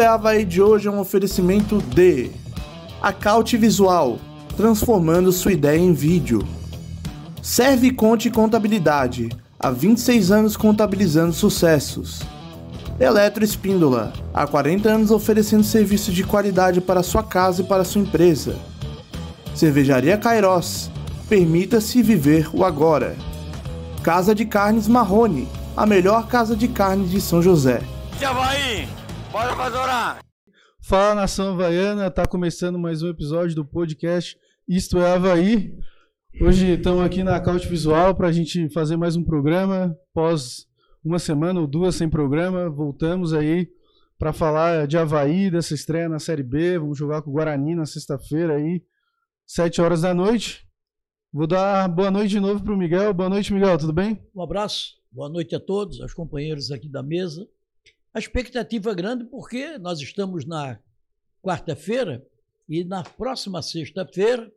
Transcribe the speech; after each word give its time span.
Isto 0.00 0.06
é 0.06 0.14
Havaí 0.14 0.46
de 0.46 0.62
hoje 0.62 0.88
é 0.88 0.90
um 0.90 0.98
oferecimento 0.98 1.76
de 1.76 2.30
Acaute 3.02 3.58
Visual, 3.58 4.18
transformando 4.56 5.30
sua 5.30 5.52
ideia 5.52 5.78
em 5.78 5.92
vídeo. 5.92 6.42
Serve 7.42 7.90
Conte 7.90 8.30
Contabilidade, 8.30 9.28
há 9.58 9.70
26 9.70 10.30
anos 10.30 10.56
contabilizando 10.56 11.34
sucessos. 11.34 12.22
Eletro 12.98 13.44
Espíndola, 13.44 14.14
há 14.32 14.46
40 14.46 14.88
anos 14.88 15.10
oferecendo 15.10 15.64
serviço 15.64 16.10
de 16.10 16.24
qualidade 16.24 16.80
para 16.80 17.02
sua 17.02 17.22
casa 17.22 17.60
e 17.60 17.66
para 17.66 17.84
sua 17.84 18.00
empresa. 18.00 18.56
Cervejaria 19.54 20.16
Cairós, 20.16 20.90
permita-se 21.28 22.00
viver 22.02 22.48
o 22.54 22.64
agora. 22.64 23.16
Casa 24.02 24.34
de 24.34 24.46
Carnes 24.46 24.88
Marrone, 24.88 25.46
a 25.76 25.84
melhor 25.84 26.26
casa 26.26 26.56
de 26.56 26.68
carnes 26.68 27.10
de 27.10 27.20
São 27.20 27.42
José. 27.42 27.82
Havaí, 28.24 28.88
bora 29.30 29.54
fazer 29.54 29.78
orar. 29.78 30.24
Fala 30.82 31.14
nação 31.14 31.52
havaiana, 31.52 32.10
tá 32.10 32.26
começando 32.26 32.78
mais 32.78 33.00
um 33.02 33.08
episódio 33.08 33.54
do 33.54 33.64
podcast 33.64 34.36
Isto 34.66 34.98
é 34.98 35.12
Havaí. 35.12 35.72
Hoje 36.40 36.72
estamos 36.72 37.04
aqui 37.04 37.22
na 37.22 37.38
Caute 37.40 37.68
Visual 37.68 38.14
para 38.14 38.28
a 38.28 38.32
gente 38.32 38.68
fazer 38.70 38.96
mais 38.96 39.14
um 39.14 39.22
programa. 39.22 39.96
Após 40.10 40.66
uma 41.04 41.20
semana 41.20 41.60
ou 41.60 41.66
duas 41.68 41.94
sem 41.94 42.08
programa, 42.08 42.68
voltamos 42.68 43.32
aí 43.32 43.68
para 44.18 44.32
falar 44.32 44.88
de 44.88 44.98
Havaí, 44.98 45.48
dessa 45.48 45.74
estreia 45.74 46.08
na 46.08 46.18
Série 46.18 46.42
B. 46.42 46.78
Vamos 46.78 46.98
jogar 46.98 47.22
com 47.22 47.30
o 47.30 47.34
Guarani 47.34 47.76
na 47.76 47.86
sexta-feira 47.86 48.56
aí, 48.56 48.82
sete 49.46 49.80
horas 49.80 50.00
da 50.00 50.12
noite. 50.12 50.66
Vou 51.32 51.46
dar 51.46 51.88
boa 51.88 52.10
noite 52.10 52.30
de 52.30 52.40
novo 52.40 52.64
para 52.64 52.74
o 52.74 52.76
Miguel. 52.76 53.14
Boa 53.14 53.28
noite, 53.28 53.52
Miguel, 53.52 53.78
tudo 53.78 53.92
bem? 53.92 54.20
Um 54.34 54.42
abraço, 54.42 54.96
boa 55.12 55.28
noite 55.28 55.54
a 55.54 55.60
todos, 55.60 56.00
aos 56.00 56.12
companheiros 56.12 56.72
aqui 56.72 56.88
da 56.88 57.02
mesa. 57.02 57.46
A 58.12 58.18
expectativa 58.18 58.90
é 58.90 58.94
grande 58.94 59.24
porque 59.24 59.78
nós 59.78 60.00
estamos 60.00 60.44
na 60.44 60.80
quarta-feira 61.40 62.26
e 62.68 62.82
na 62.82 63.04
próxima 63.04 63.62
sexta-feira, 63.62 64.52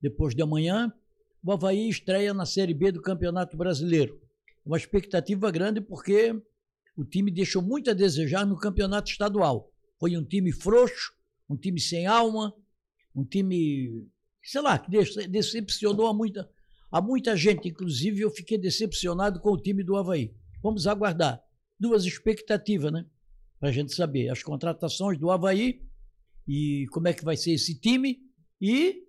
depois 0.00 0.34
de 0.34 0.42
amanhã, 0.42 0.92
o 1.40 1.52
Havaí 1.52 1.88
estreia 1.88 2.34
na 2.34 2.44
Série 2.44 2.74
B 2.74 2.90
do 2.90 3.00
Campeonato 3.00 3.56
Brasileiro. 3.56 4.20
Uma 4.64 4.76
expectativa 4.76 5.52
grande 5.52 5.80
porque 5.80 6.34
o 6.96 7.04
time 7.04 7.30
deixou 7.30 7.62
muito 7.62 7.88
a 7.88 7.94
desejar 7.94 8.44
no 8.44 8.58
campeonato 8.58 9.08
estadual. 9.08 9.70
Foi 10.00 10.16
um 10.16 10.24
time 10.24 10.50
frouxo, 10.50 11.12
um 11.48 11.56
time 11.56 11.78
sem 11.78 12.06
alma, 12.08 12.52
um 13.14 13.24
time, 13.24 14.04
sei 14.42 14.60
lá, 14.60 14.76
que 14.76 14.90
decepcionou 15.28 16.08
a 16.08 16.12
muita, 16.12 16.50
a 16.90 17.00
muita 17.00 17.36
gente. 17.36 17.68
Inclusive, 17.68 18.22
eu 18.22 18.30
fiquei 18.32 18.58
decepcionado 18.58 19.38
com 19.38 19.50
o 19.50 19.60
time 19.60 19.84
do 19.84 19.96
Havaí. 19.96 20.34
Vamos 20.60 20.88
aguardar. 20.88 21.45
Duas 21.78 22.04
expectativas, 22.04 22.92
né? 22.92 23.04
Para 23.58 23.70
a 23.70 23.72
gente 23.72 23.94
saber 23.94 24.28
as 24.28 24.42
contratações 24.42 25.18
do 25.18 25.30
Havaí 25.30 25.82
e 26.46 26.86
como 26.90 27.08
é 27.08 27.12
que 27.12 27.24
vai 27.24 27.36
ser 27.36 27.52
esse 27.52 27.78
time 27.78 28.18
e 28.60 29.02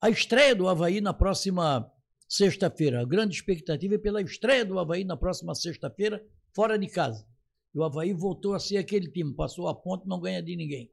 a 0.00 0.10
estreia 0.10 0.54
do 0.54 0.68
Havaí 0.68 1.00
na 1.00 1.12
próxima 1.12 1.90
sexta-feira. 2.28 3.00
A 3.00 3.04
grande 3.04 3.34
expectativa 3.34 3.94
é 3.94 3.98
pela 3.98 4.20
estreia 4.20 4.64
do 4.64 4.78
Havaí 4.78 5.04
na 5.04 5.16
próxima 5.16 5.54
sexta-feira, 5.54 6.22
fora 6.54 6.78
de 6.78 6.86
casa. 6.86 7.26
E 7.74 7.78
o 7.78 7.84
Havaí 7.84 8.12
voltou 8.12 8.54
a 8.54 8.60
ser 8.60 8.76
aquele 8.76 9.10
time, 9.10 9.34
passou 9.34 9.68
a 9.68 9.74
ponto, 9.74 10.06
não 10.06 10.20
ganha 10.20 10.42
de 10.42 10.56
ninguém. 10.56 10.88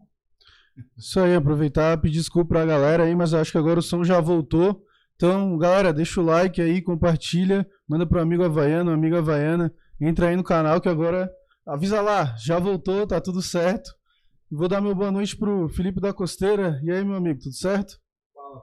Isso 0.97 1.20
aí, 1.20 1.36
aproveitar 1.36 2.00
pedir 2.00 2.20
desculpa 2.20 2.50
para 2.50 2.62
a 2.64 2.66
galera 2.66 3.03
aí, 3.03 3.16
mas 3.16 3.34
acho 3.34 3.52
que 3.52 3.58
agora 3.58 3.80
o 3.80 3.84
som 3.84 4.03
já 4.03 4.20
voltou. 4.20 4.84
Então, 5.16 5.58
galera, 5.58 5.94
deixa 5.94 6.20
o 6.20 6.25
like 6.25 6.62
aí, 6.62 6.81
compartilha, 6.81 7.68
manda 7.88 8.08
pro 8.08 8.20
amigo 8.20 8.44
havaiano, 8.44 8.91
amiga 8.91 9.20
havaiana, 9.20 9.74
entra 10.01 10.28
aí 10.29 10.35
no 10.35 10.44
canal 10.44 10.81
que 10.81 10.89
agora 10.89 11.29
avisa 11.66 12.01
lá, 12.01 12.35
já 12.38 12.59
voltou, 12.59 13.06
tá 13.07 13.22
tudo 13.22 13.41
certo. 13.41 13.89
Vou 14.51 14.67
dar 14.67 14.81
meu 14.81 14.94
boa 14.94 15.12
noite 15.12 15.38
pro 15.38 15.69
Felipe 15.69 16.01
da 16.01 16.12
Costeira. 16.13 16.78
E 16.84 16.91
aí, 16.91 17.06
meu 17.06 17.16
amigo, 17.16 17.39
tudo 17.39 17.56
certo? 17.56 17.94
Fala, 18.35 18.61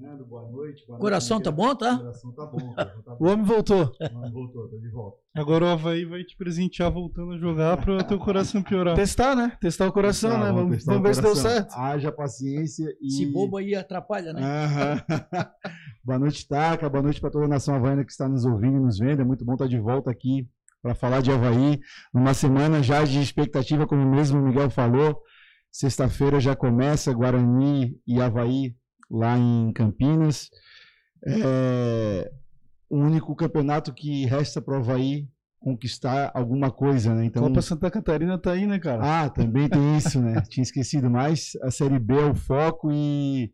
Fernando, 0.00 0.26
boa 0.26 0.50
noite. 0.50 0.84
Boa 0.88 0.98
Coração 0.98 1.36
noite, 1.36 1.44
tá 1.44 1.50
bom, 1.52 1.74
tá? 1.76 1.98
Coração 1.98 2.32
tá 2.32 2.46
bom. 2.46 2.74
Tá 2.74 2.94
O 3.14 3.16
bom. 3.18 3.30
homem 3.32 3.44
voltou. 3.44 3.92
O 4.12 4.16
homem 4.18 4.32
voltou, 4.32 4.68
tá 4.68 4.76
de 4.76 4.88
volta. 4.90 5.18
Agora 5.36 5.64
o 5.66 5.68
Havaí 5.68 6.04
vai 6.04 6.24
te 6.24 6.36
presentear 6.36 6.90
voltando 6.90 7.30
a 7.34 7.38
jogar 7.38 7.76
para 7.76 7.98
o 7.98 8.02
teu 8.02 8.18
coração 8.18 8.60
piorar. 8.60 8.96
Testar, 8.96 9.36
né? 9.36 9.56
Testar 9.60 9.86
o 9.86 9.92
coração, 9.92 10.30
Tá, 10.30 10.38
né? 10.46 10.52
Vamos, 10.52 10.76
testar 10.78 10.92
vamos 10.94 11.04
o 11.04 11.08
ver 11.08 11.14
se 11.14 11.22
deu 11.22 11.36
certo. 11.36 11.72
Haja 11.76 12.10
paciência 12.10 12.92
e. 13.00 13.10
Se 13.12 13.24
bobo 13.26 13.56
aí 13.56 13.76
atrapalha, 13.76 14.32
né? 14.32 14.40
Boa 16.04 16.18
noite, 16.18 16.48
Taca. 16.48 16.88
Boa 16.88 17.02
noite 17.04 17.20
para 17.20 17.30
toda 17.30 17.44
a 17.44 17.48
nação 17.48 17.76
havaiana 17.76 18.04
que 18.04 18.10
está 18.10 18.28
nos 18.28 18.44
ouvindo 18.44 18.78
e 18.78 18.80
nos 18.80 18.98
vendo. 18.98 19.22
É 19.22 19.24
muito 19.24 19.44
bom 19.44 19.52
estar 19.52 19.68
de 19.68 19.78
volta 19.78 20.10
aqui 20.10 20.48
para 20.82 20.94
falar 20.94 21.20
de 21.20 21.30
Havaí. 21.30 21.80
Numa 22.12 22.34
semana 22.34 22.82
já 22.82 23.04
de 23.04 23.20
expectativa, 23.20 23.86
como 23.86 24.04
mesmo 24.04 24.38
o 24.38 24.42
Miguel 24.42 24.70
falou. 24.70 25.20
Sexta-feira 25.70 26.40
já 26.40 26.56
começa 26.56 27.12
Guarani 27.12 27.96
e 28.06 28.20
Havaí 28.20 28.74
lá 29.10 29.38
em 29.38 29.72
Campinas. 29.72 30.50
É 31.24 32.30
o 32.90 32.96
único 32.98 33.34
campeonato 33.36 33.94
que 33.94 34.26
resta 34.26 34.60
para 34.60 34.74
o 34.74 34.78
Havaí 34.78 35.28
conquistar 35.60 36.32
alguma 36.34 36.70
coisa, 36.70 37.14
né? 37.14 37.26
Então, 37.26 37.42
Copa 37.44 37.62
Santa 37.62 37.90
Catarina 37.90 38.36
tá 38.36 38.52
aí, 38.52 38.66
né, 38.66 38.78
cara? 38.78 39.24
ah, 39.24 39.30
também 39.30 39.68
tem 39.68 39.96
isso, 39.96 40.20
né? 40.20 40.42
Tinha 40.50 40.62
esquecido, 40.62 41.08
mas 41.08 41.52
a 41.62 41.70
Série 41.70 41.98
B 41.98 42.14
é 42.14 42.24
o 42.24 42.34
foco 42.34 42.90
e 42.90 43.52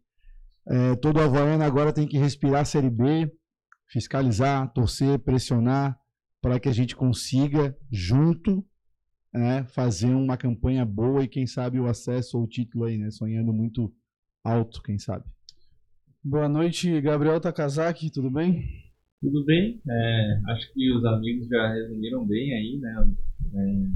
é, 0.69 0.97
todo 0.97 1.21
Havaiano 1.21 1.65
agora 1.65 1.93
tem 1.93 2.07
que 2.07 2.17
respirar 2.17 2.63
a 2.63 2.65
Série 2.65 2.89
B, 2.89 3.31
fiscalizar, 3.89 4.73
torcer, 4.73 5.19
pressionar 5.19 5.99
para 6.41 6.61
que 6.61 6.69
a 6.69 6.73
gente 6.73 6.95
consiga, 6.95 7.77
junto, 7.91 8.65
né, 9.33 9.65
fazer 9.65 10.15
uma 10.15 10.37
campanha 10.37 10.85
boa 10.85 11.25
e 11.25 11.29
quem 11.29 11.47
sabe 11.47 11.79
o 11.79 11.87
acesso 11.87 12.39
ou 12.39 12.45
o 12.45 12.49
título 12.49 12.85
aí, 12.85 12.97
né? 12.97 13.11
Sonhando 13.11 13.53
muito 13.53 13.93
alto, 14.43 14.83
quem 14.83 14.99
sabe. 14.99 15.25
Boa 16.25 16.49
noite, 16.49 17.01
Gabriel 17.01 17.41
Takazaki, 17.41 18.11
tudo 18.11 18.31
bem? 18.31 18.65
Tudo 19.21 19.45
bem, 19.45 19.81
é, 19.89 20.41
acho 20.49 20.73
que 20.73 20.93
os 20.93 21.05
amigos 21.05 21.49
já 21.49 21.73
resumiram 21.73 22.27
bem 22.27 22.55
aí, 22.55 22.79
né? 22.79 23.15
É, 23.55 23.87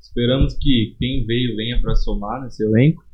esperamos 0.00 0.54
que 0.54 0.96
quem 0.98 1.24
veio 1.26 1.56
venha 1.56 1.80
para 1.80 1.94
somar 1.94 2.42
nesse 2.42 2.64
elenco. 2.64 3.04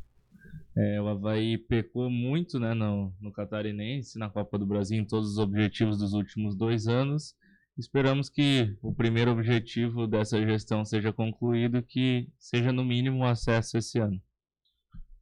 É, 0.75 1.01
o 1.01 1.07
Havaí 1.07 1.57
pecou 1.57 2.09
muito 2.09 2.59
né, 2.59 2.75
no, 2.75 3.11
no 3.19 3.31
Catarinense, 3.31 4.19
na 4.19 4.29
Copa 4.29 4.59
do 4.59 4.65
Brasil, 4.65 4.99
em 4.99 5.05
todos 5.05 5.31
os 5.31 5.37
objetivos 5.39 5.97
dos 5.97 6.13
últimos 6.13 6.55
dois 6.55 6.87
anos. 6.87 7.33
Esperamos 7.77 8.27
que 8.27 8.75
o 8.81 8.91
primeiro 8.91 9.29
objetivo 9.31 10.07
dessa 10.07 10.41
gestão 10.41 10.83
seja 10.83 11.13
concluído, 11.13 11.83
que 11.83 12.27
seja 12.39 12.73
no 12.73 12.83
mínimo 12.83 13.19
o 13.19 13.25
acesso 13.25 13.77
esse 13.77 13.99
ano. 13.99 14.19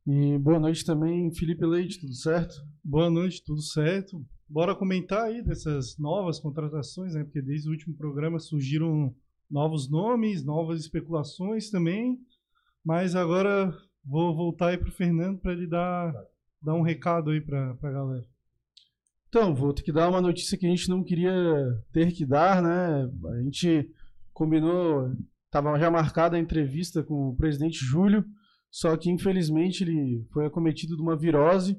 E 0.08 0.38
boa 0.38 0.58
noite 0.58 0.86
também, 0.86 1.34
Felipe 1.34 1.66
Leite, 1.66 2.00
tudo 2.00 2.14
certo? 2.14 2.56
Boa 2.82 3.10
noite, 3.10 3.44
tudo 3.44 3.62
certo? 3.62 4.26
Bora 4.48 4.74
comentar 4.74 5.24
aí 5.24 5.44
dessas 5.44 5.98
novas 5.98 6.40
contratações, 6.40 7.14
né? 7.14 7.26
Porque 7.26 7.42
desde 7.42 7.68
o 7.68 7.72
último 7.72 7.94
programa 7.94 8.40
surgiram 8.40 9.14
novos 9.52 9.90
nomes, 9.90 10.46
novas 10.46 10.80
especulações 10.80 11.70
também. 11.70 12.18
Mas 12.86 13.16
agora 13.16 13.76
vou 14.04 14.34
voltar 14.34 14.70
aí 14.70 14.78
pro 14.78 14.92
Fernando 14.92 15.40
para 15.40 15.52
ele 15.52 15.68
dar, 15.68 16.14
dar 16.62 16.76
um 16.76 16.84
recado 16.84 17.32
aí 17.32 17.42
para 17.42 17.72
a 17.72 17.92
galera. 17.92 18.35
Então, 19.36 19.54
vou 19.54 19.74
ter 19.74 19.84
que 19.84 19.92
dar 19.92 20.08
uma 20.08 20.22
notícia 20.22 20.58
que 20.58 20.66
a 20.66 20.70
gente 20.70 20.88
não 20.88 21.04
queria 21.04 21.30
ter 21.92 22.10
que 22.14 22.26
dar, 22.26 22.64
né? 22.64 23.12
A 23.34 23.42
gente 23.42 23.86
combinou, 24.32 25.12
estava 25.48 25.78
já 25.78 25.92
marcada 25.92 26.38
a 26.38 26.40
entrevista 26.40 27.04
com 27.04 27.32
o 27.32 27.36
presidente 27.36 27.84
Júlio, 27.84 28.24
só 28.72 28.96
que 28.96 29.12
infelizmente 29.12 29.84
ele 29.84 30.26
foi 30.32 30.46
acometido 30.46 30.96
de 30.96 31.02
uma 31.02 31.18
virose 31.18 31.78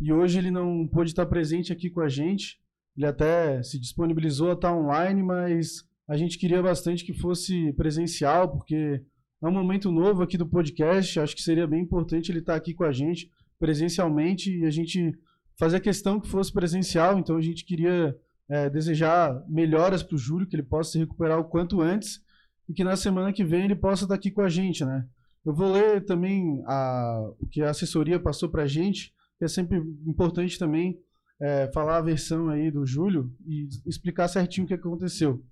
e 0.00 0.12
hoje 0.12 0.36
ele 0.36 0.50
não 0.50 0.84
pôde 0.88 1.10
estar 1.10 1.26
presente 1.26 1.72
aqui 1.72 1.88
com 1.90 2.00
a 2.00 2.08
gente. 2.08 2.58
Ele 2.96 3.06
até 3.06 3.62
se 3.62 3.78
disponibilizou 3.78 4.50
a 4.50 4.54
estar 4.54 4.76
online, 4.76 5.22
mas 5.22 5.84
a 6.08 6.16
gente 6.16 6.36
queria 6.36 6.60
bastante 6.60 7.04
que 7.04 7.14
fosse 7.14 7.72
presencial, 7.74 8.50
porque 8.50 9.00
é 9.40 9.46
um 9.46 9.52
momento 9.52 9.92
novo 9.92 10.24
aqui 10.24 10.36
do 10.36 10.48
podcast. 10.48 11.20
Acho 11.20 11.36
que 11.36 11.42
seria 11.42 11.68
bem 11.68 11.82
importante 11.82 12.32
ele 12.32 12.40
estar 12.40 12.56
aqui 12.56 12.74
com 12.74 12.82
a 12.82 12.90
gente 12.90 13.30
presencialmente 13.60 14.50
e 14.50 14.64
a 14.64 14.70
gente 14.70 15.16
fazer 15.58 15.80
questão 15.80 16.20
que 16.20 16.28
fosse 16.28 16.52
presencial. 16.52 17.18
Então 17.18 17.36
a 17.36 17.42
gente 17.42 17.64
queria 17.64 18.16
é, 18.48 18.70
desejar 18.70 19.42
melhoras 19.48 20.02
para 20.02 20.14
o 20.14 20.18
Júlio, 20.18 20.46
que 20.46 20.56
ele 20.56 20.62
possa 20.62 20.92
se 20.92 20.98
recuperar 20.98 21.38
o 21.38 21.44
quanto 21.44 21.80
antes 21.80 22.24
e 22.68 22.72
que 22.72 22.84
na 22.84 22.96
semana 22.96 23.32
que 23.32 23.44
vem 23.44 23.64
ele 23.64 23.76
possa 23.76 24.04
estar 24.04 24.14
aqui 24.14 24.30
com 24.30 24.42
a 24.42 24.48
gente, 24.48 24.84
né? 24.84 25.06
Eu 25.44 25.54
vou 25.54 25.72
ler 25.72 26.04
também 26.04 26.60
a, 26.66 27.30
o 27.38 27.46
que 27.46 27.62
a 27.62 27.70
assessoria 27.70 28.18
passou 28.18 28.48
para 28.48 28.64
a 28.64 28.66
gente, 28.66 29.14
que 29.38 29.44
é 29.44 29.48
sempre 29.48 29.78
importante 30.04 30.58
também 30.58 30.98
é, 31.40 31.70
falar 31.72 31.98
a 31.98 32.02
versão 32.02 32.48
aí 32.48 32.70
do 32.70 32.84
Júlio 32.84 33.32
e 33.46 33.68
explicar 33.86 34.26
certinho 34.26 34.64
o 34.64 34.68
que 34.68 34.74
aconteceu. 34.74 35.44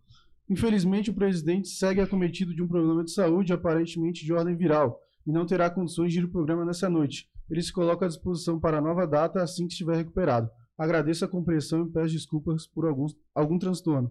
Infelizmente, 0.49 1.11
o 1.11 1.15
presidente 1.15 1.69
segue 1.69 2.01
acometido 2.01 2.55
de 2.55 2.63
um 2.63 2.69
problema 2.69 3.05
de 3.05 3.13
saúde, 3.13 3.53
aparentemente 3.53 4.25
de 4.25 4.33
ordem 4.33 4.57
viral, 4.57 5.01
e 5.27 5.33
não 5.33 5.47
terá 5.47 5.71
condições 5.71 6.13
de 6.13 6.21
ir 6.21 6.25
ao 6.25 6.31
programa 6.31 6.65
nessa 6.65 6.89
noite. 6.89 7.29
Ele 7.51 7.63
se 7.63 7.73
coloca 7.73 8.05
à 8.05 8.09
disposição 8.09 8.59
para 8.59 8.79
a 8.79 8.81
nova 8.81 9.07
data 9.07 9.43
assim 9.43 9.67
que 9.67 9.73
estiver 9.73 9.97
recuperado. 9.97 10.51
Agradeço 10.77 11.25
a 11.25 11.29
compreensão 11.29 11.87
e 11.87 11.91
peço 11.91 12.13
desculpas 12.13 12.67
por 12.67 12.87
alguns, 12.87 13.17
algum 13.35 13.59
transtorno. 13.59 14.11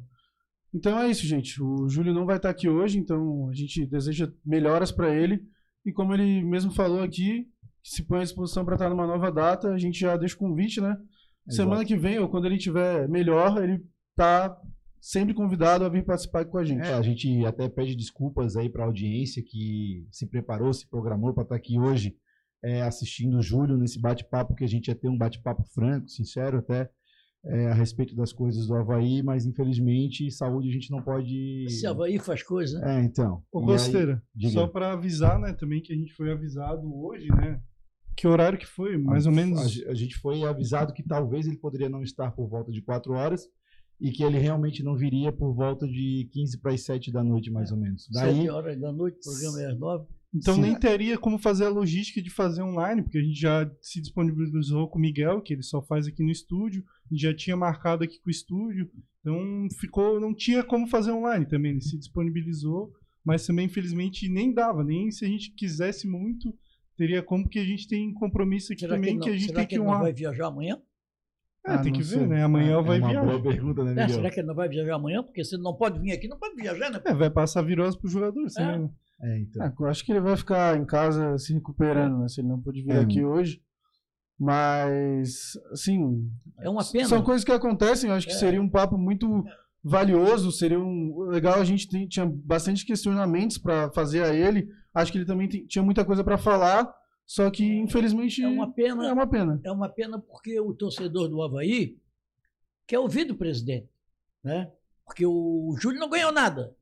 Então 0.74 0.98
é 0.98 1.10
isso, 1.10 1.26
gente. 1.26 1.62
O 1.62 1.88
Júlio 1.88 2.14
não 2.14 2.26
vai 2.26 2.38
estar 2.38 2.50
aqui 2.50 2.68
hoje, 2.68 2.98
então 2.98 3.50
a 3.50 3.54
gente 3.54 3.86
deseja 3.86 4.32
melhoras 4.46 4.92
para 4.92 5.14
ele 5.14 5.46
E 5.86 5.92
como 5.92 6.14
ele 6.14 6.44
mesmo 6.44 6.72
falou 6.72 7.02
aqui, 7.02 7.46
se 7.84 8.04
põe 8.04 8.20
à 8.20 8.24
disposição 8.24 8.64
para 8.64 8.76
estar 8.76 8.90
numa 8.90 9.06
nova 9.06 9.32
data, 9.32 9.70
a 9.70 9.78
gente 9.78 10.00
já 10.00 10.16
deixa 10.16 10.36
o 10.36 10.40
convite, 10.40 10.80
né? 10.80 10.92
Exato. 11.46 11.56
Semana 11.56 11.86
que 11.86 11.98
vem, 11.98 12.20
ou 12.20 12.30
quando 12.30 12.46
ele 12.46 12.56
estiver 12.56 13.08
melhor, 13.10 13.62
ele 13.62 13.86
tá 14.16 14.58
sempre 15.04 15.34
convidado 15.34 15.84
a 15.84 15.90
vir 15.90 16.06
participar 16.06 16.46
com 16.46 16.58
a 16.58 16.64
gente. 16.64 16.88
É, 16.88 16.94
a 16.94 17.02
gente 17.02 17.46
até 17.46 17.68
pede 17.68 17.94
desculpas 17.94 18.56
aí 18.56 18.70
para 18.70 18.84
a 18.84 18.86
audiência 18.86 19.44
que 19.46 20.08
se 20.10 20.26
preparou, 20.26 20.74
se 20.74 20.88
programou 20.88 21.34
para 21.34 21.44
estar 21.44 21.56
aqui 21.56 21.78
hoje 21.78 22.16
é, 22.64 22.82
assistindo 22.84 23.38
o 23.38 23.42
Júlio 23.42 23.78
nesse 23.78 24.00
bate-papo, 24.00 24.56
que 24.56 24.64
a 24.64 24.68
gente 24.68 24.88
ia 24.88 24.96
ter 24.96 25.10
um 25.10 25.18
bate-papo 25.18 25.62
franco, 25.74 26.08
sincero 26.08 26.60
até, 26.60 26.90
é, 27.46 27.68
a 27.68 27.74
respeito 27.74 28.16
das 28.16 28.32
coisas 28.32 28.66
do 28.66 28.76
Havaí, 28.76 29.22
mas 29.22 29.46
infelizmente 29.46 30.32
saúde 30.32 30.70
a 30.70 30.72
gente 30.72 30.90
não 30.90 31.02
pode. 31.02 31.70
Se 31.70 31.86
Havaí 31.86 32.18
faz 32.18 32.42
coisa, 32.42 32.80
né? 32.80 33.02
É, 33.02 33.04
então. 33.04 33.44
Ô, 33.52 33.62
Costeira, 33.62 34.24
só 34.54 34.68
para 34.68 34.94
avisar, 34.94 35.38
né, 35.38 35.52
também 35.52 35.82
que 35.82 35.92
a 35.92 35.98
gente 35.98 36.14
foi 36.14 36.32
avisado 36.32 36.90
hoje, 37.04 37.28
né? 37.28 37.60
Que 38.16 38.26
horário 38.26 38.58
que 38.58 38.68
foi? 38.68 38.98
Mais 38.98 39.26
ou 39.26 39.34
menos. 39.34 39.60
A, 39.60 39.92
a 39.92 39.96
gente 39.96 40.16
foi 40.16 40.46
avisado 40.46 40.94
que 40.94 41.04
talvez 41.04 41.46
ele 41.46 41.58
poderia 41.58 41.90
não 41.90 42.02
estar 42.02 42.32
por 42.32 42.48
volta 42.48 42.72
de 42.72 42.82
4 42.82 43.12
horas 43.12 43.50
e 44.00 44.12
que 44.12 44.24
ele 44.24 44.38
realmente 44.38 44.84
não 44.84 44.96
viria 44.96 45.32
por 45.32 45.54
volta 45.54 45.88
de 45.88 46.30
15 46.32 46.58
para 46.60 46.74
as 46.74 46.82
7 46.82 47.12
da 47.12 47.24
noite, 47.24 47.50
mais 47.50 47.72
ou 47.72 47.78
menos. 47.78 48.08
Daí, 48.12 48.36
Sete 48.36 48.50
horas 48.50 48.80
da 48.80 48.92
noite, 48.92 49.18
o 49.20 49.24
programa 49.24 49.62
é 49.62 49.72
às 49.72 49.80
nove. 49.80 50.06
Então 50.34 50.56
Sim. 50.56 50.62
nem 50.62 50.76
teria 50.76 51.18
como 51.18 51.38
fazer 51.38 51.66
a 51.66 51.70
logística 51.70 52.20
de 52.22 52.30
fazer 52.32 52.64
online, 52.64 53.04
porque 53.04 53.20
a 53.20 53.24
gente 53.24 53.40
já 53.40 53.70
se 53.80 54.02
disponibilizou 54.02 54.88
com 54.88 54.98
o 54.98 55.02
Miguel, 55.02 55.42
que 55.42 55.54
ele 55.54 55.62
só 55.62 55.80
faz 55.80 56.08
aqui 56.08 56.24
no 56.24 56.32
estúdio, 56.32 56.84
já 57.12 57.34
tinha 57.36 57.56
marcado 57.56 58.04
aqui 58.04 58.20
com 58.20 58.30
o 58.30 58.32
estúdio, 58.32 58.90
então 59.22 59.68
ficou, 59.80 60.20
não 60.20 60.34
tinha 60.34 60.64
como 60.64 60.88
fazer 60.88 61.12
online 61.12 61.46
também, 61.46 61.74
ele 61.74 61.82
se 61.82 61.98
disponibilizou, 62.00 62.92
mas 63.24 63.46
também 63.46 63.68
infelizmente 63.68 64.28
nem 64.28 64.52
dava, 64.52 64.84
nem 64.84 65.12
se 65.12 65.24
a 65.24 65.28
gente 65.28 65.52
quisesse 65.52 66.08
muito, 66.08 66.52
teria 66.98 67.22
como, 67.22 67.44
porque 67.44 67.60
a 67.60 67.66
gente 67.66 67.88
tem 67.88 68.12
compromisso 68.12 68.74
aqui 68.74 68.82
Será 68.82 68.96
que 68.96 69.02
também 69.02 69.20
que, 69.20 69.28
não, 69.28 69.34
a 69.34 69.38
gente 69.38 69.48
será 69.48 69.60
tem 69.60 69.68
que 69.68 69.70
que 69.70 69.76
ele 69.76 69.84
não 69.84 69.90
honrar. 69.92 70.02
vai 70.02 70.14
viajar 70.14 70.48
amanhã? 70.48 70.82
É, 71.66 71.78
tem 71.78 71.78
Ah, 71.78 71.82
que 71.84 71.90
não 71.92 71.98
ver, 71.98 72.04
sei. 72.04 72.28
né? 72.28 72.44
Amanhã 72.44 72.82
vai 72.82 72.98
é 72.98 73.00
uma 73.00 73.10
viajar. 73.10 73.26
boa 73.26 73.42
pergunta, 73.42 73.84
né, 73.86 73.92
É, 73.92 73.94
Miguel? 73.96 74.10
será 74.10 74.30
que 74.32 74.40
ele 74.42 74.48
não 74.48 74.56
vai 74.56 74.68
viajar 74.68 74.96
amanhã? 74.96 75.24
Porque 75.24 75.44
se 75.46 75.56
ele 75.56 75.64
não 75.64 75.74
pode 75.74 76.00
vir 76.00 76.12
aqui, 76.12 76.28
não 76.28 76.38
pode 76.38 76.56
viajar, 76.56 76.90
né? 76.92 77.02
É, 77.06 77.14
vai 77.14 77.30
passar 77.30 77.62
virose 77.62 77.98
pro 77.98 78.10
jogador, 78.10 78.46
É. 78.46 78.50
senão... 78.50 78.92
É, 79.22 79.40
então. 79.40 79.64
Ah, 79.66 79.74
eu 79.80 79.86
acho 79.88 80.04
que 80.06 80.12
ele 80.12 80.20
vai 80.20 80.36
ficar 80.36 80.76
em 80.78 80.84
casa 80.86 81.38
se 81.38 81.54
recuperando, 81.54 82.18
né? 82.20 82.28
Se 82.28 82.42
ele 82.42 82.50
não 82.50 82.60
pôde 82.60 82.82
vir 82.84 82.92
É. 82.92 83.00
aqui 83.00 83.24
hoje. 83.24 83.62
Mas, 84.38 85.54
assim, 85.72 86.30
É 86.60 86.70
uma 86.70 86.84
pena. 86.84 87.08
são 87.08 87.22
coisas 87.24 87.44
que 87.46 87.52
acontecem. 87.52 88.10
Eu 88.10 88.16
acho 88.16 88.28
que 88.28 88.34
É. 88.34 88.38
seria 88.38 88.62
um 88.62 88.70
papo 88.70 88.98
muito 88.98 89.44
valioso. 89.84 90.52
Seria 90.52 90.80
um 90.80 91.28
legal. 91.30 91.56
A 91.60 91.64
gente 91.64 91.88
tem- 91.90 92.08
tinha 92.08 92.26
bastante 92.26 92.86
questionamentos 92.86 93.58
para 93.58 93.90
fazer 93.92 94.24
a 94.24 94.34
ele. 94.34 94.68
Acho 94.94 95.12
que 95.12 95.18
ele 95.18 95.26
também 95.26 95.48
tem- 95.48 95.66
tinha 95.66 95.84
muita 95.84 96.04
coisa 96.04 96.24
para 96.24 96.38
falar. 96.38 96.94
Só 97.26 97.50
que, 97.50 97.64
infelizmente, 97.66 98.44
É 98.44 98.48
uma 98.48 98.72
pena. 98.72 99.08
é 99.08 99.14
uma 99.14 99.28
pena. 99.28 99.62
É 99.64 99.72
uma 99.72 99.90
pena 99.90 100.20
porque 100.20 100.60
o 100.60 100.74
torcedor 100.74 101.28
do 101.30 101.42
Havaí 101.42 101.98
quer 102.86 103.00
ouvir 103.00 103.26
do 103.26 103.36
presidente, 103.36 103.90
né? 104.44 104.72
Porque 105.06 105.26
o 105.26 105.76
Júlio 105.80 106.00
não 106.00 106.10
ganhou 106.10 106.32
nada. 106.32 106.76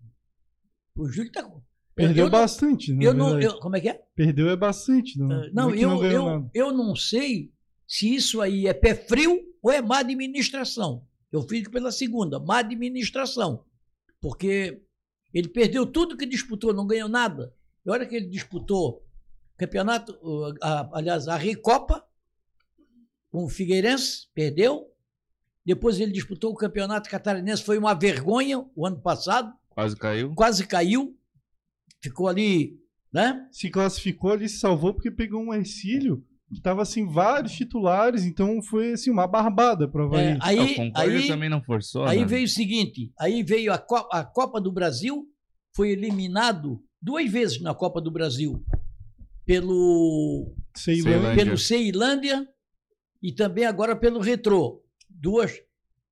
O 0.95 1.07
Júlio 1.07 1.29
está... 1.29 1.49
Perdeu 1.93 2.25
eu, 2.25 2.31
não- 2.31 2.39
bastante, 2.39 2.93
né? 2.93 3.05
eu 3.05 3.13
não, 3.13 3.39
eu, 3.39 3.59
como 3.59 3.75
é 3.75 3.81
que 3.81 3.89
é? 3.89 4.01
Perdeu 4.15 4.49
é 4.49 4.55
bastante, 4.55 5.19
não, 5.19 5.27
Não, 5.51 5.69
é 5.69 5.73
que 5.73 5.81
eu, 5.81 5.89
não 5.89 6.03
eu, 6.05 6.49
eu 6.53 6.71
não 6.71 6.95
sei 6.95 7.51
se 7.85 8.13
isso 8.15 8.41
aí 8.41 8.65
é 8.65 8.73
pé 8.73 8.95
frio 8.95 9.37
ou 9.61 9.71
é 9.71 9.81
má 9.81 9.99
administração. 9.99 11.05
Eu 11.31 11.41
fico 11.43 11.69
pela 11.69 11.91
segunda, 11.91 12.39
má 12.39 12.59
administração. 12.59 13.65
Porque 14.19 14.81
ele 15.33 15.49
perdeu 15.49 15.85
tudo 15.85 16.17
que 16.17 16.25
disputou, 16.25 16.73
não 16.73 16.87
ganhou 16.87 17.09
nada. 17.09 17.53
E 17.85 17.89
olha 17.89 18.05
que 18.05 18.15
ele 18.15 18.27
disputou 18.27 19.05
campeonato, 19.65 20.17
a- 20.61 20.89
aliás, 20.93 21.27
a 21.27 21.35
Recopa 21.37 22.03
com 23.29 23.45
o 23.45 23.49
Figueirense, 23.49 24.27
perdeu. 24.33 24.87
Depois 25.65 25.99
ele 25.99 26.11
disputou 26.11 26.51
o 26.51 26.55
campeonato 26.55 27.09
catarinense, 27.09 27.63
foi 27.63 27.77
uma 27.77 27.93
vergonha 27.93 28.65
o 28.75 28.85
ano 28.85 28.99
passado, 28.99 29.53
Quase 29.69 29.95
caiu. 29.95 30.33
quase 30.35 30.65
caiu. 30.67 31.15
Ficou 32.01 32.27
ali, 32.27 32.79
né? 33.13 33.47
se 33.51 33.69
classificou 33.69 34.31
ali, 34.31 34.49
se 34.49 34.57
salvou 34.57 34.93
porque 34.93 35.11
pegou 35.11 35.39
um 35.41 35.53
Ercílio 35.53 36.25
que 36.51 36.59
tava 36.59 36.81
assim 36.81 37.07
vários 37.07 37.53
titulares, 37.53 38.25
então 38.25 38.61
foi 38.63 38.91
assim 38.93 39.09
uma 39.11 39.25
barbada 39.27 39.87
para 39.87 40.01
É, 40.03 40.05
Havaí. 40.05 40.37
aí, 40.41 40.59
o 40.89 40.91
aí, 40.97 41.27
também 41.27 41.49
não 41.49 41.61
forçou. 41.63 42.03
Aí 42.05 42.19
né? 42.19 42.25
veio 42.25 42.43
o 42.45 42.49
seguinte, 42.49 43.13
aí 43.17 43.41
veio 43.43 43.71
a 43.71 43.77
Copa, 43.77 44.09
a 44.17 44.25
Copa 44.25 44.59
do 44.59 44.71
Brasil, 44.71 45.25
foi 45.73 45.91
eliminado 45.91 46.83
duas 47.01 47.31
vezes 47.31 47.61
na 47.61 47.73
Copa 47.73 48.01
do 48.01 48.11
Brasil 48.11 48.61
pelo 49.45 50.55
Ceilândia. 50.75 51.35
Pelo 51.43 51.57
Ceilândia 51.57 52.47
e 53.21 53.31
também 53.31 53.65
agora 53.65 53.95
pelo 53.95 54.19
Retrô. 54.19 54.83
Duas 55.09 55.53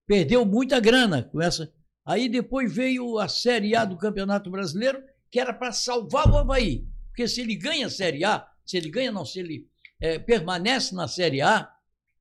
perdeu 0.06 0.46
muita 0.46 0.80
grana 0.80 1.24
com 1.24 1.42
essa. 1.42 1.72
Aí 2.06 2.28
depois 2.28 2.74
veio 2.74 3.20
a 3.20 3.28
Série 3.28 3.76
A 3.76 3.86
do 3.86 3.98
Campeonato 3.98 4.50
Brasileiro, 4.50 5.02
que 5.30 5.40
era 5.40 5.54
para 5.54 5.72
salvar 5.72 6.30
o 6.30 6.38
Havaí. 6.38 6.88
Porque 7.10 7.28
se 7.28 7.42
ele 7.42 7.56
ganha 7.56 7.88
a 7.88 7.90
Série 7.90 8.24
A, 8.24 8.46
se 8.66 8.78
ele 8.78 8.90
ganha, 8.90 9.12
não, 9.12 9.26
se 9.26 9.40
ele 9.40 9.68
eh, 10.02 10.18
permanece 10.18 10.96
na 10.96 11.08
Série 11.08 11.42
A, 11.42 11.70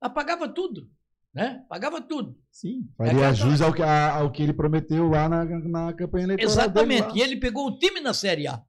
apagava 0.01 0.49
tudo. 0.49 0.91
Né? 1.33 1.63
Pagava 1.69 2.01
tudo. 2.01 2.37
Sim. 2.51 2.89
É 3.01 3.07
Faria 3.07 3.33
jus 3.33 3.61
ao 3.61 3.73
que, 3.73 3.83
a- 3.83 4.15
ao 4.17 4.33
que 4.33 4.43
ele 4.43 4.53
prometeu 4.53 5.09
lá 5.09 5.29
na, 5.29 5.45
na 5.45 5.93
campanha 5.93 6.25
eleitoral. 6.25 6.51
Exatamente. 6.53 7.07
dele 7.09 7.19
E 7.19 7.23
ele 7.23 7.37
pegou 7.37 7.69
o 7.69 7.79
time 7.79 8.01
na 8.01 8.13
Série 8.13 8.47
A. 8.49 8.63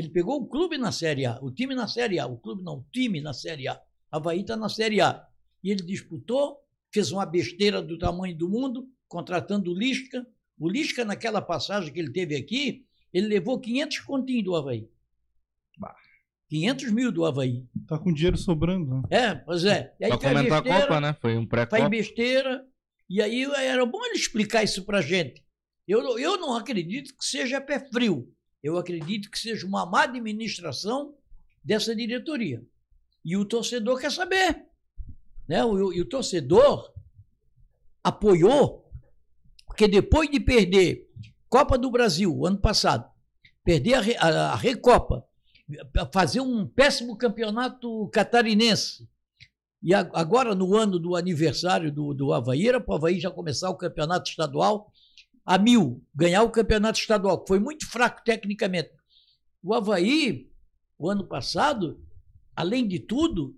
Ele 0.00 0.08
pegou 0.08 0.40
o 0.40 0.46
clube 0.46 0.78
na 0.78 0.90
Série 0.90 1.26
A. 1.26 1.38
O 1.42 1.50
time 1.50 1.74
na 1.74 1.86
Série 1.86 2.18
A. 2.18 2.26
O 2.26 2.38
clube 2.38 2.62
não, 2.62 2.78
o 2.78 2.86
time 2.90 3.20
na 3.20 3.34
Série 3.34 3.68
A. 3.68 3.78
Havaí 4.10 4.40
está 4.40 4.56
na 4.56 4.70
Série 4.70 4.98
A. 5.02 5.22
E 5.62 5.70
ele 5.70 5.82
disputou, 5.82 6.56
fez 6.90 7.12
uma 7.12 7.26
besteira 7.26 7.82
do 7.82 7.98
tamanho 7.98 8.34
do 8.34 8.48
mundo, 8.48 8.88
contratando 9.06 9.70
o 9.70 9.74
Lisca. 9.74 10.26
O 10.58 10.70
Lisca, 10.70 11.04
naquela 11.04 11.42
passagem 11.42 11.92
que 11.92 12.00
ele 12.00 12.10
teve 12.10 12.34
aqui, 12.34 12.86
ele 13.12 13.26
levou 13.26 13.60
500 13.60 13.98
continhos 14.00 14.44
do 14.44 14.56
Havaí. 14.56 14.88
500 16.48 16.90
mil 16.92 17.12
do 17.12 17.26
Havaí. 17.26 17.66
Tá 17.86 17.98
com 17.98 18.10
dinheiro 18.10 18.38
sobrando. 18.38 19.02
Né? 19.02 19.02
É, 19.10 19.34
pois 19.34 19.66
é. 19.66 19.94
E 20.00 20.06
aí 20.06 20.10
Pra 20.10 20.18
faz 20.18 20.34
comentar 20.34 20.58
a 20.58 20.80
Copa, 20.80 21.00
né? 21.00 21.12
Foi 21.20 21.36
um 21.36 21.46
faz 21.46 21.68
pré-Copa. 21.68 21.88
besteira. 21.90 22.64
E 23.08 23.20
aí 23.20 23.44
era 23.44 23.84
bom 23.84 24.02
ele 24.06 24.14
explicar 24.14 24.64
isso 24.64 24.86
pra 24.86 25.02
gente. 25.02 25.44
Eu, 25.86 26.18
eu 26.18 26.38
não 26.38 26.56
acredito 26.56 27.14
que 27.16 27.24
seja 27.24 27.60
pé 27.60 27.78
frio. 27.78 28.32
Eu 28.62 28.76
acredito 28.76 29.30
que 29.30 29.38
seja 29.38 29.66
uma 29.66 29.86
má 29.86 30.02
administração 30.04 31.14
dessa 31.64 31.94
diretoria. 31.94 32.62
E 33.24 33.36
o 33.36 33.44
torcedor 33.44 33.98
quer 34.00 34.10
saber. 34.12 34.64
Né? 35.48 35.64
O, 35.64 35.92
e 35.92 36.00
o 36.00 36.04
torcedor 36.08 36.92
apoiou, 38.02 38.90
porque 39.66 39.86
depois 39.88 40.30
de 40.30 40.40
perder 40.40 41.08
Copa 41.48 41.76
do 41.76 41.90
Brasil 41.90 42.46
ano 42.46 42.58
passado, 42.58 43.10
perder 43.64 43.94
a, 44.18 44.26
a- 44.26 44.52
a 44.52 44.56
Recopa, 44.56 45.24
fazer 46.12 46.40
um 46.40 46.66
péssimo 46.66 47.16
campeonato 47.16 48.08
catarinense, 48.08 49.08
e 49.82 49.94
a- 49.94 50.08
agora, 50.12 50.54
no 50.54 50.76
ano 50.76 50.98
do 50.98 51.16
aniversário 51.16 51.90
do, 51.90 52.14
do 52.14 52.32
Havaí, 52.32 52.70
para 52.70 52.84
o 52.86 52.94
Havaí 52.94 53.18
já 53.18 53.30
começar 53.30 53.70
o 53.70 53.76
campeonato 53.76 54.30
estadual 54.30 54.92
a 55.44 55.58
mil, 55.58 56.04
ganhar 56.14 56.42
o 56.42 56.50
campeonato 56.50 56.98
estadual, 56.98 57.40
que 57.40 57.48
foi 57.48 57.58
muito 57.58 57.86
fraco 57.86 58.22
tecnicamente. 58.24 58.90
O 59.62 59.74
Havaí, 59.74 60.50
o 60.98 61.08
ano 61.08 61.26
passado, 61.26 62.02
além 62.54 62.86
de 62.86 62.98
tudo, 62.98 63.56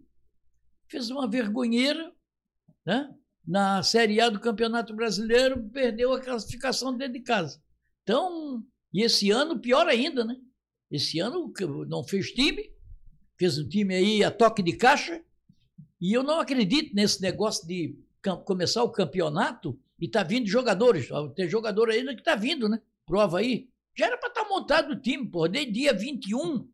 fez 0.89 1.11
uma 1.11 1.29
vergonheira 1.29 2.13
né? 2.85 3.15
na 3.47 3.83
Série 3.83 4.21
A 4.21 4.29
do 4.29 4.41
Campeonato 4.41 4.95
Brasileiro, 4.95 5.69
perdeu 5.71 6.13
a 6.13 6.21
classificação 6.21 6.97
dentro 6.97 7.15
de 7.15 7.21
casa. 7.21 7.63
Então, 8.03 8.65
e 8.93 9.03
esse 9.03 9.31
ano, 9.31 9.59
pior 9.59 9.87
ainda, 9.87 10.25
né? 10.25 10.37
Esse 10.91 11.19
ano 11.19 11.53
não 11.89 12.05
fez 12.05 12.31
time, 12.33 12.71
fez 13.39 13.59
um 13.59 13.69
time 13.69 13.95
aí 13.95 14.23
a 14.23 14.31
toque 14.31 14.63
de 14.63 14.77
caixa, 14.77 15.25
e 16.01 16.13
eu 16.13 16.23
não 16.23 16.39
acredito 16.39 16.95
nesse 16.95 17.23
negócio 17.23 17.67
de 17.67 17.99
começar 18.45 18.83
o 18.83 18.93
campeonato 18.93 19.81
e 20.03 20.09
tá 20.09 20.23
vindo 20.25 20.49
jogadores. 20.49 21.09
Tem 21.37 21.49
jogador 21.49 21.89
ainda 21.89 22.15
que 22.15 22.23
tá 22.25 22.35
vindo, 22.35 22.69
né? 22.69 22.81
Pro 23.07 23.21
Havaí. 23.21 23.69
Já 23.97 24.07
era 24.07 24.19
para 24.19 24.29
estar 24.31 24.49
montado 24.49 24.93
o 24.95 25.01
time, 25.01 25.31
pô. 25.31 25.47
Desde 25.47 25.71
dia 25.71 25.93
21. 25.93 26.69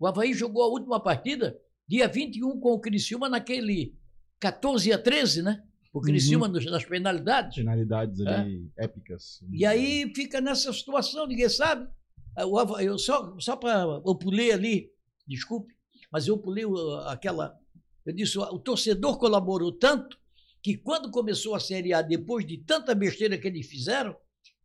O 0.00 0.06
Havaí 0.06 0.34
jogou 0.34 0.62
a 0.64 0.66
última 0.66 0.98
partida, 1.00 1.56
dia 1.86 2.08
21, 2.08 2.58
com 2.58 2.72
o 2.72 2.80
Criciúma 2.80 3.28
naquele 3.28 3.94
14 4.40 4.92
a 4.92 4.98
13, 4.98 5.42
né? 5.42 5.62
O 5.92 6.00
Criciúma 6.00 6.48
nos- 6.48 6.64
nas 6.66 6.84
penalidades. 6.84 7.54
Finalidades 7.54 8.20
ali 8.20 8.68
épicas. 8.76 9.40
E 9.52 9.64
aí 9.64 10.12
fica 10.12 10.40
nessa 10.40 10.72
situação, 10.72 11.26
ninguém 11.28 11.48
sabe. 11.48 11.88
Ah, 12.36 12.44
o 12.44 12.58
Havaí- 12.58 12.86
Eu 12.86 12.98
só, 12.98 13.38
só 13.38 13.54
para. 13.54 13.84
Eu 14.04 14.16
pulei 14.16 14.50
ali, 14.50 14.90
desculpe, 15.28 15.72
mas 16.10 16.26
eu 16.26 16.36
pulei 16.36 16.64
aquela. 17.06 17.56
Eu 18.04 18.12
disse, 18.12 18.36
o 18.38 18.58
torcedor 18.58 19.16
colaborou 19.18 19.70
tanto 19.70 20.18
que 20.64 20.78
quando 20.78 21.10
começou 21.10 21.54
a 21.54 21.60
Série 21.60 21.92
A, 21.92 22.00
depois 22.00 22.46
de 22.46 22.56
tanta 22.56 22.94
besteira 22.94 23.36
que 23.36 23.46
eles 23.46 23.66
fizeram, 23.66 24.16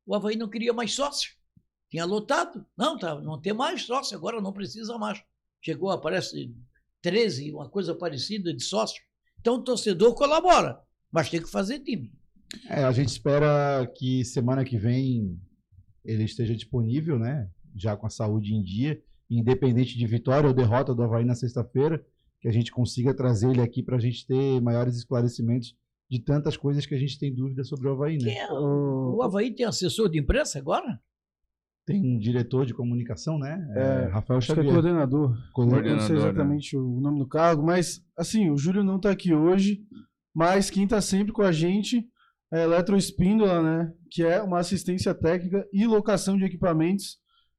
o 0.05 0.15
Havaí 0.15 0.37
não 0.37 0.49
queria 0.49 0.71
mais 0.71 0.93
sócio. 0.93 1.33
Tinha 1.91 2.05
lotado. 2.05 2.65
Não, 2.77 2.97
tá, 2.97 3.19
não 3.19 3.37
tem 3.37 3.51
mais 3.51 3.81
sócio, 3.81 4.15
agora 4.15 4.39
não 4.39 4.53
precisa 4.53 4.97
mais. 4.97 5.21
chegou 5.61 5.91
a, 5.91 5.97
parece, 5.99 6.55
13, 7.01 7.51
uma 7.51 7.69
coisa 7.69 7.93
parecida 7.93 8.53
de 8.53 8.63
sócio. 8.63 9.03
Então 9.41 9.55
o 9.55 9.61
torcedor 9.61 10.15
colabora, 10.15 10.79
mas 11.11 11.29
tem 11.29 11.41
que 11.41 11.49
fazer 11.49 11.79
time. 11.79 12.13
É, 12.69 12.85
a 12.85 12.93
gente 12.93 13.09
espera 13.09 13.85
que 13.93 14.23
semana 14.23 14.63
que 14.63 14.77
vem 14.77 15.37
ele 16.05 16.23
esteja 16.23 16.55
disponível, 16.55 17.19
né? 17.19 17.49
Já 17.75 17.97
com 17.97 18.07
a 18.07 18.09
saúde 18.09 18.53
em 18.53 18.63
dia, 18.63 19.03
independente 19.29 19.97
de 19.97 20.07
vitória 20.07 20.47
ou 20.47 20.55
derrota 20.55 20.95
do 20.95 21.03
Havaí 21.03 21.25
na 21.25 21.35
sexta-feira, 21.35 22.01
que 22.39 22.47
a 22.47 22.53
gente 22.53 22.71
consiga 22.71 23.13
trazer 23.13 23.49
ele 23.49 23.61
aqui 23.61 23.83
para 23.83 23.97
a 23.97 23.99
gente 23.99 24.25
ter 24.25 24.61
maiores 24.61 24.95
esclarecimentos 24.95 25.77
de 26.09 26.19
tantas 26.19 26.57
coisas 26.57 26.85
que 26.85 26.95
a 26.95 26.97
gente 26.97 27.19
tem 27.19 27.33
dúvida 27.33 27.63
sobre 27.63 27.87
o 27.87 27.91
Havaí, 27.91 28.17
né? 28.17 28.33
É? 28.33 28.51
O 28.51 29.21
Havaí 29.21 29.53
tem 29.53 29.65
assessor 29.65 30.09
de 30.09 30.19
imprensa 30.19 30.57
agora? 30.57 30.99
Tem 31.85 32.01
um 32.03 32.17
diretor 32.19 32.65
de 32.65 32.73
comunicação, 32.73 33.37
né? 33.39 33.59
É, 33.75 34.05
Rafael 34.11 34.37
Acho 34.39 34.47
que 34.47 34.51
é 34.53 34.55
Xavier. 34.55 34.73
coordenador. 34.73 35.37
Coordenador, 35.53 35.87
Eu 35.89 35.95
não 35.95 36.01
sei 36.01 36.15
né? 36.15 36.21
exatamente 36.21 36.77
o 36.77 36.99
nome 36.99 37.19
do 37.19 37.27
cargo, 37.27 37.63
mas 37.65 38.03
assim, 38.17 38.49
o 38.49 38.57
Júlio 38.57 38.83
não 38.83 38.97
está 38.97 39.11
aqui 39.11 39.33
hoje, 39.33 39.81
mas 40.33 40.69
quem 40.69 40.83
está 40.83 41.01
sempre 41.01 41.31
com 41.31 41.41
a 41.41 41.51
gente 41.51 42.07
é 42.51 42.61
a 42.61 42.63
Eletroespíndola, 42.63 43.61
né? 43.61 43.93
Que 44.11 44.23
é 44.23 44.41
uma 44.41 44.59
assistência 44.59 45.13
técnica 45.13 45.67
e 45.71 45.85
locação 45.85 46.37
de 46.37 46.43
equipamentos 46.45 47.17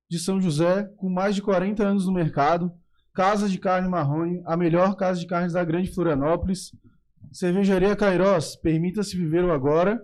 de 0.08 0.18
São 0.18 0.40
José, 0.40 0.84
com 0.96 1.08
mais 1.08 1.34
de 1.36 1.42
40 1.42 1.84
anos 1.84 2.06
no 2.06 2.12
mercado. 2.12 2.72
Casa 3.14 3.48
de 3.48 3.58
Carne 3.58 3.88
Marrone, 3.88 4.42
a 4.44 4.56
melhor 4.56 4.96
casa 4.96 5.20
de 5.20 5.26
carnes 5.26 5.52
da 5.52 5.64
Grande 5.64 5.92
Florianópolis. 5.92 6.72
Cervejaria 7.32 7.94
Cairós, 7.96 8.56
permita-se 8.56 9.16
viver 9.16 9.44
o 9.44 9.52
agora. 9.52 10.00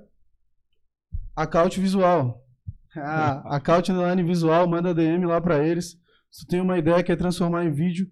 Acaute 1.35 1.80
Visual. 1.80 2.42
Ah, 2.97 3.42
Acaute 3.56 3.92
Underline 3.92 4.23
Visual, 4.23 4.66
manda 4.68 4.95
DM 4.95 5.26
lá 5.26 5.40
para 5.40 5.64
eles. 5.66 5.97
Se 6.30 6.45
tu 6.45 6.49
tem 6.49 6.61
uma 6.61 6.78
ideia 6.78 7.02
que 7.02 7.12
é 7.12 7.16
transformar 7.16 7.64
em 7.64 7.73
vídeo, 7.73 8.06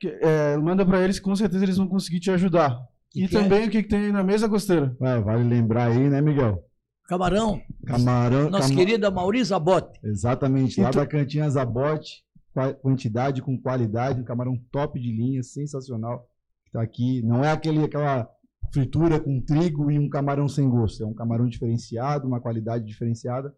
que- 0.00 0.08
é, 0.22 0.56
manda 0.56 0.84
para 0.84 1.02
eles 1.02 1.18
que 1.18 1.24
com 1.24 1.34
certeza 1.36 1.64
eles 1.64 1.76
vão 1.76 1.88
conseguir 1.88 2.20
te 2.20 2.30
ajudar. 2.30 2.78
E 3.14 3.24
E, 3.24 3.28
que 3.28 3.36
é- 3.36 3.42
também 3.42 3.66
o 3.66 3.70
que, 3.70 3.82
que 3.82 3.88
tem 3.88 4.06
aí 4.06 4.12
na 4.12 4.22
mesa 4.22 4.48
costeira? 4.48 4.94
Ué, 5.00 5.20
vale 5.20 5.44
lembrar 5.44 5.90
aí, 5.90 6.10
né, 6.10 6.20
Miguel? 6.20 6.62
Camarão, 7.06 7.58
Camarão. 7.86 8.50
nossa 8.50 8.68
cama- 8.68 8.78
querida 8.78 9.10
Mauriza 9.10 9.48
Zabote. 9.50 9.98
Exatamente, 10.04 10.78
lá 10.80 10.90
tu- 10.90 10.98
da 10.98 11.06
Cantina 11.06 11.48
Zabote, 11.48 12.22
qua- 12.52 12.74
quantidade 12.74 13.40
com 13.40 13.58
qualidade, 13.58 14.20
um 14.20 14.24
camarão 14.24 14.58
top 14.70 15.00
de 15.00 15.10
linha, 15.10 15.42
sensacional. 15.42 16.28
Que 16.68 16.72
Tá 16.72 16.82
aqui, 16.82 17.22
não 17.22 17.42
é 17.42 17.50
aquele 17.50 17.82
aquela 17.82 18.28
fritura 18.72 19.18
com 19.18 19.40
trigo 19.40 19.90
e 19.90 19.98
um 19.98 20.08
camarão 20.08 20.48
sem 20.48 20.68
gosto, 20.68 21.02
é 21.02 21.06
um 21.06 21.14
camarão 21.14 21.48
diferenciado, 21.48 22.28
uma 22.28 22.40
qualidade 22.40 22.84
diferenciada. 22.84 23.54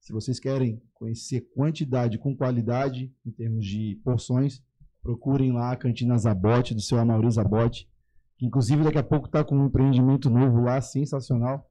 Se 0.00 0.12
vocês 0.12 0.38
querem 0.38 0.80
conhecer 0.94 1.42
quantidade 1.54 2.18
com 2.18 2.36
qualidade 2.36 3.12
em 3.24 3.30
termos 3.30 3.66
de 3.66 4.00
porções, 4.04 4.62
procurem 5.02 5.52
lá 5.52 5.72
a 5.72 5.76
Cantina 5.76 6.16
Zabote 6.16 6.74
do 6.74 6.80
seu 6.80 6.98
Amaury 6.98 7.30
Zabote, 7.30 7.88
que 8.38 8.46
inclusive 8.46 8.84
daqui 8.84 8.98
a 8.98 9.02
pouco 9.02 9.26
está 9.26 9.44
com 9.44 9.56
um 9.56 9.66
empreendimento 9.66 10.30
novo 10.30 10.62
lá, 10.62 10.80
sensacional, 10.80 11.68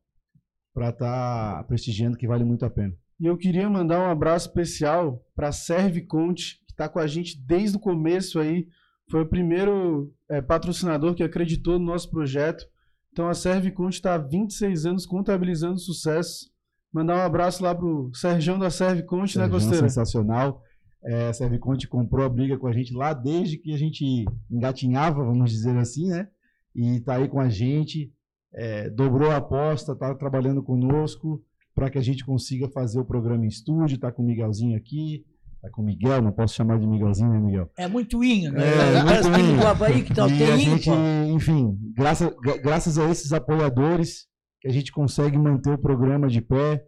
para 0.73 0.89
estar 0.89 1.63
prestigiando 1.65 2.17
que 2.17 2.27
vale 2.27 2.43
muito 2.43 2.65
a 2.65 2.69
pena. 2.69 2.93
E 3.19 3.25
eu 3.25 3.37
queria 3.37 3.69
mandar 3.69 3.99
um 3.99 4.09
abraço 4.09 4.47
especial 4.47 5.23
para 5.35 5.51
Serve 5.51 6.01
Conte, 6.01 6.57
que 6.65 6.73
está 6.73 6.89
com 6.89 6.99
a 6.99 7.07
gente 7.07 7.39
desde 7.45 7.77
o 7.77 7.79
começo 7.79 8.39
aí. 8.39 8.67
Foi 9.11 9.21
o 9.21 9.27
primeiro 9.27 10.13
é, 10.29 10.41
patrocinador 10.41 11.13
que 11.13 11.21
acreditou 11.21 11.77
no 11.77 11.85
nosso 11.85 12.09
projeto. 12.09 12.65
Então 13.11 13.27
a 13.27 13.33
Serve 13.33 13.69
Conte 13.71 13.95
está 13.95 14.15
há 14.15 14.17
26 14.17 14.85
anos 14.85 15.05
contabilizando 15.05 15.77
sucesso. 15.77 16.49
Mandar 16.93 17.17
um 17.17 17.21
abraço 17.21 17.61
lá 17.61 17.75
pro 17.75 18.09
Sergião 18.13 18.57
da 18.57 18.69
Serve 18.69 19.03
Conte, 19.03 19.37
né, 19.37 19.49
Costeira? 19.49 19.89
sensacional. 19.89 20.61
É, 21.03 21.29
a 21.29 21.33
Serviconte 21.33 21.87
comprou 21.87 22.25
a 22.25 22.29
briga 22.29 22.57
com 22.57 22.67
a 22.67 22.71
gente 22.71 22.93
lá 22.93 23.13
desde 23.13 23.57
que 23.57 23.73
a 23.73 23.77
gente 23.77 24.23
engatinhava, 24.49 25.25
vamos 25.25 25.51
dizer 25.51 25.75
assim, 25.77 26.07
né? 26.09 26.27
E 26.75 26.99
tá 27.01 27.15
aí 27.15 27.27
com 27.27 27.39
a 27.39 27.49
gente, 27.49 28.13
é, 28.53 28.89
dobrou 28.89 29.31
a 29.31 29.37
aposta, 29.37 29.95
tá 29.95 30.13
trabalhando 30.13 30.61
conosco 30.61 31.43
para 31.73 31.89
que 31.89 31.97
a 31.97 32.01
gente 32.01 32.23
consiga 32.23 32.69
fazer 32.69 32.99
o 32.99 33.05
programa 33.05 33.45
em 33.45 33.47
estúdio. 33.47 33.97
Tá 33.97 34.11
com 34.11 34.21
o 34.21 34.25
Miguelzinho 34.25 34.77
aqui, 34.77 35.25
tá 35.61 35.69
com 35.71 35.81
o 35.81 35.85
Miguel, 35.85 36.21
não 36.21 36.31
posso 36.31 36.55
chamar 36.55 36.79
de 36.79 36.87
Miguelzinho, 36.87 37.29
né, 37.29 37.39
Miguel? 37.39 37.69
É 37.77 37.87
muito 37.87 38.23
inho, 38.23 38.51
né? 38.51 38.61
É, 38.63 39.03
muito 39.25 39.39
inho. 39.39 39.59
do 39.59 39.67
Havaí 39.67 40.03
que 40.03 40.13
tá, 40.13 40.27
e 40.27 40.33
a 40.33 40.37
tem 40.47 40.57
gente, 40.59 40.89
enfim, 41.33 41.77
graças, 41.95 42.33
gra- 42.41 42.57
graças 42.57 42.97
a 42.97 43.09
esses 43.09 43.31
apoiadores 43.31 44.25
que 44.59 44.67
a 44.67 44.71
gente 44.71 44.91
consegue 44.91 45.37
manter 45.37 45.73
o 45.73 45.77
programa 45.77 46.27
de 46.27 46.41
pé, 46.41 46.83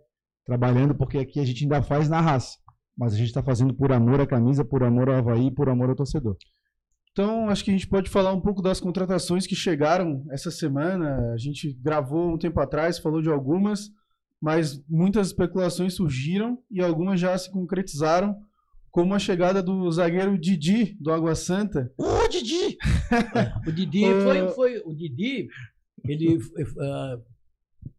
trabalhando, 0.46 0.94
porque 0.96 1.18
aqui 1.18 1.40
a 1.40 1.46
gente 1.46 1.64
ainda 1.64 1.82
faz 1.82 2.10
na 2.10 2.20
raça. 2.22 2.58
Mas 2.96 3.14
a 3.14 3.18
gente 3.18 3.28
está 3.28 3.42
fazendo 3.42 3.74
por 3.74 3.92
amor 3.92 4.22
à 4.22 4.28
camisa, 4.28 4.64
por 4.64 4.84
amor 4.84 5.10
ao 5.10 5.16
Havaí, 5.16 5.50
por 5.50 5.68
amor 5.70 5.90
ao 5.90 5.96
torcedor. 5.96 6.36
Então, 7.12 7.50
acho 7.50 7.64
que 7.64 7.70
a 7.72 7.74
gente 7.74 7.88
pode 7.88 8.10
falar 8.10 8.34
um 8.34 8.42
pouco 8.42 8.62
das 8.62 8.80
contratações 8.80 9.46
que 9.48 9.56
chegaram 9.56 10.24
essa 10.32 10.50
semana. 10.52 11.32
A 11.34 11.38
gente 11.38 11.74
gravou 11.82 12.34
um 12.34 12.38
tempo 12.38 12.60
atrás, 12.60 13.00
falou 13.00 13.22
de 13.22 13.30
algumas, 13.30 13.90
mas 14.42 14.84
muitas 14.90 15.28
especulações 15.28 15.96
surgiram 15.96 16.58
e 16.70 16.82
algumas 16.82 17.20
já 17.20 17.36
se 17.38 17.52
concretizaram, 17.52 18.36
como 18.94 19.16
a 19.16 19.20
chegada 19.20 19.64
do 19.64 19.92
zagueiro 19.92 20.38
Didi, 20.38 20.96
do 21.02 21.12
Água 21.12 21.34
Santa. 21.34 21.92
Ô, 21.98 22.28
Didi! 22.28 22.78
o 23.68 23.72
Didi 23.72 24.04
foi, 24.24 24.48
foi. 24.50 24.78
O 24.86 24.94
Didi, 24.94 25.48
ele. 26.08 26.38
ah, 26.80 27.18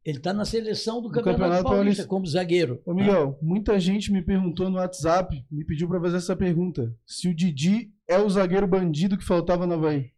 ele 0.04 0.20
tá 0.20 0.32
na 0.32 0.44
seleção 0.44 1.02
do 1.02 1.08
Do 1.08 1.14
Campeonato, 1.14 1.40
Campeonato 1.40 1.64
Paulista, 1.64 1.78
Paulista. 1.82 2.06
como 2.06 2.26
zagueiro. 2.26 2.80
Ô 2.86 2.94
Miguel, 2.94 3.36
muita 3.42 3.78
gente 3.80 4.12
me 4.12 4.22
perguntou 4.22 4.70
no 4.70 4.76
WhatsApp, 4.76 5.44
me 5.50 5.64
pediu 5.64 5.88
para 5.88 6.00
fazer 6.00 6.18
essa 6.18 6.36
pergunta: 6.36 6.96
se 7.04 7.28
o 7.28 7.34
Didi 7.34 7.92
é 8.08 8.16
o 8.16 8.30
zagueiro 8.30 8.68
bandido 8.68 9.18
que 9.18 9.24
faltava 9.24 9.66
no 9.66 9.74
Havaí. 9.74 10.12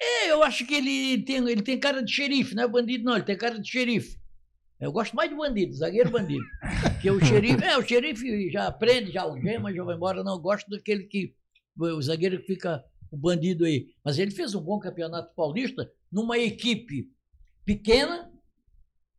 É, 0.00 0.32
eu 0.32 0.42
acho 0.42 0.66
que 0.66 0.74
ele 0.74 1.22
tem, 1.22 1.36
ele 1.36 1.62
tem 1.62 1.78
cara 1.78 2.02
de 2.02 2.10
xerife, 2.10 2.54
não 2.54 2.64
é 2.64 2.68
bandido, 2.68 3.04
não, 3.04 3.14
ele 3.14 3.24
tem 3.24 3.36
cara 3.36 3.60
de 3.60 3.70
xerife. 3.70 4.18
Eu 4.80 4.92
gosto 4.92 5.14
mais 5.16 5.30
de 5.30 5.36
bandido, 5.36 5.72
zagueiro 5.74 6.10
bandido. 6.10 6.44
Porque 6.92 7.10
o 7.10 7.24
xerife, 7.24 7.64
é, 7.64 7.78
o 7.78 7.82
xerife 7.82 8.50
já 8.50 8.66
aprende, 8.66 9.12
já 9.12 9.22
algema, 9.22 9.72
já 9.72 9.82
vai 9.84 9.94
embora. 9.96 10.22
Não, 10.24 10.32
eu 10.34 10.38
gosto 10.40 10.68
daquele 10.68 11.04
que. 11.04 11.34
O 11.78 12.02
zagueiro 12.02 12.38
que 12.40 12.46
fica 12.46 12.84
o 13.10 13.16
bandido 13.16 13.64
aí. 13.64 13.88
Mas 14.04 14.18
ele 14.18 14.30
fez 14.30 14.54
um 14.54 14.60
bom 14.60 14.78
campeonato 14.78 15.34
paulista 15.34 15.90
numa 16.10 16.38
equipe 16.38 17.10
pequena, 17.64 18.30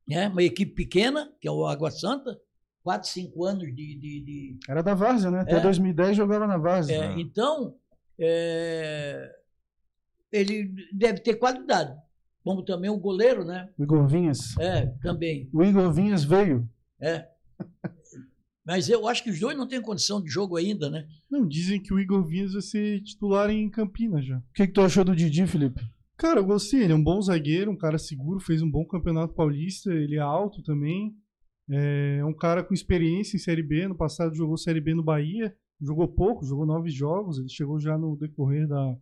né? 0.08 0.28
Uma 0.28 0.44
equipe 0.44 0.74
pequena, 0.74 1.32
que 1.42 1.48
é 1.48 1.52
o 1.52 1.66
Água 1.66 1.90
Santa, 1.92 2.40
4, 2.84 3.10
5 3.10 3.44
anos 3.46 3.64
de- 3.76 3.96
de- 3.96 4.20
de, 4.24 4.60
Era 4.70 4.84
da 4.84 4.94
Várzea, 4.94 5.32
né? 5.32 5.40
Até 5.40 5.56
É. 5.58 5.60
2010 5.62 6.16
jogava 6.16 6.46
na 6.46 6.58
Várzea. 6.58 6.96
É, 7.06 7.20
então, 7.20 7.76
é, 8.20 9.32
ele 10.32 10.72
deve 10.94 11.20
ter 11.20 11.36
qualidade. 11.36 11.96
Como 12.46 12.62
também 12.62 12.92
o 12.92 13.00
goleiro, 13.00 13.44
né? 13.44 13.68
O 13.76 13.82
Igor 13.82 14.08
Vinhas. 14.08 14.56
É, 14.60 14.86
também. 15.02 15.50
O 15.52 15.64
Igor 15.64 15.92
Vinhas 15.92 16.24
veio. 16.24 16.70
É. 17.02 17.28
Mas 18.64 18.88
eu 18.88 19.08
acho 19.08 19.24
que 19.24 19.32
os 19.32 19.40
dois 19.40 19.58
não 19.58 19.68
têm 19.68 19.82
condição 19.82 20.22
de 20.22 20.30
jogo 20.30 20.56
ainda, 20.56 20.88
né? 20.88 21.08
Não, 21.28 21.48
dizem 21.48 21.82
que 21.82 21.92
o 21.92 22.00
Igor 22.00 22.24
Vinhas 22.24 22.54
vai 22.54 22.62
ser 22.62 23.02
titular 23.02 23.50
em 23.50 23.68
Campinas 23.68 24.24
já. 24.24 24.38
O 24.38 24.44
que, 24.54 24.68
que 24.68 24.74
tu 24.74 24.82
achou 24.82 25.04
do 25.04 25.16
Didi, 25.16 25.48
Felipe? 25.48 25.82
Cara, 26.16 26.40
eu 26.40 26.46
gostei. 26.46 26.84
Ele 26.84 26.94
é 26.94 26.96
um 26.96 27.04
bom 27.04 27.20
zagueiro, 27.20 27.72
um 27.72 27.78
cara 27.78 27.98
seguro, 27.98 28.40
fez 28.40 28.62
um 28.62 28.70
bom 28.70 28.86
campeonato 28.86 29.34
paulista. 29.34 29.92
Ele 29.92 30.16
é 30.16 30.20
alto 30.20 30.62
também. 30.62 31.16
É 31.68 32.24
um 32.24 32.34
cara 32.34 32.64
com 32.64 32.76
experiência 32.76 33.38
em 33.38 33.40
Série 33.40 33.64
B. 33.64 33.88
No 33.88 33.96
passado 33.96 34.36
jogou 34.36 34.56
Série 34.56 34.82
B 34.82 34.94
no 34.94 35.04
Bahia. 35.04 35.52
Jogou 35.82 36.08
pouco, 36.08 36.46
jogou 36.46 36.68
nove 36.68 36.92
jogos. 36.92 37.40
Ele 37.40 37.50
chegou 37.50 37.80
já 37.80 37.98
no 37.98 38.16
decorrer 38.16 38.68
da, 38.68 38.96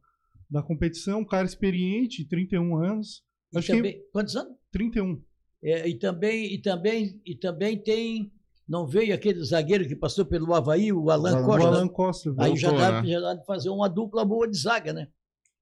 da 0.50 0.64
competição. 0.64 1.20
Um 1.20 1.26
cara 1.26 1.46
experiente, 1.46 2.26
31 2.26 2.78
anos. 2.78 3.22
E 3.60 3.62
que 3.62 3.74
também, 3.74 4.02
Quantos 4.12 4.36
anos? 4.36 4.54
31. 4.72 5.22
É, 5.64 5.88
e, 5.88 5.98
também, 5.98 6.54
e, 6.54 6.62
também, 6.62 7.22
e 7.26 7.36
também 7.36 7.78
tem. 7.78 8.32
Não 8.68 8.88
veio 8.88 9.14
aquele 9.14 9.44
zagueiro 9.44 9.88
que 9.88 9.96
passou 9.96 10.26
pelo 10.26 10.54
Havaí, 10.54 10.92
o 10.92 11.10
Alan 11.10 11.42
O 11.42 11.46
Costa. 11.46 11.68
Alan 11.68 11.88
Costa. 11.88 12.30
Aí 12.32 12.36
voltou, 12.36 12.56
já 12.58 12.70
Voltou, 12.70 12.88
dá, 12.92 13.02
né? 13.02 13.08
já 13.10 13.20
dá 13.20 13.34
de 13.36 13.46
fazer 13.46 13.70
uma 13.70 13.90
dupla 13.90 14.26
boa 14.26 14.48
de 14.48 14.58
zaga, 14.58 14.94
né? 14.94 15.08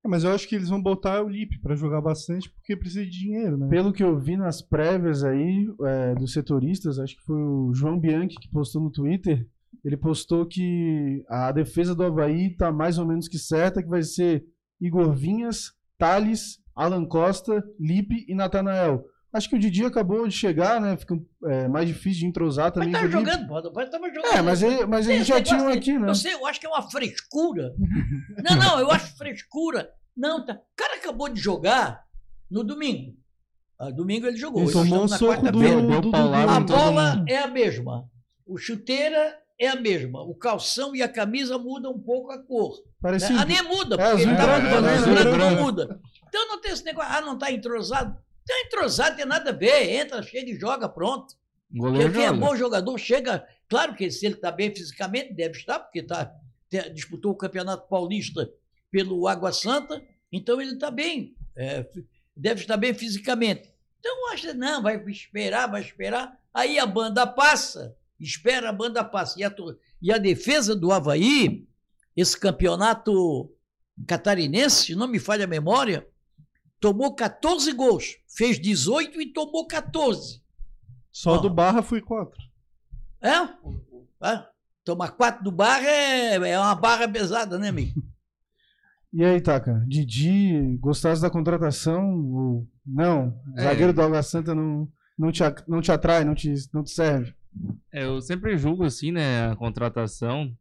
É, 0.03 0.07
Mas 0.07 0.24
eu 0.24 0.31
acho 0.31 0.48
que 0.48 0.55
eles 0.55 0.69
vão 0.69 0.81
botar 0.81 1.24
o 1.24 1.29
Lipe 1.29 1.60
pra 1.60 1.75
jogar 1.75 2.01
bastante 2.01 2.50
porque 2.50 2.75
precisa 2.75 3.03
de 3.03 3.12
dinheiro, 3.12 3.57
né? 3.57 3.67
Pelo 3.69 3.91
que 3.91 4.03
eu 4.03 4.17
vi 4.19 4.38
nas 4.38 4.62
prévias 4.62 5.24
aí 5.24 5.67
é, 5.83 6.15
dos 6.15 6.33
setoristas, 6.33 7.00
acho 7.00 7.15
que 7.15 7.24
foi 7.24 7.36
o 7.36 7.74
João 7.74 8.00
Bianchi 8.00 8.38
que 8.39 8.50
postou 8.50 8.81
no 8.81 8.91
Twitter. 8.91 9.48
Ele 9.83 9.98
postou 9.98 10.45
que 10.45 11.24
a 11.27 11.51
defesa 11.51 11.95
do 11.95 12.03
Havaí 12.03 12.55
tá 12.55 12.71
mais 12.71 13.00
ou 13.00 13.05
menos 13.05 13.27
que 13.27 13.39
certa, 13.39 13.81
que 13.81 13.89
vai 13.89 14.03
ser 14.03 14.45
Igor 14.79 15.12
Vinhas, 15.13 15.74
Thales, 15.98 16.61
Alan 16.75 17.05
Costa, 17.05 17.63
Lipe 17.79 18.25
e 18.27 18.35
Natanael. 18.35 19.05
Acho 19.33 19.49
que 19.49 19.55
o 19.55 19.59
Didi 19.59 19.85
acabou 19.85 20.27
de 20.27 20.35
chegar, 20.35 20.81
né? 20.81 20.97
Fica 20.97 21.17
é, 21.45 21.67
mais 21.67 21.87
difícil 21.87 22.21
de 22.21 22.25
entrosar 22.25 22.65
Mas 22.65 22.73
também. 22.73 22.91
tava 22.91 23.05
o 23.05 23.07
Lipe. 23.07 23.19
jogando, 23.19 23.47
pô, 23.47 23.61
rapaz, 23.61 23.89
tava 23.89 24.07
jogando. 24.13 24.33
É, 24.33 24.41
mas, 24.41 24.61
ele, 24.61 24.85
mas 24.85 25.07
a 25.07 25.11
gente 25.11 25.21
Esse 25.21 25.29
já 25.29 25.41
tinha 25.41 25.61
um 25.63 25.69
aqui, 25.69 25.97
né? 25.97 26.09
Eu 26.09 26.15
sei, 26.15 26.33
eu 26.33 26.45
acho 26.45 26.59
que 26.59 26.65
é 26.65 26.69
uma 26.69 26.81
frescura. 26.89 27.73
Não, 28.43 28.55
não, 28.57 28.79
eu 28.79 28.91
acho 28.91 29.15
frescura. 29.15 29.89
Não, 30.15 30.45
tá. 30.45 30.53
O 30.53 30.75
cara 30.75 30.95
acabou 30.95 31.29
de 31.29 31.39
jogar 31.39 32.03
no 32.49 32.63
domingo. 32.63 33.15
Ah, 33.79 33.89
domingo 33.89 34.27
ele 34.27 34.37
jogou. 34.37 34.61
Ele 34.61 34.67
Hoje 34.69 34.73
tomou 34.73 35.03
um 35.03 35.05
estamos 35.05 35.11
na 35.11 35.17
soco 35.17 35.51
do, 35.51 35.59
do, 35.59 36.01
do, 36.01 36.11
paulada 36.11 36.51
A 36.51 36.59
bola 36.59 37.25
é 37.27 37.37
a 37.37 37.47
mesma. 37.47 38.05
O 38.45 38.57
chuteira 38.57 39.37
é 39.57 39.69
a 39.69 39.75
mesma. 39.75 40.21
O 40.21 40.35
calção 40.35 40.95
e 40.95 41.01
a 41.01 41.07
camisa 41.07 41.57
mudam 41.57 41.93
um 41.93 41.99
pouco 41.99 42.31
a 42.31 42.37
cor. 42.43 42.73
Parecia. 43.01 43.39
A 43.39 43.45
nem 43.45 43.61
muda, 43.63 43.95
É, 43.95 44.09
porque 44.09 44.23
ele 44.23 44.35
tava 44.35 44.59
né? 44.59 44.97
e 44.97 45.01
branco 45.03 45.31
Branco. 45.31 45.37
não 45.37 45.63
muda. 45.63 45.99
Então 46.31 46.47
não 46.47 46.61
tem 46.61 46.71
esse 46.71 46.85
negócio, 46.85 47.11
ah, 47.11 47.19
não 47.19 47.38
tá 47.38 47.51
entrosado. 47.51 48.17
Tá 48.47 48.53
entrosado, 48.65 49.17
tem 49.17 49.25
nada 49.25 49.50
a 49.50 49.53
ver. 49.53 49.89
Entra, 49.91 50.23
chega 50.23 50.50
e 50.50 50.57
joga, 50.57 50.88
pronto. 50.88 51.35
Goleiro 51.69 52.13
Quem 52.13 52.25
é 52.25 52.31
bom 52.31 52.55
jogador 52.55 52.97
chega. 52.97 53.45
Claro 53.67 53.93
que 53.93 54.09
se 54.09 54.25
ele 54.25 54.35
está 54.35 54.50
bem 54.50 54.73
fisicamente, 54.73 55.33
deve 55.33 55.57
estar, 55.57 55.79
porque 55.79 56.01
tá, 56.01 56.33
disputou 56.93 57.33
o 57.33 57.38
Campeonato 57.38 57.88
Paulista 57.89 58.50
pelo 58.89 59.27
Água 59.27 59.51
Santa, 59.51 60.01
então 60.31 60.61
ele 60.61 60.73
está 60.73 60.89
bem. 60.89 61.35
é, 61.53 61.85
deve 62.35 62.61
estar 62.61 62.77
bem 62.77 62.93
fisicamente. 62.93 63.69
Então 64.00 64.31
acha, 64.31 64.53
não, 64.53 64.81
vai 64.81 65.03
esperar, 65.07 65.69
vai 65.69 65.81
esperar. 65.81 66.39
Aí 66.53 66.79
a 66.79 66.85
banda 66.85 67.27
passa, 67.27 67.93
espera 68.17 68.69
a 68.69 68.73
banda 68.73 69.03
passa. 69.03 69.38
E 69.38 69.43
a, 69.43 69.53
e 70.01 70.13
a 70.13 70.17
defesa 70.17 70.73
do 70.73 70.93
Havaí, 70.93 71.67
esse 72.15 72.39
campeonato 72.39 73.53
catarinense, 74.07 74.85
se 74.85 74.95
não 74.95 75.07
me 75.07 75.19
falha 75.19 75.43
a 75.43 75.47
memória, 75.47 76.07
tomou 76.81 77.15
14 77.15 77.71
gols. 77.71 78.17
Fez 78.27 78.59
18 78.59 79.21
e 79.21 79.31
tomou 79.31 79.65
14. 79.67 80.41
Só 81.11 81.35
Ó. 81.35 81.38
do 81.38 81.50
Barra 81.50 81.81
foi 81.81 82.01
quatro. 82.01 82.41
É? 83.21 83.38
É? 84.27 84.45
Tomar 84.83 85.11
quatro 85.11 85.43
do 85.43 85.51
barra 85.51 85.88
é, 85.88 86.35
é 86.35 86.59
uma 86.59 86.73
barra 86.73 87.07
pesada, 87.07 87.57
né, 87.57 87.69
amigo? 87.69 88.01
E 89.13 89.25
aí, 89.25 89.41
Taka? 89.41 89.83
Didi, 89.89 90.77
gostasse 90.77 91.21
da 91.21 91.29
contratação? 91.29 92.01
Ou 92.33 92.67
não? 92.85 93.38
É. 93.57 93.63
zagueiro 93.63 93.91
do 93.91 94.01
Água 94.01 94.23
Santa 94.23 94.55
não, 94.55 94.88
não, 95.19 95.33
te, 95.33 95.43
não 95.67 95.81
te 95.81 95.91
atrai, 95.91 96.23
não 96.23 96.33
te, 96.33 96.53
não 96.73 96.81
te 96.81 96.91
serve? 96.91 97.35
É, 97.91 98.05
eu 98.05 98.21
sempre 98.21 98.57
julgo 98.57 98.85
assim, 98.85 99.11
né, 99.11 99.50
a 99.50 99.55
contratação 99.57 100.57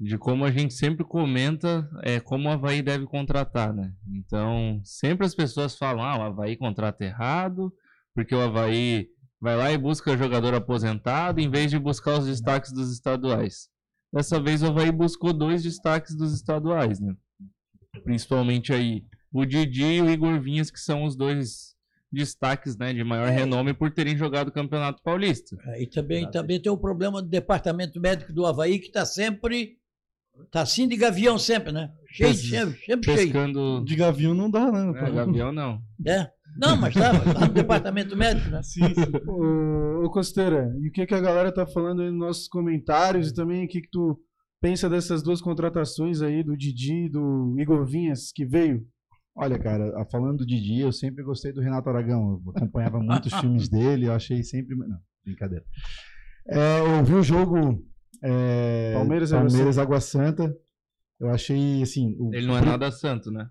de 0.00 0.16
como 0.16 0.46
a 0.46 0.50
gente 0.50 0.72
sempre 0.72 1.04
comenta 1.04 1.86
é 2.02 2.18
como 2.18 2.48
o 2.48 2.52
Havaí 2.52 2.80
deve 2.80 3.04
contratar, 3.04 3.74
né? 3.74 3.92
Então, 4.08 4.80
sempre 4.82 5.26
as 5.26 5.34
pessoas 5.34 5.76
falam, 5.76 6.02
ah, 6.02 6.18
o 6.18 6.22
Havaí 6.22 6.56
contrata 6.56 7.04
errado, 7.04 7.70
porque 8.14 8.34
o 8.34 8.40
Havaí 8.40 9.08
vai 9.38 9.56
lá 9.56 9.70
e 9.70 9.76
busca 9.76 10.16
jogador 10.16 10.54
aposentado 10.54 11.38
em 11.38 11.50
vez 11.50 11.70
de 11.70 11.78
buscar 11.78 12.18
os 12.18 12.26
destaques 12.26 12.72
dos 12.72 12.90
estaduais. 12.90 13.68
Dessa 14.10 14.40
vez 14.40 14.62
o 14.62 14.68
Havaí 14.68 14.90
buscou 14.90 15.34
dois 15.34 15.62
destaques 15.62 16.16
dos 16.16 16.32
estaduais, 16.32 16.98
né? 16.98 17.14
Principalmente 18.02 18.72
aí 18.72 19.04
o 19.30 19.44
Didi 19.44 19.84
e 19.84 20.02
o 20.02 20.10
Igor 20.10 20.40
Vinhas, 20.40 20.70
que 20.70 20.80
são 20.80 21.04
os 21.04 21.14
dois 21.14 21.76
destaques, 22.10 22.76
né, 22.76 22.92
de 22.92 23.04
maior 23.04 23.28
renome 23.28 23.72
por 23.72 23.90
terem 23.92 24.16
jogado 24.16 24.48
o 24.48 24.52
Campeonato 24.52 25.02
Paulista. 25.02 25.56
E 25.78 25.86
também, 25.86 26.28
também 26.28 26.60
tem 26.60 26.72
o 26.72 26.76
problema 26.76 27.22
do 27.22 27.28
departamento 27.28 28.00
médico 28.00 28.32
do 28.32 28.46
Havaí, 28.46 28.78
que 28.78 28.86
está 28.86 29.04
sempre. 29.04 29.78
Está 30.44 30.62
assim 30.62 30.88
de 30.88 30.96
gavião 30.96 31.38
sempre, 31.38 31.72
né? 31.72 31.90
Cheio, 32.12 32.30
Pes- 32.30 32.48
sempre, 32.48 32.78
sempre 32.84 33.04
cheio. 33.04 33.16
pescando. 33.18 33.84
De 33.84 33.94
Gavião 33.96 34.34
não 34.34 34.50
dá, 34.50 34.70
né? 34.70 34.92
É, 35.00 35.10
Gavião 35.12 35.52
não. 35.52 35.80
É. 36.06 36.28
Não, 36.56 36.76
mas 36.76 36.92
tá, 36.94 37.12
tá 37.32 37.46
no 37.46 37.52
departamento 37.52 38.16
médico, 38.16 38.50
né? 38.50 38.60
Sim, 38.62 38.82
sim. 38.92 39.12
Ô, 39.28 40.04
ô 40.04 40.10
Costeira, 40.10 40.68
e 40.82 40.88
o 40.88 40.92
que, 40.92 41.06
que 41.06 41.14
a 41.14 41.20
galera 41.20 41.52
tá 41.52 41.64
falando 41.66 42.02
aí 42.02 42.10
nos 42.10 42.18
nossos 42.18 42.48
comentários 42.48 43.28
e 43.30 43.34
também 43.34 43.64
o 43.64 43.68
que, 43.68 43.80
que 43.82 43.88
tu 43.90 44.18
pensa 44.60 44.90
dessas 44.90 45.22
duas 45.22 45.40
contratações 45.40 46.20
aí 46.20 46.42
do 46.42 46.56
Didi 46.56 47.04
e 47.06 47.08
do 47.08 47.54
Igor 47.58 47.86
Vinhas 47.86 48.32
que 48.34 48.44
veio? 48.44 48.84
Olha, 49.36 49.58
cara, 49.60 49.92
falando 50.10 50.38
do 50.38 50.46
Didi, 50.46 50.80
eu 50.80 50.92
sempre 50.92 51.22
gostei 51.22 51.52
do 51.52 51.60
Renato 51.60 51.88
Aragão. 51.88 52.42
Eu 52.44 52.52
acompanhava 52.56 52.98
muitos 52.98 53.32
filmes 53.34 53.68
dele, 53.70 54.06
eu 54.06 54.12
achei 54.12 54.42
sempre. 54.42 54.76
Não, 54.76 54.98
brincadeira. 55.24 55.64
É, 56.48 56.80
eu 56.98 57.04
vi 57.04 57.14
o 57.14 57.22
jogo 57.22 57.80
é, 58.22 58.92
Palmeiras 58.94 59.32
Água 59.32 59.46
Palmeiras 59.48 59.78
Água 59.78 60.00
Santa. 60.00 60.54
Eu 61.18 61.30
achei 61.30 61.82
assim. 61.82 62.16
o- 62.18 62.34
Ele 62.34 62.46
não 62.46 62.56
é 62.56 62.60
nada 62.64 62.90
santo, 62.90 63.30
né? 63.30 63.46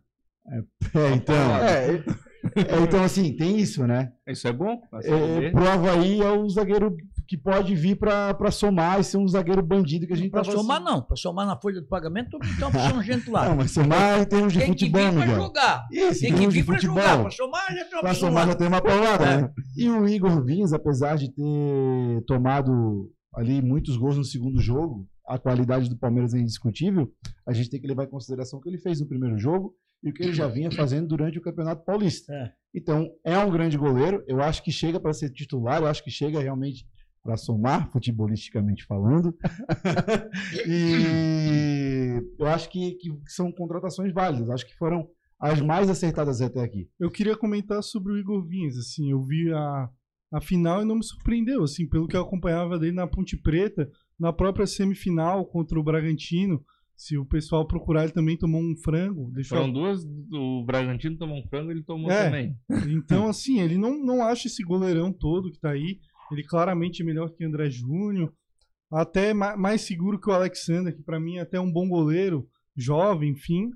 É, 0.52 1.14
então, 1.14 1.36
é, 1.36 1.96
é, 1.98 2.84
então, 2.84 3.04
assim, 3.04 3.36
tem 3.36 3.60
isso, 3.60 3.86
né? 3.86 4.12
Isso 4.28 4.48
é 4.48 4.52
bom? 4.54 4.82
É, 5.04 5.52
pro 5.52 5.68
Havaí 5.70 6.20
é 6.22 6.32
o 6.32 6.50
zagueiro 6.50 6.96
que 7.28 7.38
pode 7.38 7.76
vir 7.76 7.96
pra, 7.96 8.34
pra 8.34 8.50
somar 8.50 9.00
e 9.00 9.04
ser 9.04 9.18
um 9.18 9.28
zagueiro 9.28 9.62
bandido 9.62 10.08
que 10.08 10.14
a 10.14 10.16
gente 10.16 10.32
Para 10.32 10.42
tava 10.44 10.58
somar, 10.58 10.78
assim. 10.78 10.86
não. 10.86 11.02
Para 11.04 11.16
somar 11.16 11.46
na 11.46 11.56
folha 11.60 11.80
de 11.80 11.88
pagamento, 11.88 12.40
então 12.58 12.72
para 12.72 13.02
gente 13.04 13.30
lá. 13.30 13.50
Não, 13.50 13.58
mas 13.58 13.70
somar 13.70 14.20
em 14.22 14.26
termos 14.26 14.52
de 14.54 14.58
tem 14.60 14.74
que 14.74 14.86
futebol, 14.86 15.12
vir 15.12 15.14
para 15.26 15.36
jogar. 15.36 15.88
Isso, 15.92 16.26
em 16.26 16.30
Tem 16.34 16.40
que 16.40 16.48
vir 16.48 16.66
para 16.66 16.76
futebol. 16.76 16.98
jogar. 16.98 17.22
Para 17.22 17.30
somar, 17.30 17.68
já 17.76 17.86
tem 17.86 18.00
Pra 18.00 18.14
somar 18.16 18.48
já 18.48 18.56
tem 18.56 18.68
uma 18.68 18.82
paulada, 18.82 19.26
É. 19.26 19.42
né? 19.42 19.52
E 19.78 19.88
o 19.88 20.08
Igor 20.08 20.44
Vinhas, 20.44 20.74
apesar 20.74 21.16
de 21.18 21.30
ter 21.32 22.24
tomado 22.26 23.12
ali 23.34 23.62
muitos 23.62 23.98
gols 23.98 24.18
no 24.18 24.24
segundo 24.24 24.60
jogo, 24.60 25.08
a 25.28 25.38
qualidade 25.38 25.90
do 25.90 25.98
Palmeiras 25.98 26.34
é 26.34 26.40
indiscutível, 26.40 27.12
a 27.48 27.54
gente 27.54 27.70
tem 27.70 27.80
que 27.80 27.88
levar 27.88 28.06
em 28.06 28.10
consideração 28.10 28.60
o 28.60 28.62
que 28.62 28.70
ele 28.70 28.80
fez 28.80 29.00
no 29.00 29.08
primeiro 29.08 29.38
jogo 29.38 29.76
e 30.04 30.10
o 30.10 30.14
que 30.14 30.24
ele 30.24 30.34
já 30.34 30.48
vinha 30.48 30.72
fazendo 30.72 31.08
durante 31.08 31.38
o 31.38 31.42
Campeonato 31.42 31.86
Paulista. 31.86 32.34
É. 32.34 32.52
Então, 32.74 33.10
é 33.24 33.38
um 33.38 33.52
grande 33.52 33.78
goleiro, 33.78 34.24
eu 34.28 34.42
acho 34.42 34.64
que 34.64 34.72
chega 34.72 35.00
para 35.00 35.14
ser 35.14 35.30
titular, 35.32 35.82
eu 35.82 35.88
acho 35.88 36.04
que 36.04 36.10
chega 36.10 36.40
realmente 36.40 36.86
para 37.22 37.38
somar, 37.38 37.92
futebolisticamente 37.92 38.86
falando. 38.86 39.36
e 40.68 42.22
eu 42.40 42.48
acho 42.48 42.70
que, 42.70 42.94
que 42.94 43.10
são 43.28 43.52
contratações 43.52 44.14
válidas, 44.14 44.50
acho 44.50 44.66
que 44.66 44.78
foram 44.78 45.08
as 45.40 45.62
mais 45.62 45.90
acertadas 45.90 46.42
até 46.42 46.62
aqui. 46.62 46.90
Eu 47.00 47.10
queria 47.10 47.38
comentar 47.38 47.82
sobre 47.84 48.14
o 48.14 48.18
Igor 48.18 48.46
Vinhas, 48.46 48.78
assim, 48.78 49.12
eu 49.12 49.22
vi 49.22 49.52
a, 49.54 49.90
a 50.32 50.40
final 50.42 50.82
e 50.82 50.86
não 50.86 50.96
me 50.96 51.04
surpreendeu, 51.04 51.64
assim, 51.64 51.88
pelo 51.88 52.08
que 52.08 52.16
eu 52.16 52.22
acompanhava 52.22 52.78
dele 52.78 52.92
na 52.94 53.08
Ponte 53.08 53.36
Preta, 53.38 53.90
na 54.20 54.32
própria 54.32 54.68
semifinal 54.68 55.46
contra 55.46 55.80
o 55.80 55.84
Bragantino, 55.84 56.64
se 56.96 57.18
o 57.18 57.26
pessoal 57.26 57.66
procurar, 57.66 58.04
ele 58.04 58.12
também 58.12 58.36
tomou 58.38 58.62
um 58.62 58.76
frango, 58.76 59.32
deixou 59.32 59.58
Foram 59.58 59.72
duas. 59.72 60.04
O 60.34 60.64
Bragantino 60.66 61.18
tomou 61.18 61.40
um 61.40 61.48
frango 61.48 61.72
ele 61.72 61.82
tomou 61.82 62.12
É. 62.12 62.26
também. 62.26 62.56
Então, 62.90 63.28
assim, 63.30 63.62
ele 63.62 63.78
não, 63.78 63.98
não 63.98 64.22
acha 64.24 64.48
esse 64.48 64.62
goleirão 64.64 65.12
todo 65.14 65.50
que 65.52 65.60
tá 65.60 65.72
aí. 65.72 66.00
Ele 66.32 66.44
claramente 66.44 67.02
é 67.02 67.06
melhor 67.06 67.30
que 67.32 67.44
André 67.44 67.70
Júnior. 67.70 68.32
Até 68.92 69.34
ma- 69.34 69.56
mais 69.56 69.82
seguro 69.82 70.20
que 70.20 70.30
o 70.30 70.34
Alexander, 70.34 70.94
que 70.96 71.02
pra 71.02 71.20
mim 71.20 71.38
é 71.38 71.42
até 71.42 71.60
um 71.60 71.72
bom 71.72 71.88
goleiro, 71.88 72.48
jovem, 72.76 73.32
enfim. 73.32 73.70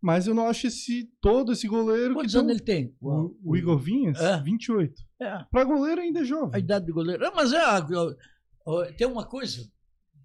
Mas 0.00 0.26
eu 0.28 0.34
não 0.34 0.46
acho 0.46 0.66
esse 0.68 1.10
todo 1.20 1.52
esse 1.52 1.66
goleiro 1.66 2.14
Quantos 2.14 2.32
que 2.32 2.38
anos 2.38 2.50
ele 2.52 2.60
tem? 2.60 2.94
o, 3.00 3.34
o 3.42 3.56
Igor 3.56 3.78
Vinhas, 3.78 4.18
É. 4.20 4.40
28. 4.42 5.02
É. 5.20 5.44
Pra 5.50 5.64
goleiro 5.64 6.00
ainda 6.00 6.20
é 6.20 6.22
a 6.22 6.24
jovem. 6.24 6.60
idade 6.60 6.86
do 6.86 6.94
goleiro. 6.94 7.26
Ah, 7.26 7.32
mas 7.34 7.52
é, 7.52 7.58
a- 7.58 7.78
a- 7.78 7.82
a- 8.82 8.92
tem 8.96 9.06
uma 9.08 9.24
coisa, 9.24 9.68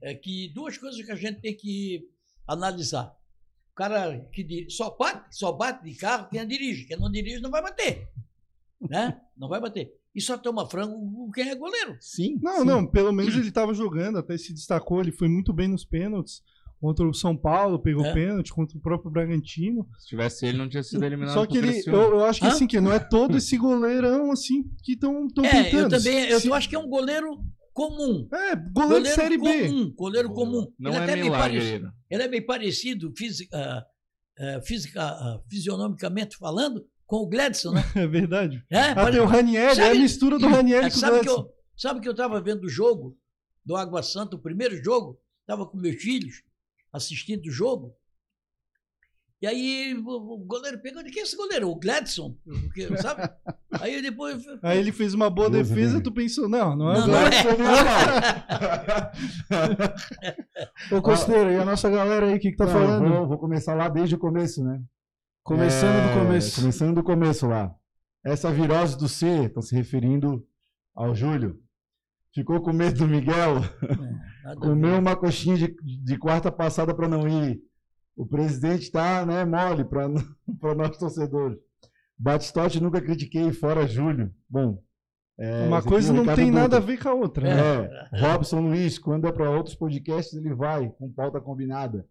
é 0.01 0.13
que 0.13 0.49
duas 0.53 0.77
coisas 0.77 1.01
que 1.03 1.11
a 1.11 1.15
gente 1.15 1.41
tem 1.41 1.55
que 1.55 2.07
analisar. 2.47 3.15
O 3.71 3.75
cara 3.75 4.19
que 4.31 4.67
só 4.69 4.95
bate, 4.95 5.35
só 5.35 5.51
bate 5.51 5.83
de 5.83 5.95
carro 5.95 6.29
quem 6.29 6.47
dirige. 6.47 6.85
Quem 6.85 6.99
não 6.99 7.11
dirige 7.11 7.41
não 7.41 7.49
vai 7.49 7.63
bater. 7.63 8.07
Né? 8.79 9.19
Não 9.35 9.47
vai 9.47 9.59
bater. 9.59 9.91
E 10.13 10.21
só 10.21 10.37
toma 10.37 10.69
frango 10.69 11.31
quem 11.31 11.49
é 11.49 11.55
goleiro. 11.55 11.97
Sim. 11.99 12.37
Não, 12.43 12.59
sim. 12.59 12.65
não, 12.67 12.85
pelo 12.85 13.11
menos 13.11 13.33
ele 13.35 13.51
tava 13.51 13.73
jogando, 13.73 14.19
até 14.19 14.37
se 14.37 14.53
destacou, 14.53 15.01
ele 15.01 15.11
foi 15.11 15.27
muito 15.27 15.51
bem 15.51 15.67
nos 15.67 15.83
pênaltis. 15.83 16.43
Contra 16.83 17.07
o 17.07 17.13
São 17.13 17.33
Paulo, 17.37 17.79
pegou 17.79 18.05
É. 18.05 18.13
pênalti, 18.13 18.51
contra 18.51 18.77
o 18.77 18.81
próprio 18.81 19.09
Bragantino. 19.09 19.87
Se 19.97 20.07
tivesse 20.07 20.45
ele, 20.45 20.57
não 20.57 20.67
tinha 20.67 20.83
sido 20.83 21.01
eliminado 21.05 21.33
Só 21.33 21.45
que 21.45 21.57
ele, 21.57 21.81
eu, 21.87 21.93
eu 21.93 22.25
acho 22.25 22.41
que 22.41 22.45
Hã? 22.45 22.49
assim, 22.49 22.67
que 22.67 22.81
não 22.81 22.91
é 22.91 22.99
todo 22.99 23.37
esse 23.37 23.55
goleirão 23.57 24.29
assim 24.33 24.63
que 24.83 24.91
estão 24.91 25.25
É, 25.45 25.63
tentando. 25.63 25.83
eu 25.83 25.89
também, 25.89 26.27
eu, 26.27 26.53
acho 26.53 26.67
que 26.67 26.75
é 26.75 26.79
um 26.79 26.89
goleiro 26.89 27.39
comum. 27.71 28.27
É, 28.33 28.53
goleiro, 28.57 29.01
de 29.05 29.11
série 29.11 29.37
B. 29.37 29.67
comum, 29.69 29.93
goleiro 29.95 30.33
comum. 30.33 30.67
Não 30.77 30.91
ele, 30.91 30.99
é 30.99 31.03
até 31.03 31.15
meio 31.15 31.31
parecido, 31.31 31.91
ele 32.11 32.23
é 32.23 32.27
bem 32.27 32.45
parecido 32.45 33.13
fisica, 33.17 33.57
ah, 33.57 33.85
ah, 34.57 34.61
fisica, 34.63 35.01
ah, 35.03 35.39
fisionomicamente 35.49 36.35
falando 36.35 36.85
com 37.07 37.15
o 37.15 37.29
Gladson, 37.29 37.71
né? 37.71 37.81
É 37.95 38.05
verdade. 38.05 38.61
É, 38.69 38.77
Ah, 38.89 38.95
pare- 38.95 39.11
tem 39.13 39.21
o 39.21 39.25
Ranieri, 39.25 39.67
é 39.67 39.71
a 39.71 39.75
Sabe- 39.75 39.99
mistura 39.99 40.37
do 40.37 40.47
Ranieri 40.49 40.87
É, 40.87 40.89
com 40.89 40.97
o 40.97 40.99
sabe, 40.99 41.19
que 41.19 41.25
Gladson. 41.27 41.43
eu, 41.43 41.49
sabe 41.77 42.01
que 42.01 42.07
eu 42.09 42.11
estava 42.11 42.41
vendo 42.41 42.65
o 42.65 42.69
jogo 42.69 43.17
do 43.65 43.77
Água 43.77 44.03
Santa, 44.03 44.35
o 44.35 44.39
primeiro 44.39 44.75
jogo, 44.83 45.17
estava 45.43 45.65
com 45.65 45.77
meus 45.77 45.95
filhos 46.01 46.43
assistindo 46.93 47.47
o 47.47 47.51
jogo. 47.51 47.95
E 49.41 49.47
aí 49.47 49.93
o, 49.93 50.09
o 50.35 50.37
goleiro 50.37 50.79
pegou, 50.81 51.03
de 51.03 51.11
quem 51.11 51.21
é 51.21 51.25
esse 51.25 51.35
goleiro? 51.35 51.67
O 51.69 51.75
Gladson, 51.77 52.37
porque, 52.45 52.95
sabe? 52.97 53.29
Aí 53.81 54.01
depois. 54.01 54.41
Aí 54.61 54.77
ele 54.77 54.91
fez 54.93 55.13
uma 55.15 55.29
boa 55.31 55.49
Deus 55.49 55.67
defesa, 55.67 55.93
Deus. 55.93 56.03
tu 56.03 56.11
pensou, 56.13 56.47
não, 56.47 56.75
não 56.77 56.91
é 56.93 56.97
Não, 56.99 57.03
o 57.03 57.07
não 57.07 57.19
Gladson. 57.19 57.49
é. 60.91 60.95
Ô, 60.95 61.01
Costeira, 61.01 61.51
e 61.51 61.57
a 61.57 61.65
nossa 61.65 61.89
galera 61.89 62.27
aí, 62.27 62.35
o 62.35 62.39
que, 62.39 62.51
que 62.51 62.57
tá 62.57 62.65
Não, 62.65 62.71
falando? 62.73 63.09
Vou, 63.09 63.27
vou 63.27 63.37
começar 63.37 63.73
lá 63.73 63.89
desde 63.89 64.15
o 64.15 64.19
começo, 64.19 64.63
né? 64.63 64.81
Começando 65.43 65.95
É, 65.95 66.07
do 66.13 66.19
começo. 66.19 66.61
Começando 66.61 66.95
do 66.95 67.03
começo 67.03 67.47
lá. 67.47 67.73
Essa 68.23 68.51
virose 68.51 68.97
do 68.97 69.09
C, 69.09 69.45
estão 69.45 69.61
se 69.61 69.75
referindo 69.75 70.45
ao 70.95 71.13
Júlio. 71.13 71.59
Ficou 72.33 72.59
com 72.61 72.73
medo 72.73 72.97
do 72.97 73.07
Miguel, 73.07 73.57
a 74.45 74.55
comeu 74.55 74.97
uma 74.97 75.15
coxinha 75.15 75.55
de, 75.55 75.75
de 75.83 76.17
quarta 76.17 76.51
passada 76.51 76.93
para 76.93 77.07
não 77.07 77.27
ir. 77.27 77.61
O 78.15 78.25
presidente 78.25 78.91
tá, 78.91 79.25
né, 79.25 79.45
mole 79.45 79.85
para 79.85 80.07
nós 80.75 80.97
torcedores. 80.97 81.59
Batistote 82.17 82.81
nunca 82.81 83.01
critiquei, 83.01 83.51
fora 83.51 83.87
Júlio. 83.87 84.33
Bom. 84.49 84.81
é, 85.37 85.67
Uma 85.67 85.81
coisa 85.81 86.11
é 86.11 86.15
não 86.15 86.35
tem 86.35 86.49
nada 86.51 86.77
a 86.77 86.79
ver 86.79 87.01
com 87.01 87.09
a 87.09 87.13
outra. 87.13 87.43
né? 87.43 87.89
É, 88.13 88.19
Robson 88.19 88.61
Luiz, 88.61 88.97
quando 88.97 89.27
é 89.27 89.31
para 89.31 89.49
outros 89.51 89.75
podcasts, 89.75 90.33
ele 90.33 90.53
vai 90.53 90.89
com 90.89 91.11
pauta 91.11 91.39
combinada. 91.41 92.07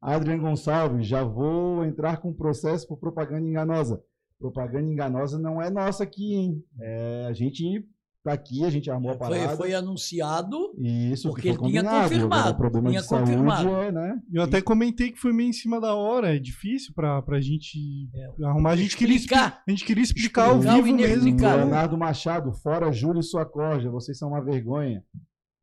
Adrian 0.00 0.38
Gonçalves, 0.38 1.06
já 1.06 1.24
vou 1.24 1.84
entrar 1.84 2.18
com 2.18 2.32
processo 2.32 2.86
por 2.86 2.98
propaganda 2.98 3.48
enganosa. 3.48 4.00
Propaganda 4.38 4.88
enganosa 4.88 5.36
não 5.36 5.60
é 5.60 5.68
nossa 5.68 6.04
aqui, 6.04 6.34
hein? 6.34 6.64
É, 6.80 7.26
a 7.28 7.32
gente 7.32 7.84
tá 8.28 8.34
aqui, 8.34 8.64
a 8.64 8.70
gente 8.70 8.90
armou 8.90 9.10
a 9.12 9.16
Foi, 9.18 9.28
parada. 9.38 9.56
foi 9.56 9.74
anunciado. 9.74 10.72
Isso, 10.78 11.28
porque 11.28 11.50
que 11.52 11.56
foi 11.58 11.68
ele 11.68 11.78
tinha 11.80 12.02
confirmado, 12.02 12.56
problema 12.56 12.88
tinha 12.90 13.00
de 13.00 13.06
saúde 13.06 13.24
confirmado. 13.32 13.68
é, 13.76 13.92
né? 13.92 14.20
Eu 14.32 14.42
até 14.42 14.60
comentei 14.60 15.10
que 15.12 15.18
foi 15.18 15.32
meio 15.32 15.48
em 15.50 15.52
cima 15.52 15.80
da 15.80 15.94
hora, 15.94 16.34
é 16.34 16.38
difícil 16.38 16.92
pra, 16.94 17.20
pra 17.22 17.40
gente 17.40 17.78
É. 18.14 18.44
arrumar. 18.46 18.70
A 18.70 18.76
gente, 18.76 18.96
queria, 18.96 19.16
expli- 19.16 19.34
Explicar. 19.34 19.62
a 19.66 19.70
gente 19.70 19.84
queria 19.84 20.02
explicar 20.04 20.44
ao 20.50 20.56
Explicar 20.58 20.78
o 20.78 20.82
vivo 20.84 20.96
mesmo. 20.96 21.36
Leonardo 21.40 21.96
Machado, 21.98 22.52
fora 22.52 22.92
Júlio 22.92 23.20
e 23.20 23.24
sua 23.24 23.44
corja, 23.46 23.90
vocês 23.90 24.18
são 24.18 24.28
uma 24.28 24.42
vergonha. 24.44 25.02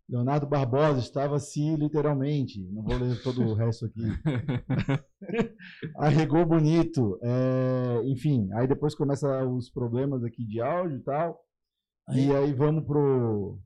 Leonardo 0.07 0.45
Barbosa 0.45 0.99
estava 0.99 1.39
se 1.39 1.75
literalmente. 1.75 2.61
Não 2.71 2.83
vou 2.83 2.95
ler 2.95 3.19
todo 3.23 3.41
o 3.41 3.55
resto 3.55 3.85
aqui. 3.87 4.01
Arregou 5.97 6.45
bonito. 6.45 7.17
é, 7.23 8.01
enfim, 8.05 8.49
aí 8.53 8.67
depois 8.67 8.93
começa 8.95 9.43
os 9.45 9.69
problemas 9.69 10.23
aqui 10.23 10.45
de 10.45 10.61
áudio 10.61 10.97
e 10.97 11.01
tal. 11.03 11.39
Aí- 12.07 12.27
E 12.27 12.35
aí 12.35 12.53
vamos 12.53 12.83
pro. 12.85 13.59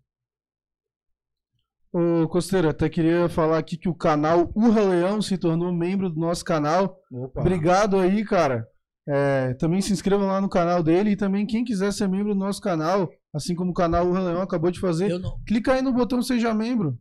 Ô, 1.91 2.27
Costeiro, 2.27 2.69
até 2.69 2.87
queria 2.87 3.27
falar 3.27 3.57
aqui 3.57 3.75
que 3.75 3.89
o 3.89 3.95
canal 3.95 4.51
Urra 4.55 4.81
Leão 4.83 5.21
se 5.21 5.37
tornou 5.37 5.73
membro 5.73 6.09
do 6.09 6.19
nosso 6.19 6.45
canal. 6.45 6.99
Opa. 7.11 7.41
Obrigado 7.41 7.97
aí, 7.97 8.23
cara. 8.23 8.67
É, 9.07 9.55
também 9.55 9.81
se 9.81 9.91
inscrevam 9.91 10.27
lá 10.27 10.39
no 10.39 10.47
canal 10.47 10.83
dele 10.83 11.11
e 11.11 11.15
também 11.15 11.47
quem 11.47 11.63
quiser 11.63 11.91
ser 11.91 12.07
membro 12.07 12.35
do 12.35 12.39
nosso 12.39 12.61
canal, 12.61 13.09
assim 13.33 13.55
como 13.55 13.71
o 13.71 13.73
canal 13.73 14.07
Urra 14.07 14.19
Leão 14.21 14.41
acabou 14.41 14.69
de 14.69 14.79
fazer, 14.79 15.17
não, 15.17 15.41
clica 15.47 15.73
aí 15.73 15.81
no 15.81 15.91
botão 15.91 16.21
Seja 16.21 16.53
Membro. 16.53 16.95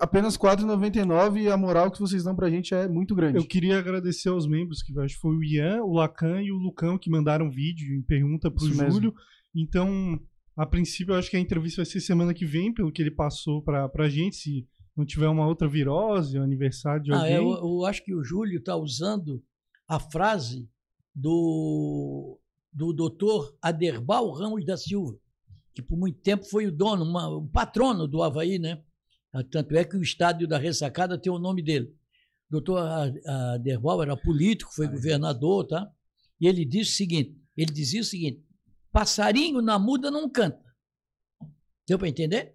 Apenas 0.00 0.34
R$ 0.36 0.40
4,99 0.40 1.42
e 1.42 1.48
a 1.50 1.56
moral 1.56 1.90
que 1.90 2.00
vocês 2.00 2.24
dão 2.24 2.34
pra 2.34 2.48
gente 2.50 2.74
é 2.74 2.88
muito 2.88 3.14
grande. 3.14 3.36
Eu 3.38 3.46
queria 3.46 3.78
agradecer 3.78 4.30
aos 4.30 4.48
membros, 4.48 4.82
que 4.82 4.98
acho 4.98 5.14
que 5.14 5.20
foi 5.20 5.36
o 5.36 5.44
Ian, 5.44 5.82
o 5.84 5.92
Lacan 5.92 6.40
e 6.42 6.50
o 6.50 6.56
Lucão 6.56 6.98
que 6.98 7.10
mandaram 7.10 7.50
vídeo 7.50 7.94
em 7.94 8.02
pergunta 8.02 8.50
pro 8.50 8.64
Isso 8.66 8.76
mesmo. 8.76 8.92
Júlio. 8.92 9.14
Então, 9.54 10.18
a 10.56 10.64
princípio, 10.66 11.12
eu 11.12 11.18
acho 11.18 11.30
que 11.30 11.36
a 11.36 11.40
entrevista 11.40 11.82
vai 11.82 11.86
ser 11.86 12.00
semana 12.00 12.32
que 12.32 12.46
vem, 12.46 12.72
pelo 12.72 12.90
que 12.90 13.02
ele 13.02 13.10
passou 13.10 13.62
pra, 13.62 13.88
pra 13.88 14.08
gente, 14.08 14.36
se 14.36 14.66
não 14.96 15.04
tiver 15.04 15.28
uma 15.28 15.46
outra 15.46 15.68
virose, 15.68 16.38
um 16.38 16.42
aniversário 16.42 17.02
de 17.02 17.12
ah, 17.12 17.16
alguém. 17.18 17.34
é, 17.34 17.38
eu, 17.38 17.50
eu 17.52 17.84
acho 17.84 18.02
que 18.02 18.14
o 18.14 18.24
Júlio 18.24 18.58
está 18.58 18.74
usando 18.76 19.44
a 19.86 20.00
frase 20.00 20.66
do, 21.14 22.38
do 22.72 22.92
doutor 22.92 23.56
Aderbal 23.60 24.30
Ramos 24.32 24.64
da 24.64 24.76
Silva, 24.76 25.16
que 25.74 25.82
por 25.82 25.98
muito 25.98 26.18
tempo 26.20 26.44
foi 26.44 26.66
o 26.66 26.72
dono, 26.72 27.04
uma- 27.04 27.28
o 27.28 27.46
patrono 27.48 28.06
do 28.08 28.22
Havaí, 28.22 28.58
né? 28.58 28.82
Ah, 29.32 29.42
Tanto 29.44 29.76
é 29.76 29.84
que 29.84 29.96
o 29.96 30.02
estádio 30.02 30.46
da 30.48 30.56
ressacada 30.58 31.18
tem 31.18 31.30
o 31.32 31.38
nome 31.38 31.62
dele. 31.62 31.86
O 32.48 32.52
doutor 32.52 32.78
A- 32.78 33.54
Aderbal 33.54 34.02
era 34.02 34.16
político, 34.16 34.72
foi 34.74 34.86
governador, 34.88 35.66
tá? 35.66 35.90
E 36.40 36.46
ele 36.46 36.64
disse 36.64 36.92
o 36.92 36.94
seguinte: 36.94 37.36
ele 37.56 37.72
dizia 37.72 38.00
o 38.00 38.04
seguinte: 38.04 38.42
passarinho 38.96 39.60
na 39.60 39.78
muda 39.78 40.10
não 40.10 40.26
canta. 40.26 40.64
Deu 41.86 41.98
para 41.98 42.08
entender? 42.08 42.54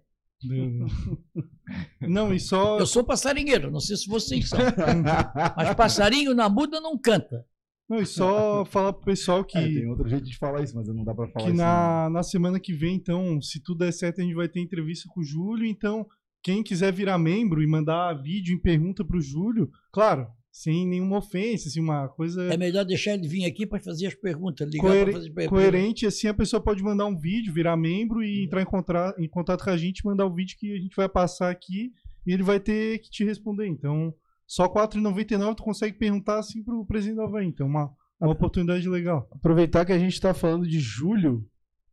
Não, 2.00 2.34
e 2.34 2.40
só. 2.40 2.80
Eu 2.80 2.86
sou 2.86 3.04
passarinheiro, 3.04 3.70
não 3.70 3.78
sei 3.78 3.96
se 3.96 4.08
vocês 4.08 4.48
são. 4.48 4.58
Mas 5.56 5.74
passarinho 5.76 6.34
na 6.34 6.48
muda 6.48 6.80
não 6.80 6.98
canta. 6.98 7.46
Não, 7.88 8.00
e 8.00 8.06
só 8.06 8.64
falar 8.64 8.92
pro 8.92 9.04
pessoal 9.04 9.44
que. 9.44 9.56
É, 9.56 9.62
tem 9.62 9.86
outro 9.86 10.08
jeito 10.08 10.24
de 10.24 10.36
falar 10.36 10.62
isso, 10.62 10.74
mas 10.74 10.88
não 10.88 11.04
dá 11.04 11.14
pra 11.14 11.28
falar 11.28 11.44
que 11.44 11.52
isso. 11.52 11.62
na, 11.62 12.10
na 12.10 12.22
semana 12.22 12.58
que 12.58 12.72
vem, 12.72 12.96
então, 12.96 13.40
se 13.40 13.62
tudo 13.62 13.78
der 13.78 13.92
certo, 13.92 14.20
a 14.20 14.24
gente 14.24 14.34
vai 14.34 14.48
ter 14.48 14.60
entrevista 14.60 15.08
com 15.12 15.20
o 15.20 15.24
Júlio. 15.24 15.66
Então, 15.66 16.06
quem 16.42 16.62
quiser 16.62 16.92
virar 16.92 17.18
membro 17.18 17.62
e 17.62 17.66
mandar 17.66 18.14
vídeo 18.14 18.54
em 18.54 18.58
pergunta 18.60 19.04
pro 19.04 19.20
Júlio, 19.20 19.70
claro, 19.92 20.26
sem 20.52 20.86
nenhuma 20.86 21.16
ofensa, 21.16 21.68
assim, 21.68 21.80
uma 21.80 22.06
coisa 22.08 22.42
É 22.52 22.58
melhor 22.58 22.84
deixar 22.84 23.14
ele 23.14 23.26
vir 23.26 23.46
aqui 23.46 23.66
para 23.66 23.80
fazer 23.80 24.06
as 24.06 24.14
perguntas, 24.14 24.68
ligar 24.70 24.82
para 24.92 25.12
fazer 25.14 25.28
as 25.28 25.34
perguntas. 25.34 25.48
coerente, 25.48 26.06
assim 26.06 26.28
a 26.28 26.34
pessoa 26.34 26.62
pode 26.62 26.82
mandar 26.82 27.06
um 27.06 27.18
vídeo, 27.18 27.52
virar 27.54 27.74
membro 27.76 28.22
e 28.22 28.44
entrar 28.44 28.60
em, 28.60 28.66
contra- 28.66 29.14
em 29.18 29.26
contato 29.28 29.64
com 29.64 29.70
a 29.70 29.76
gente, 29.78 30.04
mandar 30.04 30.26
o 30.26 30.34
vídeo 30.34 30.56
que 30.58 30.72
a 30.74 30.78
gente 30.78 30.94
vai 30.94 31.08
passar 31.08 31.50
aqui 31.50 31.90
e 32.26 32.32
ele 32.34 32.42
vai 32.42 32.60
ter 32.60 32.98
que 32.98 33.10
te 33.10 33.24
responder. 33.24 33.66
Então, 33.66 34.14
só 34.46 34.64
R$ 34.64 34.74
4,99 34.74 35.54
tu 35.56 35.62
consegue 35.62 35.96
perguntar 35.96 36.38
assim 36.38 36.62
pro 36.62 36.84
presidente 36.84 37.16
do 37.16 37.22
Havaí. 37.22 37.46
Então, 37.46 37.66
uma, 37.66 37.90
uma 38.20 38.32
oportunidade 38.32 38.86
legal. 38.90 39.26
aproveitar 39.34 39.86
que 39.86 39.92
a 39.92 39.98
gente 39.98 40.12
está 40.12 40.34
falando 40.34 40.68
de 40.68 40.78
Júlio 40.78 41.42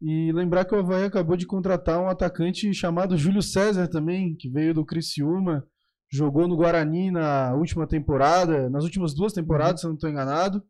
e 0.01 0.31
lembrar 0.33 0.65
que 0.65 0.75
o 0.75 0.79
Havaí 0.79 1.03
acabou 1.05 1.37
de 1.37 1.45
contratar 1.45 1.99
um 2.01 2.07
atacante 2.09 2.73
chamado 2.73 3.17
Júlio 3.17 3.41
César 3.41 3.87
também, 3.87 4.35
que 4.35 4.49
veio 4.49 4.73
do 4.73 4.85
Criciúma, 4.85 5.65
jogou 6.11 6.47
no 6.47 6.55
Guarani 6.57 7.11
na 7.11 7.53
última 7.53 7.85
temporada, 7.87 8.69
nas 8.69 8.83
últimas 8.83 9.13
duas 9.13 9.33
temporadas, 9.33 9.81
se 9.81 9.85
eu 9.87 9.89
não 9.89 9.95
estou 9.95 10.09
enganado, 10.09 10.63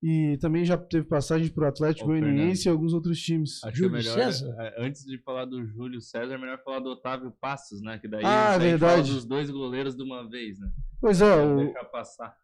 e 0.00 0.38
também 0.40 0.64
já 0.64 0.76
teve 0.78 1.04
passagem 1.08 1.48
para 1.48 1.64
o 1.64 1.66
Atlético 1.68 2.04
Ô, 2.04 2.12
Goianiense 2.12 2.68
e 2.68 2.70
alguns 2.70 2.92
outros 2.92 3.18
times. 3.18 3.58
Acho 3.64 3.76
Júlio 3.78 3.90
que 3.90 3.96
é 3.96 3.98
melhor, 4.14 4.14
César? 4.32 4.54
é, 4.60 4.86
antes 4.86 5.04
de 5.04 5.18
falar 5.18 5.44
do 5.44 5.66
Júlio 5.66 6.00
César, 6.00 6.34
é 6.34 6.38
melhor 6.38 6.62
falar 6.62 6.78
do 6.78 6.90
Otávio 6.90 7.32
Passos, 7.40 7.82
né? 7.82 7.98
Que 7.98 8.06
daí 8.06 8.24
Ah, 8.24 8.50
a 8.50 8.52
gente 8.60 8.62
verdade. 8.70 8.92
fala 9.02 9.14
dos 9.16 9.24
dois 9.24 9.50
goleiros 9.50 9.96
de 9.96 10.02
uma 10.04 10.28
vez, 10.30 10.56
né? 10.60 10.70
Pois 11.00 11.20
é, 11.20 11.34
o, 11.44 11.72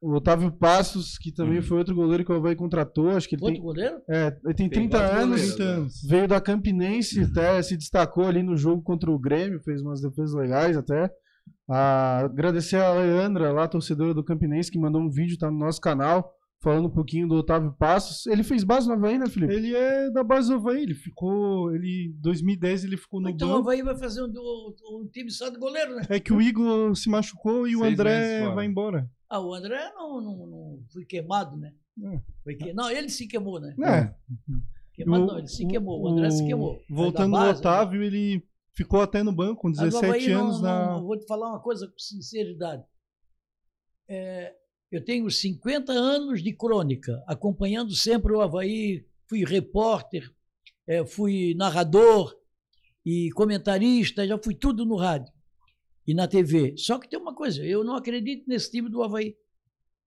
o 0.00 0.14
Otávio 0.16 0.50
Passos, 0.50 1.16
que 1.16 1.30
também 1.32 1.58
Uhum. 1.58 1.62
foi 1.62 1.78
outro 1.78 1.94
goleiro 1.94 2.24
que 2.24 2.32
o 2.32 2.34
Havaí 2.36 2.56
contratou, 2.56 3.10
acho 3.10 3.28
que 3.28 3.36
ele 3.36 3.42
Outro 3.44 3.54
tem, 3.56 3.62
goleiro? 3.64 4.02
é, 4.10 4.26
ele 4.44 4.54
tem 4.54 4.68
Tem 4.68 4.88
30 4.88 4.98
quatro 4.98 5.16
anos. 5.16 5.28
goleiros. 5.30 5.54
30 5.54 5.70
anos. 5.70 6.02
Veio 6.08 6.28
da 6.28 6.40
Campinense, 6.40 7.20
até 7.20 7.62
se 7.62 7.76
destacou 7.76 8.26
ali 8.26 8.42
no 8.42 8.56
jogo 8.56 8.82
contra 8.82 9.08
o 9.12 9.18
Grêmio, 9.18 9.60
fez 9.60 9.80
umas 9.80 10.00
defesas 10.00 10.34
legais 10.34 10.76
até. 10.76 11.08
Ah, 11.68 12.18
agradecer 12.24 12.76
a 12.76 12.92
Leandra, 12.92 13.50
lá, 13.52 13.66
torcedora 13.66 14.12
do 14.12 14.22
Campinense, 14.24 14.70
que 14.70 14.78
mandou 14.78 15.00
um 15.00 15.08
vídeo, 15.10 15.38
tá 15.38 15.50
no 15.50 15.58
nosso 15.58 15.80
canal, 15.80 16.34
falando 16.62 16.86
um 16.88 16.90
pouquinho 16.90 17.26
do 17.26 17.36
Otávio 17.36 17.72
Passos. 17.78 18.26
Ele 18.26 18.42
fez 18.42 18.62
base 18.64 18.86
no 18.86 18.92
Havaí, 18.94 19.18
né, 19.18 19.26
Felipe? 19.26 19.52
Ele 19.54 19.74
é 19.74 20.10
da 20.10 20.22
base 20.22 20.48
do 20.50 20.56
Havaí, 20.56 20.82
ele 20.82 20.94
ficou. 20.94 21.74
Ele, 21.74 22.12
em 22.14 22.20
2010 22.20 22.84
ele 22.84 22.96
ficou 22.98 23.20
no 23.20 23.30
Então 23.30 23.48
o 23.48 23.52
banco. 23.52 23.62
Havaí 23.70 23.82
vai 23.82 23.96
fazer 23.96 24.22
um, 24.22 24.26
um- 24.26 25.08
time 25.10 25.30
só 25.30 25.48
de 25.48 25.58
goleiro, 25.58 25.94
né? 25.96 26.02
É 26.10 26.20
que 26.20 26.32
o 26.34 26.40
Igor 26.42 26.94
se 26.96 27.08
machucou 27.08 27.66
e 27.66 27.74
o 27.76 27.80
Seis 27.80 27.92
André 27.94 28.18
meses 28.20 28.42
fora. 28.42 28.54
vai 28.54 28.66
embora. 28.66 29.10
Ah, 29.30 29.40
o 29.40 29.54
André 29.54 29.90
não, 29.96 30.20
não, 30.20 30.46
não 30.46 30.78
foi 30.92 31.04
queimado, 31.06 31.56
né? 31.56 31.72
É. 32.02 32.20
Foi 32.42 32.54
que... 32.56 32.72
Não, 32.74 32.90
ele 32.90 33.08
se 33.08 33.26
queimou, 33.26 33.58
né? 33.60 33.74
É, 33.82 34.14
Queimado 34.92 35.24
o- 35.24 35.26
não, 35.26 35.38
ele 35.38 35.48
se 35.48 35.66
queimou. 35.66 36.02
O 36.02 36.08
André 36.08 36.30
se 36.30 36.44
queimou. 36.44 36.78
Voltando 36.90 37.32
da 37.32 37.38
no 37.38 37.46
base, 37.46 37.60
Otávio, 37.60 38.02
ele 38.02 38.44
ficou 38.76 39.00
até 39.00 39.22
no 39.22 39.32
banco 39.32 39.62
com 39.62 39.68
Mas 39.68 39.78
o 39.78 39.82
17 39.84 40.06
Havaí 40.06 40.28
não- 40.28 40.40
anos 40.44 40.56
não, 40.56 40.68
na. 40.68 40.86
não, 40.92 41.04
vou 41.06 41.18
te 41.18 41.26
falar 41.26 41.48
uma 41.50 41.60
coisa 41.60 41.86
com 41.86 41.98
sinceridade. 41.98 42.84
É, 44.08 44.54
eu 44.90 45.04
tenho 45.04 45.30
50 45.30 45.92
anos 45.92 46.42
de 46.42 46.52
crônica, 46.54 47.22
acompanhando 47.26 47.94
sempre 47.94 48.32
o 48.32 48.40
Havaí, 48.40 49.06
fui 49.28 49.44
repórter, 49.44 50.30
é, 50.86 51.04
fui 51.04 51.54
narrador 51.54 52.36
e 53.04 53.30
comentarista, 53.32 54.26
já 54.26 54.38
fui 54.38 54.54
tudo 54.54 54.84
no 54.84 54.96
rádio 54.96 55.32
e 56.06 56.12
na 56.14 56.28
TV. 56.28 56.76
Só 56.76 56.98
que 56.98 57.08
tem 57.08 57.18
uma 57.18 57.34
coisa, 57.34 57.64
eu 57.64 57.82
não 57.82 57.96
acredito 57.96 58.46
nesse 58.46 58.70
time 58.70 58.88
do 58.90 59.02
Havaí. 59.02 59.36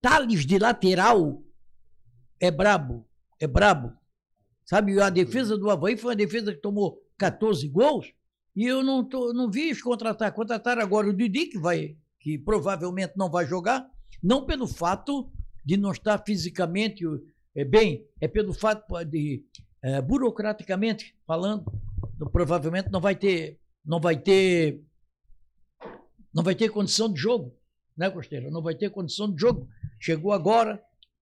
Thales 0.01 0.45
de 0.45 0.60
lateral 0.60 1.43
é 2.39 2.51
brabo, 2.51 3.08
é 3.39 3.47
brabo. 3.47 3.97
Sabe, 4.63 4.99
a 5.01 5.10
defesa 5.10 5.58
do 5.58 5.69
Havaí 5.69 5.97
foi 5.97 6.12
uma 6.12 6.15
defesa 6.15 6.53
que 6.53 6.60
tomou 6.62 7.01
14 7.17 7.67
gols 7.69 8.13
e 8.58 8.65
eu 8.65 8.84
não, 8.84 9.04
tô, 9.04 9.32
não 9.34 9.52
vi 9.52 9.65
eles 9.65 9.84
contratar. 9.84 10.34
Contrataram 10.34 10.82
agora 10.82 11.08
o 11.08 11.13
Didi, 11.13 11.46
que, 11.46 11.60
vai, 11.60 11.96
que 12.20 12.39
provavelmente 12.39 13.13
não 13.15 13.30
vai 13.30 13.46
jogar, 13.46 13.88
não 14.22 14.48
pelo 14.48 14.65
fato 14.65 15.32
de 15.63 15.78
não 15.78 15.91
estar 15.91 16.17
fisicamente 16.26 17.04
é, 17.56 17.63
bem, 17.63 18.04
é 18.20 18.28
pelo 18.28 18.52
fato 18.52 18.84
de, 19.06 19.46
é, 19.84 20.02
burocraticamente 20.02 21.15
falando, 21.28 21.72
provavelmente 22.32 22.89
não 22.91 23.00
vai 23.00 23.15
ter, 23.15 23.60
não 23.86 24.00
vai 24.00 24.17
ter, 24.17 24.82
não 26.34 26.41
vai 26.41 26.56
ter 26.56 26.70
condição 26.70 27.13
de 27.13 27.20
jogo, 27.20 27.56
né, 27.96 28.10
Costeiro? 28.10 28.50
Não 28.50 28.63
vai 28.63 28.74
ter 28.74 28.89
condição 28.89 29.32
de 29.32 29.39
jogo. 29.39 29.67
Chegou 30.00 30.32
agora. 30.32 30.82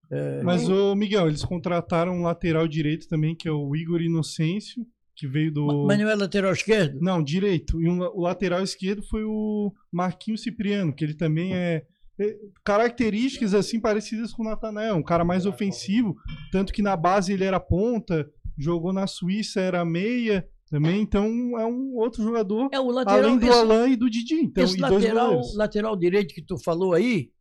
é, 0.10 0.42
Mas, 0.42 0.70
ô 0.70 0.96
Miguel, 0.96 1.28
eles 1.28 1.44
contrataram 1.44 2.14
um 2.14 2.22
lateral 2.22 2.66
direito 2.66 3.10
também, 3.10 3.36
que 3.36 3.46
é 3.46 3.52
o 3.52 3.76
Igor 3.76 4.02
Inocêncio, 4.02 4.88
que 5.16 5.28
veio 5.28 5.52
do. 5.52 5.86
Mas 5.86 5.98
não 6.00 6.10
é 6.10 6.16
lateral 6.16 6.52
esquerdo? 6.52 7.00
Não, 7.02 7.24
direito. 7.24 7.82
E 7.82 7.88
um 7.90 8.00
o 8.02 8.22
lateral 8.22 8.62
esquerdo 8.62 9.02
foi 9.04 9.24
o 9.24 9.72
Marquinhos 9.92 10.42
Cipriano, 10.44 10.94
que 10.94 11.04
ele 11.04 11.14
também 11.14 11.56
é. 11.56 11.86
é, 12.20 12.38
Características 12.64 13.54
assim 13.54 13.80
parecidas 13.80 14.34
com 14.34 14.42
o 14.44 14.46
Natanael, 14.46 14.96
um 14.96 15.04
cara 15.04 15.24
mais 15.24 15.46
ofensivo, 15.46 16.16
tanto 16.52 16.74
que 16.74 16.82
na 16.82 16.96
base 16.96 17.32
ele 17.34 17.44
era 17.44 17.60
ponta, 17.60 18.30
jogou 18.58 18.92
na 18.92 19.08
Suíça, 19.08 19.60
era 19.62 19.86
meia 19.86 20.48
também, 20.70 21.02
então 21.02 21.26
é 21.60 21.66
um 21.66 21.96
outro 21.96 22.24
jogador, 22.24 22.70
É 22.74 22.80
o 22.80 22.90
lateral. 22.90 23.20
além 23.24 23.38
do 23.38 23.46
esse- 23.46 23.58
Alain 23.58 23.92
e 23.94 23.96
do 23.96 24.10
Didi. 24.10 24.36
Então, 24.36 24.64
Esse 24.64 24.76
e 24.76 24.80
dois 24.80 24.92
lateral, 24.94 25.42
lateral 25.56 25.96
direito 25.96 26.34
que 26.34 26.42
tu 26.42 26.58
falou 26.58 26.94
aí, 26.94 27.32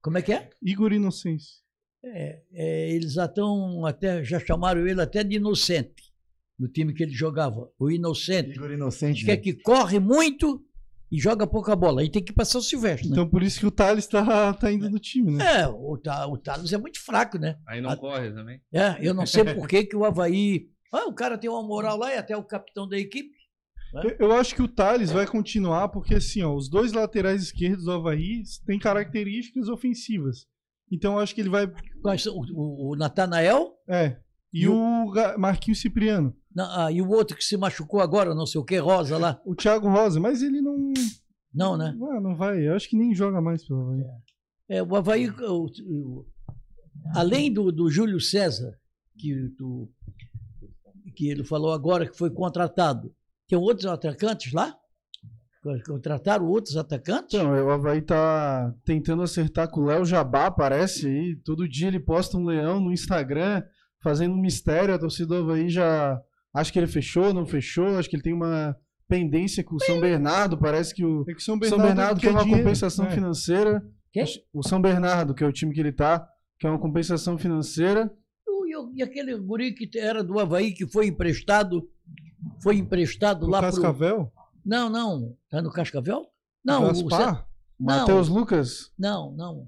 como 0.00 0.18
é 0.18 0.22
que 0.22 0.32
é? 0.32 0.48
Igor 0.62 0.92
Inocêncio. 0.92 1.60
É, 2.04 2.42
é, 2.52 2.90
eles 2.90 3.12
já 3.12 3.26
estão 3.26 3.86
até 3.86 4.24
já 4.24 4.40
chamaram 4.40 4.84
ele 4.88 5.00
até 5.00 5.22
de 5.22 5.36
inocente 5.36 6.11
no 6.58 6.68
time 6.68 6.92
que 6.94 7.02
ele 7.02 7.12
jogava, 7.12 7.68
o 7.78 7.90
inocente. 7.90 8.50
Igor 8.56 8.70
Inocente. 8.70 9.24
Que 9.24 9.30
é 9.30 9.36
que 9.36 9.52
corre 9.54 9.98
muito 9.98 10.62
e 11.10 11.18
joga 11.20 11.46
pouca 11.46 11.74
bola. 11.76 12.00
Aí 12.00 12.10
tem 12.10 12.22
que 12.24 12.32
passar 12.32 12.58
o 12.58 12.62
Silvestre. 12.62 13.08
Né? 13.08 13.12
Então 13.14 13.28
por 13.28 13.42
isso 13.42 13.58
que 13.60 13.66
o 13.66 13.70
Thales 13.70 14.06
tá, 14.06 14.52
tá 14.54 14.70
indo 14.72 14.88
no 14.88 14.98
time, 14.98 15.32
né? 15.32 15.62
É, 15.62 15.68
o, 15.68 15.92
o 15.94 16.38
Thales 16.38 16.72
é 16.72 16.78
muito 16.78 17.02
fraco, 17.04 17.38
né? 17.38 17.56
Aí 17.66 17.80
não 17.80 17.90
A- 17.90 17.96
corre 17.96 18.30
também. 18.32 18.60
É, 18.72 18.96
eu 19.00 19.12
não 19.12 19.26
sei 19.26 19.44
por 19.54 19.68
que, 19.68 19.84
que 19.84 19.96
o 19.96 20.04
Havaí. 20.04 20.68
Ah, 20.92 21.06
o 21.06 21.14
cara 21.14 21.36
tem 21.38 21.50
uma 21.50 21.62
moral 21.62 21.96
lá 21.98 22.14
e 22.14 22.18
até 22.18 22.36
o 22.36 22.44
capitão 22.44 22.88
da 22.88 22.98
equipe. 22.98 23.30
Eu, 23.94 24.28
eu 24.28 24.32
acho 24.32 24.54
que 24.54 24.62
o 24.62 24.68
Thales 24.68 25.10
vai 25.12 25.26
continuar, 25.26 25.88
porque 25.88 26.14
assim, 26.14 26.42
ó, 26.42 26.54
os 26.54 26.70
dois 26.70 26.92
laterais 26.92 27.42
esquerdos 27.42 27.84
do 27.84 27.92
Havaí 27.92 28.42
têm 28.64 28.78
características 28.78 29.68
ofensivas. 29.68 30.46
Então 30.90 31.14
eu 31.14 31.18
acho 31.18 31.34
que 31.34 31.40
ele 31.42 31.50
vai. 31.50 31.66
Quais 32.02 32.22
são? 32.22 32.34
O, 32.34 32.44
o, 32.54 32.92
o 32.92 32.96
Natanael 32.96 33.72
É. 33.88 34.16
E, 34.52 34.64
E 34.64 34.68
o- 34.68 34.74
o 34.74 35.38
Marquinhos 35.38 35.80
Cipriano. 35.80 36.34
na- 36.54 36.86
ah, 36.86 36.92
e 36.92 37.00
o 37.00 37.08
outro 37.08 37.36
que 37.36 37.42
se 37.44 37.56
machucou 37.56 38.00
agora, 38.00 38.34
não 38.34 38.46
sei 38.46 38.60
o 38.60 38.64
que, 38.64 38.76
Rosa 38.76 39.16
lá. 39.16 39.40
O 39.46 39.54
Thiago 39.54 39.88
Rosa, 39.88 40.20
mas 40.20 40.42
ele 40.42 40.60
não. 40.60 40.92
Não, 41.54 41.76
né? 41.76 41.96
Ah, 42.10 42.20
não 42.20 42.34
vai. 42.36 42.66
Eu 42.66 42.74
acho 42.74 42.88
que 42.88 42.96
nem 42.96 43.14
joga 43.14 43.40
mais 43.40 43.66
pelo 43.66 43.80
Havaí. 43.82 44.04
É, 44.68 44.82
o 44.82 44.94
Havaí, 44.96 45.28
o- 45.30 45.66
o- 45.86 46.26
além 47.14 47.52
do, 47.52 47.70
do 47.72 47.90
Júlio 47.90 48.20
César, 48.20 48.78
que, 49.18 49.48
tu, 49.58 49.90
que 51.14 51.28
ele 51.28 51.44
falou 51.44 51.72
agora 51.72 52.06
que 52.08 52.16
foi 52.16 52.30
contratado, 52.30 53.14
tem 53.48 53.58
outros 53.58 53.86
atacantes 53.86 54.52
lá? 54.52 54.74
Contrataram 55.86 56.46
outros 56.46 56.76
atacantes? 56.76 57.34
Então, 57.38 57.52
o 57.52 57.70
Havaí 57.70 58.02
tá 58.02 58.74
tentando 58.84 59.22
acertar 59.22 59.70
com 59.70 59.80
o 59.82 59.84
Léo 59.84 60.04
Jabá, 60.04 60.50
parece 60.50 61.06
aí. 61.06 61.36
Todo 61.44 61.68
dia 61.68 61.86
ele 61.88 62.00
posta 62.00 62.36
um 62.36 62.44
leão 62.44 62.80
no 62.80 62.92
Instagram, 62.92 63.62
fazendo 64.02 64.34
um 64.34 64.40
mistério. 64.40 64.94
A 64.94 64.98
torcida 64.98 65.28
do 65.28 65.34
Havaí 65.36 65.68
já 65.70 66.20
acha 66.54 66.72
que 66.72 66.78
ele 66.78 66.86
fechou, 66.86 67.32
não 67.32 67.46
fechou. 67.46 67.98
Acho 67.98 68.08
que 68.10 68.16
ele 68.16 68.22
tem 68.22 68.32
uma 68.34 68.76
pendência 69.08 69.62
com 69.62 69.76
o 69.76 69.80
São 69.80 70.00
Bernardo. 70.00 70.58
Parece 70.58 70.94
que 70.94 71.04
o 71.04 71.22
É 71.22 71.32
que 71.32 71.38
o 71.38 71.40
São 71.40 71.54
São 71.54 71.58
Bernardo, 71.58 71.86
Bernardo 71.86 72.20
quer 72.20 72.30
uma 72.30 72.42
dinheiro. 72.42 72.62
compensação 72.64 73.06
É. 73.06 73.10
financeira. 73.10 73.82
Quem? 74.12 74.24
O 74.52 74.62
São 74.62 74.80
Bernardo, 74.80 75.34
que 75.34 75.42
é 75.42 75.46
o 75.46 75.52
time 75.52 75.72
que 75.74 75.80
ele 75.80 75.92
tá, 75.92 76.26
que 76.58 76.66
é 76.66 76.70
uma 76.70 76.78
compensação 76.78 77.38
financeira. 77.38 78.12
E, 78.46 78.76
o- 78.76 78.92
e 78.94 79.02
aquele 79.02 79.36
guri 79.38 79.74
que 79.74 79.98
era 79.98 80.22
do 80.24 80.38
Havaí 80.38 80.72
que 80.72 80.86
foi 80.86 81.06
emprestado, 81.08 81.88
foi 82.62 82.76
emprestado 82.76 83.44
O 83.46 83.50
lá 83.50 83.58
pro... 83.60 83.68
Cascavel? 83.70 84.32
Não, 84.64 84.88
não. 84.88 85.36
Tá 85.50 85.60
no 85.60 85.70
Cascavel? 85.70 86.26
Não, 86.64 86.84
o 86.84 86.86
Gaspar? 86.88 87.46
Não. 87.78 87.86
Matheus 87.98 88.28
Lucas. 88.28 88.92
Não, 88.98 89.32
não. 89.32 89.66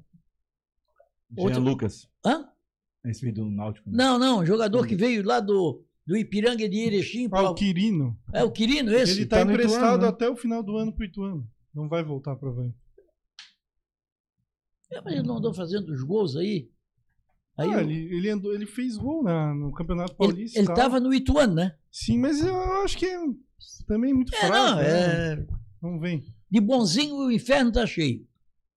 Jean 1.37 1.44
Outro- 1.44 1.61
Lucas. 1.61 2.09
Hã? 2.25 2.47
Esse 3.05 3.21
veio 3.23 3.35
do 3.35 3.51
Náutico. 3.51 3.90
né? 3.90 3.97
Não, 3.97 4.19
não. 4.19 4.47
Jogador 4.47 4.87
que 4.87 4.97
veio 4.97 5.23
lá 5.25 5.38
do, 5.40 5.83
do 6.07 6.17
Ipiranga 6.17 6.69
de 6.69 6.79
Erechim. 6.79 7.29
Ah, 7.33 7.51
o 7.51 7.55
Quirino. 7.55 8.19
É 8.33 8.43
o 8.43 8.51
Quirino 8.51 8.93
esse? 8.93 9.12
Ele 9.21 9.27
tá, 9.27 9.38
tá 9.38 9.45
no 9.45 9.53
emprestado 9.53 9.79
Ituano, 9.83 10.03
né? 10.03 10.09
até 10.09 10.29
o 10.31 10.37
final 10.37 10.62
do 10.62 10.77
ano 10.77 10.93
pro 10.93 11.05
Ituano. 11.05 11.47
Não 11.75 11.88
vai 11.88 12.03
voltar 12.03 12.35
pro 12.37 12.51
Havaí. 12.51 12.73
É, 14.90 15.01
mas 15.01 15.14
ele 15.14 15.23
não 15.27 15.38
andou 15.38 15.53
fazendo 15.53 15.90
os 15.93 16.03
gols 16.03 16.37
aí. 16.37 16.71
Aí 17.57 17.73
Ah, 17.73 17.77
o- 17.77 17.81
ele, 17.81 18.14
ele, 18.17 18.31
andou, 18.31 18.55
ele 18.55 18.67
fez 18.67 18.97
gol 18.97 19.23
na, 19.23 19.55
no 19.55 19.73
Campeonato 19.73 20.14
Paulista. 20.14 20.59
ele 20.59 20.67
tal. 20.67 20.77
tava 20.77 21.01
no 21.01 21.12
Ituano, 21.12 21.55
né? 21.55 21.75
Sim, 21.90 22.19
mas 22.19 22.45
eu 22.45 22.57
acho 22.83 22.97
que 22.99 23.07
é 23.07 23.19
também 23.87 24.12
muito 24.12 24.35
É, 24.35 24.38
fraco. 24.38 24.55
não, 24.55 24.77
né? 24.77 24.85
é... 25.35 25.47
Não 25.83 25.99
vem. 26.01 26.25
De 26.51 26.61
bonzinho 26.61 27.14
o 27.17 27.31
inferno 27.33 27.71
tá 27.73 27.87
cheio. 27.87 28.27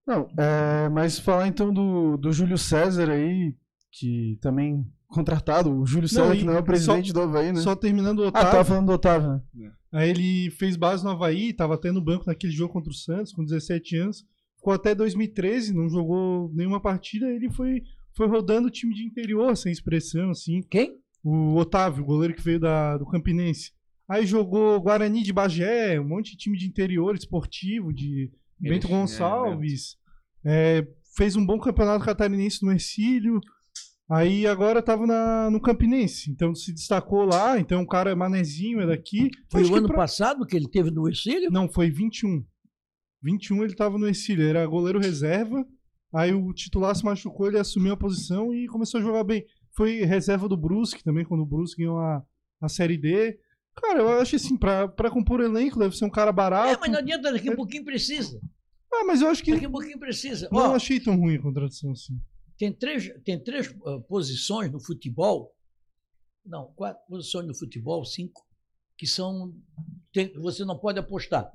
Não, 0.06 0.28
é, 0.38 0.88
mas 0.88 1.18
falar 1.18 1.48
então 1.48 1.72
do, 1.72 2.16
do 2.16 2.32
Júlio 2.32 2.56
César 2.58 3.10
aí, 3.10 3.54
que 3.98 4.38
também 4.40 4.84
contratado, 5.06 5.70
o 5.72 5.86
Júlio 5.86 6.08
César, 6.08 6.36
que 6.36 6.44
não 6.44 6.52
é 6.54 6.58
o 6.58 6.64
presidente 6.64 7.08
só- 7.08 7.14
do 7.14 7.20
Havaí, 7.22 7.52
né? 7.52 7.60
Só 7.60 7.74
terminando 7.74 8.18
o 8.20 8.24
Ah, 8.24 8.28
Otávio. 8.28 8.50
tava 8.50 8.64
falando 8.64 8.86
do 8.86 8.92
Otávio, 8.92 9.28
né? 9.54 9.72
Aí 9.92 10.10
ele 10.10 10.50
fez 10.50 10.76
base 10.76 11.02
no 11.02 11.10
Havaí, 11.10 11.52
tava 11.54 11.74
até 11.74 11.90
no 11.90 12.00
banco 12.02 12.24
naquele 12.26 12.52
jogo 12.52 12.72
contra 12.72 12.90
o 12.90 12.94
Santos, 12.94 13.32
com 13.32 13.42
17 13.42 13.96
anos. 13.96 14.24
Ficou 14.56 14.72
até 14.74 14.94
2013, 14.94 15.72
não 15.74 15.88
jogou 15.88 16.52
nenhuma 16.54 16.78
partida. 16.80 17.26
Ele 17.32 17.48
foi, 17.50 17.82
foi 18.14 18.26
rodando 18.28 18.68
o 18.68 18.70
time 18.70 18.94
de 18.94 19.04
interior, 19.06 19.56
sem 19.56 19.72
expressão, 19.72 20.30
assim. 20.30 20.60
Quem? 20.70 20.98
O 21.24 21.56
Otávio, 21.56 22.02
o 22.02 22.06
goleiro 22.06 22.34
que 22.34 22.42
veio 22.42 22.60
da, 22.60 22.98
do 22.98 23.06
Campinense. 23.06 23.72
Aí 24.08 24.26
jogou 24.26 24.80
Guarani 24.80 25.22
de 25.22 25.32
Bagé, 25.32 25.98
um 26.00 26.06
monte 26.08 26.32
de 26.32 26.36
time 26.38 26.56
de 26.58 26.66
interior 26.66 27.14
esportivo, 27.14 27.92
de 27.92 28.30
Bento 28.60 28.86
é, 28.86 28.90
Gonçalves. 28.90 29.96
É, 30.44 30.86
fez 31.16 31.34
um 31.36 31.44
bom 31.46 31.58
campeonato 31.58 32.04
catarinense 32.04 32.62
no 32.64 32.72
Ercílio. 32.72 33.40
Aí 34.10 34.46
agora 34.46 34.80
tava 34.82 35.06
na, 35.06 35.50
no 35.50 35.60
Campinense. 35.60 36.30
Então 36.30 36.54
se 36.54 36.72
destacou 36.72 37.24
lá. 37.24 37.58
Então 37.60 37.82
o 37.82 37.86
cara 37.86 38.10
é 38.10 38.14
manezinho, 38.14 38.80
é 38.80 38.86
daqui. 38.86 39.30
Foi 39.50 39.62
Acho 39.62 39.72
o 39.72 39.76
ano 39.76 39.86
pra- 39.88 39.96
passado 39.96 40.46
que 40.46 40.56
ele 40.56 40.68
teve 40.68 40.90
no 40.90 41.08
Exílio? 41.08 41.50
Não, 41.50 41.68
foi 41.68 41.90
21. 41.90 42.42
21 43.22 43.64
ele 43.64 43.74
tava 43.74 43.98
no 43.98 44.06
Ercílio, 44.06 44.46
era 44.48 44.64
goleiro 44.66 44.98
reserva. 44.98 45.66
Aí 46.14 46.32
o 46.32 46.52
titular 46.54 46.94
se 46.94 47.04
machucou, 47.04 47.48
ele 47.48 47.58
assumiu 47.58 47.92
a 47.92 47.96
posição 47.96 48.54
e 48.54 48.66
começou 48.68 48.98
a 48.98 49.02
jogar 49.02 49.24
bem. 49.24 49.44
Foi 49.76 50.04
reserva 50.04 50.48
do 50.48 50.56
Brusque 50.56 51.04
também, 51.04 51.24
quando 51.24 51.42
o 51.42 51.46
Brusque 51.46 51.82
ganhou 51.82 51.98
a, 51.98 52.22
a 52.62 52.68
Série 52.68 52.96
D. 52.96 53.38
Cara, 53.76 54.00
eu 54.00 54.08
acho 54.20 54.36
assim, 54.36 54.56
pra, 54.56 54.88
pra 54.88 55.10
compor 55.10 55.40
elenco 55.40 55.78
deve 55.78 55.94
ser 55.96 56.04
um 56.06 56.10
cara 56.10 56.32
barato. 56.32 56.70
É, 56.72 56.78
mas 56.80 56.90
não 56.90 56.98
adianta, 56.98 57.30
daqui 57.30 57.50
a 57.50 57.54
pouquinho 57.54 57.84
precisa. 57.84 58.40
Ah, 58.92 59.04
mas 59.06 59.20
eu 59.20 59.28
acho 59.28 59.44
que 59.44 59.52
Daqui 59.52 59.66
a 59.66 59.70
pouquinho 59.70 59.98
precisa. 59.98 60.48
não 60.50 60.70
Ó, 60.70 60.74
achei 60.74 60.98
tão 60.98 61.14
ruim 61.16 61.36
a 61.36 61.42
contradição 61.42 61.92
assim. 61.92 62.18
Tem 62.58 62.72
três, 62.72 63.10
tem 63.24 63.42
três 63.42 63.74
ah, 63.86 64.00
posições 64.08 64.70
no 64.70 64.80
futebol. 64.80 65.54
Não, 66.44 66.72
quatro 66.74 67.02
posições 67.08 67.46
no 67.46 67.54
futebol, 67.54 68.04
cinco, 68.04 68.46
que 68.96 69.06
são. 69.06 69.54
tem- 70.12 70.32
você 70.34 70.64
não 70.64 70.78
pode 70.78 70.98
apostar. 70.98 71.50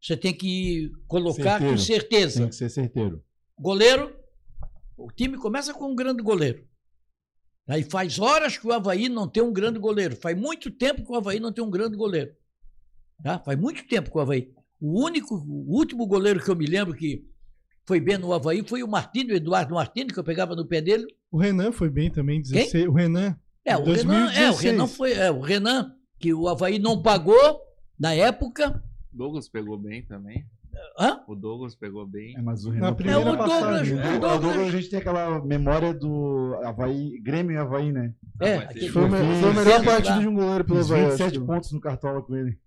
Você 0.00 0.16
tem 0.16 0.32
que 0.34 0.92
colocar 1.08 1.58
com 1.58 1.76
Certeiro. 1.76 1.78
certeza. 1.78 2.40
Tem 2.40 2.48
que 2.48 2.54
ser 2.54 2.68
certeiro. 2.68 3.24
Goleiro, 3.58 4.14
o 4.96 5.10
time 5.10 5.36
começa 5.38 5.72
com 5.74 5.90
um 5.90 5.96
grande 5.96 6.22
goleiro. 6.22 6.66
Aí 7.66 7.82
faz 7.82 8.18
horas 8.18 8.56
que 8.56 8.66
o 8.66 8.72
Havaí 8.72 9.08
não 9.08 9.28
tem 9.28 9.42
um 9.42 9.52
grande 9.52 9.78
goleiro. 9.78 10.14
Faz 10.14 10.38
muito 10.38 10.70
tempo 10.70 11.04
que 11.04 11.10
o 11.10 11.16
Havaí 11.16 11.40
não 11.40 11.52
tem 11.52 11.64
um 11.64 11.70
grande 11.70 11.96
goleiro. 11.96 12.32
Tá? 13.22 13.40
Faz 13.40 13.58
muito 13.58 13.84
tempo 13.88 14.10
que 14.10 14.16
o 14.16 14.20
Havaí. 14.20 14.52
O 14.78 15.02
único, 15.02 15.34
o 15.34 15.74
último 15.74 16.06
goleiro 16.06 16.40
que 16.44 16.50
eu 16.50 16.54
me 16.54 16.66
lembro 16.66 16.94
que 16.94 17.26
foi 17.86 18.00
bem 18.00 18.18
no 18.18 18.32
Havaí 18.32 18.62
foi 18.66 18.82
o 18.82 18.88
Martino, 18.88 19.32
o 19.32 19.36
Eduardo 19.36 19.74
Martino, 19.74 20.12
que 20.12 20.18
eu 20.18 20.24
pegava 20.24 20.54
no 20.56 20.66
pé 20.66 20.80
dele. 20.80 21.06
O 21.30 21.38
Renan 21.38 21.70
foi 21.72 21.88
bem 21.88 22.10
também, 22.10 22.42
16. 22.42 22.86
O 22.88 22.92
Renan. 22.92 23.36
É, 23.64 23.76
o 23.76 23.84
Renan, 23.84 24.30
é, 24.32 24.50
o 24.50 24.54
2016. 24.54 24.60
Renan 24.60 24.86
foi. 24.86 25.12
É, 25.12 25.30
o 25.30 25.40
Renan, 25.40 25.92
que 26.18 26.34
o 26.34 26.48
Havaí 26.48 26.78
não 26.78 27.00
pagou 27.02 27.60
na 27.98 28.12
época. 28.14 28.82
Douglas 29.12 29.48
pegou 29.48 29.78
bem 29.78 30.04
também. 30.04 30.44
Hã? 30.98 31.20
O 31.26 31.34
Douglas 31.34 31.74
pegou 31.74 32.06
bem. 32.06 32.36
É, 32.36 32.42
mas 32.42 32.64
o 32.64 32.68
Na 32.68 32.74
Renan... 32.74 32.94
primeira 32.94 33.20
É, 33.20 33.22
o 33.22 33.26
Douglas- 33.36 33.48
passagem. 33.50 33.94
O 33.94 33.96
né? 33.96 34.02
Douglas, 34.02 34.20
Douglas- 34.20 34.38
o 34.38 34.42
Douglas, 34.58 34.68
a 34.74 34.76
gente 34.78 34.90
tem 34.90 34.98
aquela 34.98 35.44
memória 35.44 35.94
do 35.94 36.54
Havaí, 36.64 37.18
Grêmio 37.22 37.52
e 37.54 37.56
Havaí, 37.56 37.92
né? 37.92 38.12
É, 38.42 38.56
aquele- 38.56 38.88
Foi, 38.90 39.08
foi 39.08 39.18
a 39.50 39.54
melhor 39.54 39.84
partida 39.84 40.18
de 40.20 40.28
um 40.28 40.34
goleiro 40.34 40.64
pelo 40.64 40.80
Havaí. 40.80 41.04
27 41.06 41.36
acho. 41.38 41.46
pontos 41.46 41.72
no 41.72 41.80
cartola 41.80 42.20
com 42.22 42.34
ele. 42.36 42.58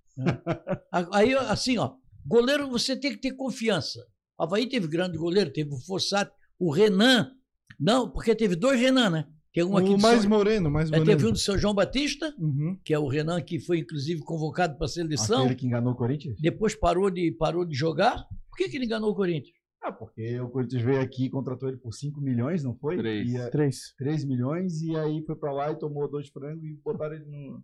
Aí, 1.13 1.33
assim, 1.35 1.77
ó, 1.77 1.93
goleiro 2.25 2.67
você 2.69 2.95
tem 2.95 3.11
que 3.11 3.17
ter 3.21 3.33
confiança. 3.33 3.99
Havaí 4.39 4.67
teve 4.69 4.87
grande 4.87 5.17
goleiro, 5.17 5.51
teve 5.51 5.73
o 5.73 5.77
Fossati, 5.79 6.31
o 6.57 6.71
Renan. 6.71 7.31
Não, 7.79 8.09
porque 8.09 8.33
teve 8.35 8.55
dois 8.55 8.79
Renan, 8.79 9.09
né? 9.09 9.25
Tem 9.53 9.63
um 9.63 9.75
aqui 9.77 9.89
O 9.89 9.97
mais 9.99 10.21
São, 10.21 10.29
moreno, 10.29 10.69
mais 10.69 10.89
é, 10.89 10.97
moreno. 10.97 11.05
teve 11.05 11.27
um 11.27 11.31
do 11.31 11.37
seu 11.39 11.57
João 11.57 11.73
Batista, 11.73 12.33
Uhum. 12.37 12.77
que 12.83 12.93
é 12.93 12.99
o 12.99 13.07
Renan 13.07 13.41
que 13.41 13.59
foi 13.59 13.79
inclusive 13.79 14.21
convocado 14.21 14.75
para 14.77 14.85
a 14.85 14.89
seleção. 14.89 15.41
Aquele 15.41 15.55
que 15.55 15.65
enganou 15.65 15.93
o 15.93 15.95
Corinthians? 15.95 16.37
Depois 16.39 16.75
parou 16.75 17.09
de, 17.09 17.31
parou 17.31 17.65
de 17.65 17.75
jogar. 17.75 18.25
Por 18.49 18.57
que, 18.57 18.69
que 18.69 18.77
ele 18.77 18.85
enganou 18.85 19.11
o 19.11 19.15
Corinthians? 19.15 19.55
Ah, 19.81 19.91
porque 19.91 20.39
o 20.39 20.49
Corinthians 20.49 20.83
veio 20.83 21.01
aqui 21.01 21.25
e 21.25 21.29
contratou 21.29 21.69
ele 21.69 21.77
por 21.77 21.93
5 21.93 22.19
milhões, 22.21 22.63
não 22.63 22.75
foi? 22.75 22.97
Três. 22.97 23.29
E, 23.31 23.37
é, 23.37 23.49
Três. 23.49 23.93
3 23.97 24.25
milhões 24.25 24.81
e 24.81 24.95
aí 24.95 25.23
foi 25.25 25.35
pra 25.35 25.51
lá 25.53 25.71
e 25.71 25.79
tomou 25.79 26.07
dois 26.09 26.27
frangos 26.29 26.63
e 26.63 26.73
botaram 26.83 27.15
ele 27.15 27.25
no, 27.25 27.63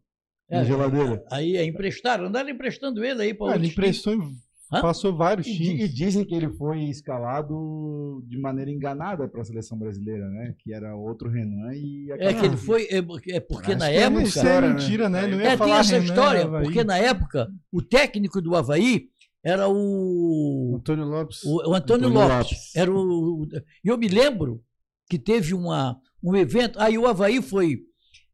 É, 0.50 0.58
na 0.60 0.64
geladeira. 0.64 1.24
Aí 1.30 1.56
é 1.58 1.66
emprestaram, 1.66 2.26
andaram 2.28 2.50
emprestando 2.50 3.04
ele 3.04 3.22
aí 3.22 3.34
para 3.34 3.52
Ah, 3.54 3.56
ele 3.58 3.68
emprestou, 3.68 4.14
em- 4.14 4.34
Hã? 4.73 4.82
passou 4.82 5.15
vários 5.15 5.45
E, 5.47 5.51
di- 5.58 5.63
e 5.63 5.75
times. 5.78 5.93
dizem 5.93 6.25
que 6.25 6.34
ele 6.34 6.49
foi 6.49 6.84
escalado 6.86 8.23
de 8.28 8.39
maneira 8.39 8.71
enganada 8.71 9.28
para 9.28 9.41
a 9.41 9.45
seleção 9.45 9.78
brasileira, 9.78 10.28
né? 10.30 10.56
Que 10.60 10.73
era 10.73 10.95
outro 10.95 11.30
Renan 11.30 11.73
e 11.75 12.12
É 12.12 12.34
que 12.34 12.45
ele 12.45 12.58
foi. 12.58 12.88
É 12.89 13.01
porque, 13.01 13.32
é 13.32 13.38
Acho 13.38 13.78
na 13.78 13.91
é 13.91 13.95
época. 14.04 14.23
Isso 14.23 14.39
é 14.39 14.62
mentira, 14.62 15.08
né? 15.10 15.28
Não 15.28 15.39
ia 15.39 15.45
É, 15.45 15.49
tem 15.49 15.58
falar 15.58 15.80
essa 15.80 15.91
Renan, 15.99 16.04
história, 16.06 16.49
porque 16.49 16.84
na 16.84 16.97
época 16.97 17.47
o 17.71 17.82
técnico 17.82 18.41
do 18.41 18.56
Havaí 18.56 19.10
era 19.43 19.67
o, 19.69 20.73
Antônio 20.78 21.06
Lopes. 21.06 21.43
o, 21.43 21.58
o 21.69 21.73
Antônio, 21.75 22.08
Antônio 22.08 22.10
Lopes. 22.13 22.36
Lopes. 22.51 22.75
Era 22.75 22.91
o, 22.91 23.47
e 23.84 23.88
eu 23.88 23.97
me 23.97 24.08
lembro 24.08 24.63
que 25.08 25.19
teve 25.19 25.54
uma, 25.54 25.99
um 26.23 26.36
evento. 26.36 26.80
Aí 26.80 26.97
o 26.97 27.06
Havaí 27.06 27.39
foi 27.41 27.82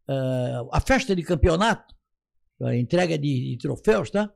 ah, 0.07 0.63
a 0.71 0.79
festa 0.79 1.13
de 1.13 1.23
campeonato, 1.23 1.93
a 2.61 2.73
entrega 2.75 3.17
de, 3.17 3.51
de 3.51 3.57
troféus, 3.57 4.09
tá? 4.09 4.31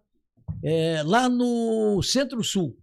É, 0.63 1.03
lá 1.03 1.29
no 1.29 2.01
Centro-Sul. 2.01 2.77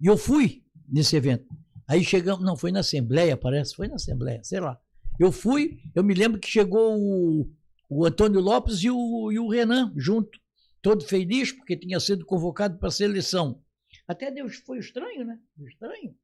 E 0.00 0.06
eu 0.06 0.16
fui 0.16 0.64
nesse 0.88 1.16
evento. 1.16 1.46
Aí 1.86 2.04
chegamos, 2.04 2.44
não, 2.44 2.56
foi 2.56 2.72
na 2.72 2.80
Assembleia, 2.80 3.36
parece, 3.36 3.74
foi 3.74 3.88
na 3.88 3.96
Assembleia, 3.96 4.42
sei 4.42 4.60
lá. 4.60 4.80
Eu 5.18 5.30
fui, 5.30 5.80
eu 5.94 6.02
me 6.02 6.14
lembro 6.14 6.40
que 6.40 6.48
chegou 6.48 6.98
o, 6.98 7.50
o 7.88 8.06
Antônio 8.06 8.40
Lopes 8.40 8.82
e 8.82 8.90
o, 8.90 9.30
e 9.30 9.38
o 9.38 9.48
Renan 9.48 9.92
junto. 9.96 10.38
todo 10.80 11.04
feliz 11.04 11.52
porque 11.52 11.76
tinha 11.76 12.00
sido 12.00 12.24
convocado 12.24 12.78
para 12.78 12.88
a 12.88 12.92
seleção. 12.92 13.62
Até 14.08 14.30
Deus 14.30 14.56
foi 14.56 14.78
estranho, 14.78 15.24
né? 15.24 15.38
Estranho. 15.68 16.14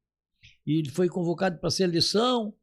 E 0.65 0.79
ele 0.79 0.89
foi 0.89 1.07
convocado 1.07 1.59
para 1.59 1.67
a 1.67 1.71
seleção. 1.71 2.53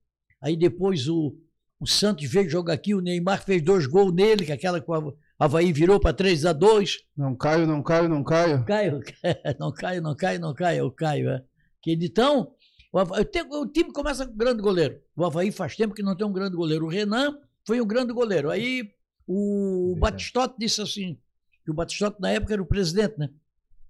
Aí 0.41 0.57
depois 0.57 1.09
o, 1.09 1.37
o 1.81 1.87
Santos 1.87 2.29
veio 2.29 2.51
jogar 2.51 2.75
aqui, 2.75 2.95
o 2.95 3.01
Neymar 3.01 3.45
fez 3.45 3.63
dois 3.63 3.87
gols 3.87 4.13
nele, 4.13 4.45
que 4.45 4.53
aquela 4.53 4.81
que 4.81 4.91
o 4.91 5.17
Havaí 5.39 5.73
virou 5.73 6.01
para 6.01 6.13
3 6.15 6.47
a 6.47 6.53
2 6.53 6.99
Não 7.17 7.37
caio, 7.37 7.67
não 7.67 7.83
caio, 7.83 8.09
não 8.09 8.25
caio. 8.25 8.65
Caio, 8.65 9.01
não 9.61 9.73
caio, 9.73 10.01
não 10.03 10.15
caio, 10.17 10.41
não 10.41 10.55
caio, 10.55 10.79
é 10.81 10.83
o 10.83 10.91
Caio, 10.91 11.29
é. 11.31 11.45
Que 11.83 11.93
então, 11.93 12.53
o, 12.93 12.99
Havaí- 12.99 13.27
o 13.51 13.67
time 13.67 13.93
começa 13.93 14.27
com 14.27 14.33
um 14.33 14.37
grande 14.37 14.63
goleiro. 14.63 15.01
O 15.15 15.25
Havaí 15.25 15.53
faz 15.53 15.77
tempo 15.77 15.95
que 15.95 16.03
não 16.03 16.17
tem 16.17 16.27
um 16.27 16.33
grande 16.33 16.57
goleiro. 16.57 16.87
O 16.87 16.89
Renan 16.89 17.39
foi 17.67 17.81
um 17.81 17.87
grande 17.87 18.13
goleiro. 18.13 18.51
Aí 18.51 18.91
o 19.27 19.93
Verdade. 19.95 20.01
Batistotti 20.01 20.55
disse 20.59 20.81
assim, 20.81 21.19
que 21.65 21.71
o 21.71 21.75
Batistotti 21.75 22.21
na 22.21 22.31
época 22.31 22.53
era 22.55 22.63
o 22.63 22.67
presidente, 22.67 23.19
né? 23.19 23.29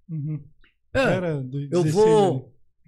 Uhum. 0.09 0.43
É, 0.93 0.99
Era 1.01 1.41
do 1.41 1.59
eu 1.61 1.83
16 1.83 1.93
vou. 1.93 2.35
ali. 2.35 2.45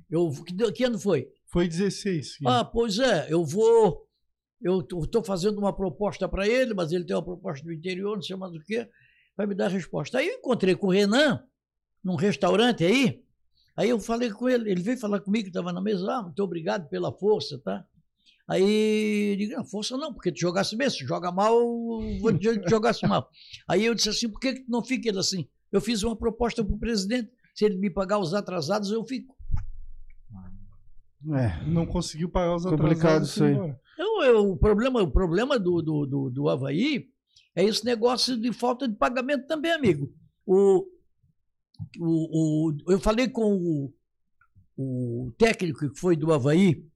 Eu, 0.09 0.31
que, 0.43 0.71
que 0.73 0.83
ano 0.83 0.97
foi? 0.99 1.29
Foi 1.47 1.67
16. 1.67 2.33
sim. 2.35 2.43
Ah, 2.45 2.65
pois 2.65 2.97
é, 2.99 3.27
eu 3.29 3.45
vou. 3.45 4.05
Eu 4.61 4.81
estou 4.81 5.23
fazendo 5.23 5.57
uma 5.57 5.73
proposta 5.73 6.27
para 6.27 6.47
ele, 6.47 6.73
mas 6.73 6.91
ele 6.91 7.05
tem 7.05 7.15
uma 7.15 7.23
proposta 7.23 7.63
do 7.63 7.71
interior, 7.71 8.15
não 8.15 8.21
sei 8.21 8.35
mais 8.35 8.53
o 8.53 8.59
quê, 8.59 8.89
vai 9.37 9.47
me 9.47 9.55
dar 9.55 9.65
a 9.67 9.69
resposta. 9.69 10.17
Aí 10.17 10.27
eu 10.27 10.35
encontrei 10.35 10.75
com 10.75 10.87
o 10.87 10.91
Renan, 10.91 11.41
num 12.03 12.15
restaurante 12.15 12.83
aí, 12.83 13.23
aí 13.75 13.89
eu 13.89 13.99
falei 13.99 14.29
com 14.31 14.49
ele, 14.49 14.69
ele 14.69 14.81
veio 14.81 14.97
falar 14.97 15.21
comigo, 15.21 15.45
que 15.45 15.49
estava 15.49 15.71
na 15.71 15.81
mesa, 15.81 16.11
ah, 16.11 16.23
muito 16.23 16.43
obrigado 16.43 16.89
pela 16.89 17.11
força, 17.11 17.57
tá? 17.59 17.85
Aí 18.49 19.31
eu 19.31 19.37
digo, 19.37 19.55
não, 19.55 19.63
força 19.63 19.95
não, 19.95 20.13
porque 20.13 20.31
tu 20.31 20.39
jogasse 20.39 20.75
bem, 20.75 20.89
se 20.89 21.05
joga 21.05 21.31
mal, 21.31 21.55
eu 21.55 22.19
vou 22.19 22.31
dizer 22.31 22.57
que 22.57 22.65
tu 22.65 22.69
jogasse 22.69 23.05
mal. 23.07 23.29
Aí 23.67 23.85
eu 23.85 23.93
disse 23.93 24.09
assim, 24.09 24.27
por 24.27 24.39
que, 24.39 24.53
que 24.53 24.61
tu 24.61 24.71
não 24.71 24.83
fica 24.83 25.07
ele 25.07 25.19
assim? 25.19 25.47
Eu 25.71 25.79
fiz 25.79 26.03
uma 26.03 26.15
proposta 26.15 26.63
para 26.65 26.73
o 26.73 26.79
presidente, 26.79 27.31
se 27.53 27.63
ele 27.63 27.77
me 27.77 27.89
pagar 27.89 28.17
os 28.17 28.33
atrasados, 28.33 28.91
eu 28.91 29.05
fico. 29.05 29.37
É. 31.33 31.63
Não 31.65 31.85
conseguiu 31.85 32.29
pagar 32.29 32.55
os 32.55 32.63
Complicado 32.63 32.87
atrasados. 32.87 33.29
isso 33.29 33.43
aí. 33.43 33.53
embora. 33.53 33.79
Então, 33.99 34.23
eu- 34.23 34.51
o 34.51 34.55
problema, 34.57 35.01
o 35.03 35.11
problema 35.11 35.59
do, 35.59 35.81
do, 35.81 36.05
do, 36.05 36.29
do 36.29 36.47
Havaí 36.49 37.09
é 37.53 37.65
esse 37.65 37.83
negócio 37.83 38.37
de 38.39 38.53
falta 38.53 38.87
de 38.87 38.95
pagamento 38.95 39.45
também, 39.45 39.73
amigo. 39.73 40.09
O, 40.45 40.87
o, 41.99 42.69
o, 42.69 42.77
eu 42.87 42.97
falei 42.97 43.27
com 43.27 43.55
o, 43.57 43.93
o 44.77 45.33
técnico 45.37 45.89
que 45.89 45.99
foi 45.99 46.15
do 46.15 46.31
Havaí 46.31 46.87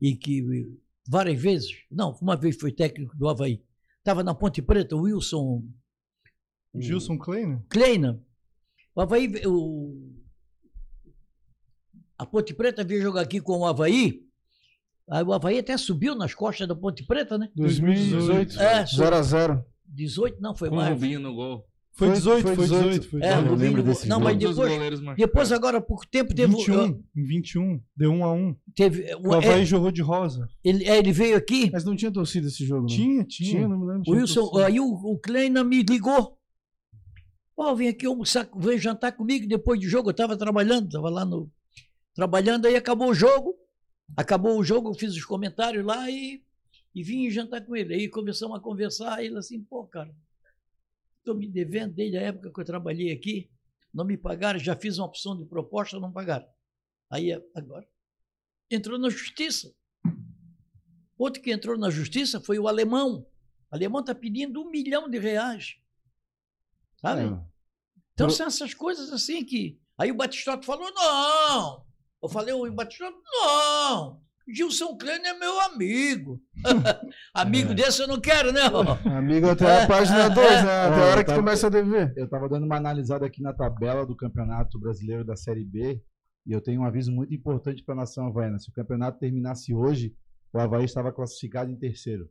e 0.00 0.14
que 0.14 0.72
várias 1.08 1.42
vezes, 1.42 1.70
não, 1.90 2.12
uma 2.22 2.36
vez 2.36 2.56
foi 2.56 2.70
técnico 2.70 3.16
do 3.16 3.28
Havaí, 3.28 3.60
estava 3.98 4.22
na 4.22 4.32
Ponte 4.32 4.62
Preta, 4.62 4.94
o 4.94 5.00
Wilson 5.02 5.64
Gilson 6.76 7.18
Kleiner? 7.18 7.60
Kleina. 7.68 8.24
O 8.94 9.00
Havaí, 9.00 9.28
o, 9.46 10.12
a 12.16 12.24
Ponte 12.24 12.54
Preta 12.54 12.84
veio 12.84 13.02
jogar 13.02 13.22
aqui 13.22 13.40
com 13.40 13.58
o 13.58 13.66
Havaí. 13.66 14.24
Aí 15.10 15.22
o 15.22 15.32
Havaí 15.32 15.58
até 15.58 15.76
subiu 15.76 16.14
nas 16.14 16.34
costas 16.34 16.66
da 16.68 16.74
Ponte 16.74 17.04
Preta, 17.04 17.36
né? 17.36 17.48
2018. 17.54 18.58
É, 18.60 18.84
0x0. 18.84 19.62
18 19.86 20.40
não, 20.40 20.54
foi 20.54 20.70
Com 20.70 20.76
mais. 20.76 20.90
Rubinho 20.90 21.20
no 21.20 21.34
gol. 21.34 21.66
Foi 21.94 22.08
Foi- 22.08 22.16
18, 22.16 22.42
foi 22.42 22.54
foi 22.56 22.64
18. 22.64 22.82
18. 22.84 23.10
Foi 23.10 23.20
É, 23.20 23.24
Eu 23.24 23.28
18. 23.28 23.44
não 23.50 23.56
lembro 23.56 23.76
Rubinho- 23.76 23.82
desse 23.94 24.08
não, 24.08 24.16
jogo. 24.16 24.24
mas 24.24 24.38
depois, 24.38 25.16
depois 25.18 25.52
agora 25.52 25.76
há 25.76 25.80
pouco 25.82 26.06
tempo 26.08 26.34
teve, 26.34 26.54
21, 26.56 27.02
em 27.14 27.24
21, 27.26 27.80
deu 27.94 28.10
1 28.12 28.24
a 28.24 28.32
1 28.32 28.56
teve 28.74 29.14
O 29.22 29.34
Havaí 29.34 29.60
é, 29.60 29.64
jogou 29.66 29.90
de 29.92 30.00
rosa. 30.00 30.48
ele, 30.64 30.84
é, 30.88 30.96
ele 30.96 31.12
veio 31.12 31.36
aqui, 31.36 31.68
Mas 31.70 31.84
não 31.84 31.94
tinha 31.94 32.10
torcida 32.10 32.46
esse 32.46 32.64
jogo, 32.64 32.82
não. 32.82 32.86
Tinha, 32.86 33.24
Tinha, 33.24 33.50
tinha. 33.50 33.68
não 33.68 33.78
me 33.78 33.84
lembro. 33.86 34.00
o 34.00 34.04
tinha 34.04 34.16
Wilson, 34.16 34.40
torcida. 34.40 34.66
aí 34.66 34.80
o, 34.80 34.86
o 34.86 35.18
Kleina 35.18 35.62
me 35.62 35.82
ligou. 35.82 36.38
Ó, 37.54 37.74
vem 37.74 37.88
aqui 37.88 38.06
almoçar, 38.06 38.48
vem 38.56 38.78
jantar 38.78 39.12
comigo 39.12 39.46
depois 39.46 39.78
do 39.78 39.86
jogo. 39.86 40.08
Eu 40.08 40.12
estava 40.12 40.34
trabalhando, 40.36 40.86
estava 40.86 41.10
lá 41.10 41.26
no. 41.26 41.50
Trabalhando, 42.14 42.64
aí 42.66 42.74
acabou 42.74 43.10
o 43.10 43.14
jogo. 43.14 43.54
Acabou 44.16 44.58
o 44.58 44.64
jogo, 44.64 44.90
eu 44.90 44.94
fiz 44.94 45.14
os 45.14 45.24
comentários 45.24 45.84
lá 45.84 46.10
e, 46.10 46.42
e 46.94 47.02
vim 47.02 47.30
jantar 47.30 47.64
com 47.64 47.74
ele. 47.74 47.94
Aí 47.94 48.08
começamos 48.08 48.56
a 48.56 48.60
conversar, 48.60 49.24
ele 49.24 49.38
assim, 49.38 49.62
pô, 49.62 49.86
cara, 49.86 50.14
estou 51.18 51.34
me 51.34 51.48
devendo 51.48 51.94
desde 51.94 52.18
a 52.18 52.22
época 52.22 52.52
que 52.52 52.60
eu 52.60 52.64
trabalhei 52.64 53.12
aqui, 53.12 53.50
não 53.92 54.04
me 54.04 54.16
pagaram, 54.16 54.58
já 54.58 54.76
fiz 54.76 54.98
uma 54.98 55.06
opção 55.06 55.36
de 55.36 55.44
proposta, 55.46 55.98
não 55.98 56.12
pagaram. 56.12 56.46
Aí 57.10 57.32
agora 57.54 57.86
entrou 58.70 58.98
na 58.98 59.10
justiça. 59.10 59.74
Outro 61.16 61.42
que 61.42 61.52
entrou 61.52 61.78
na 61.78 61.90
justiça 61.90 62.40
foi 62.40 62.58
o 62.58 62.66
alemão. 62.66 63.26
O 63.70 63.74
alemão 63.74 64.00
está 64.00 64.14
pedindo 64.14 64.60
um 64.60 64.70
milhão 64.70 65.08
de 65.08 65.18
reais. 65.18 65.76
Sabe? 67.00 67.22
É. 67.22 67.52
Então 68.14 68.28
são 68.30 68.46
essas 68.46 68.74
coisas 68.74 69.12
assim 69.12 69.44
que. 69.44 69.80
Aí 69.96 70.10
o 70.10 70.16
Batistotti 70.16 70.66
falou: 70.66 70.92
não! 70.92 71.86
Eu 72.22 72.28
falei, 72.28 72.54
o 72.54 72.70
Batistotti, 72.72 73.16
não! 73.32 74.20
Gilson 74.48 74.96
Kleiner 74.96 75.24
é 75.34 75.38
meu 75.38 75.60
amigo. 75.60 76.40
amigo 77.34 77.70
É. 77.72 77.74
desse 77.74 78.02
eu 78.02 78.08
não 78.08 78.20
quero, 78.20 78.52
né? 78.52 78.60
Amigo 79.16 79.48
até 79.48 79.84
a 79.84 79.86
página 79.86 80.28
2, 80.28 80.36
né? 80.64 80.80
Até 80.86 80.94
a 80.94 80.98
É, 81.06 81.10
hora 81.10 81.24
que 81.24 81.30
tá- 81.30 81.36
começa 81.36 81.66
a 81.68 81.70
dever. 81.70 82.12
Eu 82.16 82.24
estava 82.24 82.48
dando 82.48 82.66
uma 82.66 82.76
analisada 82.76 83.24
aqui 83.24 83.40
na 83.40 83.52
tabela 83.52 84.04
do 84.04 84.16
Campeonato 84.16 84.78
Brasileiro 84.80 85.24
da 85.24 85.36
Série 85.36 85.64
B 85.64 86.02
e 86.44 86.52
eu 86.52 86.60
tenho 86.60 86.80
um 86.80 86.84
aviso 86.84 87.12
muito 87.12 87.32
importante 87.32 87.84
para 87.84 87.94
a 87.94 87.98
nação 87.98 88.26
havaiana. 88.26 88.58
Se 88.58 88.68
o 88.68 88.72
campeonato 88.72 89.18
terminasse 89.20 89.72
hoje, 89.72 90.14
o 90.52 90.58
Havaí 90.58 90.84
estava 90.84 91.12
classificado 91.12 91.70
em 91.70 91.76
terceiro. 91.76 92.28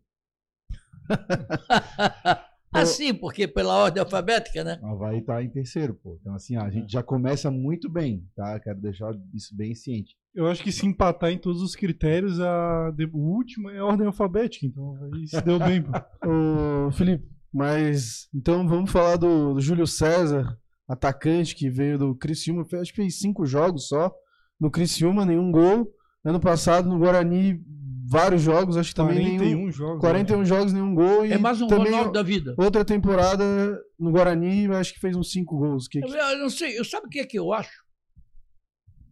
assim, 2.72 3.14
porque 3.14 3.48
pela 3.48 3.76
ordem 3.76 4.02
alfabética, 4.02 4.64
né? 4.64 4.80
O 4.82 4.88
Havaí 4.88 5.20
está 5.20 5.42
em 5.44 5.50
terceiro, 5.50 5.94
pô. 5.94 6.18
Então, 6.22 6.34
assim, 6.34 6.56
a 6.56 6.70
gente 6.70 6.92
já 6.92 7.04
começa 7.04 7.50
muito 7.52 7.90
bem, 7.90 8.26
tá? 8.36 8.60
Quero 8.60 8.80
deixar 8.82 9.14
isso 9.34 9.56
bem 9.56 9.74
ciente. 9.76 10.16
Eu 10.34 10.48
acho 10.48 10.64
que 10.64 10.72
se 10.72 10.86
empatar 10.86 11.30
em 11.32 11.38
todos 11.38 11.62
os 11.62 11.76
critérios, 11.76 12.40
a... 12.40 12.92
de- 12.96 13.10
o 13.12 13.18
último 13.18 13.70
é 13.70 13.80
a 13.80 13.86
ordem 13.86 14.08
alfabética. 14.08 14.66
Então 14.66 14.96
aí 15.14 15.28
se 15.28 15.42
deu 15.42 15.60
bem. 15.60 15.82
pô. 15.82 15.92
Ô, 16.88 16.92
Felipe, 16.92 17.26
mas 17.54 18.30
então 18.34 18.66
vamos 18.68 18.90
falar 18.92 19.18
do, 19.18 19.54
do 19.56 19.60
Júlio 19.60 19.86
César, 19.86 20.58
atacante 20.88 21.56
que 21.56 21.70
veio 21.70 21.98
do 21.98 22.16
Criciúma, 22.16 22.62
acho 22.62 22.92
que 22.92 23.02
fez 23.02 23.20
cinco 23.20 23.46
jogos 23.46 23.88
só 23.90 24.12
no 24.60 24.72
Criciúma, 24.72 25.26
nenhum 25.26 25.52
gol. 25.52 25.92
Ano 26.24 26.40
passado 26.40 26.88
no 26.88 27.00
Guarani, 27.00 27.60
vários 28.08 28.42
jogos, 28.42 28.78
acho 28.78 28.90
que 28.90 28.96
também 28.96 29.38
41 29.38 29.40
nenhum. 29.40 29.72
jogos. 29.72 30.00
41 30.02 30.46
jogos, 30.46 30.74
nenhum 30.74 30.94
gol. 30.94 31.26
E 31.26 31.34
É 31.34 31.38
mais 31.38 31.62
um 31.62 31.68
também 31.68 31.92
Ronaldo 31.92 32.12
da 32.12 32.22
vida. 32.22 32.54
outra 32.58 32.86
temporada 32.86 33.44
no 33.98 34.12
Guarani, 34.12 34.68
acho 34.68 34.94
que 34.94 35.00
fez 35.00 35.16
uns 35.16 35.32
cinco 35.32 35.58
gols. 35.58 35.88
Que, 35.88 36.00
Eu, 36.00 36.08
eu 36.10 36.38
não 36.40 36.50
sei, 36.50 36.78
eu 36.78 36.86
sabe 36.86 37.08
o 37.08 37.10
que 37.10 37.20
é 37.20 37.26
que 37.26 37.40
eu 37.40 37.52
acho? 37.52 37.72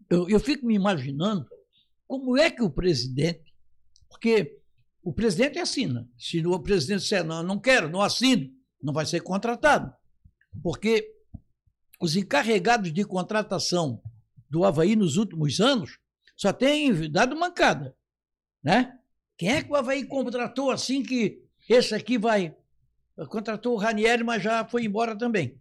Eu, 0.10 0.28
eu 0.30 0.39
fico 0.39 0.65
me 0.65 0.76
imaginando 0.76 1.45
como 2.08 2.38
é 2.38 2.50
que 2.52 2.62
o 2.63 2.69
presidente, 2.69 3.54
porque 4.10 4.58
o 5.04 5.13
presidente 5.13 5.60
assina. 5.60 6.08
Se 6.17 6.46
o 6.46 6.60
presidente 6.60 7.02
disser, 7.02 7.23
não, 7.23 7.42
não 7.42 7.60
quero, 7.60 7.90
não 7.90 8.02
assino, 8.02 8.48
não 8.81 8.94
vai 8.94 9.06
ser 9.06 9.21
contratado. 9.21 9.92
Porque 10.62 11.08
os 12.02 12.15
encarregados 12.15 12.92
de 12.92 13.04
contratação 13.04 14.02
do 14.50 14.63
Havaí 14.63 14.96
nos 14.96 15.15
últimos 15.17 15.60
anos 15.60 15.98
só 16.40 16.54
têm 16.54 17.10
dado 17.12 17.35
mancada. 17.35 17.94
Né? 18.63 18.98
Quem 19.37 19.50
é 19.52 19.63
que 19.63 19.69
o 19.71 19.75
Havaí 19.75 20.06
contratou 20.06 20.71
assim 20.71 21.04
que 21.04 21.44
esse 21.67 21.94
aqui 21.94 22.17
vai. 22.17 22.56
Contratou 23.27 23.73
o 23.73 23.77
Ranieri, 23.77 24.23
mas 24.23 24.42
já 24.42 24.65
foi 24.65 24.85
embora 24.85 25.17
também. 25.17 25.60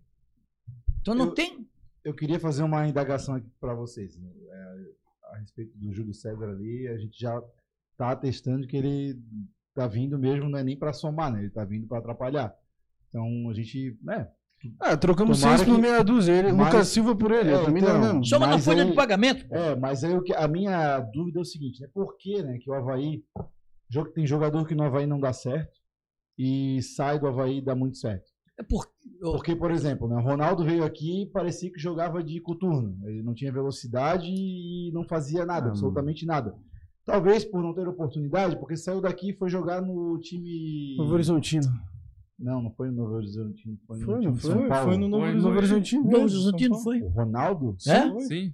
Então 1.01 1.15
não 1.15 1.27
Eu- 1.27 1.35
tem. 1.35 1.69
Eu 2.05 2.15
queria 2.15 2.39
fazer 2.39 2.63
uma 2.63 2.87
indagação 2.87 3.35
aqui 3.35 3.51
para 3.61 3.75
vocês. 3.75 4.17
né? 4.17 4.31
É, 4.51 5.35
a 5.35 5.37
respeito 5.39 5.77
do 5.77 5.93
Júlio 5.93 6.15
César 6.15 6.49
ali, 6.49 6.87
a 6.89 6.97
gente 6.97 7.19
já 7.21 7.43
está 7.93 8.13
atestando 8.13 8.67
que 8.67 8.77
ele 8.77 9.21
tá 9.75 9.87
vindo 9.89 10.17
mesmo, 10.19 10.49
não 10.49 10.59
é 10.59 10.63
nem 10.65 10.77
para 10.77 10.93
somar, 10.93 11.33
né? 11.33 11.41
Ele 11.41 11.51
tá 11.51 11.65
vindo 11.65 11.87
para 11.89 11.99
atrapalhar. 11.99 12.57
Então 13.09 13.51
a 13.51 13.53
gente, 13.53 13.99
né? 14.01 14.31
Ah, 14.81 14.97
trocamos 14.97 15.41
Tomara 15.41 15.59
seis 15.59 15.69
por 15.69 15.77
que- 15.77 15.81
meia 15.83 16.03
dúzia. 16.03 16.33
Ele, 16.33 16.53
Mas- 16.53 16.67
Lucas 16.73 16.89
Silva 16.89 17.15
por 17.15 17.31
ele. 17.31 17.51
É, 17.53 17.71
mim 17.71 17.81
então, 17.81 18.01
não. 18.15 18.25
Soma 18.25 18.47
na 18.47 18.59
folha 18.59 18.83
aí- 18.83 18.91
de 18.91 18.95
pagamento. 18.97 19.47
pô. 19.49 19.55
É, 19.55 19.77
mas 19.77 20.03
aí 20.05 20.15
o 20.15 20.23
que, 20.23 20.35
a 20.35 20.49
minha 20.49 20.99
dúvida 20.99 21.39
é 21.39 21.43
o 21.43 21.45
seguinte, 21.45 21.81
né? 21.81 21.89
Por 21.95 22.17
que, 22.17 22.43
né, 22.43 22.59
que 22.59 22.71
o 22.71 22.75
Havaí. 22.75 23.23
Tem 24.15 24.27
jogador 24.27 24.67
que 24.67 24.75
no 24.75 24.83
Havaí 24.83 25.07
não 25.07 25.19
dá 25.19 25.33
certo 25.33 25.79
e 26.39 26.83
sai 26.83 27.19
do 27.19 27.27
Havaí 27.27 27.59
e 27.59 27.65
dá 27.65 27.75
muito 27.75 27.97
certo. 27.97 28.27
É 28.59 28.63
por, 28.63 28.85
Porque, 29.21 29.55
por 29.55 29.71
exemplo, 29.71 30.09
né, 30.09 30.17
o 30.17 30.21
Ronaldo 30.21 30.65
veio 30.65 30.85
aqui 30.85 31.23
e 31.23 31.27
parecia 31.27 31.71
que 31.73 31.79
jogava 31.79 32.23
de 32.23 32.41
coturno. 32.41 32.99
Ele 33.05 33.23
não 33.23 33.33
tinha 33.33 33.53
velocidade 33.53 34.27
e 34.29 34.91
não 34.93 35.05
fazia 35.05 35.47
nada, 35.47 35.67
Ah, 35.67 35.71
absolutamente 35.71 36.27
nada. 36.27 36.55
Talvez 37.05 37.45
por 37.45 37.63
não 37.63 37.73
ter 37.73 37.87
oportunidade, 37.89 38.57
porque 38.59 38.77
saiu 38.77 39.01
daqui 39.01 39.31
e 39.31 39.37
foi 39.37 39.49
jogar 39.49 39.81
no 39.81 40.19
time. 40.19 40.97
Novo 40.99 41.15
Horizontino. 41.15 41.67
Não, 42.39 42.63
não 42.63 42.71
foi 42.73 42.89
no 42.91 42.97
Novo 43.03 43.15
Horizontino, 43.15 43.77
foi 43.87 43.99
no 43.99 44.05
Foi, 44.05 44.15
não 44.25 44.33
de 44.33 44.41
foi? 44.41 44.51
São 44.53 44.69
Paulo. 44.69 44.85
Foi 44.91 44.97
no 44.99 45.09
Novo 45.09 45.25
Foi. 45.25 45.35
Novo 45.35 45.57
Horizontino. 45.57 46.05
Não, 46.05 46.19
o 46.21 46.23
Horizontino 46.23 46.79
foi. 46.79 47.03
O 47.03 47.09
Ronaldo 47.09 47.77
É? 47.87 48.21
Sim. 48.21 48.53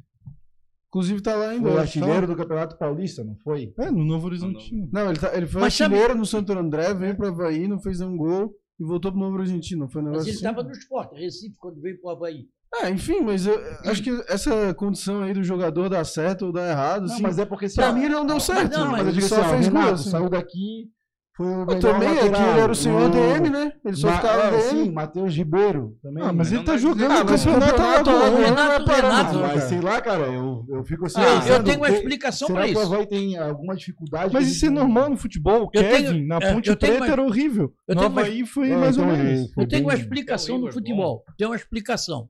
Inclusive 0.88 1.20
tá 1.20 1.34
lá 1.34 1.48
ainda. 1.50 1.68
o 1.70 1.74
tá. 1.74 1.80
artilheiro 1.80 2.26
do 2.26 2.36
Campeonato 2.36 2.78
Paulista, 2.78 3.24
não 3.24 3.36
foi? 3.42 3.74
É, 3.78 3.90
no 3.90 4.04
Novo 4.04 4.26
Horizontino. 4.26 4.88
Não, 4.92 5.10
ele, 5.10 5.18
tá, 5.18 5.36
ele 5.36 5.46
foi 5.46 5.60
Mas 5.60 5.74
sabe- 5.74 5.94
artilheiro 5.96 6.18
no 6.18 6.24
Santo 6.24 6.52
André, 6.52 6.94
veio 6.94 7.16
pra 7.16 7.28
Havaí, 7.28 7.66
não 7.66 7.80
fez 7.80 7.98
nenhum 8.00 8.16
gol. 8.16 8.54
e 8.78 8.84
voltou 8.84 9.10
pro 9.12 9.20
Novo 9.20 9.36
Horizontino. 9.36 9.88
Foi 9.88 10.00
um 10.00 10.04
Mas 10.04 10.12
negócio 10.12 10.28
ele 10.30 10.36
assim? 10.36 10.46
estava 10.46 10.62
no 10.66 10.70
esporte, 10.72 11.14
Recife, 11.20 11.56
quando 11.58 11.80
veio 11.80 12.00
pro 12.00 12.10
Havaí. 12.10 12.46
É, 12.82 12.90
enfim, 12.90 13.20
mas 13.20 13.46
eu 13.46 13.54
acho 13.84 14.02
que 14.02 14.10
essa 14.28 14.74
condição 14.74 15.22
aí 15.22 15.32
do 15.32 15.44
jogador 15.44 15.88
dar 15.88 16.04
certo 16.04 16.46
ou 16.46 16.52
dar 16.52 16.68
errado, 16.70 17.06
Não, 17.06 17.12
assim, 17.14 17.22
mas 17.22 17.38
é 17.38 17.44
porque 17.44 17.68
pra 17.68 17.90
ó, 17.90 17.92
mim 17.92 18.02
ele 18.04 18.14
não 18.14 18.26
deu 18.26 18.40
certo. 18.40 18.76
não, 18.76 18.90
mas 18.90 19.00
ele 19.02 19.10
eu 19.10 19.12
digo 19.14 19.26
só 19.28 19.40
assim, 19.42 19.50
fez 19.50 19.68
gol. 19.68 19.78
Renato 19.78 19.94
assim. 19.94 20.10
saiu 20.10 20.28
daqui, 20.28 20.90
foi 21.36 21.46
o 21.46 21.50
Eu 21.50 21.66
melhor 21.66 21.80
também, 21.80 22.08
aqui 22.10 22.28
lateral. 22.28 22.50
ele 22.50 22.60
era 22.60 22.72
o 22.72 22.74
senhor 22.74 23.02
O- 23.02 23.08
DM, 23.10 23.50
né? 23.50 23.72
Ele 23.84 23.96
só 23.96 24.06
Ma- 24.08 24.16
ficava 24.16 24.42
é, 24.42 24.50
DM. 24.50 24.62
Sim, 24.70 24.90
Matheus 24.92 25.34
Ribeiro 25.34 25.98
também. 26.02 26.22
Ah, 26.24 26.32
mas 26.32 26.52
ele 26.52 26.62
tá 26.62 26.76
jogando 26.76 27.10
Ah, 27.10 27.22
o 27.22 27.26
campeonato 27.26 27.80
lá, 27.80 27.98
pô. 28.04 28.10
não 28.10 28.38
é 28.38 28.44
Renato, 28.46 28.90
Renato, 28.92 29.38
Mas 29.38 29.62
sei 29.64 29.80
lá, 29.80 30.00
cara, 30.00 30.26
eu, 30.28 30.64
eu 30.68 30.84
fico 30.84 31.06
assim. 31.06 31.20
Ah, 31.20 31.48
eu 31.48 31.64
tenho 31.64 31.76
uma 31.78 31.86
tem- 31.88 31.96
explicação 31.96 32.46
será 32.46 32.60
pra 32.60 32.68
que 32.68 32.74
o 32.76 32.80
isso. 32.82 32.92
Havaí 32.94 33.06
tem 33.06 33.36
alguma 33.36 33.74
dificuldade? 33.74 34.32
Mas 34.32 34.46
que 34.46 34.52
isso 34.52 34.66
é 34.66 34.70
normal 34.70 35.10
no 35.10 35.16
futebol. 35.16 35.62
O 35.62 35.70
Eu 35.72 35.82
Kevin, 35.82 36.04
tenho- 36.06 36.26
na 36.28 36.36
é, 36.36 36.52
Ponte 36.52 36.68
eu 36.70 36.76
tenho 36.76 36.92
Preta, 36.92 37.04
uma- 37.06 37.12
era 37.12 37.22
horrível. 37.22 37.74
eu 37.88 37.94
no 37.94 38.00
tenho 38.00 38.12
uma- 38.12 38.20
Havaí 38.22 38.46
foi 38.46 38.70
É, 38.70 38.76
mais 38.76 38.96
ou 38.96 39.04
então, 39.04 39.16
menos. 39.16 39.52
Eu 39.56 39.66
tenho 39.68 39.82
uma 39.84 39.94
explicação 39.94 40.54
É 40.54 40.58
o 40.58 40.60
do 40.60 40.64
Igor 40.66 40.72
futebol. 40.74 41.24
Tem 41.36 41.46
uma 41.48 41.56
explicação. 41.56 42.28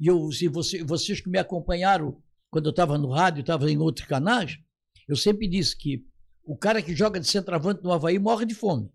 E 0.00 0.06
eu, 0.08 0.32
se 0.32 0.48
você, 0.48 0.82
vocês 0.82 1.20
que 1.20 1.30
me 1.30 1.38
acompanharam 1.38 2.16
quando 2.50 2.66
eu 2.66 2.70
estava 2.70 2.98
no 2.98 3.08
rádio, 3.10 3.40
estava 3.42 3.70
em 3.70 3.78
outros 3.78 4.04
canais, 4.06 4.58
eu 5.08 5.14
sempre 5.14 5.48
disse 5.48 5.78
que 5.78 6.02
o 6.44 6.56
cara 6.56 6.82
que 6.82 6.94
joga 6.94 7.18
de 7.20 7.26
centroavante 7.26 7.82
no 7.82 7.92
Havaí 7.92 8.18
morre 8.18 8.44
de 8.46 8.54
fome. 8.54 8.86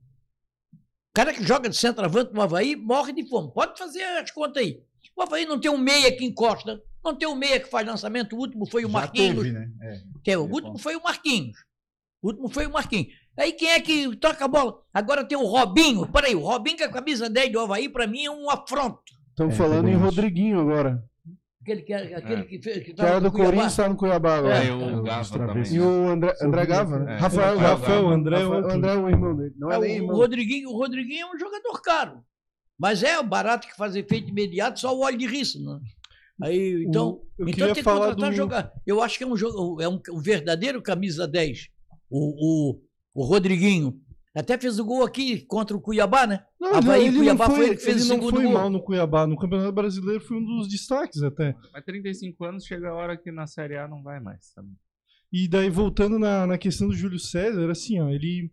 O 0.74 1.14
cara 1.14 1.34
que 1.34 1.44
joga 1.44 1.70
de 1.70 1.76
centroavante 1.76 2.34
no 2.34 2.42
Havaí 2.42 2.76
morre 2.76 3.14
de 3.14 3.28
fome. 3.28 3.52
Pode 3.54 3.78
fazer 3.78 4.04
as 4.04 4.30
contas 4.32 4.62
aí. 4.64 4.82
O 5.16 5.22
Havaí 5.24 5.46
não 5.46 5.60
tem 5.60 5.72
um 5.72 5.78
meia 5.78 6.16
que 6.16 6.24
encosta, 6.26 6.80
não 7.04 7.16
tem 7.16 7.28
um 7.28 7.36
meia 7.36 7.60
que 7.60 7.70
faz 7.70 7.88
lançamento. 7.88 8.36
O 8.36 8.40
último 8.40 8.70
foi 8.70 8.84
o 8.86 8.88
Já 8.88 8.94
Marquinhos. 8.94 9.36
teve, 9.44 9.52
né? 9.52 9.70
É. 9.82 10.02
Que 10.24 10.32
é, 10.32 10.38
o 10.38 10.44
último 10.44 10.78
foi 10.78 10.96
o 10.96 11.02
Marquinhos. 11.04 11.58
O 12.22 12.28
último 12.28 12.50
foi 12.50 12.68
o 12.68 12.72
Marquinhos. 12.72 13.08
Aí 13.36 13.54
quem 13.54 13.70
é 13.70 13.80
que 13.80 14.16
toca 14.18 14.46
a 14.46 14.48
bola? 14.48 14.80
Agora 14.94 15.24
tem 15.24 15.38
o 15.38 15.46
Robinho. 15.46 16.06
Peraí, 16.12 16.36
o 16.36 16.42
Robinho 16.42 16.78
com 16.78 16.84
a 16.84 16.90
camisa 16.90 17.30
10 17.30 17.52
do 17.52 17.60
Havaí, 17.60 17.88
pra 17.90 18.06
mim, 18.08 18.26
é 18.26 18.32
um 18.32 18.50
afronto. 18.50 19.02
Estão 19.30 19.48
É, 19.48 19.52
falando 19.52 19.88
em. 19.88 19.96
Rodriguinho 19.96 20.60
agora. 20.60 21.04
Aquele 21.68 21.82
que, 21.82 21.94
aquele 21.94 22.42
É. 22.42 22.44
que 22.46 22.62
fez. 22.62 22.84
Que 22.84 22.94
Que 22.94 23.02
era 23.02 23.20
do 23.20 23.30
Cuiabá. 23.30 23.50
Corinthians, 23.52 23.76
tá 23.76 23.90
no 23.90 23.96
Cuiabá 23.98 24.38
agora. 24.38 24.64
É, 24.64 24.68
É, 24.70 24.74
o 24.74 25.04
Gava 25.04 25.38
também. 25.38 25.74
E 25.74 25.80
o 25.82 26.08
André, 26.08 26.34
André 26.42 26.66
Gava, 26.66 27.00
né? 27.00 27.14
É. 27.14 27.18
Rafael, 27.18 27.58
Rafael. 27.58 28.08
André 28.10 28.36
é 28.38 28.44
Rafael-. 28.44 28.72
André 28.72 28.92
é 28.94 28.96
o 28.98 29.10
irmão 29.10 29.36
dele. 29.36 29.54
Não 29.58 29.72
é 29.72 29.76
É, 29.76 29.80
nem 29.80 29.92
o, 30.00 30.04
irmão. 30.04 30.16
Rodriguinho, 30.16 30.70
o 30.70 30.78
Rodriguinho 30.78 31.28
é 31.28 31.36
um 31.36 31.38
jogador 31.38 31.82
caro. 31.82 32.24
Mas 32.80 33.04
é 33.04 33.22
barato 33.22 33.68
que 33.68 33.76
faz 33.76 33.96
efeito 33.96 34.30
imediato, 34.30 34.80
só 34.80 34.96
o 34.96 35.02
óleo 35.02 35.18
de 35.18 35.28
riça, 35.28 35.60
né? 35.60 35.80
Aí, 36.42 36.86
então, 36.88 37.10
O- 37.10 37.22
então 37.40 37.46
queria 37.48 37.66
tem 37.74 37.76
que 37.76 37.84
contratar 37.84 38.30
do- 38.30 38.36
jogar. 38.36 38.72
Eu 38.86 39.02
acho 39.02 39.18
que 39.18 39.24
é 39.24 39.28
um 39.28 39.36
jogo, 39.36 39.82
é 39.82 39.90
um, 39.90 40.00
um 40.12 40.20
verdadeiro 40.22 40.82
camisa 40.82 41.28
10. 41.28 41.68
O, 42.10 42.72
o, 42.76 42.82
o 43.14 43.24
Rodriguinho. 43.26 44.00
Até 44.38 44.58
fez 44.58 44.78
o 44.78 44.86
gol 44.86 45.04
aqui 45.04 45.42
contra 45.42 45.76
o 45.76 45.82
Cuiabá, 45.82 46.28
né? 46.28 46.44
Não, 46.60 46.76
Havaí 46.76 47.08
ele 47.08 47.18
Cuiabá 47.18 47.48
não 47.48 47.56
foi 47.56 47.56
foi, 47.56 47.66
ele 47.68 47.76
que 47.78 47.84
fez 47.84 47.96
ele 47.98 48.06
o 48.06 48.08
não 48.08 48.16
segundo 48.16 48.36
foi 48.36 48.44
gol. 48.44 48.54
mal 48.54 48.70
no 48.70 48.84
Cuiabá. 48.84 49.26
No 49.26 49.38
Campeonato 49.38 49.72
Brasileiro 49.72 50.22
foi 50.22 50.38
um 50.38 50.46
dos 50.46 50.68
destaques 50.68 51.24
até. 51.24 51.56
Mas 51.74 51.84
35 51.84 52.46
anos 52.46 52.66
chega 52.66 52.90
a 52.90 52.94
hora 52.94 53.18
que 53.18 53.32
na 53.32 53.48
Série 53.48 53.78
A 53.78 53.88
não 53.88 54.04
vai 54.04 54.20
mais, 54.20 54.52
sabe? 54.54 54.70
E 55.32 55.48
daí, 55.48 55.70
voltando 55.70 56.20
na, 56.20 56.46
na 56.46 56.58
questão 56.58 56.88
do 56.88 56.96
Júlio 56.96 57.20
César, 57.20 57.70
assim, 57.70 58.00
ó, 58.00 58.10
ele, 58.10 58.52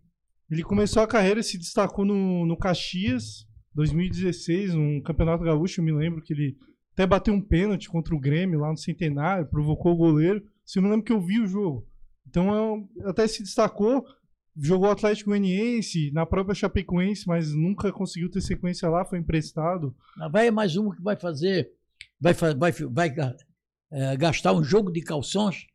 ele 0.49 0.63
começou 0.63 1.03
a 1.03 1.07
carreira, 1.07 1.43
se 1.43 1.57
destacou 1.57 2.03
no, 2.03 2.45
no 2.45 2.57
Caxias, 2.57 3.45
2016, 3.75 4.73
um 4.75 5.01
campeonato 5.01 5.43
gaúcho, 5.43 5.81
eu 5.81 5.85
me 5.85 5.93
lembro 5.93 6.21
que 6.21 6.33
ele 6.33 6.57
até 6.93 7.05
bateu 7.05 7.33
um 7.33 7.41
pênalti 7.41 7.89
contra 7.89 8.15
o 8.15 8.19
Grêmio 8.19 8.59
lá 8.59 8.71
no 8.71 8.77
Centenário, 8.77 9.49
provocou 9.49 9.93
o 9.93 9.97
goleiro. 9.97 10.41
Assim, 10.65 10.79
eu 10.79 10.83
me 10.83 10.89
lembro 10.89 11.05
que 11.05 11.11
eu 11.11 11.21
vi 11.21 11.41
o 11.41 11.47
jogo. 11.47 11.87
Então, 12.27 12.87
é 12.99 13.09
até 13.09 13.27
se 13.27 13.43
destacou, 13.43 14.03
jogou 14.57 14.89
Atlético 14.89 15.29
Goianiense, 15.31 16.11
na 16.11 16.25
própria 16.25 16.55
Chapecoense, 16.55 17.27
mas 17.27 17.53
nunca 17.53 17.91
conseguiu 17.91 18.29
ter 18.29 18.41
sequência 18.41 18.87
lá, 18.89 19.03
foi 19.05 19.19
emprestado. 19.19 19.95
Vai 20.31 20.47
é 20.47 20.51
mais 20.51 20.75
um 20.77 20.91
que 20.91 21.01
vai 21.01 21.15
fazer, 21.17 21.69
vai, 22.19 22.33
vai, 22.33 22.71
vai 22.71 23.13
eh, 23.91 24.17
gastar 24.17 24.53
um 24.53 24.63
jogo 24.63 24.91
de 24.91 25.01
calções 25.01 25.65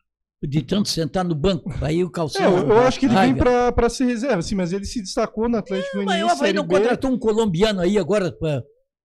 de 0.42 0.62
tanto 0.62 0.88
sentar 0.88 1.22
no 1.24 1.34
banco. 1.34 1.70
Aí 1.82 2.02
o 2.02 2.10
calção. 2.10 2.42
É, 2.42 2.46
eu, 2.46 2.68
eu 2.68 2.78
acho 2.78 2.98
que 2.98 3.04
ele 3.06 3.14
vem 3.14 3.34
pra 3.36 3.88
ser 3.90 4.06
reserva, 4.06 4.38
assim, 4.38 4.54
mas 4.54 4.72
ele 4.72 4.86
se 4.86 5.00
destacou 5.02 5.48
no 5.48 5.58
Atlético 5.58 5.96
Mas 5.98 6.02
o 6.02 6.06
Goianiense, 6.06 6.32
Havaí 6.32 6.46
Série 6.46 6.58
não 6.58 6.66
contratou 6.66 7.10
um 7.10 7.18
colombiano 7.18 7.80
aí 7.80 7.98
agora 7.98 8.32
pra- 8.32 8.62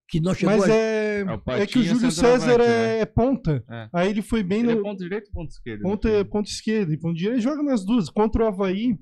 que 0.07 0.21
não 0.21 0.33
chegou. 0.33 0.55
Mas 0.57 0.69
a- 0.69 0.73
é, 0.73 1.25
É 1.47 1.61
é 1.61 1.65
que 1.67 1.79
o 1.79 1.83
Júlio 1.83 2.11
César 2.11 2.53
é, 2.61 2.67
né? 2.67 2.99
é 2.99 3.05
ponta. 3.05 3.63
É. 3.69 3.89
Aí 3.91 4.09
ele 4.11 4.21
foi 4.21 4.43
bem 4.43 4.59
Ele 4.61 4.71
é 4.71 4.75
no 4.75 4.83
ponto 4.83 4.99
direito 4.99 5.27
ou 5.27 5.33
ponto 5.33 5.49
esquerdo? 5.51 5.81
ponta, 5.81 6.25
ponta 6.25 6.49
esquerda 6.49 6.93
e 6.93 6.97
ponta 6.97 7.15
direita. 7.15 7.35
Ele 7.37 7.41
joga 7.43 7.63
nas 7.63 7.83
duas. 7.83 8.09
Contra 8.09 8.43
o 8.43 8.47
Havaí, 8.47 8.97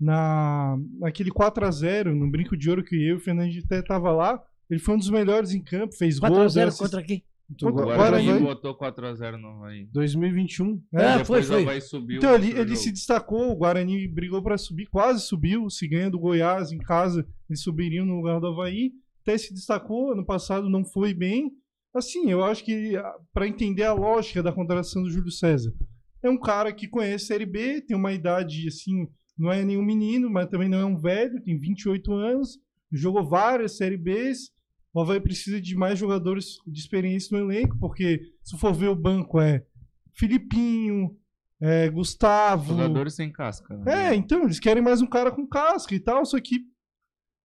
na, 0.00 0.76
naquele 0.98 1.30
4x0, 1.30 2.12
no 2.14 2.30
Brinco 2.30 2.56
de 2.56 2.68
Ouro 2.68 2.82
que 2.84 2.94
eu 2.96 3.00
e 3.00 3.12
o 3.14 3.20
Fernandinho 3.20 3.62
até 3.64 3.80
tava 3.82 4.10
lá, 4.12 4.42
ele 4.68 4.80
foi 4.80 4.94
um 4.94 4.98
dos 4.98 5.10
melhores 5.10 5.52
em 5.52 5.62
campo, 5.62 5.94
fez 5.94 6.18
gol. 6.18 6.30
4x0 6.30 6.54
deu 6.54 6.68
assist- 6.68 6.82
contra 6.82 7.02
quem? 7.02 7.22
Contra- 7.60 7.66
O 7.66 7.90
Agora 7.90 7.96
Guarani 7.96 8.40
botou 8.40 8.74
4x0 8.74 9.36
no 9.36 9.48
Havaí. 9.48 9.86
2021. 9.92 10.82
É, 10.94 11.02
É, 11.04 11.18
Depois 11.18 11.46
foi, 11.46 11.56
o 11.56 11.58
foi. 11.58 11.62
Havaí 11.62 11.80
subiu. 11.82 12.16
Então 12.16 12.34
ele, 12.34 12.50
ele 12.58 12.74
se 12.74 12.90
destacou, 12.90 13.50
o 13.52 13.54
Guarani 13.56 14.08
brigou 14.08 14.42
pra 14.42 14.56
subir, 14.56 14.86
quase 14.86 15.20
subiu, 15.22 15.68
se 15.68 15.86
ganha 15.86 16.10
do 16.10 16.18
Goiás 16.18 16.72
em 16.72 16.78
casa, 16.78 17.26
eles 17.48 17.60
subiriam 17.62 18.06
no 18.06 18.16
lugar 18.16 18.40
do 18.40 18.46
Havaí. 18.46 18.92
Até 19.22 19.36
se 19.38 19.52
destacou, 19.52 20.12
ano 20.12 20.24
passado 20.24 20.68
não 20.70 20.84
foi 20.84 21.12
bem. 21.14 21.50
Assim, 21.94 22.30
eu 22.30 22.42
acho 22.42 22.64
que 22.64 22.96
ah, 22.96 23.14
pra 23.32 23.46
entender 23.46 23.84
a 23.84 23.92
lógica 23.92 24.42
da 24.42 24.50
contratação 24.52 25.02
do 25.02 25.10
Júlio 25.10 25.30
César, 25.30 25.72
é 26.22 26.28
um 26.30 26.38
cara 26.40 26.72
que 26.72 26.88
conhece 26.88 27.26
Série 27.26 27.46
B, 27.46 27.82
tem 27.82 27.96
uma 27.96 28.12
idade 28.12 28.66
assim, 28.66 29.06
não 29.36 29.52
é 29.52 29.64
nenhum 29.64 29.82
menino, 29.82 30.30
mas 30.30 30.48
também 30.48 30.68
não 30.68 30.78
é 30.78 30.84
um 30.84 30.96
velho, 30.96 31.42
tem 31.42 31.58
28 31.58 32.12
anos, 32.12 32.58
jogou 32.90 33.28
várias 33.28 33.76
Série 33.76 33.96
Bs. 33.96 34.52
O 34.92 35.00
Havaí 35.00 35.20
precisa 35.20 35.60
de 35.60 35.74
mais 35.74 35.98
jogadores 35.98 36.58
de 36.66 36.78
experiência 36.78 37.36
no 37.36 37.50
elenco, 37.50 37.76
porque 37.78 38.20
se 38.42 38.56
for 38.56 38.72
ver 38.72 38.88
o 38.88 38.94
banco 38.94 39.40
é 39.40 39.64
Filipinho, 40.12 41.16
é, 41.60 41.88
Gustavo. 41.88 42.74
Jogadores 42.74 43.14
sem 43.14 43.32
casca. 43.32 43.76
né? 43.76 44.10
É, 44.10 44.14
então, 44.14 44.44
eles 44.44 44.60
querem 44.60 44.82
mais 44.82 45.02
um 45.02 45.06
cara 45.06 45.32
com 45.32 45.46
casca 45.46 45.94
e 45.94 46.00
tal, 46.00 46.24
só 46.24 46.38
que. 46.40 46.60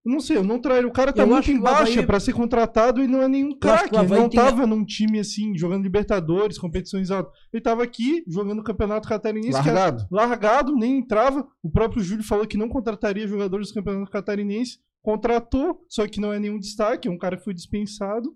Eu 0.06 0.12
Não 0.12 0.20
sei, 0.20 0.38
eu 0.38 0.43
não 0.43 0.60
traio. 0.60 0.88
O 0.88 0.91
cara 0.91 1.12
tá 1.14 1.24
Eu 1.24 1.28
muito 1.28 1.39
acho 1.39 1.47
que 1.52 1.54
em 1.58 1.60
o 1.60 1.64
baixa 1.64 1.91
Havaí- 1.93 2.06
pra 2.06 2.20
ser 2.20 2.34
contratado 2.34 3.04
e 3.04 3.08
não 3.08 3.22
é 3.22 3.28
nenhum 3.28 3.58
craque. 3.58 3.95
Ele 3.95 4.08
não 4.08 4.30
tem- 4.30 4.39
tava 4.39 4.66
num 4.66 4.84
time 4.86 5.20
assim, 5.20 5.56
jogando 5.58 5.84
Libertadores, 5.84 6.58
competições 6.58 7.12
altas. 7.12 7.34
Ele 7.54 7.62
tava 7.62 7.84
aqui 7.84 8.24
jogando 8.28 8.60
o 8.60 8.64
Campeonato 8.64 9.08
Catarinense. 9.08 9.52
Largado. 9.52 10.08
largado, 10.10 10.76
nem 10.76 11.00
entrava. 11.00 11.47
O 11.62 11.70
próprio 11.70 12.02
Júlio 12.04 12.24
falou 12.24 12.47
que 12.47 12.58
não 12.58 12.70
contrataria 12.70 13.28
jogadores 13.28 13.68
do 13.70 13.74
Campeonato 13.74 14.12
Catarinense. 14.12 14.80
Contratou, 15.02 15.86
só 15.88 16.06
que 16.08 16.20
não 16.20 16.32
é 16.34 16.39
nenhum 16.39 16.60
destaque, 16.60 17.08
é 17.08 17.12
um 17.12 17.18
cara 17.18 17.38
que 17.38 17.43
foi 17.43 17.54
dispensado. 17.54 18.36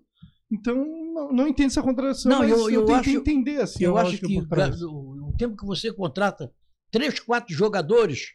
Então, 0.52 0.76
não, 1.14 1.32
não 1.32 1.48
entendo 1.48 1.66
essa 1.66 1.82
contratação, 1.82 2.30
Não, 2.30 2.38
mas 2.40 2.50
eu- 2.50 2.70
eu, 2.70 2.88
eu 2.88 2.94
acho- 2.94 3.10
entender 3.10 3.60
assim, 3.60 3.84
eu 3.84 3.96
acho 3.98 4.18
que 4.18 4.34
por 4.40 4.48
trás. 4.48 4.80
o, 4.82 4.90
o 4.90 5.34
tempo 5.36 5.56
que 5.56 5.64
você 5.66 5.92
contrata 5.92 6.52
três, 6.90 7.18
quatro 7.18 7.54
jogadores 7.54 8.32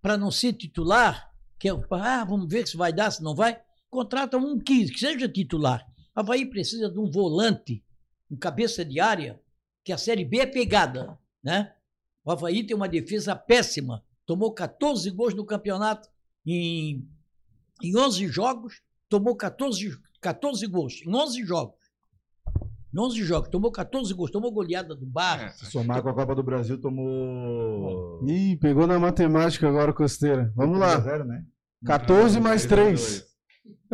para 0.00 0.16
não 0.16 0.30
ser 0.30 0.52
titular, 0.54 1.28
que 1.58 1.68
é, 1.68 1.72
ah, 1.90 2.24
vamos 2.24 2.48
ver 2.48 2.66
se 2.66 2.76
vai 2.76 2.92
dar, 2.92 3.10
se 3.10 3.22
não 3.22 3.34
vai, 3.34 3.60
contrata 3.90 4.36
um 4.36 4.58
que, 4.58 4.90
que 4.90 4.98
seja 4.98 5.28
titular. 5.28 5.86
Havaí 6.14 6.46
precisa 6.46 6.90
de 6.90 6.98
um 6.98 7.10
volante, 7.10 7.84
um 8.30 8.36
cabeça 8.36 8.84
de 8.84 9.00
área, 9.00 9.40
que 9.84 9.92
a 9.92 9.98
Série 9.98 10.24
B 10.24 10.38
é 10.38 10.46
pegada, 10.46 11.18
né? 11.42 11.74
O 12.24 12.30
Havaí 12.30 12.66
tem 12.66 12.74
uma 12.74 12.88
defesa 12.88 13.36
péssima, 13.36 14.04
tomou 14.24 14.52
14 14.52 15.08
gols 15.10 15.34
no 15.34 15.44
campeonato 15.44 16.08
em, 16.44 17.08
em 17.82 17.96
11 17.96 18.26
jogos, 18.28 18.82
tomou 19.08 19.36
14, 19.36 19.98
14 20.20 20.66
gols 20.66 21.02
em 21.06 21.14
11 21.14 21.44
jogos. 21.44 21.85
Em 22.96 23.00
11 23.00 23.22
jogos, 23.24 23.48
tomou 23.50 23.70
14 23.70 24.14
gols, 24.14 24.30
tomou 24.30 24.50
goleada 24.50 24.94
do 24.94 25.04
Barra. 25.04 25.46
É. 25.46 25.48
Se 25.50 25.66
somar 25.66 26.02
com 26.02 26.08
a 26.08 26.14
Copa 26.14 26.34
do 26.34 26.42
Brasil, 26.42 26.80
tomou. 26.80 28.24
Ih, 28.26 28.56
pegou 28.56 28.86
na 28.86 28.98
matemática 28.98 29.68
agora, 29.68 29.92
Costeira. 29.92 30.50
Vamos 30.56 30.78
lá. 30.78 30.98
0, 30.98 31.24
né? 31.24 31.42
14 31.84 32.40
mais 32.40 32.64
3. 32.64 33.00
3. 33.00 33.26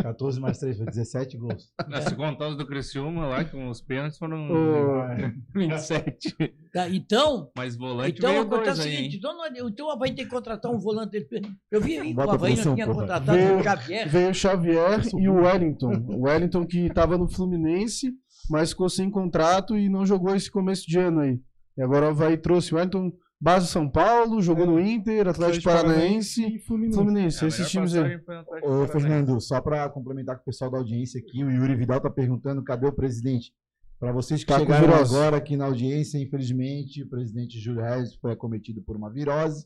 14 0.02 0.40
mais 0.40 0.58
3, 0.58 0.76
foi 0.78 0.86
17 0.86 1.36
gols. 1.36 1.70
Se 2.08 2.14
contar 2.14 2.48
os 2.48 2.56
do 2.56 2.66
Criciúma 2.66 3.26
lá, 3.26 3.44
com 3.44 3.68
os 3.68 3.80
pênaltis 3.82 4.18
foram 4.18 4.48
Ô, 4.50 5.02
27. 5.54 6.34
Tá, 6.72 6.88
Então, 6.88 7.50
Mas 7.56 7.76
volante 7.76 8.16
então 8.18 8.30
veio 8.30 8.42
acontece 8.42 8.80
o 8.80 8.84
aí, 8.84 8.90
seguinte, 8.96 9.14
hein? 9.16 9.20
então, 9.68 9.86
é- 9.88 9.88
o 9.88 9.90
Havaí 9.90 10.14
tem 10.14 10.24
que 10.24 10.30
contratar 10.30 10.70
um 10.72 10.78
volante. 10.78 11.26
Eu 11.70 11.80
vi 11.80 11.98
aí 11.98 12.14
que 12.14 12.20
o 12.20 12.30
Havaí 12.30 12.56
não 12.56 12.74
tinha 12.74 12.86
porra. 12.86 13.00
contratado 13.00 13.32
Veio- 13.38 13.58
o 13.58 13.62
Xavier. 13.62 14.08
Veio 14.08 14.30
o 14.30 14.34
Xavier 14.34 15.00
e 15.18 15.28
o 15.28 15.34
Wellington. 15.42 15.92
O 16.08 16.22
Wellington 16.22 16.66
que 16.66 16.86
estava 16.86 17.18
no 17.18 17.28
Fluminense, 17.28 18.12
mas 18.50 18.70
ficou 18.70 18.88
sem 18.88 19.10
contrato 19.10 19.76
e 19.76 19.88
não 19.88 20.04
jogou 20.06 20.34
esse 20.34 20.50
começo 20.50 20.86
de 20.86 20.98
ano 20.98 21.20
aí. 21.20 21.40
E 21.76 21.82
agora 21.82 22.06
o 22.06 22.08
Havaí 22.10 22.36
trouxe 22.36 22.72
o 22.74 22.76
Wellington, 22.76 23.12
base 23.40 23.66
São 23.68 23.88
Paulo, 23.88 24.42
jogou 24.42 24.64
É. 24.64 24.66
no 24.68 24.80
Inter, 24.80 25.26
Atlético 25.28 25.64
Paranaense 25.64 26.44
e 26.44 26.58
Fluminense. 26.58 26.96
Fluminense. 26.96 27.40
É, 27.40 27.44
a 27.44 27.48
esses 27.48 27.70
times 27.70 27.94
aí. 27.94 28.18
Ô. 28.62 28.86
Fernando, 28.86 29.40
só 29.40 29.60
para 29.60 29.88
complementar 29.88 30.36
com 30.36 30.42
o 30.42 30.44
pessoal 30.44 30.70
da 30.70 30.78
audiência 30.78 31.18
aqui, 31.20 31.42
o 31.42 31.50
Yuri 31.50 31.74
Vidal 31.76 32.00
tá 32.00 32.10
perguntando 32.10 32.62
cadê 32.62 32.86
o 32.86 32.92
presidente. 32.92 33.52
Para 33.98 34.12
vocês 34.12 34.40
que 34.42 34.46
Tá 34.52 34.58
chegaram 34.58 34.88
virose. 34.88 35.14
agora 35.14 35.36
aqui 35.36 35.56
na 35.56 35.66
audiência, 35.66 36.18
infelizmente, 36.18 37.02
o 37.04 37.08
presidente 37.08 37.58
Júlio 37.60 37.82
Reis 37.82 38.14
foi 38.16 38.32
acometido 38.32 38.82
por 38.82 38.96
uma 38.96 39.08
virose 39.08 39.64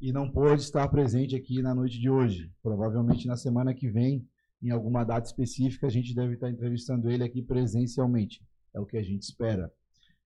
e 0.00 0.10
não 0.10 0.28
pôde 0.30 0.62
estar 0.62 0.88
presente 0.88 1.36
aqui 1.36 1.60
na 1.62 1.74
noite 1.74 2.00
de 2.00 2.08
hoje. 2.08 2.50
Provavelmente 2.62 3.26
na 3.28 3.36
semana 3.36 3.74
que 3.74 3.88
vem 3.90 4.26
em 4.62 4.70
alguma 4.70 5.04
data 5.04 5.26
específica, 5.26 5.86
a 5.86 5.90
gente 5.90 6.14
deve 6.14 6.34
estar 6.34 6.50
entrevistando 6.50 7.10
ele 7.10 7.24
aqui 7.24 7.42
presencialmente. 7.42 8.40
É 8.74 8.80
o 8.80 8.86
que 8.86 8.96
a 8.96 9.02
gente 9.02 9.22
espera. 9.22 9.70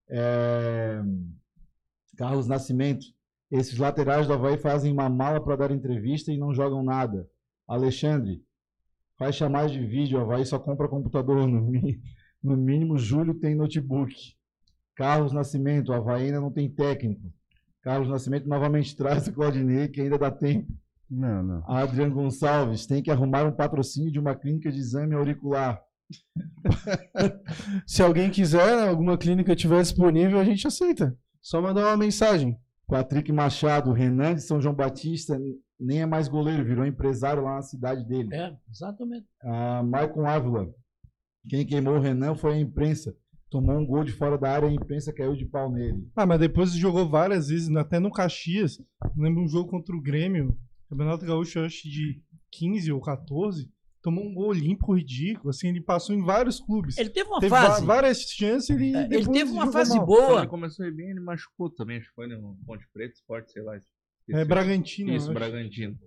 É... 0.09 1.01
Carlos 2.16 2.47
Nascimento. 2.47 3.07
Esses 3.51 3.78
laterais 3.78 4.26
do 4.26 4.32
Havaí 4.32 4.59
fazem 4.59 4.93
uma 4.93 5.09
mala 5.09 5.41
para 5.41 5.57
dar 5.57 5.70
entrevista 5.70 6.32
e 6.32 6.39
não 6.39 6.53
jogam 6.53 6.82
nada. 6.82 7.28
Alexandre, 7.66 8.43
faz 9.16 9.37
chamada 9.37 9.68
de 9.68 9.84
vídeo, 9.84 10.18
Havaí 10.20 10.45
só 10.45 10.59
compra 10.59 10.89
computador. 10.89 11.47
No, 11.47 11.62
mi- 11.62 12.01
no 12.43 12.57
mínimo, 12.57 12.99
Júlio 12.99 13.34
tem 13.34 13.55
notebook. 13.55 14.14
Carlos 14.97 15.32
Nascimento, 15.32 15.93
Havaí 15.93 16.26
ainda 16.26 16.41
não 16.41 16.51
tem 16.51 16.68
técnico. 16.68 17.32
Carlos 17.82 18.09
Nascimento 18.09 18.49
novamente 18.49 18.95
traz 18.97 19.28
o 19.28 19.32
Claudinei, 19.32 19.89
que 19.89 20.01
ainda 20.01 20.18
dá 20.18 20.30
tempo. 20.30 20.72
Não, 21.11 21.42
não. 21.42 21.64
Adriano 21.66 22.14
Gonçalves, 22.14 22.86
tem 22.86 23.02
que 23.02 23.11
arrumar 23.11 23.44
um 23.44 23.52
patrocínio 23.52 24.11
de 24.11 24.18
uma 24.18 24.34
clínica 24.34 24.70
de 24.70 24.78
exame 24.78 25.14
auricular. 25.14 25.80
Se 27.86 28.02
alguém 28.02 28.30
quiser, 28.30 28.88
alguma 28.88 29.16
clínica 29.16 29.57
tiver 29.57 29.82
disponível, 29.82 30.38
a 30.38 30.44
gente 30.44 30.66
aceita. 30.66 31.16
Só 31.40 31.61
mandar 31.61 31.86
uma 31.86 31.96
mensagem. 31.96 32.59
Patrick 32.86 33.32
Machado, 33.32 33.92
Renan 33.92 34.34
de 34.34 34.42
São 34.42 34.61
João 34.61 34.74
Batista, 34.74 35.38
nem 35.78 36.02
é 36.02 36.07
mais 36.07 36.28
goleiro, 36.28 36.64
virou 36.64 36.86
empresário 36.86 37.42
lá 37.42 37.57
na 37.57 37.62
cidade 37.62 38.04
dele. 38.07 38.32
É, 38.32 38.57
exatamente. 38.70 39.26
Ah, 39.42 39.82
Maicon 39.82 40.26
Ávila, 40.26 40.68
quem 41.48 41.66
queimou 41.66 41.96
o 41.96 42.00
Renan 42.00 42.34
foi 42.34 42.54
a 42.54 42.61
imprensa. 42.61 43.14
Tomou 43.50 43.78
um 43.78 43.86
gol 43.86 44.02
de 44.02 44.12
fora 44.12 44.36
da 44.36 44.50
área 44.50 44.66
e 44.66 44.70
a 44.70 44.74
imprensa 44.74 45.12
caiu 45.12 45.34
de 45.34 45.46
pau 45.46 45.70
nele. 45.70 46.09
Ah, 46.16 46.26
mas 46.26 46.40
depois 46.40 46.72
jogou 46.72 47.09
várias 47.09 47.48
vezes, 47.48 47.74
até 47.76 47.98
no 48.00 48.11
Caxias. 48.11 48.78
Lembro 49.16 49.42
um 49.42 49.48
jogo 49.48 49.70
contra 49.70 49.94
o 49.94 50.02
Grêmio, 50.02 50.57
Campeonato 50.89 51.24
Gaúcho, 51.26 51.61
acho 51.61 51.82
que 51.82 51.89
de 51.91 52.22
15 52.53 52.93
ou 52.93 53.01
14. 53.01 53.70
Tomou 54.03 54.24
um 54.24 54.32
gol 54.32 54.53
limpo, 54.53 54.95
ridículo. 54.95 55.51
Assim, 55.51 55.68
ele 55.68 55.80
passou 55.80 56.14
em 56.14 56.22
vários 56.22 56.61
clubes. 56.61 56.97
Ele 56.97 57.11
teve 57.11 57.28
uma 57.28 57.41
teve 57.41 57.51
fase. 57.51 57.84
várias 57.84 58.20
chances 58.22 58.70
ele. 58.70 58.95
é, 58.95 59.01
Ele 59.01 59.09
depois 59.18 59.37
teve 59.39 59.51
uma 59.51 59.72
fase 59.72 59.97
mal. 59.97 60.07
Quando 60.07 60.26
boa. 60.28 60.41
ele 60.41 60.47
começou 60.47 60.84
a 60.84 60.89
ir 60.89 60.93
bem, 60.93 61.11
ele 61.11 61.18
machucou 61.20 61.68
também, 61.70 61.97
acho 61.99 62.09
que 62.09 62.14
foi 62.14 62.28
no 62.28 62.57
Ponte 62.64 62.87
Preta, 62.93 63.14
Sport, 63.14 63.49
sei 63.49 63.62
lá. 63.62 63.76
É. 64.30 64.45
Bragantino. 64.45 65.12
Isso. 65.12 65.32
Bragantino. 65.32 65.99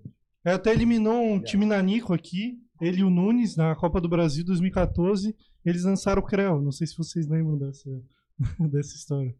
É, 0.45 0.53
até 0.53 0.71
eliminou 0.71 1.21
um 1.21 1.41
time 1.41 1.65
nanico 1.65 2.13
aqui, 2.13 2.57
ele 2.79 2.99
e 3.01 3.03
o 3.03 3.09
Nunes, 3.09 3.57
na 3.57 3.75
Copa 3.75 3.99
do 3.99 4.07
Brasil 4.07 4.45
2014. 4.45 5.35
Eles 5.65 5.83
lançaram 5.83 6.21
o 6.21 6.25
Creu. 6.25 6.61
Não 6.61 6.71
sei 6.71 6.87
se 6.87 6.95
vocês 6.97 7.27
lembram 7.27 7.57
dessa, 7.57 7.89
dessa 8.71 8.95
história. 8.95 9.35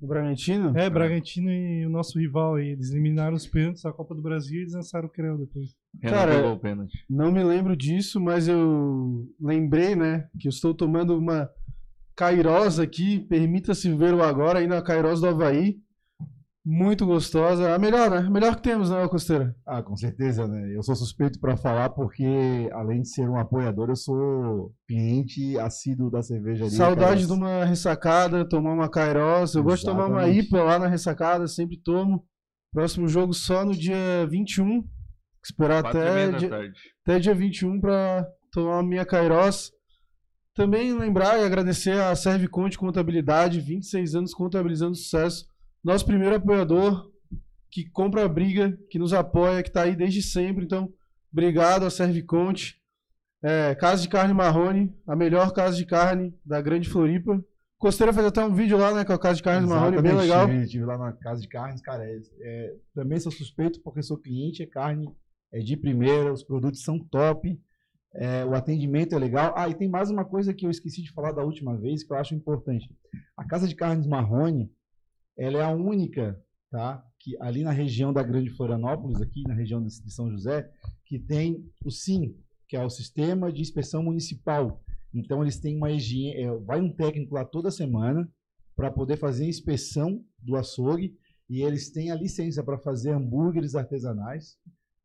O 0.00 0.06
Bragantino? 0.06 0.76
É, 0.76 0.90
Bragantino 0.90 1.50
e 1.50 1.86
o 1.86 1.90
nosso 1.90 2.18
rival 2.18 2.56
aí. 2.56 2.68
Eles 2.68 2.90
eliminaram 2.90 3.34
os 3.34 3.46
pênaltis 3.46 3.82
da 3.82 3.92
Copa 3.92 4.14
do 4.14 4.22
Brasil 4.22 4.58
e 4.58 4.62
eles 4.62 4.74
lançaram 4.74 5.06
o 5.06 5.10
Creu 5.10 5.38
depois. 5.38 5.74
Cara, 6.02 6.36
pegou 6.36 6.52
o 6.52 6.58
pênalti. 6.58 7.04
Não 7.08 7.32
me 7.32 7.42
lembro 7.42 7.74
disso, 7.74 8.20
mas 8.20 8.46
eu 8.46 9.26
lembrei, 9.40 9.96
né, 9.96 10.28
que 10.38 10.48
eu 10.48 10.50
estou 10.50 10.74
tomando 10.74 11.16
uma 11.16 11.48
Cairós 12.14 12.78
aqui. 12.78 13.20
Permita-se 13.20 13.92
ver 13.94 14.14
o 14.14 14.22
agora 14.22 14.58
aí 14.58 14.66
na 14.66 14.82
Cairós 14.82 15.20
do 15.20 15.28
Havaí. 15.28 15.78
Muito 16.68 17.06
gostosa. 17.06 17.76
A 17.76 17.78
melhor, 17.78 18.10
né? 18.10 18.18
A 18.26 18.30
melhor 18.30 18.56
que 18.56 18.62
temos, 18.62 18.90
né, 18.90 19.06
Costeira? 19.06 19.54
Ah, 19.64 19.80
com 19.80 19.96
certeza, 19.96 20.48
né? 20.48 20.74
Eu 20.74 20.82
sou 20.82 20.96
suspeito 20.96 21.38
para 21.38 21.56
falar 21.56 21.90
porque, 21.90 22.68
além 22.72 23.02
de 23.02 23.08
ser 23.08 23.28
um 23.28 23.38
apoiador, 23.38 23.88
eu 23.88 23.94
sou 23.94 24.74
cliente 24.84 25.56
assíduo 25.60 26.10
da 26.10 26.24
cervejaria. 26.24 26.76
Saudade 26.76 27.24
de 27.24 27.32
uma 27.32 27.64
ressacada, 27.64 28.44
tomar 28.44 28.72
uma 28.72 28.90
Cairós. 28.90 29.54
Eu 29.54 29.62
gosto 29.62 29.84
de 29.84 29.90
tomar 29.92 30.08
uma 30.08 30.24
Exatamente. 30.24 30.48
IPA 30.48 30.62
lá 30.64 30.78
na 30.80 30.88
ressacada, 30.88 31.46
sempre 31.46 31.80
tomo. 31.80 32.26
Próximo 32.72 33.06
jogo 33.06 33.32
só 33.32 33.64
no 33.64 33.72
dia 33.72 34.26
21. 34.28 34.82
Esperar 35.44 35.86
até 35.86 36.32
dia, 36.32 36.50
até 37.04 37.20
dia 37.20 37.32
21 37.32 37.80
para 37.80 38.26
tomar 38.50 38.80
a 38.80 38.82
minha 38.82 39.06
Kairos. 39.06 39.70
Também 40.52 40.98
lembrar 40.98 41.38
e 41.38 41.44
agradecer 41.44 41.92
a 41.92 42.16
Serve 42.16 42.48
Conte 42.48 42.76
Contabilidade, 42.76 43.60
26 43.60 44.16
anos 44.16 44.34
contabilizando 44.34 44.96
sucesso. 44.96 45.46
Nosso 45.86 46.04
primeiro 46.04 46.34
apoiador 46.34 47.12
que 47.70 47.88
compra 47.88 48.24
a 48.24 48.28
briga, 48.28 48.76
que 48.90 48.98
nos 48.98 49.12
apoia, 49.12 49.62
que 49.62 49.68
está 49.68 49.82
aí 49.82 49.94
desde 49.94 50.20
sempre. 50.20 50.64
Então, 50.64 50.92
obrigado 51.32 51.86
a 51.86 51.90
Serve 51.90 52.24
Conte. 52.24 52.82
É, 53.40 53.72
casa 53.76 54.02
de 54.02 54.08
Carne 54.08 54.34
Marrone, 54.34 54.92
a 55.06 55.14
melhor 55.14 55.52
casa 55.52 55.76
de 55.76 55.86
carne 55.86 56.34
da 56.44 56.60
Grande 56.60 56.88
Floripa. 56.88 57.40
Costeira 57.78 58.12
fez 58.12 58.26
até 58.26 58.42
um 58.42 58.52
vídeo 58.52 58.76
lá, 58.76 58.92
né, 58.92 59.04
com 59.04 59.12
a 59.12 59.18
casa 59.18 59.36
de 59.36 59.44
carne 59.44 59.68
Marrone, 59.68 60.02
bem 60.02 60.12
legal. 60.16 60.48
Tive, 60.48 60.66
tive 60.66 60.84
lá 60.84 60.98
na 60.98 61.12
casa 61.12 61.40
de 61.40 61.46
carnes, 61.46 61.80
cara. 61.80 62.04
é- 62.04 62.20
é- 62.40 62.74
também 62.92 63.20
sou 63.20 63.30
suspeito 63.30 63.80
porque 63.82 64.02
sou 64.02 64.18
cliente, 64.18 64.64
a 64.64 64.68
carne 64.68 65.08
é 65.52 65.60
de 65.60 65.76
primeira, 65.76 66.32
os 66.32 66.42
produtos 66.42 66.82
são 66.82 66.98
top, 66.98 67.56
é, 68.12 68.44
o 68.44 68.56
atendimento 68.56 69.14
é 69.14 69.18
legal. 69.20 69.54
Ah, 69.56 69.68
e 69.68 69.74
tem 69.74 69.88
mais 69.88 70.10
uma 70.10 70.24
coisa 70.24 70.52
que 70.52 70.66
eu 70.66 70.70
esqueci 70.70 71.00
de 71.00 71.12
falar 71.12 71.30
da 71.30 71.44
última 71.44 71.76
vez 71.78 72.02
que 72.02 72.12
eu 72.12 72.16
acho 72.16 72.34
importante. 72.34 72.90
A 73.36 73.44
casa 73.44 73.68
de 73.68 73.76
carnes 73.76 74.08
Marrone, 74.08 74.68
ela 75.36 75.58
é 75.58 75.62
a 75.62 75.70
única, 75.70 76.40
tá? 76.70 77.04
Que 77.18 77.36
ali 77.40 77.62
na 77.62 77.72
região 77.72 78.12
da 78.12 78.22
Grande 78.22 78.50
Florianópolis, 78.50 79.20
aqui 79.20 79.42
na 79.42 79.54
região 79.54 79.82
de 79.82 79.90
São 80.10 80.30
José, 80.30 80.70
que 81.04 81.18
tem 81.18 81.68
o 81.84 81.90
SIM, 81.90 82.36
que 82.68 82.76
é 82.76 82.84
o 82.84 82.90
Sistema 82.90 83.52
de 83.52 83.60
Inspeção 83.60 84.02
Municipal. 84.02 84.82
Então 85.12 85.42
eles 85.42 85.58
têm 85.58 85.76
uma 85.76 85.90
higiene, 85.90 86.42
é, 86.42 86.56
vai 86.58 86.80
um 86.80 86.92
técnico 86.92 87.34
lá 87.34 87.44
toda 87.44 87.70
semana 87.70 88.28
para 88.74 88.90
poder 88.90 89.16
fazer 89.16 89.44
a 89.44 89.48
inspeção 89.48 90.22
do 90.38 90.56
açougue 90.56 91.16
e 91.48 91.62
eles 91.62 91.90
têm 91.90 92.10
a 92.10 92.14
licença 92.14 92.62
para 92.62 92.78
fazer 92.78 93.12
hambúrgueres 93.12 93.74
artesanais, 93.74 94.58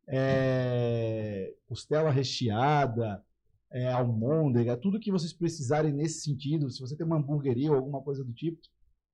é, 0.08 1.54
costela 1.68 2.12
recheada, 2.12 3.24
é, 3.72 3.92
almôndega, 3.92 4.76
tudo 4.76 5.00
que 5.00 5.12
vocês 5.12 5.32
precisarem 5.32 5.94
nesse 5.94 6.22
sentido. 6.22 6.70
Se 6.70 6.82
você 6.82 6.96
tem 6.96 7.06
uma 7.06 7.18
hamburgueria 7.18 7.72
ou 7.72 7.78
alguma 7.78 8.02
coisa 8.02 8.24
do 8.24 8.34
tipo, 8.34 8.60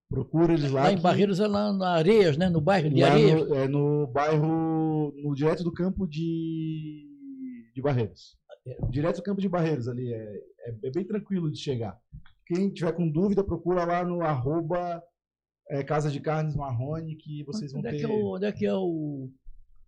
procura 0.10 0.54
eles 0.54 0.72
lá. 0.72 0.84
Lá 0.84 0.92
em 0.92 0.96
que- 0.96 1.02
Barreiros 1.02 1.40
é 1.40 1.48
lá 1.48 1.72
na 1.74 1.90
Areias, 1.96 2.38
né? 2.38 2.50
No 2.50 2.62
bairro 2.62 2.90
de 2.90 3.02
lá 3.02 3.12
Areias. 3.12 3.48
no, 3.50 3.56
é, 3.56 3.68
no 3.68 4.08
bairro, 4.08 5.14
no 5.24 5.34
direto 5.36 5.64
do 5.64 5.72
campo 5.72 6.08
de, 6.08 7.06
de 7.76 7.82
Barreiros. 7.82 8.36
Direto 8.90 9.18
do 9.18 9.24
campo 9.24 9.40
de 9.42 9.48
Barreiros 9.50 9.88
ali, 9.88 10.14
é, 10.14 10.18
é, 10.66 10.76
é 10.84 10.92
bem 10.92 11.06
tranquilo 11.06 11.50
de 11.52 11.58
chegar. 11.58 11.98
Quem 12.46 12.70
tiver 12.70 12.92
com 12.94 13.10
dúvida, 13.10 13.44
procura 13.44 13.84
lá 13.86 14.04
no 14.06 14.22
arroba 14.22 15.02
é, 15.70 15.84
Casa 15.84 16.10
de 16.10 16.20
Carnes 16.20 16.56
Marrone, 16.56 17.16
que 17.16 17.44
vocês 17.46 17.72
vão 17.72 17.80
Onde 17.82 17.90
é 17.90 17.92
ter... 17.98 18.04
é 18.04 18.08
o, 18.08 18.36
onde 18.36 18.46
é, 18.46 18.52
que 18.52 18.66
é 18.66 18.74
o, 18.74 19.30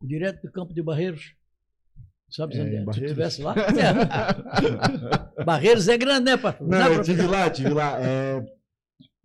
o 0.01 0.05
direto 0.07 0.41
do 0.41 0.51
campo 0.51 0.74
de 0.74 0.82
Barreiros? 0.82 1.34
Sabe 2.30 2.55
É, 2.57 2.61
em 2.61 2.76
é? 2.76 2.80
Se 2.80 2.86
Barreiros? 2.86 3.11
tivesse 3.11 3.41
lá. 3.41 3.55
É. 5.39 5.43
Barreiros 5.43 5.88
é 5.88 5.97
grande, 5.97 6.26
né, 6.32 6.38
pastor? 6.38 6.67
Não, 6.67 6.78
Né, 6.89 6.95
eu 6.97 7.01
tive 7.03 7.22
lá, 7.24 7.49
tive 7.49 7.70
lá. 7.70 7.99
É... 8.01 8.59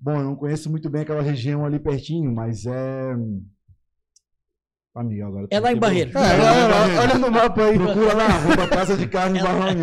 Bom, 0.05 0.17
eu 0.19 0.23
não 0.25 0.37
conheço 0.37 0.71
muito 0.71 0.91
bem 0.91 1.01
aquela 1.01 1.23
região 1.23 1.65
ali 1.65 1.79
pertinho, 1.79 2.31
mas 2.31 2.67
é... 2.67 3.15
Ah, 4.95 5.03
Miguel, 5.03 5.29
agora... 5.29 5.47
É 5.51 5.59
lá 5.59 5.73
em 5.73 5.77
tu 5.77 5.81
Barreiros. 5.81 6.15
É, 6.15 6.31
quebrou. 6.31 6.47
olha, 6.47 7.01
olha- 7.01 7.19
no 7.19 7.31
mapa 7.31 7.63
aí. 7.65 7.79
Procura 7.79 8.13
lá, 8.15 8.27
arroba 8.27 8.69
Casa 8.69 8.99
de 8.99 9.09
Carnes 9.09 9.41
Marrone. 9.43 9.81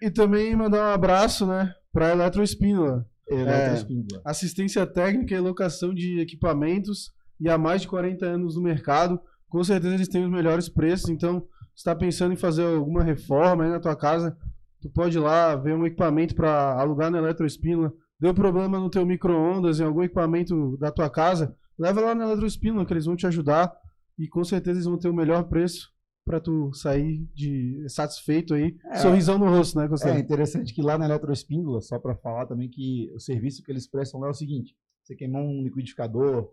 E 0.00 0.10
também 0.10 0.56
mandar 0.56 0.78
um 0.90 0.94
abraço, 0.94 1.46
né, 1.46 1.70
para 1.92 2.12
Eletroespínola. 2.12 3.06
Eletroespíndola. 3.28 4.22
assistência 4.24 4.86
técnica 4.86 5.34
e 5.34 5.38
locação 5.38 5.92
de 5.92 6.18
equipamentos 6.18 7.12
e 7.38 7.50
há 7.50 7.58
mais 7.58 7.82
de 7.82 7.88
40 7.88 8.24
anos 8.24 8.56
no 8.56 8.62
mercado. 8.62 9.20
Com 9.50 9.62
certeza 9.62 9.94
eles 9.94 10.08
têm 10.08 10.24
os 10.24 10.30
melhores 10.30 10.66
preços, 10.66 11.10
então 11.10 11.40
se 11.74 11.80
está 11.80 11.94
pensando 11.94 12.32
em 12.32 12.36
fazer 12.38 12.64
alguma 12.64 13.02
reforma 13.04 13.64
aí 13.64 13.70
na 13.70 13.78
tua 13.80 13.94
casa, 13.94 14.34
tu 14.80 14.88
pode 14.88 15.18
ir 15.18 15.20
lá 15.20 15.54
ver 15.56 15.74
um 15.74 15.84
equipamento 15.86 16.34
para 16.34 16.72
alugar 16.80 17.10
na 17.10 17.18
Eletroespínola. 17.18 17.92
Deu 18.22 18.32
problema 18.32 18.78
no 18.78 18.88
teu 18.88 19.04
micro-ondas, 19.04 19.80
em 19.80 19.84
algum 19.84 20.00
equipamento 20.04 20.76
da 20.76 20.92
tua 20.92 21.10
casa, 21.10 21.56
leva 21.76 22.00
lá 22.00 22.14
na 22.14 22.22
Eletroespínola 22.26 22.86
que 22.86 22.92
eles 22.92 23.04
vão 23.06 23.16
te 23.16 23.26
ajudar 23.26 23.72
e 24.16 24.28
com 24.28 24.44
certeza 24.44 24.76
eles 24.78 24.86
vão 24.86 24.96
ter 24.96 25.08
o 25.08 25.12
melhor 25.12 25.42
preço 25.48 25.90
para 26.24 26.38
tu 26.38 26.72
sair 26.72 27.26
de 27.34 27.84
satisfeito 27.88 28.54
aí, 28.54 28.76
É. 28.92 28.98
sorrisão 28.98 29.38
no 29.40 29.46
rosto, 29.48 29.76
né, 29.76 29.86
É 29.86 29.88
Constantino? 29.88 30.20
interessante 30.20 30.72
que 30.72 30.80
lá 30.80 30.96
na 30.96 31.06
Eletroespíndola, 31.06 31.80
só 31.80 31.98
para 31.98 32.14
falar 32.14 32.46
também 32.46 32.68
que 32.68 33.10
o 33.12 33.18
serviço 33.18 33.60
que 33.60 33.72
eles 33.72 33.88
prestam 33.90 34.20
lá 34.20 34.28
é 34.28 34.30
o 34.30 34.34
seguinte: 34.34 34.76
você 35.02 35.16
queimou 35.16 35.42
um 35.42 35.64
liquidificador, 35.64 36.48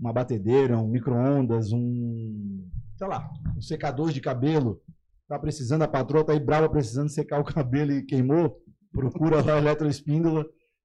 uma 0.00 0.12
batedeira, 0.12 0.76
um 0.76 0.88
micro-ondas, 0.88 1.72
um, 1.72 2.68
sei 2.96 3.06
lá, 3.06 3.30
um 3.56 3.62
secador 3.62 4.10
de 4.10 4.20
cabelo, 4.20 4.80
tá 5.28 5.38
precisando, 5.38 5.82
a 5.82 5.88
patroa 5.88 6.24
tá 6.24 6.32
aí 6.32 6.40
brava 6.40 6.68
precisando 6.68 7.08
secar 7.08 7.38
o 7.40 7.44
cabelo 7.54 7.92
e 7.92 8.02
queimou, 8.02 8.60
procura 8.92 9.44
lá 9.44 9.54
a 9.54 9.58
Eletroespíndola 9.58 10.44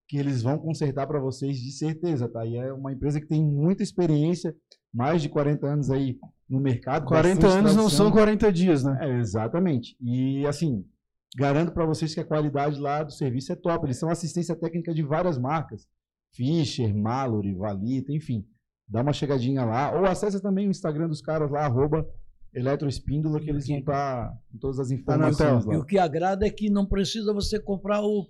que 0.10 0.18
eles 0.18 0.42
vão 0.42 0.58
consertar 0.58 1.06
para 1.06 1.20
vocês 1.20 1.58
de 1.60 1.72
certeza, 1.72 2.28
tá? 2.28 2.44
E 2.44 2.58
é 2.58 2.74
uma 2.74 2.92
empresa 2.92 3.22
que 3.22 3.28
tem 3.28 3.46
muita 3.46 3.84
experiência, 3.84 4.56
mais 4.92 5.22
de 5.22 5.30
40 5.30 5.68
anos 5.68 5.92
aí 5.92 6.18
no 6.50 6.60
mercado. 6.60 7.06
40 7.06 7.36
bastante 7.36 7.46
anos 7.60 7.76
não 7.76 7.84
tradição. 7.84 8.06
são 8.08 8.12
40 8.12 8.52
dias, 8.52 8.84
né? 8.84 8.98
É, 9.02 9.20
exatamente. 9.20 9.96
E 10.02 10.48
assim, 10.48 10.84
garanto 11.38 11.72
para 11.72 11.86
vocês 11.86 12.12
que 12.12 12.20
a 12.20 12.26
qualidade 12.26 12.80
lá 12.80 13.04
do 13.04 13.12
serviço 13.12 13.52
é 13.54 13.56
top. 13.56 13.86
Eles 13.86 14.00
são 14.00 14.10
assistência 14.10 14.56
técnica 14.56 14.96
de 14.96 15.04
várias 15.04 15.38
marcas. 15.38 15.88
Fischer, 16.34 16.92
Mallory, 16.96 17.54
Valita, 17.54 18.12
enfim. 18.12 18.44
Dá 18.88 19.02
uma 19.04 19.14
chegadinha 19.14 19.64
lá. 19.64 19.92
Ou 19.96 20.06
acessa 20.08 20.42
também 20.42 20.68
o 20.68 20.72
Instagram 20.72 21.08
dos 21.08 21.22
caras 21.22 21.52
lá, 21.52 21.66
arroba 21.66 22.04
eletroespíndola 22.52 23.40
que 23.40 23.48
eles 23.50 23.68
vão 23.68 23.78
estar 23.78 24.34
com 24.52 24.58
todas 24.58 24.80
as 24.80 24.88
Tá 24.90 24.96
informações. 24.96 25.66
E 25.66 25.68
lá. 25.68 25.78
o 25.78 25.86
que 25.86 26.00
agrada 26.00 26.48
é 26.48 26.50
que 26.50 26.68
não 26.68 26.84
precisa 26.84 27.32
você 27.32 27.60
comprar 27.60 28.02
o, 28.02 28.26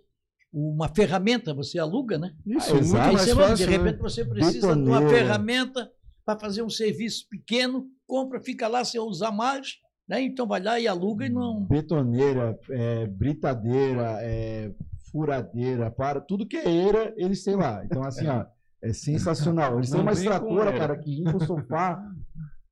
uma 0.52 0.88
ferramenta, 0.90 1.54
você 1.54 1.78
aluga, 1.80 2.18
né? 2.18 2.32
Isso, 2.46 2.72
Ah, 2.72 2.74
muito 2.74 2.86
exato. 2.86 3.10
Aí 3.10 3.18
você 3.18 3.36
fácil, 3.36 3.56
de 3.56 3.66
né? 3.68 3.78
repente 3.78 4.00
você 4.02 4.26
precisa 4.26 4.60
de 4.76 4.82
uma 4.82 5.00
Betoneira. 5.00 5.10
ferramenta 5.10 5.92
para 6.26 6.40
fazer 6.40 6.62
um 6.64 6.70
serviço 6.70 7.28
pequeno, 7.30 7.86
compra, 8.08 8.40
fica 8.42 8.68
lá, 8.68 8.84
você 8.84 9.00
usa 9.00 9.32
mais, 9.32 9.76
né? 10.08 10.22
Então 10.22 10.48
vai 10.48 10.62
lá 10.62 10.80
e 10.80 10.88
aluga 10.88 11.26
e 11.26 11.30
não. 11.30 11.64
Betoneira, 11.66 12.58
é, 12.72 13.06
britadeira, 13.08 14.18
é, 14.22 14.72
furadeira, 15.12 15.90
para 15.92 16.20
tudo 16.22 16.48
que 16.48 16.58
é 16.58 16.70
eira, 16.70 17.14
eles 17.18 17.44
têm 17.44 17.56
lá. 17.56 17.84
Então, 17.86 18.04
assim, 18.04 18.28
ó, 18.28 18.46
é 18.82 18.94
sensacional. 18.94 19.78
Eles 19.78 19.90
têm 19.92 20.02
uma 20.02 20.12
extratora, 20.12 20.78
cara, 20.78 20.98
que 20.98 21.10
limpa 21.16 21.38
o 21.38 21.46
sofá. 21.46 22.02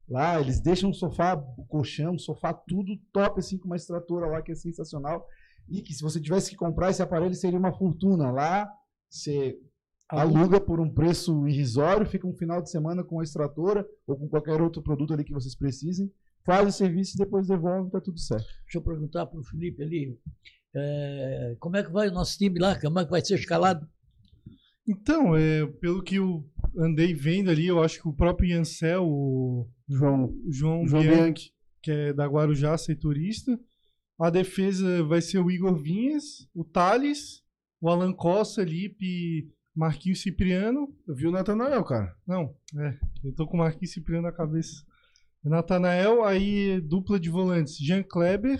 Lá, 0.09 0.39
eles 0.39 0.61
deixam 0.61 0.89
o 0.89 0.93
sofá, 0.93 1.33
o 1.35 1.65
colchão, 1.65 2.15
o 2.15 2.19
sofá, 2.19 2.53
tudo 2.53 2.97
top, 3.11 3.39
assim, 3.39 3.57
com 3.57 3.65
uma 3.65 3.75
extratora 3.75 4.27
lá 4.27 4.41
que 4.41 4.51
é 4.53 4.55
sensacional. 4.55 5.25
E 5.69 5.81
que 5.81 5.93
se 5.93 6.01
você 6.01 6.19
tivesse 6.19 6.49
que 6.49 6.55
comprar 6.55 6.89
esse 6.89 7.01
aparelho, 7.01 7.35
seria 7.35 7.59
uma 7.59 7.73
fortuna. 7.73 8.31
Lá, 8.31 8.69
você 9.09 9.57
aluga 10.09 10.59
por 10.59 10.79
um 10.79 10.89
preço 10.89 11.47
irrisório, 11.47 12.05
fica 12.05 12.27
um 12.27 12.33
final 12.33 12.61
de 12.61 12.69
semana 12.69 13.03
com 13.03 13.19
a 13.19 13.23
extratora 13.23 13.85
ou 14.05 14.17
com 14.17 14.27
qualquer 14.27 14.61
outro 14.61 14.81
produto 14.81 15.13
ali 15.13 15.23
que 15.23 15.33
vocês 15.33 15.55
precisem, 15.55 16.11
faz 16.45 16.67
o 16.67 16.71
serviço 16.71 17.15
e 17.15 17.25
depois 17.25 17.47
devolve, 17.47 17.91
tá 17.91 17.99
tudo 17.99 18.17
certo. 18.19 18.45
Deixa 18.63 18.77
eu 18.77 18.81
perguntar 18.81 19.25
para 19.25 19.39
o 19.39 19.43
Felipe 19.43 19.83
ali. 19.83 20.17
é, 20.73 21.55
como 21.59 21.75
é 21.75 21.83
que 21.83 21.91
vai 21.91 22.07
o 22.07 22.13
nosso 22.13 22.37
time 22.37 22.59
lá? 22.59 22.79
Como 22.79 22.99
é 22.99 23.05
que 23.05 23.11
vai 23.11 23.23
ser 23.23 23.35
escalado? 23.35 23.85
Então, 24.87 25.35
é, 25.35 25.67
pelo 25.81 26.01
que 26.01 26.15
eu 26.15 26.49
andei 26.77 27.13
vendo 27.13 27.51
ali, 27.51 27.67
eu 27.67 27.83
acho 27.83 28.01
que 28.01 28.07
o 28.07 28.13
próprio 28.13 28.49
Iancel, 28.49 29.05
o 29.05 29.69
João, 29.89 30.33
o 30.45 30.51
João, 30.51 30.87
João 30.87 31.03
Bianchi, 31.03 31.21
Bianchi. 31.21 31.51
que 31.83 31.91
é 31.91 32.13
da 32.13 32.25
Guarujá, 32.25 32.77
setorista. 32.77 33.59
A 34.19 34.29
defesa 34.29 35.03
vai 35.03 35.21
ser 35.21 35.39
o 35.39 35.51
Igor 35.51 35.75
Vinhas, 35.75 36.49
o 36.53 36.63
Thales, 36.63 37.43
o 37.79 37.89
Alan 37.89 38.13
Costa, 38.13 38.63
Lipe, 38.63 39.51
Marquinhos 39.75 40.21
Cipriano. 40.21 40.93
Eu 41.07 41.15
vi 41.15 41.27
o 41.27 41.31
Natanael, 41.31 41.83
cara. 41.83 42.15
Não, 42.25 42.55
é, 42.79 42.97
eu 43.23 43.33
tô 43.35 43.45
com 43.45 43.57
o 43.57 43.59
Marquinhos 43.59 43.93
Cipriano 43.93 44.23
na 44.23 44.31
cabeça. 44.31 44.83
Natanael, 45.43 46.23
aí 46.25 46.81
dupla 46.81 47.19
de 47.19 47.29
volantes, 47.29 47.77
Jean 47.77 48.03
Kleber, 48.03 48.59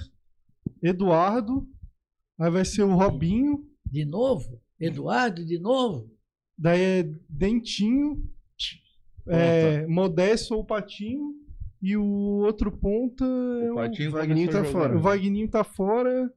Eduardo, 0.81 1.67
aí 2.39 2.49
vai 2.51 2.63
ser 2.63 2.83
o 2.83 2.95
Robinho, 2.95 3.67
De 3.85 4.05
novo? 4.05 4.61
Eduardo, 4.79 5.43
de 5.43 5.59
novo? 5.59 6.09
daí 6.57 6.81
é 6.81 7.03
Dentinho, 7.27 8.23
é, 9.27 9.85
Modesto 9.87 10.55
ou 10.55 10.65
Patinho, 10.65 11.33
e 11.81 11.95
o 11.97 12.03
outro 12.43 12.71
ponta 12.71 13.23
é 13.25 13.69
O 13.69 13.73
o, 13.73 13.75
Patinho 13.75 14.09
o 14.09 14.13
Wagninho 14.13 14.47
começou 14.51 14.63
tá 14.73 14.79
fora. 14.79 14.97
o 14.97 15.01
Vagninho 15.01 15.49
tá 15.49 15.63
fora. 15.63 16.33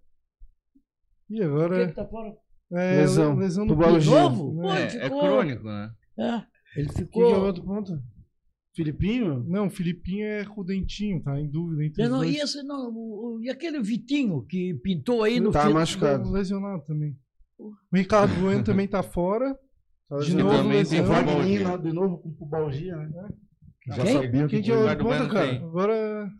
E 1.28 1.42
agora 1.42 1.86
que 1.88 1.94
tá 1.94 2.06
fora? 2.06 2.36
é 2.72 2.96
Lesão. 2.98 3.36
lesão 3.36 3.64
no 3.64 3.76
De 3.98 4.06
novo? 4.10 4.54
Pô, 4.60 4.72
É, 4.72 4.84
é 4.84 4.88
ficou- 5.04 5.20
crônico, 5.20 5.64
né? 5.64 5.92
É, 6.18 6.34
ele 6.78 6.88
Quem 6.88 6.96
ficou. 7.04 7.26
que 7.26 7.32
é 7.32 7.36
o 7.36 7.44
outro 7.46 7.62
ponto? 7.64 8.02
Filipinho? 8.74 9.44
Não, 9.48 9.66
o 9.66 9.70
Filipinho 9.70 10.24
é 10.24 10.44
com 10.44 10.60
o 10.60 10.64
Dentinho, 10.64 11.20
tá 11.22 11.38
em 11.40 11.48
dúvida 11.50 11.84
entre 11.84 12.08
não, 12.08 12.24
e, 12.24 12.36
esse, 12.36 12.62
não, 12.62 12.88
o- 12.90 13.36
o- 13.36 13.42
e 13.42 13.50
aquele 13.50 13.82
Vitinho 13.82 14.42
que 14.46 14.74
pintou 14.74 15.22
aí 15.24 15.40
no 15.40 15.50
Tá 15.50 15.66
fim- 15.66 15.72
machucado. 15.72 16.30
Lesionado 16.30 16.82
também. 16.86 17.16
O 17.58 17.72
Ricardo 17.92 18.32
Bueno 18.40 18.62
também 18.64 18.86
tá 18.86 19.02
fora. 19.02 19.58
Tá 20.08 20.18
De 20.18 20.32
E 20.32 20.34
novo, 20.34 20.50
também 20.56 20.84
tem 20.84 21.00
lesão. 21.00 21.04
o 21.04 21.20
O 21.20 21.24
Baldia. 21.24 21.68
lá 21.68 21.76
de 21.76 21.92
novo 21.92 22.18
com 22.18 22.32
pubalgia, 22.32 22.96
né? 22.96 23.28
Já 23.86 24.02
Quem? 24.04 24.12
sabiam 24.12 24.48
Quem 24.48 24.58
que 24.60 24.64
que 24.66 24.70
é 24.72 24.76
o 24.76 24.82
ponta, 24.82 24.96
Bueno 25.02 25.28
cara? 25.28 25.46
tem. 25.48 25.64
Agora. 25.64 26.30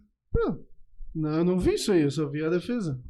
Não, 1.15 1.31
eu 1.39 1.45
não 1.45 1.59
vi 1.59 1.75
isso 1.75 1.93
aí, 1.93 2.03
eu 2.03 2.11
só 2.11 2.29
vi 2.29 2.45
a 2.45 2.51
defesa. 2.51 3.01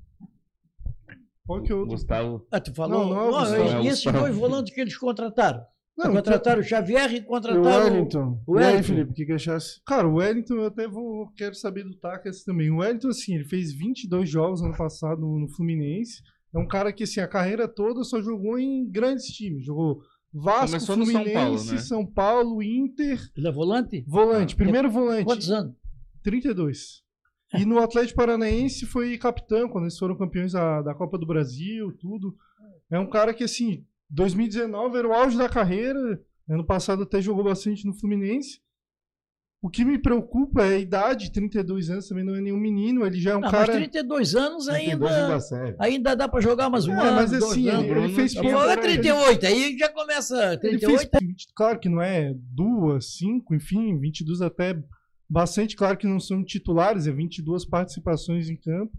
Qual 1.46 1.62
que 1.62 1.72
é 1.72 1.74
o 1.74 1.78
outro? 1.80 1.96
Gustavo. 1.96 2.46
Ah, 2.50 2.60
tu 2.60 2.72
falou. 2.74 3.06
Não, 3.06 3.10
não 3.10 3.18
é 3.18 3.22
o 3.22 3.30
Gustavo, 3.32 3.54
e 3.54 3.56
é 3.56 3.62
o 3.62 3.80
esses 3.80 4.04
Gustavo. 4.04 4.18
dois 4.20 4.34
volantes 4.36 4.74
que 4.74 4.80
eles 4.80 4.96
contrataram? 4.96 5.62
Não, 5.98 6.12
contrataram 6.14 6.60
o 6.60 6.64
Xavier 6.64 7.12
e 7.12 7.16
E 7.16 7.20
o 7.20 7.24
contrataram. 7.26 7.84
Wellington. 7.92 8.42
o 8.46 8.58
E 8.58 8.62
aí, 8.62 8.66
Wellington. 8.68 8.86
Felipe, 8.86 9.10
o 9.10 9.14
que 9.14 9.26
que 9.26 9.32
achasse? 9.32 9.80
Cara, 9.84 10.08
o 10.08 10.14
Wellington, 10.14 10.54
eu 10.54 10.66
até 10.66 10.88
vou, 10.88 11.30
quero 11.36 11.54
saber 11.54 11.82
do 11.84 11.94
Tacas 11.96 12.42
também. 12.44 12.70
O 12.70 12.78
Wellington, 12.78 13.08
assim, 13.08 13.34
ele 13.34 13.44
fez 13.44 13.72
22 13.74 14.30
jogos 14.30 14.62
ano 14.62 14.76
passado 14.76 15.20
no, 15.20 15.40
no 15.40 15.48
Fluminense. 15.48 16.22
É 16.54 16.58
um 16.58 16.66
cara 16.66 16.92
que, 16.92 17.02
assim, 17.04 17.20
a 17.20 17.28
carreira 17.28 17.68
toda 17.68 18.02
só 18.04 18.22
jogou 18.22 18.58
em 18.58 18.88
grandes 18.88 19.26
times. 19.26 19.64
Jogou 19.64 20.00
Vasco, 20.32 20.66
Começou 20.66 20.96
no 20.96 21.04
São 21.04 21.12
Fluminense, 21.14 21.34
Paulo, 21.34 21.72
né? 21.72 21.78
São 21.78 22.06
Paulo, 22.06 22.62
Inter, 22.62 23.20
Ele 23.36 23.48
é 23.48 23.52
volante? 23.52 24.04
volante. 24.06 24.56
Primeiro 24.56 24.90
volante, 24.90 25.24
Quantos 25.24 25.50
anos? 25.50 25.74
32. 26.22 27.02
E 27.58 27.64
no 27.64 27.78
Atlético 27.80 28.16
Paranaense 28.16 28.86
foi 28.86 29.18
capitão, 29.18 29.68
quando 29.68 29.84
eles 29.84 29.98
foram 29.98 30.16
campeões 30.16 30.52
da, 30.52 30.82
da 30.82 30.94
Copa 30.94 31.18
do 31.18 31.26
Brasil, 31.26 31.92
tudo. 31.98 32.36
É 32.88 32.98
um 32.98 33.08
cara 33.10 33.34
que, 33.34 33.42
assim, 33.42 33.84
2019 34.08 34.98
era 34.98 35.08
o 35.08 35.12
auge 35.12 35.36
da 35.36 35.48
carreira. 35.48 36.22
Ano 36.48 36.64
passado 36.64 37.02
até 37.02 37.20
jogou 37.20 37.42
bastante 37.42 37.84
no 37.86 37.92
Fluminense. 37.94 38.60
O 39.62 39.68
que 39.68 39.84
me 39.84 39.98
preocupa 39.98 40.62
é 40.64 40.76
a 40.76 40.78
idade, 40.78 41.30
32 41.30 41.90
anos, 41.90 42.08
também 42.08 42.24
não 42.24 42.34
é 42.34 42.40
nenhum 42.40 42.56
menino, 42.58 43.04
ele 43.04 43.20
já 43.20 43.32
é 43.32 43.36
um 43.36 43.40
Não, 43.40 43.50
cara... 43.50 43.66
mas 43.66 43.76
32 43.76 44.34
anos 44.34 44.64
32 44.66 45.12
ainda, 45.12 45.34
ainda 45.36 45.76
ainda 45.78 46.16
dá 46.16 46.26
pra 46.28 46.40
jogar 46.40 46.70
mais 46.70 46.86
um 46.86 46.94
É, 46.94 47.06
ano. 47.06 47.16
mas 47.16 47.32
assim, 47.34 47.68
anos. 47.68 47.82
ele, 47.84 47.90
ele 47.92 48.00
Bruno 48.00 48.14
fez 48.14 48.32
tá 48.32 48.40
Eu 48.40 48.44
pouco- 48.52 48.66
é 48.68 48.72
ele- 48.72 48.80
38, 48.82 49.46
aí 49.46 49.78
já 49.78 49.88
começa. 49.90 50.52
Ele 50.62 50.78
38 50.78 51.10
fez, 51.10 51.22
20, 51.22 51.46
claro 51.54 51.78
que 51.78 51.88
não 51.90 52.00
é 52.00 52.34
duas, 52.34 53.16
cinco, 53.18 53.54
enfim, 53.54 53.98
22 53.98 54.40
até 54.40 54.82
bastante, 55.28 55.76
claro 55.76 55.98
que 55.98 56.06
não 56.06 56.18
são 56.18 56.42
titulares, 56.42 57.06
é 57.06 57.12
22 57.12 57.66
participações 57.66 58.48
em 58.48 58.56
campo. 58.56 58.92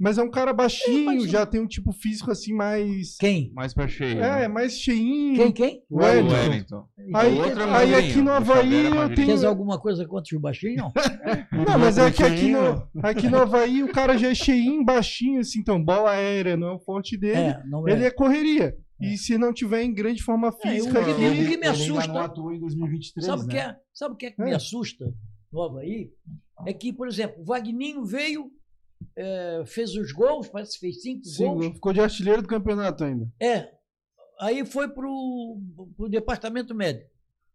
Mas 0.00 0.16
é 0.16 0.22
um 0.22 0.30
cara 0.30 0.52
baixinho, 0.54 1.24
É, 1.24 1.28
já 1.28 1.44
tem 1.44 1.60
um 1.60 1.66
tipo 1.66 1.92
físico 1.92 2.30
assim 2.30 2.54
mais. 2.54 3.16
Quem? 3.18 3.52
Mais 3.54 3.74
pra 3.74 3.86
cheio. 3.86 4.18
É, 4.18 4.40
né? 4.40 4.48
mais 4.48 4.78
cheinho. 4.78 5.36
Quem, 5.36 5.52
quem? 5.52 5.82
O 5.90 5.98
Wellington. 5.98 6.34
Wellington. 6.34 6.88
Aí, 7.14 7.38
é 7.38 7.76
aí 7.76 7.94
aqui 7.94 8.22
no 8.22 8.30
Havaí 8.30 8.86
é 8.86 8.88
eu 8.88 9.14
tenho. 9.14 9.26
Fez 9.28 9.44
alguma 9.44 9.78
coisa 9.78 10.06
contra 10.08 10.34
o 10.36 10.40
baixinho? 10.40 10.90
Não, 11.52 11.78
mas 11.78 11.98
é 11.98 12.10
que 12.10 12.22
aqui 12.22 12.50
no, 12.50 12.88
aqui 13.02 13.28
no 13.28 13.36
Havaí 13.38 13.82
o 13.82 13.92
cara 13.92 14.16
já 14.16 14.28
é 14.30 14.34
cheinho, 14.34 14.82
baixinho, 14.84 15.40
assim, 15.40 15.58
então 15.60 15.82
bola 15.82 16.12
aérea 16.12 16.56
não 16.56 16.68
é 16.68 16.72
o 16.72 16.78
forte 16.80 17.18
dele. 17.18 17.36
É, 17.38 17.62
não 17.66 17.86
é. 17.86 17.92
Ele 17.92 18.04
é 18.06 18.10
correria. 18.10 18.74
E 19.00 19.16
se 19.18 19.36
não 19.38 19.52
tiver 19.52 19.82
em 19.82 19.92
grande 19.94 20.22
forma 20.22 20.50
física 20.52 21.00
o 21.00 21.04
que 21.04 21.10
aqui, 21.10 21.44
o 21.44 21.48
que 21.48 21.56
me 21.56 21.66
assusta- 21.66 22.12
não 22.12 22.20
atuou 22.20 22.52
em 22.52 22.60
2023, 22.60 23.26
Sabe 23.26 23.42
o 23.42 23.46
né? 23.46 23.52
que 23.52 23.58
é? 23.58 23.76
Sabe 23.94 24.14
o 24.14 24.16
que 24.16 24.26
é 24.26 24.30
que 24.30 24.42
me 24.42 24.50
É. 24.50 24.54
assusta 24.54 25.04
no 25.52 25.62
Havaí? 25.62 26.10
É 26.66 26.72
que, 26.74 26.92
por 26.92 27.08
exemplo, 27.08 27.40
o 27.40 27.44
Vagninho 27.44 28.04
veio, 28.04 28.50
é, 29.16 29.62
fez 29.66 29.94
os 29.94 30.12
gols, 30.12 30.48
parece 30.48 30.74
que 30.74 30.80
fez 30.80 31.02
cinco 31.02 31.24
Sim, 31.24 31.46
gols. 31.46 31.66
ficou 31.74 31.92
de 31.92 32.00
artilheiro 32.00 32.42
do 32.42 32.48
campeonato 32.48 33.04
ainda. 33.04 33.30
É. 33.40 33.74
Aí 34.40 34.64
foi 34.64 34.88
pro, 34.88 35.60
departamento 36.08 36.74
médico. 36.74 37.10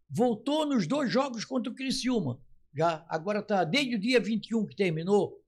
Voltou 0.08 0.64
nos 0.64 0.86
dois 0.86 1.10
jogos 1.10 1.44
contra 1.44 1.72
o 1.72 1.74
Criciúma. 1.74 2.40
Já 2.74 3.04
agora 3.08 3.40
está 3.40 3.64
desde 3.64 3.96
o 3.96 3.98
dia 3.98 4.20
21 4.20 4.66
que 4.66 4.76
terminou 4.76 5.40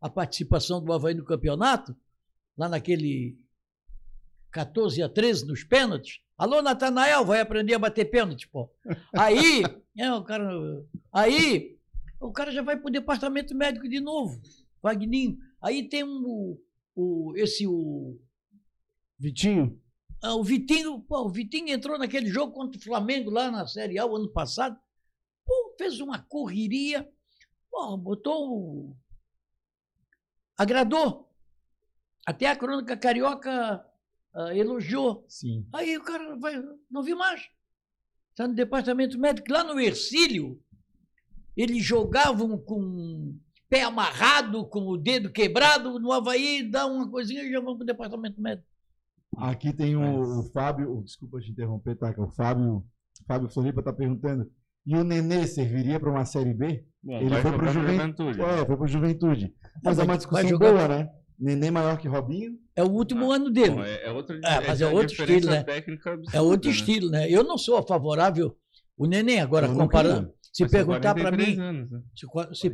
a 0.00 0.08
participação 0.08 0.82
do 0.84 0.92
Havaí 0.92 1.14
no 1.14 1.24
campeonato, 1.24 1.96
lá 2.56 2.68
naquele 2.68 3.36
14 4.52 5.02
a 5.02 5.08
13 5.08 5.46
nos 5.46 5.64
pênaltis. 5.64 6.20
Alô, 6.36 6.62
Natanael, 6.62 7.24
vai 7.24 7.40
aprender 7.40 7.74
a 7.74 7.78
bater 7.78 8.04
pênalti, 8.04 8.46
pô. 8.48 8.70
Aí, 9.16 9.62
é, 9.98 10.12
o 10.12 10.22
cara, 10.22 10.84
aí, 11.12 11.76
o 12.20 12.30
cara 12.30 12.52
já 12.52 12.62
vai 12.62 12.76
pro 12.76 12.90
departamento 12.90 13.54
médico 13.54 13.88
de 13.88 13.98
novo, 13.98 14.40
Vagninho. 14.84 15.38
Aí 15.62 15.88
tem 15.88 16.04
um, 16.04 16.58
o, 16.94 17.32
esse, 17.36 17.66
o, 17.66 18.20
Vitinho? 19.18 19.80
ah, 20.22 20.34
o 20.34 20.44
Vitinho, 20.44 21.00
pô, 21.00 21.22
o 21.22 21.30
Vitinho 21.30 21.70
entrou 21.70 21.98
naquele 21.98 22.28
jogo 22.28 22.52
contra 22.52 22.78
o 22.78 22.82
Flamengo 22.84 23.30
lá 23.30 23.50
na 23.50 23.66
Série 23.66 23.98
A 23.98 24.04
o 24.04 24.14
ano 24.14 24.30
passado. 24.30 24.78
Pô, 25.46 25.74
fez 25.78 26.00
uma 26.00 26.18
correria. 26.18 27.10
Pô, 27.70 27.96
botou. 27.96 28.50
o- 28.52 28.96
Agradou. 30.56 31.30
Até 32.26 32.46
a 32.46 32.56
crônica 32.56 32.94
carioca 32.96 33.84
ah, 34.34 34.54
elogiou. 34.54 35.24
Sim. 35.28 35.66
Aí 35.72 35.96
o 35.96 36.04
cara 36.04 36.36
vai. 36.36 36.62
Não 36.90 37.02
vi 37.02 37.14
mais. 37.14 37.48
Está 38.30 38.46
no 38.46 38.54
departamento 38.54 39.18
médico. 39.18 39.50
Lá 39.50 39.64
no 39.64 39.80
Ercílio, 39.80 40.62
eles 41.56 41.82
jogavam 41.84 42.58
com 42.58 43.38
pé 43.74 43.82
amarrado, 43.82 44.64
com 44.66 44.86
o 44.86 44.96
dedo 44.96 45.32
quebrado. 45.32 45.98
No 45.98 46.12
Havaí, 46.12 46.62
dá 46.70 46.86
uma 46.86 47.10
coisinha 47.10 47.42
e 47.42 47.50
já 47.50 47.58
vão 47.60 47.74
para 47.76 47.82
o 47.82 47.86
departamento 47.86 48.40
médico. 48.40 48.68
Aqui 49.36 49.72
tem 49.72 49.96
o, 49.96 50.38
o 50.38 50.42
Fábio, 50.52 50.96
o- 50.98 51.02
desculpa 51.02 51.40
te 51.40 51.50
interromper, 51.50 51.96
tá? 51.96 52.14
O 52.18 52.28
Fábio, 52.30 52.84
Fábio 53.26 53.48
Floripa 53.48 53.82
tá 53.82 53.92
perguntando. 53.92 54.48
E 54.86 54.94
o 54.96 55.02
Nenê 55.02 55.44
serviria 55.48 55.98
para 55.98 56.10
uma 56.10 56.24
Série 56.24 56.54
B? 56.54 56.84
Bom, 57.02 57.18
Ele 57.18 57.30
foi 57.30 57.50
jogar 57.50 57.66
no 57.66 57.72
Juventude. 57.72 58.34
Juventude. 58.38 58.40
É, 58.62 58.66
foi 58.66 58.76
pro 58.76 58.86
Juventude. 58.86 59.54
Mas 59.82 59.94
é 59.94 59.96
vai- 59.96 60.06
uma 60.06 60.16
discussão 60.18 60.48
jogar- 60.48 60.72
boa, 60.72 60.88
né? 60.88 61.08
Nenê 61.36 61.70
maior 61.70 61.98
que 61.98 62.06
Robinho. 62.06 62.56
É 62.76 62.84
o 62.84 62.88
último 62.90 63.32
Ah, 63.32 63.36
ano 63.36 63.50
dele. 63.50 63.70
Bom, 63.74 63.82
é, 63.82 64.04
é 64.06 64.12
outra, 64.12 64.38
Ah, 64.44 64.60
mas 64.64 64.80
é 64.80 64.86
uma 64.86 64.92
outro 64.94 65.08
diferença 65.08 65.38
estilo, 65.38 65.52
né? 65.52 65.58
absurda, 66.12 66.36
É 66.36 66.40
outro 66.40 66.70
né? 66.70 66.76
estilo, 66.76 67.10
né? 67.10 67.28
Eu 67.30 67.42
não 67.42 67.58
sou 67.58 67.82
favorável. 67.84 68.56
O 68.96 69.06
Neném, 69.06 69.40
agora, 69.40 69.66
comparando. 69.68 70.32
Se 70.52 70.62
Mas 70.62 70.70
perguntar 70.70 71.14
para 71.14 71.22
43 71.32 71.56
mim. 71.58 71.60
anos, 71.64 71.90
né? 71.90 72.00
Se, 72.14 72.26
se 72.60 72.70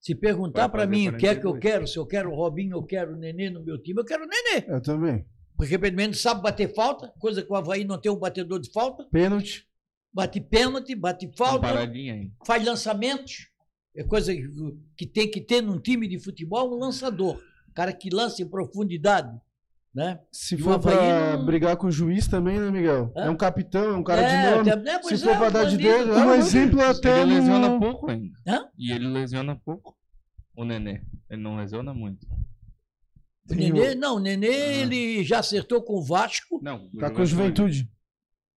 Se 0.00 0.14
perguntar 0.14 0.68
para 0.68 0.86
mim 0.86 1.08
o 1.08 1.16
que 1.16 1.26
é 1.26 1.34
que 1.34 1.44
eu 1.46 1.50
42. 1.52 1.60
quero, 1.60 1.86
se 1.88 1.96
eu 1.98 2.06
quero 2.06 2.30
o 2.30 2.34
Robinho, 2.34 2.76
eu 2.76 2.82
quero 2.84 3.12
o 3.14 3.16
Nenê 3.16 3.50
no 3.50 3.62
meu 3.64 3.76
time, 3.82 4.00
eu 4.00 4.04
quero 4.04 4.24
o 4.24 4.28
Nenê. 4.28 4.64
Eu 4.68 4.80
também. 4.80 5.26
Porque 5.56 5.76
pelo 5.76 5.96
menos 5.96 6.20
sabe 6.20 6.40
bater 6.40 6.72
falta, 6.72 7.12
coisa 7.18 7.42
que 7.42 7.52
o 7.52 7.56
Havaí 7.56 7.84
não 7.84 7.98
tem 8.00 8.10
um 8.12 8.16
batedor 8.18 8.60
de 8.60 8.70
falta. 8.70 9.04
Pênalti. 9.10 9.66
Bate 10.12 10.40
pênalti, 10.40 10.94
bate 10.94 11.26
Uma 11.26 11.34
falta, 11.36 11.66
paradinha 11.66 12.14
aí. 12.14 12.30
faz 12.46 12.64
lançamentos. 12.64 13.48
É 13.94 14.04
coisa 14.04 14.32
que- 14.32 14.48
que 14.96 15.06
tem 15.06 15.28
que 15.30 15.40
ter 15.40 15.60
num 15.60 15.80
time 15.80 16.06
de 16.06 16.18
futebol 16.18 16.72
um 16.72 16.78
lançador. 16.78 17.42
Cara 17.74 17.92
que 17.92 18.08
lança 18.08 18.40
em 18.42 18.48
profundidade. 18.48 19.36
Né? 19.94 20.20
Se 20.30 20.54
E 20.54 20.60
o 20.60 20.64
for 20.64 20.78
pra 20.78 21.36
não- 21.36 21.46
brigar 21.46 21.76
com 21.76 21.86
o 21.86 21.90
juiz 21.90 22.28
também, 22.28 22.60
né, 22.60 22.70
Miguel? 22.70 23.12
Hã? 23.16 23.24
É 23.24 23.30
um 23.30 23.36
capitão, 23.36 23.84
é 23.94 23.96
um 23.96 24.02
cara 24.04 24.20
é, 24.22 24.28
de 24.50 24.56
nome. 24.56 24.70
até- 24.70 24.90
é, 24.90 25.02
Se 25.02 25.18
for 25.18 25.30
é, 25.30 25.36
pra 25.38 25.48
dar 25.50 25.64
de 25.64 25.76
bandido. 25.76 25.98
dedo, 26.06 26.12
Um 26.12 26.30
Ah, 26.30 26.36
exemplo 26.36 26.80
até 26.82 27.22
ele 27.22 27.34
lesiona 27.34 27.68
no... 27.70 27.80
pouco 27.80 28.10
ainda. 28.10 28.38
Hã? 28.46 28.68
E 28.78 28.92
ele 28.92 29.08
lesiona 29.08 29.56
pouco. 29.56 29.96
O 30.54 30.64
Nenê. 30.64 31.02
Ele 31.30 31.42
não 31.42 31.56
lesiona 31.56 31.92
muito. 31.94 32.26
O 33.50 33.54
Nenê, 33.54 33.94
não, 33.94 34.16
o 34.16 34.18
Nenê 34.20 34.80
ele 34.82 35.24
já 35.24 35.38
acertou 35.38 35.82
com 35.82 35.94
o 35.94 36.02
Vasco. 36.04 36.60
Não. 36.62 36.88
Tá 37.00 37.10
com 37.10 37.22
a 37.22 37.24
juventude. 37.24 37.90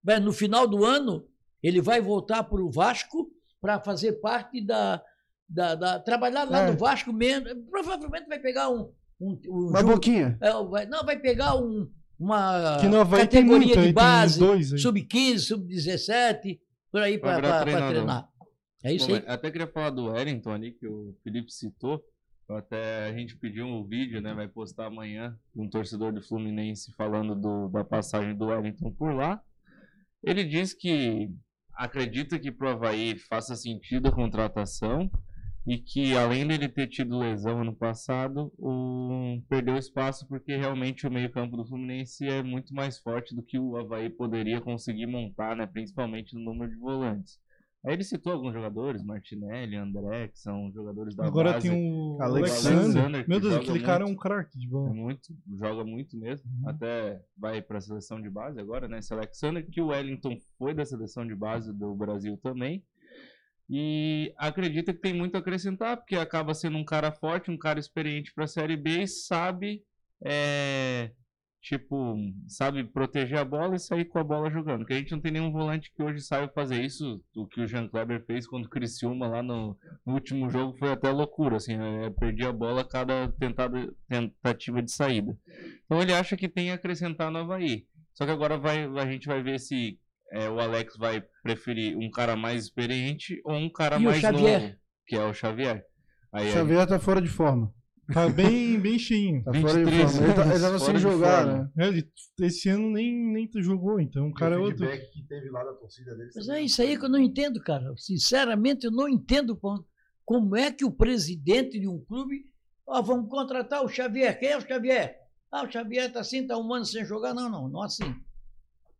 Mas 0.03 0.21
no 0.21 0.33
final 0.33 0.67
do 0.67 0.83
ano, 0.83 1.25
ele 1.63 1.79
vai 1.81 2.01
voltar 2.01 2.43
para 2.43 2.61
o 2.61 2.69
Vasco 2.71 3.31
para 3.61 3.79
fazer 3.79 4.13
parte 4.19 4.59
da, 4.65 5.01
da, 5.47 5.75
da- 5.75 5.99
trabalhar 5.99 6.43
lá 6.43 6.61
É. 6.67 6.71
no 6.71 6.77
Vasco 6.77 7.13
mesmo. 7.13 7.45
Provavelmente 7.69 8.27
vai 8.27 8.39
pegar 8.39 8.69
um. 8.69 8.91
Um, 9.21 9.39
um 9.47 9.69
Uma 9.69 9.79
jogo- 9.81 9.93
boquinha. 9.93 10.37
é, 10.41 10.51
vai- 10.63 10.85
não, 10.85 11.05
vai 11.05 11.17
pegar 11.19 11.55
um, 11.55 11.89
uma 12.19 12.77
categoria 13.17 13.75
muito, 13.75 13.81
de 13.87 13.93
base, 13.93 14.39
dois 14.39 14.73
aí. 14.73 14.79
sub-15, 14.79 15.39
sub-17, 15.39 16.59
por 16.91 17.01
aí 17.01 17.17
para 17.17 17.61
treinar. 17.63 18.27
É 18.83 18.91
isso 18.93 19.07
Bom, 19.07 19.13
aí. 19.15 19.23
até 19.27 19.51
queria 19.51 19.67
falar 19.67 19.91
do 19.91 20.05
Wellington 20.07 20.51
ali, 20.51 20.71
que 20.71 20.87
o 20.87 21.15
Felipe 21.23 21.51
citou. 21.51 22.03
Até 22.49 23.05
a 23.07 23.13
gente 23.13 23.37
pediu 23.37 23.65
um 23.65 23.85
vídeo, 23.85 24.19
né? 24.19 24.33
Vai 24.33 24.47
postar 24.47 24.87
amanhã, 24.87 25.37
um 25.55 25.69
torcedor 25.69 26.11
do 26.11 26.21
Fluminense 26.21 26.91
falando 26.97 27.33
do- 27.33 27.69
da 27.69 27.81
passagem 27.85 28.35
do 28.35 28.47
Wellington 28.47 28.91
por 28.91 29.13
lá. 29.13 29.39
Ele 30.21 30.43
diz 30.43 30.73
que 30.73 31.29
acredita 31.73 32.37
que 32.37 32.51
pro 32.51 32.69
Havaí 32.69 33.17
faça 33.17 33.55
sentido 33.55 34.09
a 34.09 34.11
contratação 34.11 35.09
e 35.65 35.77
que 35.77 36.15
além 36.17 36.47
dele 36.47 36.67
ter 36.67 36.87
tido 36.87 37.19
lesão 37.19 37.61
ano 37.61 37.75
passado, 37.75 38.51
o... 38.57 39.39
perdeu 39.47 39.77
espaço 39.77 40.27
porque 40.27 40.55
realmente 40.55 41.05
o 41.05 41.11
meio-campo 41.11 41.55
do 41.55 41.65
Fluminense 41.65 42.25
é 42.27 42.41
muito 42.41 42.73
mais 42.73 42.97
forte 42.97 43.35
do 43.35 43.43
que 43.43 43.59
o 43.59 43.77
Havaí 43.77 44.09
poderia 44.09 44.59
conseguir 44.59 45.05
montar, 45.05 45.55
né? 45.55 45.67
Principalmente 45.67 46.33
no 46.35 46.41
número 46.43 46.71
de 46.71 46.77
volantes. 46.77 47.39
Aí 47.83 47.93
ele 47.93 48.03
citou 48.03 48.33
alguns 48.33 48.53
jogadores, 48.53 49.03
Martinelli, 49.03 49.75
André, 49.75 50.27
que 50.27 50.37
são 50.37 50.71
jogadores 50.71 51.15
da 51.15 51.25
Agora 51.25 51.53
base. 51.53 51.67
tem 51.67 51.91
o 51.91 52.17
Alexander, 52.21 52.79
Alexander. 52.83 53.25
Meu 53.27 53.39
Deus, 53.39 53.55
aquele 53.55 53.79
cara 53.81 54.03
é 54.03 54.05
um 54.05 54.09
muito. 54.09 54.21
craque 54.21 54.55
de 54.59 54.67
É 54.67 54.69
bola. 54.69 54.93
muito, 54.93 55.33
joga 55.57 55.83
muito 55.83 56.15
mesmo. 56.15 56.47
Até 56.67 57.19
vai 57.35 57.59
para 57.59 57.79
a 57.79 57.81
seleção 57.81 58.21
de 58.21 58.29
base 58.29 58.59
agora, 58.59 58.87
né? 58.87 58.99
Esse 58.99 59.11
Alexander, 59.13 59.67
que 59.67 59.81
o 59.81 59.87
Wellington 59.87 60.37
foi 60.59 60.75
da 60.75 60.85
seleção 60.85 61.25
de 61.25 61.33
base 61.35 61.73
do 61.73 61.95
Brasil 61.95 62.37
também. 62.37 62.83
E 63.73 64.33
acredita 64.35 64.93
que 64.93 64.99
tem 64.99 65.13
muito 65.13 65.35
a 65.35 65.39
acrescentar, 65.39 65.95
porque 65.95 66.17
acaba 66.17 66.53
sendo 66.53 66.77
um 66.77 66.83
cara 66.83 67.09
forte, 67.09 67.49
um 67.49 67.57
cara 67.57 67.79
experiente 67.79 68.33
para 68.33 68.43
a 68.43 68.47
Série 68.47 68.75
B 68.75 69.03
e 69.03 69.07
sabe, 69.07 69.81
é, 70.21 71.11
tipo, 71.61 72.17
sabe 72.49 72.83
proteger 72.83 73.39
a 73.39 73.45
bola 73.45 73.77
e 73.77 73.79
sair 73.79 74.03
com 74.03 74.19
a 74.19 74.25
bola 74.25 74.51
jogando. 74.51 74.79
Porque 74.79 74.95
a 74.95 74.97
gente 74.97 75.13
não 75.13 75.21
tem 75.21 75.31
nenhum 75.31 75.53
volante 75.53 75.89
que 75.95 76.03
hoje 76.03 76.19
saiba 76.19 76.51
fazer 76.51 76.83
isso. 76.83 77.23
O 77.33 77.47
que 77.47 77.61
o 77.61 77.67
Jean 77.67 77.87
Kleber 77.87 78.25
fez 78.25 78.45
quando 78.45 78.65
o 78.65 78.69
Criciúma 78.69 79.25
lá 79.29 79.41
no, 79.41 79.77
no 80.05 80.15
último 80.15 80.49
jogo 80.49 80.77
foi 80.77 80.91
até 80.91 81.09
loucura, 81.09 81.55
assim, 81.55 81.75
é, 81.75 82.09
perdia 82.09 82.49
a 82.49 82.53
bola 82.53 82.81
a 82.81 82.85
cada 82.85 83.31
tentada, 83.39 83.89
tentativa 84.09 84.81
de 84.81 84.91
saída. 84.91 85.37
Então 85.85 86.01
ele 86.01 86.13
acha 86.13 86.35
que 86.35 86.49
tem 86.49 86.71
a 86.71 86.73
acrescentar 86.73 87.31
no 87.31 87.37
Havaí. 87.39 87.87
Só 88.13 88.25
que 88.25 88.31
agora 88.31 88.57
vai, 88.57 88.83
a 88.83 89.05
gente 89.09 89.27
vai 89.27 89.41
ver 89.41 89.59
se 89.61 89.97
é, 90.31 90.49
o 90.49 90.59
Alex 90.59 90.95
vai 90.97 91.23
preferir 91.43 91.97
um 91.97 92.09
cara 92.09 92.35
mais 92.35 92.63
experiente 92.65 93.41
ou 93.45 93.53
um 93.55 93.69
cara 93.71 93.95
E 93.97 93.99
o 93.99 94.03
mais 94.03 94.19
Xavier? 94.21 94.61
novo, 94.61 94.75
que 95.07 95.15
é 95.15 95.23
o 95.25 95.33
Xavier. 95.33 95.85
Aí 96.33 96.49
O 96.49 96.51
Xavier 96.53 96.87
tá 96.87 96.99
fora 96.99 97.21
de 97.21 97.27
forma. 97.29 97.73
Tá 98.13 98.27
bem, 98.27 98.77
bem 98.79 98.99
cheinho. 98.99 99.41
Tá 99.43 99.53
fora 99.53 99.73
de 99.85 99.91
23 99.91 100.11
forma. 100.11 100.25
Ele, 100.25 100.33
tá, 100.33 100.41
ele 100.43 100.53
tava 100.53 100.67
anos 100.67 100.83
sem 100.83 100.97
jogar, 100.97 101.45
né? 101.45 101.69
É, 101.77 101.87
Ele, 101.87 102.09
esse 102.41 102.67
ano 102.69 102.89
nem, 102.91 103.13
nem 103.31 103.49
jogou, 103.61 103.99
então 104.01 104.27
o 104.27 104.33
cara 104.33 104.55
é 104.55 104.57
outro. 104.57 104.85
que 105.13 105.23
teve 105.27 105.49
lá 105.49 105.63
da 105.63 105.73
torcida 105.73 106.15
dele. 106.15 106.29
Mas 106.35 106.49
é 106.49 106.61
isso 106.61 106.81
aí 106.81 106.97
que 106.97 107.05
eu 107.05 107.09
não 107.09 107.19
entendo, 107.19 107.61
cara. 107.61 107.93
Sinceramente, 107.97 108.85
eu 108.85 108.91
não 108.91 109.07
entendo 109.07 109.55
como- 109.55 109.85
como 110.25 110.55
é 110.57 110.71
que 110.71 110.83
o 110.83 110.91
presidente 110.91 111.79
de 111.79 111.87
um 111.87 111.99
clube. 112.03 112.45
Ó, 112.85 113.01
vamos 113.01 113.29
contratar 113.29 113.83
o 113.83 113.87
Xavier. 113.89 114.37
Quem 114.37 114.49
é 114.49 114.57
o 114.57 114.61
Xavier? 114.67 115.15
Ah, 115.51 115.63
o 115.63 115.71
Xavier 115.71 116.07
está 116.07 116.19
assim, 116.21 116.41
está 116.41 116.57
um 116.57 116.73
ano 116.73 116.85
sem 116.85 117.05
jogar. 117.05 117.33
Não, 117.33 117.49
não, 117.49 117.69
não 117.69 117.81
assim. 117.83 118.13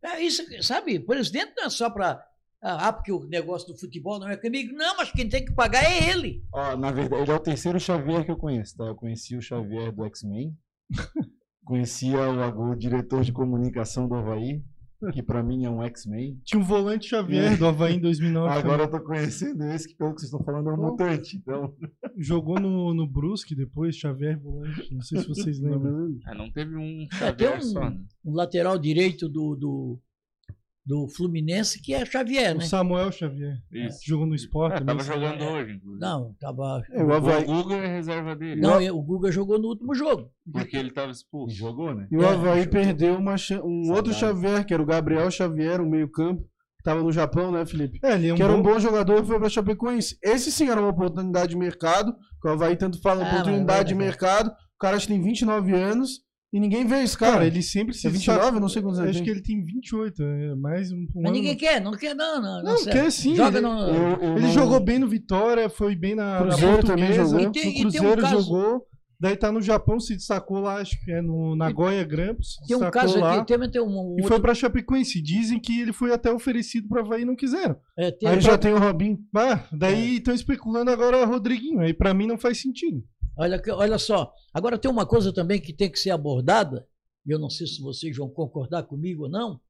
É 0.04 0.20
isso, 0.20 0.42
sabe? 0.62 0.98
Presidente 0.98 1.52
não 1.56 1.66
é 1.66 1.70
só 1.70 1.88
para. 1.88 2.24
Ah, 2.60 2.92
porque 2.92 3.10
o 3.10 3.24
negócio 3.26 3.72
do 3.72 3.78
futebol 3.78 4.20
não 4.20 4.28
é 4.28 4.36
comigo. 4.36 4.72
Não, 4.74 4.96
mas 4.96 5.10
quem 5.10 5.28
tem 5.28 5.44
que 5.44 5.52
pagar 5.52 5.84
é 5.84 6.10
ele. 6.10 6.44
Ó, 6.52 6.76
na 6.76 6.92
verdade, 6.92 7.22
ele 7.22 7.32
é 7.32 7.34
o 7.34 7.40
terceiro 7.40 7.80
Xavier 7.80 8.24
que 8.24 8.30
eu 8.30 8.36
conheço, 8.36 8.76
tá? 8.76 8.84
Eu 8.84 8.94
conheci 8.94 9.36
o 9.36 9.42
Xavier 9.42 9.92
do 9.92 10.04
X-Men. 10.04 10.56
Conhecia 11.64 12.18
o, 12.28 12.70
o 12.70 12.76
diretor 12.76 13.22
de 13.22 13.32
comunicação 13.32 14.08
do 14.08 14.14
Havaí, 14.16 14.62
que 15.10 15.22
pra 15.22 15.42
mim 15.42 15.64
é 15.64 15.70
um 15.70 15.82
X-Men. 15.82 16.38
Tinha 16.44 16.60
um 16.60 16.64
volante 16.64 17.08
Xavier 17.08 17.58
do 17.58 17.66
Havaí 17.66 17.94
em 17.96 18.00
2009. 18.00 18.48
Agora 18.48 18.82
eu 18.84 18.90
tô 18.90 19.00
conhecendo 19.00 19.64
esse, 19.64 19.88
que 19.88 19.94
pelo 19.94 20.14
que 20.14 20.20
vocês 20.20 20.32
estão 20.32 20.44
falando 20.44 20.70
é 20.70 20.74
um 20.74 20.76
mutante. 20.76 21.36
Então, 21.36 21.74
Jogou 22.16 22.60
no, 22.60 22.94
no 22.94 23.06
Brusque 23.06 23.54
depois, 23.54 23.96
Xavier 23.96 24.38
volante. 24.38 24.92
Não 24.92 25.00
sei 25.00 25.20
se 25.20 25.28
vocês 25.28 25.60
lembram. 25.60 26.18
Ah, 26.26 26.34
não 26.34 26.50
teve 26.50 26.76
um 26.76 27.06
É, 27.20 27.32
tem 27.32 27.46
Xavier 27.48 27.58
um, 27.58 27.62
só, 27.62 27.90
né? 27.90 28.00
um 28.24 28.32
lateral 28.34 28.78
direito 28.78 29.28
do, 29.28 29.56
do, 29.56 30.00
do 30.84 31.06
Fluminense 31.08 31.80
que 31.80 31.94
é 31.94 32.04
Xavier, 32.04 32.56
O 32.56 32.58
né? 32.58 32.64
Samuel 32.64 33.12
Xavier. 33.12 33.56
Isso. 33.70 34.00
Jogou 34.04 34.26
no 34.26 34.34
Sport. 34.34 34.72
É, 34.72 34.78
também. 34.80 34.96
tava 34.96 35.08
jogando 35.08 35.44
hoje, 35.44 35.72
inclusive. 35.74 36.00
Não, 36.00 36.34
tava. 36.40 36.82
É, 36.90 37.02
o 37.02 37.06
O 37.06 37.12
Havaí, 37.12 37.44
Guga 37.44 37.74
é 37.76 37.86
reserva 37.86 38.34
dele. 38.34 38.60
Não, 38.60 38.84
o 38.96 39.02
Guga 39.02 39.30
jogou 39.30 39.58
no 39.60 39.68
último 39.68 39.94
jogo. 39.94 40.30
Porque 40.52 40.76
ele 40.76 40.90
tava 40.90 41.08
e 41.08 41.12
expulso. 41.12 41.54
jogou, 41.54 41.94
né? 41.94 42.08
e 42.10 42.16
o 42.16 42.22
É, 42.22 42.28
Havaí 42.28 42.64
jogou. 42.64 42.72
perdeu 42.72 43.16
uma, 43.16 43.36
um 43.64 43.92
outro. 43.92 44.12
Xavier, 44.12 44.64
que 44.66 44.74
era 44.74 44.82
o 44.82 44.86
Gabriel 44.86 45.30
Xavier, 45.30 45.80
um 45.80 45.88
meio-campo, 45.88 46.42
que 46.42 46.82
tava 46.84 47.00
no 47.00 47.12
Japão, 47.12 47.52
né, 47.52 47.64
Felipe? 47.64 48.00
É, 48.02 48.14
ele 48.14 48.28
é 48.28 48.32
um 48.32 48.36
que 48.36 48.42
era 48.42 48.52
um 48.52 48.60
bom... 48.60 48.72
bom 48.72 48.78
jogador 48.80 49.22
e 49.22 49.26
foi 49.26 49.38
pra 49.38 49.48
Chapecoense. 49.48 50.18
Esse 50.20 50.50
sim 50.50 50.68
era 50.68 50.80
uma 50.80 50.90
oportunidade 50.90 51.50
de 51.50 51.56
mercado, 51.56 52.12
que 52.40 52.48
o 52.48 52.50
Havaí 52.50 52.74
tanto 52.76 53.00
fala 53.00 53.24
Ah, 53.24 53.28
oportunidade 53.32 53.90
de 53.90 53.94
mercado. 53.94 54.48
O 54.50 54.78
cara 54.80 54.96
acho 54.96 55.06
que 55.06 55.12
tem 55.12 55.22
29 55.22 55.72
anos 55.76 56.22
e 56.52 56.60
ninguém 56.60 56.84
vê 56.86 57.02
esse 57.02 57.16
cara. 57.16 57.32
Cara, 57.32 57.46
ele 57.46 57.62
sempre 57.62 57.94
se 57.94 58.06
É 58.06 58.10
29? 58.10 58.38
destaca- 58.38 58.56
Eu 58.56 58.60
não 58.60 58.68
sei 58.68 58.82
quantos 58.82 58.98
anos 58.98 59.10
Acho 59.10 59.18
tem. 59.20 59.24
que 59.24 59.30
ele 59.30 59.42
tem 59.42 59.64
28, 59.64 60.22
é 60.22 60.54
mais 60.54 60.92
um, 60.92 60.96
um 60.96 61.06
Mas 61.14 61.24
ano- 61.24 61.32
ninguém 61.32 61.56
quer, 61.56 61.80
não 61.80 61.92
quer, 61.92 62.14
não. 62.14 62.40
Não, 62.42 62.62
Não, 62.62 62.76
sério. 62.78 63.02
quer 63.02 63.10
sim. 63.10 63.34
Joga 63.34 63.58
ele, 63.58 63.66
no. 63.66 63.80
Eu- 63.80 64.18
eu 64.20 64.32
ele 64.36 64.40
não- 64.46 64.52
jogou 64.52 64.80
bem 64.80 64.98
no 64.98 65.08
Vitória, 65.08 65.68
foi 65.70 65.96
bem 65.96 66.14
na, 66.14 66.40
na 66.40 66.46
Cruzeiro 66.48 66.82
também 66.84 67.06
Portuguesa, 67.06 67.22
jogou. 67.30 67.40
no 67.44 67.48
E 67.48 67.52
tem- 67.52 67.70
e 67.70 67.72
tem 67.74 67.80
um 67.80 67.90
Cruzeiro 67.90 68.20
caso- 68.22 68.42
jogou. 68.42 68.86
Daí 69.20 69.36
tá 69.36 69.52
no 69.52 69.62
Japão, 69.62 70.00
se 70.00 70.16
destacou 70.16 70.58
lá, 70.58 70.78
acho 70.80 70.98
que 71.04 71.12
é 71.12 71.22
no 71.22 71.54
Nagoya 71.54 72.02
Grampus. 72.02 72.56
Tem 72.66 72.76
um 72.76 72.90
caso 72.90 73.20
lá, 73.20 73.36
aqui, 73.36 73.56
tem, 73.56 73.70
tem 73.70 73.80
um, 73.80 73.86
um 73.86 73.90
E 74.18 74.22
outro, 74.22 74.26
foi 74.26 74.40
pra 74.40 74.52
Chapecoense. 74.52 75.22
Dizem 75.22 75.60
que 75.60 75.80
ele 75.80 75.92
foi 75.92 76.12
até 76.12 76.32
oferecido 76.32 76.88
pra 76.88 77.02
Havaí 77.02 77.22
e 77.22 77.24
não 77.24 77.36
quiseram. 77.36 77.76
é, 77.96 78.10
tem- 78.10 78.28
Aí 78.28 78.40
já 78.40 78.58
tem 78.58 78.72
o 78.74 78.78
Robinho. 78.80 79.16
Ah, 79.36 79.64
daí 79.70 80.16
estão 80.16 80.34
especulando 80.34 80.90
agora 80.90 81.24
Rodriguinho. 81.24 81.78
Aí 81.78 81.94
pra 81.94 82.12
mim 82.12 82.26
não 82.26 82.36
faz 82.36 82.60
sentido. 82.60 83.00
Olha, 83.36 83.62
olha 83.70 83.98
só. 83.98 84.32
Agora 84.52 84.78
tem 84.78 84.90
uma 84.90 85.06
coisa 85.06 85.32
também 85.32 85.60
que 85.60 85.72
tem 85.72 85.90
que 85.90 85.98
ser 85.98 86.10
abordada, 86.10 86.86
e 87.26 87.30
eu 87.30 87.38
não 87.38 87.50
sei 87.50 87.66
se 87.66 87.80
vocês 87.80 88.16
vão 88.16 88.28
concordar 88.28 88.82
comigo 88.84 89.24
ou 89.24 89.28
não. 89.28 89.60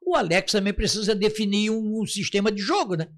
O 0.00 0.14
Alex 0.14 0.52
também 0.52 0.72
precisa 0.72 1.14
definir 1.14 1.70
um, 1.70 2.00
um 2.00 2.06
sistema 2.06 2.50
de 2.50 2.62
jogo, 2.62 2.94
né? 2.94 3.08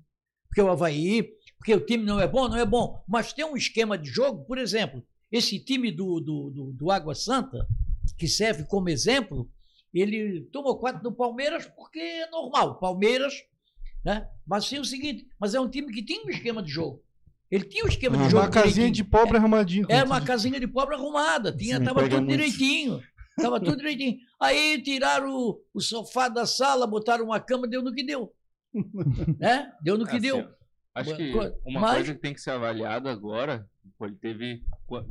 Porque 0.49 0.61
o 0.61 0.69
Havaí, 0.69 1.31
porque 1.59 1.75
o 1.75 1.85
time 1.85 2.05
não 2.05 2.19
é 2.19 2.27
bom, 2.27 2.49
não 2.49 2.57
é 2.57 2.67
bom, 2.67 3.05
mas 3.07 3.33
tem 3.33 3.45
um 3.45 3.57
esquema 3.57 3.97
de 3.97 4.09
jogo, 4.09 4.45
por 4.45 4.59
exemplo, 4.59 5.05
esse 5.31 5.59
time 5.61 5.93
do, 5.93 6.21
do, 6.21 6.51
do, 6.51 6.73
do 6.73 6.91
Água 6.91 7.15
Santa, 7.15 7.67
que 8.19 8.27
serve 8.27 8.65
como 8.65 8.89
exemplo, 8.89 9.49
ele 9.93 10.43
tomou 10.53 10.79
quatro 10.79 11.03
no 11.03 11.13
Palmeiras 11.13 11.67
porque 11.67 11.99
é 11.99 12.31
normal. 12.31 12.79
Palmeiras, 12.79 13.35
né? 14.05 14.29
Mas 14.47 14.69
tem 14.69 14.81
o 14.81 14.85
seguinte, 14.85 15.29
mas 15.39 15.55
é 15.55 15.61
um 15.61 15.69
time 15.69 15.93
que 15.93 16.05
tinha 16.05 16.25
um 16.25 16.31
esquema 16.31 16.63
de 16.63 16.71
jogo. 16.71 17.03
Ele 17.51 17.65
tinha 17.65 17.85
um 17.85 17.89
esquema 17.89 18.17
de 18.17 18.23
Ah, 18.25 18.29
jogo. 18.29 18.43
Uma 18.45 18.51
casinha 18.51 18.73
direitinho. 18.73 18.93
de 18.95 19.05
pobre 19.05 19.37
arrumadinho. 19.37 19.87
Era 19.89 20.03
como 20.03 20.13
uma 20.15 20.21
casinha 20.25 20.61
de 20.61 20.67
pobre 20.69 20.95
arrumada, 20.95 21.53
tinha, 21.57 21.79
me 21.81 21.87
tava 21.87 22.03
tudo 22.03 22.17
muito. 22.17 22.29
direitinho. 22.31 23.03
Tava 23.37 23.59
tudo 23.61 23.77
direitinho. 23.79 24.19
Aí 24.41 24.81
tiraram 24.83 25.31
o, 25.35 25.61
o 25.75 25.81
sofá 25.81 26.29
da 26.29 26.47
sala, 26.47 26.87
botaram 26.87 27.25
uma 27.25 27.41
cama, 27.41 27.67
deu 27.67 27.83
no 27.83 27.93
que 27.93 28.05
deu. 28.05 28.33
né? 29.39 29.71
Deu 29.83 29.99
no 29.99 30.05
que 30.05 30.13
Assim, 30.13 30.21
deu. 30.21 30.39
ó, 30.39 30.61
Acho 30.95 31.17
que 31.17 31.33
uma 31.67 31.81
mas- 31.81 31.95
coisa 31.95 32.15
que 32.15 32.21
tem 32.21 32.35
que 32.35 32.41
ser 32.41 32.51
avaliada 32.51 33.11
agora 33.11 33.67
Pô, 34.01 34.07
Ele 34.07 34.17
teve. 34.17 34.63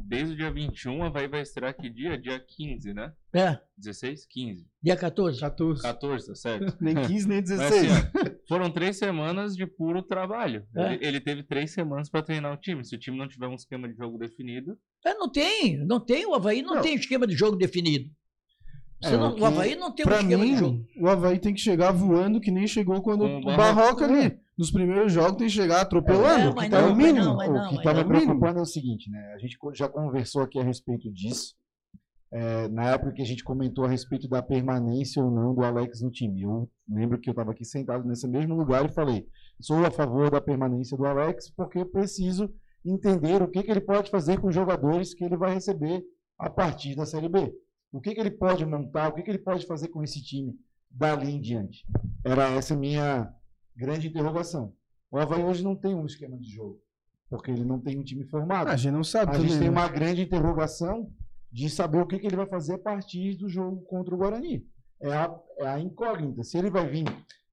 Desde 0.03 0.33
o 0.33 0.35
dia 0.35 0.51
21, 0.51 1.03
a 1.03 1.07
Havaí 1.07 1.27
vai 1.27 1.41
estrear 1.43 1.75
que 1.77 1.87
dia? 1.91 2.17
Dia 2.17 2.39
15, 2.39 2.91
né? 2.91 3.13
É, 3.31 3.59
16? 3.77 4.25
15. 4.25 4.65
dia 4.81 4.95
14. 4.97 5.39
14. 5.39 5.83
14, 5.83 6.25
tá 6.27 6.33
certo? 6.35 6.75
Nem 6.81 6.95
15, 6.95 7.27
nem 7.27 7.37
Mas, 7.37 7.49
16. 7.51 7.91
assim, 7.91 8.03
ó, 8.17 8.29
foram 8.47 8.71
três 8.71 8.97
semanas 8.97 9.55
de 9.55 9.67
puro 9.67 10.01
trabalho. 10.01 10.65
É. 10.75 10.93
Ele, 10.95 11.05
ele 11.05 11.21
teve 11.21 11.43
três 11.43 11.71
semanas 11.71 12.09
pra 12.09 12.23
treinar 12.23 12.51
o 12.51 12.57
time. 12.57 12.83
Se 12.83 12.95
o 12.95 12.99
time 12.99 13.15
não 13.15 13.27
tiver 13.27 13.45
um 13.47 13.53
esquema 13.53 13.87
de 13.87 13.95
jogo 13.95 14.17
definido, 14.17 14.75
É, 15.05 15.13
não 15.13 15.31
tem, 15.31 15.77
não 15.85 15.99
tem, 16.03 16.25
o 16.25 16.33
Havaí 16.33 16.63
não, 16.63 16.73
Não. 16.75 16.81
tem 16.81 16.95
esquema 16.95 17.27
de 17.27 17.35
jogo 17.35 17.55
definido. 17.55 18.09
Você 19.01 19.13
É, 19.13 19.17
não- 19.17 19.37
o 19.37 19.45
Havaí 19.45 19.75
não 19.75 19.93
tem 19.93 20.03
um 20.05 20.09
esquema 20.11 20.43
mim, 20.43 20.53
de 20.55 20.59
jogo. 20.59 20.85
o 20.99 21.07
Havaí 21.07 21.37
tem 21.39 21.53
que 21.53 21.61
chegar 21.61 21.91
voando 21.91 22.41
que 22.41 22.49
nem 22.51 22.65
chegou 22.67 23.01
quando 23.03 23.21
o 23.23 23.37
o 23.37 23.41
Barroca. 23.45 23.57
Barroca 23.57 24.05
ali. 24.05 24.39
Nos 24.60 24.72
primeiros 24.72 25.14
jogos 25.14 25.38
tem 25.38 25.47
que 25.47 25.53
chegar 25.53 25.80
atropelando. 25.80 26.49
É, 26.60 26.64
que 26.64 26.70
tá 26.70 26.82
não, 26.82 26.89
no 26.89 26.95
mas 26.95 27.05
mínimo. 27.05 27.26
não, 27.26 27.36
mas 27.38 27.49
o 27.49 27.53
não, 27.53 27.70
que 27.70 27.76
está 27.76 27.93
me 27.93 28.01
não. 28.01 28.07
preocupando 28.10 28.60
é 28.60 28.62
o 28.62 28.66
seguinte, 28.66 29.10
né? 29.10 29.34
A 29.34 29.38
gente 29.38 29.57
já 29.74 29.88
conversou 29.88 30.41
aqui 30.41 30.60
a 30.60 30.64
respeito 30.64 31.10
disso. 31.14 31.55
é, 32.30 32.68
na 32.68 32.89
época 32.89 33.14
que 33.14 33.22
a 33.22 33.26
gente 33.26 33.41
comentou 33.41 33.86
a 33.86 33.88
respeito 33.88 34.28
da 34.28 34.41
permanência 34.43 35.24
ou 35.24 35.32
não 35.32 35.55
do 35.55 35.64
Alex 35.64 36.01
no 36.01 36.12
time. 36.12 36.41
Eu 36.41 36.70
lembro 36.89 37.18
que 37.18 37.30
eu 37.30 37.32
estava 37.32 37.51
aqui 37.51 37.64
sentado 37.64 38.05
nesse 38.05 38.28
mesmo 38.28 38.53
lugar 38.53 38.86
e 38.86 38.93
falei: 38.93 39.26
sou 39.62 39.86
a 39.86 39.91
favor 39.91 40.30
da 40.30 40.41
permanência 40.41 40.97
do 40.97 41.05
Alex 41.05 41.49
porque 41.51 41.86
preciso 41.86 42.53
entender 42.86 43.41
o 43.41 43.47
que, 43.47 43.64
que 43.64 43.72
ele 43.72 43.82
pode 43.82 44.12
fazer 44.12 44.41
com 44.41 44.47
os 44.49 44.55
jogadores 44.55 45.14
que 45.14 45.24
ele 45.24 45.38
vai 45.38 45.53
receber 45.53 46.03
a 46.38 46.49
partir 46.49 46.95
da 46.95 47.05
Série 47.05 47.30
B. 47.30 47.49
O 47.93 48.01
que, 48.01 48.14
que 48.14 48.20
ele 48.20 48.32
pode 48.32 48.66
montar, 48.66 49.07
o 49.07 49.14
que, 49.14 49.24
que 49.24 49.32
ele 49.32 49.39
pode 49.39 49.66
fazer 49.66 49.88
com 49.88 50.03
esse 50.03 50.22
time 50.22 50.53
dali 50.91 51.32
em 51.32 51.39
diante. 51.41 51.86
Era 52.24 52.49
essa 52.49 52.76
minha 52.76 53.34
grande 53.80 54.09
interrogação. 54.09 54.73
O 55.09 55.17
Havaí 55.17 55.41
hoje 55.41 55.63
não 55.63 55.75
tem 55.75 55.95
um 55.95 56.05
esquema 56.05 56.38
de 56.38 56.49
jogo, 56.49 56.80
porque 57.30 57.49
ele 57.49 57.63
não 57.63 57.80
tem 57.80 57.97
um 57.97 58.03
time 58.03 58.25
formado. 58.25 58.67
Ah, 58.67 58.73
a 58.73 58.75
gente 58.75 58.91
não 58.91 59.03
sabe 59.03 59.36
A 59.36 59.39
gente 59.39 59.57
tem 59.57 59.69
né? 59.69 59.69
uma 59.69 59.88
grande 59.88 60.21
interrogação 60.21 61.09
de 61.51 61.69
saber 61.69 61.99
o 61.99 62.05
que, 62.05 62.19
que 62.19 62.27
ele 62.27 62.36
vai 62.36 62.45
fazer 62.45 62.73
a 62.73 62.80
partir 62.80 63.36
do 63.36 63.47
jogo 63.47 63.82
contra 63.86 64.13
o 64.13 64.17
Guarani. 64.17 64.67
É 65.01 65.13
a, 65.13 65.34
é 65.59 65.67
a 65.67 65.80
incógnita. 65.80 66.43
Se 66.43 66.57
ele 66.57 66.69
vai 66.69 66.88
vir 66.88 67.05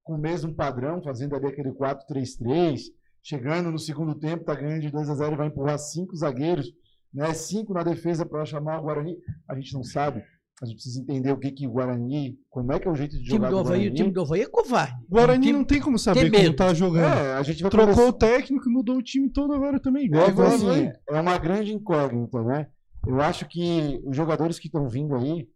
com 0.03 0.15
o 0.15 0.17
mesmo 0.17 0.53
padrão, 0.53 1.01
fazendo 1.01 1.35
ali 1.35 1.47
aquele 1.47 1.71
4-3-3, 1.71 2.81
chegando 3.23 3.71
no 3.71 3.79
segundo 3.79 4.13
tempo, 4.13 4.43
tá 4.43 4.53
ganhando 4.53 4.81
de 4.81 4.91
2 4.91 5.09
a 5.09 5.15
0 5.15 5.33
e 5.33 5.37
vai 5.37 5.47
empurrar 5.47 5.79
cinco 5.79 6.15
zagueiros, 6.15 6.71
né? 7.13 7.33
cinco 7.33 7.73
na 7.73 7.83
defesa 7.83 8.25
para 8.25 8.45
chamar 8.45 8.79
o 8.79 8.83
Guarani, 8.83 9.17
a 9.47 9.55
gente 9.55 9.73
não 9.73 9.83
sabe. 9.83 10.23
A 10.61 10.65
gente 10.65 10.75
precisa 10.77 10.99
entender 10.99 11.31
o 11.31 11.37
que, 11.37 11.51
que 11.51 11.67
o 11.67 11.71
Guarani, 11.71 12.35
como 12.49 12.71
é 12.73 12.79
que 12.79 12.87
é 12.87 12.91
o 12.91 12.95
jeito 12.95 13.11
de 13.11 13.19
O 13.19 13.23
time 13.25 13.35
jogar 13.37 13.49
do 13.49 13.55
do 13.55 13.59
Havaí, 13.59 13.87
o 13.89 13.93
time 13.93 14.11
do 14.11 14.21
Havaí 14.21 14.41
é 14.41 14.47
covarde. 14.47 15.05
Guarani 15.07 15.45
Time- 15.45 15.57
não 15.59 15.63
tem 15.63 15.79
como 15.79 15.99
saber 15.99 16.31
tem 16.31 16.31
como 16.31 16.55
tá 16.55 16.73
jogando. 16.73 17.03
É, 17.05 17.33
a 17.35 17.43
gente 17.43 17.61
vai 17.61 17.69
Trocou 17.69 17.89
conversar- 17.93 18.09
o 18.09 18.13
técnico 18.13 18.67
e 18.67 18.73
mudou 18.73 18.97
o 18.97 19.03
time 19.03 19.29
todo 19.29 19.53
agora 19.53 19.79
também. 19.79 20.05
Igual 20.05 20.25
É, 20.25 20.29
agora 20.29 20.55
assim, 20.55 20.91
é 21.09 21.21
uma 21.21 21.37
grande 21.37 21.71
incógnita, 21.73 22.41
né? 22.43 22.67
Eu 23.05 23.21
acho 23.21 23.47
que 23.47 24.01
os 24.03 24.15
jogadores 24.15 24.57
que 24.57 24.67
estão 24.67 24.89
vindo 24.89 25.15
aí, 25.15 25.47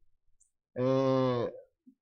é, 0.78 1.54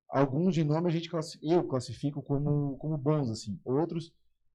alguns 0.09 0.53
de 0.53 0.63
nome 0.65 0.87
a 0.87 0.91
gente 0.91 1.09
eu 1.41 1.63
classifico 1.63 2.21
como, 2.21 2.77
como 2.77 2.97
bons, 2.97 3.29
assim. 3.29 3.57
Outros 3.63 4.11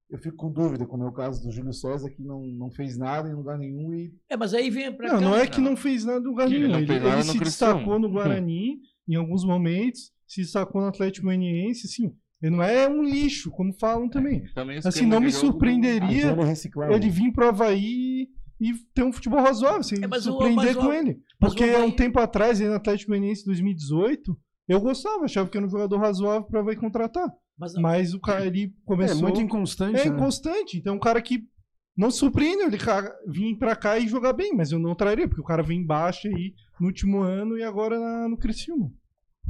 eu 0.09 0.19
fico 0.19 0.37
com 0.37 0.51
dúvida, 0.51 0.85
como 0.85 1.03
é 1.03 1.07
o 1.07 1.11
caso 1.11 1.41
do 1.43 1.51
Júlio 1.51 1.73
César, 1.73 2.09
que 2.09 2.21
não, 2.21 2.41
não 2.45 2.69
fez 2.71 2.97
nada 2.97 3.29
em 3.29 3.33
lugar 3.33 3.57
nenhum 3.57 3.93
e 3.93 4.13
É, 4.29 4.37
mas 4.37 4.53
aí 4.53 4.69
vem 4.69 4.91
pra 4.95 5.07
Não, 5.13 5.19
cá. 5.19 5.25
não 5.25 5.35
é 5.35 5.47
que 5.47 5.59
não 5.61 5.75
fez 5.75 6.05
nada 6.05 6.19
Ele 6.19 6.33
Guarani. 6.33 6.67
não 6.67 6.77
Ele, 6.79 6.87
fez 6.87 7.03
ele 7.03 7.15
no 7.15 7.23
se 7.23 7.39
destacou 7.39 7.99
no 7.99 8.09
Guarani 8.11 8.77
em 9.07 9.15
alguns 9.15 9.43
momentos, 9.43 10.11
se 10.27 10.41
destacou 10.41 10.81
no 10.81 10.87
Atlético 10.87 11.25
Goianiense, 11.27 11.87
assim. 11.87 12.13
Ele 12.41 12.55
não 12.55 12.63
é 12.63 12.87
um 12.87 13.01
lixo, 13.03 13.49
como 13.51 13.73
falam 13.73 14.07
também. 14.09 14.43
também 14.53 14.77
o 14.79 14.87
Assim, 14.87 15.05
não 15.05 15.19
me 15.19 15.31
surpreenderia 15.31 16.31
ele 16.31 16.43
reciclar. 16.43 16.91
ele 16.91 17.09
vir 17.09 17.31
pro 17.31 17.47
Havaí 17.47 18.27
e 18.59 18.73
ter 18.93 19.03
um 19.03 19.11
futebol 19.11 19.41
razoável, 19.41 19.83
se 19.83 19.95
É, 20.03 20.07
o- 20.07 20.21
surpreender 20.21 20.77
o- 20.77 20.81
com 20.81 20.93
ele. 20.93 21.11
o 21.11 21.17
Porque 21.39 21.63
há 21.63 21.79
um 21.79 21.83
Havaí- 21.83 21.95
tempo 21.95 22.19
atrás, 22.19 22.61
aí 22.61 22.67
no 22.67 22.75
Atlético 22.75 23.09
Goianiense 23.11 23.45
2018, 23.45 24.37
eu 24.67 24.79
gostava, 24.79 25.25
achava 25.25 25.49
que 25.49 25.57
era 25.57 25.65
um 25.65 25.69
jogador 25.69 25.97
razoável 25.97 26.43
para 26.47 26.59
Havaí 26.59 26.75
contratar. 26.75 27.27
Mas, 27.57 27.73
Mas 27.75 28.13
o 28.13 28.19
cara, 28.19 28.45
ele 28.45 28.63
É 28.65 28.85
começou... 28.85 29.21
muito 29.21 29.39
inconstante. 29.41 29.99
É 29.99 30.09
né? 30.09 30.15
inconstante. 30.15 30.77
Então, 30.77 30.95
um 30.95 30.99
cara 30.99 31.21
que 31.21 31.47
não 31.95 32.11
surpreende 32.11 32.63
ele 32.63 32.77
vir 33.27 33.57
pra 33.57 33.75
cá 33.75 33.97
e 33.97 34.07
jogar 34.07 34.33
bem, 34.33 34.53
mas 34.53 34.71
eu 34.71 34.79
não 34.79 34.93
traria, 34.93 35.27
porque 35.27 35.39
o 35.41 35.45
cara 35.45 35.63
vem 35.63 35.79
embaixo 35.79 36.27
aí 36.27 36.53
no 36.79 36.87
último 36.87 37.21
ano 37.21 37.57
e 37.57 37.63
agora 37.63 37.97
na- 37.99 38.27
no 38.27 38.37
Criciúma. 38.37 38.91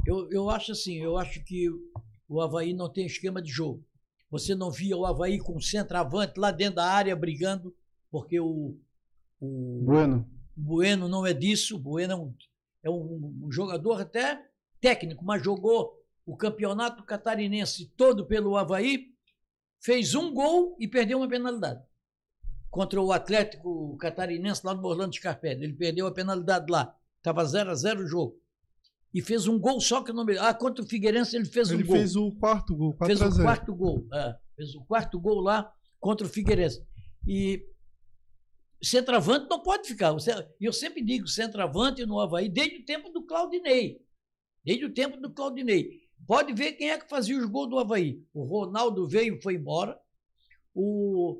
eu, 0.06 0.28
eu 0.30 0.48
acho 0.50 0.70
assim, 0.70 0.98
eu 1.02 1.16
acho 1.18 1.42
que 1.44 1.68
o 2.28 2.40
Havaí 2.40 2.72
não 2.72 2.88
tem 2.92 3.06
esquema 3.06 3.42
de 3.42 3.50
jogo. 3.50 3.84
Você 4.30 4.54
não 4.54 4.70
via 4.70 4.96
o 4.96 5.04
Havaí 5.04 5.38
com 5.38 5.56
o 5.56 5.62
centroavante 5.62 6.38
lá 6.38 6.52
dentro 6.52 6.76
da 6.76 6.84
área 6.88 7.14
brigando, 7.16 7.74
porque 8.10 8.38
o, 8.38 8.76
o 9.40 9.82
Bueno. 9.84 10.28
Bueno 10.56 11.08
não 11.08 11.26
é 11.26 11.32
disso. 11.34 11.76
O 11.76 11.78
Bueno 11.80 12.12
é 12.12 12.16
um, 12.16 12.34
é 12.84 12.90
um- 12.90 13.46
um 13.46 13.50
jogador 13.52 14.00
até 14.00 14.40
técnico, 14.80 15.24
mas 15.24 15.42
jogou 15.42 15.92
o 16.26 16.36
campeonato 16.36 17.04
catarinense 17.04 17.92
todo 17.96 18.26
pelo 18.26 18.56
Havaí, 18.56 19.14
fez 19.80 20.14
um 20.14 20.34
gol 20.34 20.76
e 20.80 20.88
perdeu 20.88 21.18
uma 21.18 21.28
penalidade. 21.28 21.80
Contra 22.68 23.00
o 23.00 23.12
Atlético 23.12 23.96
Catarinense 23.96 24.60
lá 24.64 24.74
no 24.74 24.86
Orlando 24.86 25.14
Scarpelli. 25.14 25.64
Ele 25.64 25.72
perdeu 25.72 26.06
a 26.06 26.12
penalidade 26.12 26.70
lá. 26.70 26.94
Estava 27.18 27.44
0 27.44 27.70
a 27.70 27.74
0 27.74 28.02
o 28.02 28.06
jogo. 28.06 28.38
E 29.14 29.22
fez 29.22 29.46
um 29.46 29.58
gol 29.58 29.80
só 29.80 30.02
que 30.02 30.12
não 30.12 30.24
me. 30.24 30.36
Ah, 30.36 30.52
contra 30.52 30.84
o 30.84 30.86
Figueirense 30.86 31.36
ele 31.36 31.46
fez 31.46 31.70
ele 31.70 31.84
um 31.84 31.86
gol. 31.86 31.96
fez 31.96 32.16
o 32.16 32.32
quarto 32.32 32.76
gol, 32.76 32.92
4 32.94 33.06
Fez 33.06 33.28
o 33.28 33.34
0 33.34 33.44
quarto 33.44 33.74
gol. 33.74 34.06
é, 34.12 34.36
fez 34.56 34.74
o 34.74 34.84
quarto 34.84 35.18
gol 35.18 35.40
lá 35.40 35.72
contra 35.98 36.26
o 36.26 36.30
Figueirense. 36.30 36.84
E 37.26 37.64
centroavante 38.82 39.46
não 39.48 39.62
pode 39.62 39.88
ficar. 39.88 40.14
E 40.60 40.64
eu 40.64 40.72
sempre 40.72 41.02
digo 41.02 41.28
centroavante 41.28 42.04
no 42.04 42.20
Havaí 42.20 42.48
desde 42.48 42.78
o 42.78 42.84
tempo 42.84 43.08
do 43.10 43.24
Claudinei. 43.24 44.04
Desde 44.62 44.84
o 44.84 44.92
tempo 44.92 45.16
do 45.16 45.32
Claudinei. 45.32 46.05
Pode 46.26 46.52
ver 46.52 46.72
quem 46.72 46.90
é 46.90 46.98
que 46.98 47.08
fazia 47.08 47.38
os 47.38 47.46
gols 47.46 47.68
do 47.70 47.78
Havaí. 47.78 48.20
O 48.34 48.44
Ronaldo 48.44 49.06
veio 49.06 49.36
e 49.36 49.42
foi 49.42 49.54
embora. 49.54 49.96
O, 50.74 51.38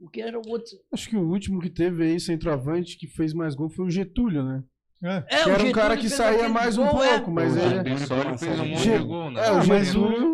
o 0.00 0.08
que 0.10 0.20
era 0.20 0.38
o 0.38 0.42
outro. 0.48 0.72
Acho 0.92 1.08
que 1.08 1.16
o 1.16 1.28
último 1.28 1.60
que 1.60 1.70
teve 1.70 2.04
aí, 2.04 2.20
centroavante, 2.20 2.98
que 2.98 3.06
fez 3.06 3.32
mais 3.32 3.54
gol 3.54 3.68
foi 3.70 3.86
o 3.86 3.90
Getúlio, 3.90 4.42
né? 4.44 4.62
É. 5.02 5.16
É, 5.16 5.22
Que 5.22 5.34
o 5.34 5.38
era 5.38 5.48
um 5.48 5.52
Getúlio 5.52 5.72
cara 5.74 5.96
que 5.96 6.08
saía 6.08 6.48
mais 6.48 6.76
um 6.78 6.86
gol, 6.86 7.02
é. 7.04 7.14
pouco, 7.16 7.30
mas 7.30 7.54
O 7.54 7.58
ele. 7.58 7.78
O 7.80 7.82
Bissoli 7.84 8.38
fez 8.38 8.60
um 8.60 8.64
monte 8.66 8.82
Ge- 8.82 8.98
de 8.98 9.04
gol, 9.04 9.30
né? 9.30 9.46
É, 9.46 9.52
o 9.52 9.62
Getúlio. 9.62 10.28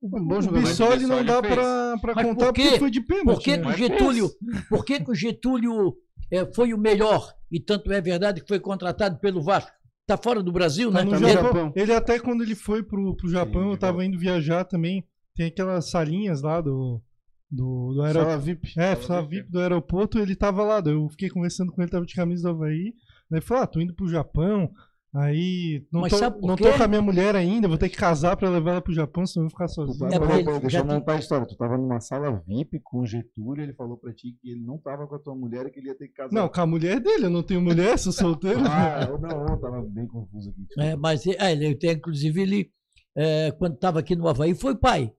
o, 0.00 0.16
um 0.18 0.38
o. 0.48 0.52
Bissoli 0.52 1.06
não 1.06 1.24
dá 1.24 1.40
pra, 1.42 1.98
pra 2.00 2.14
Mas 2.14 2.26
contar 2.26 2.46
por 2.46 2.52
quê? 2.52 2.62
porque 2.64 2.78
foi 2.78 2.90
de 2.90 3.00
pênalti. 3.00 3.26
Por 3.26 3.38
que, 3.42 3.50
que 3.52 3.56
né? 3.58 3.62
o 3.62 3.66
Mas 3.66 3.78
Getúlio, 3.78 4.30
por 4.68 4.84
que, 4.84 5.00
que 5.00 5.10
o 5.10 5.14
Getúlio 5.14 5.96
eh, 6.30 6.46
foi 6.54 6.72
o 6.74 6.78
melhor? 6.78 7.34
E 7.50 7.60
tanto 7.60 7.92
é 7.92 8.00
verdade 8.00 8.40
que 8.40 8.48
foi 8.48 8.58
contratado 8.60 9.18
pelo 9.18 9.42
Vasco. 9.42 9.70
Está 10.08 10.16
fora 10.16 10.40
do 10.40 10.52
Brasil, 10.52 10.92
Tá 10.92 10.98
né? 10.98 11.04
no 11.04 11.10
Tá 11.10 11.18
no 11.20 11.28
Japão. 11.28 11.44
Japão. 11.52 11.72
Ele 11.74 11.92
até 11.92 12.18
quando 12.20 12.42
ele 12.44 12.54
foi 12.54 12.80
pro, 12.84 13.16
pro 13.16 13.28
Japão, 13.28 13.64
Sim, 13.64 13.70
eu 13.72 13.76
tava 13.76 14.04
indo 14.04 14.16
viajar 14.16 14.64
também. 14.64 15.04
Tem 15.34 15.46
aquelas 15.48 15.90
salinhas 15.90 16.42
lá 16.42 16.60
do, 16.60 17.02
do, 17.50 17.92
do 17.94 18.02
aeroporto. 18.02 18.30
Sala 18.30 18.38
VIP. 18.42 18.68
É, 18.78 18.94
Sala 18.94 19.02
sala 19.02 19.22
VIP. 19.22 19.34
VIP 19.34 19.50
do 19.50 19.58
aeroporto, 19.58 20.18
ele 20.20 20.36
tava 20.36 20.62
lá. 20.62 20.80
Eu 20.86 21.08
fiquei 21.08 21.28
conversando 21.28 21.72
com 21.72 21.82
ele, 21.82 21.90
tava 21.90 22.06
de 22.06 22.14
camisa 22.14 22.44
do 22.44 22.50
Havaí. 22.50 22.94
Daí 23.28 23.38
ele 23.38 23.40
falou: 23.40 23.64
Ah, 23.64 23.66
tô 23.66 23.80
indo 23.80 23.94
pro 23.94 24.08
Japão. 24.08 24.70
Aí 25.18 25.82
não, 25.90 26.02
Mas 26.02 26.12
tô, 26.12 26.20
não 26.46 26.56
tô 26.56 26.72
com 26.76 26.82
a 26.82 26.88
minha 26.88 27.00
mulher 27.00 27.34
ainda, 27.34 27.66
vou 27.66 27.78
ter 27.78 27.88
que 27.88 27.96
casar 27.96 28.36
pra 28.36 28.50
levar 28.50 28.72
ela 28.72 28.80
pro 28.82 28.92
Japão, 28.92 29.24
senão 29.26 29.46
eu 29.46 29.48
vou 29.48 29.50
ficar 29.50 29.68
sozinho. 29.68 29.98
tava- 29.98 30.14
É 30.14 30.18
porque 30.18 30.50
ele 30.50 30.60
deixa 30.60 30.78
eu 30.78 30.84
tem- 30.86 30.94
montar 30.94 31.12
a 31.14 31.18
história. 31.18 31.46
Tu 31.46 31.56
tava 31.56 31.78
numa 31.78 32.00
sala 32.00 32.42
VIP 32.46 32.80
com 32.82 33.00
o 33.00 33.06
Getúlio, 33.06 33.62
ele 33.62 33.72
falou 33.72 33.96
pra 33.96 34.12
ti 34.12 34.36
que 34.42 34.50
ele 34.50 34.60
não 34.64 34.76
tava 34.78 35.06
com 35.06 35.14
a 35.14 35.18
tua 35.18 35.34
mulher 35.34 35.66
e 35.66 35.70
que 35.70 35.80
ele 35.80 35.88
ia 35.88 35.94
ter 35.96 36.08
que 36.08 36.14
casar. 36.14 36.32
Não, 36.34 36.48
com 36.48 36.60
a 36.60 36.66
mulher 36.66 37.00
dele, 37.00 37.26
eu 37.26 37.30
não 37.30 37.42
tenho 37.42 37.62
mulher, 37.62 37.98
sou 37.98 38.12
solteiro. 38.12 38.60
Ah, 38.68 39.06
eu 39.08 39.18
não, 39.18 39.46
eu 39.46 39.56
tava 39.58 39.82
bem 39.82 40.06
confuso 40.06 40.50
aqui. 40.50 40.66
É, 40.78 40.94
mas 40.96 41.26
é, 41.26 41.52
ele 41.52 41.74
tem, 41.74 41.92
inclusive, 41.92 42.42
ele, 42.42 42.70
eh, 43.16 43.52
quando 43.58 43.74
estava 43.74 44.00
aqui 44.00 44.14
no 44.14 44.28
Havaí, 44.28 44.54
foi 44.54 44.76
pai. 44.76 45.12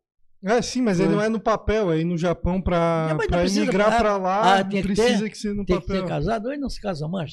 É, 0.46 0.62
sim, 0.62 0.84
mas 0.84 1.00
ele 1.00 1.10
não 1.10 1.22
é 1.22 1.28
no 1.30 1.40
papel, 1.40 1.92
é 1.92 2.00
ir 2.00 2.04
no 2.06 2.16
Japão 2.16 2.62
pra, 2.62 3.08
É, 3.10 3.16
pra 3.28 3.40
precisa- 3.40 3.64
emigrar 3.64 3.98
pra 3.98 4.18
lá, 4.18 4.58
ah, 4.60 4.64
não 4.64 4.70
tem 4.70 4.82
que 4.84 4.88
precisa 4.94 5.24
ter- 5.24 5.30
que 5.32 5.38
ser 5.38 5.56
no 5.56 5.66
Tem 5.66 5.80
que 5.80 5.88
papel. 5.88 6.02
ser 6.04 6.08
casado, 6.08 6.48
hoje 6.48 6.60
não 6.60 6.70
se 6.70 6.80
casa 6.80 7.08
mais. 7.08 7.32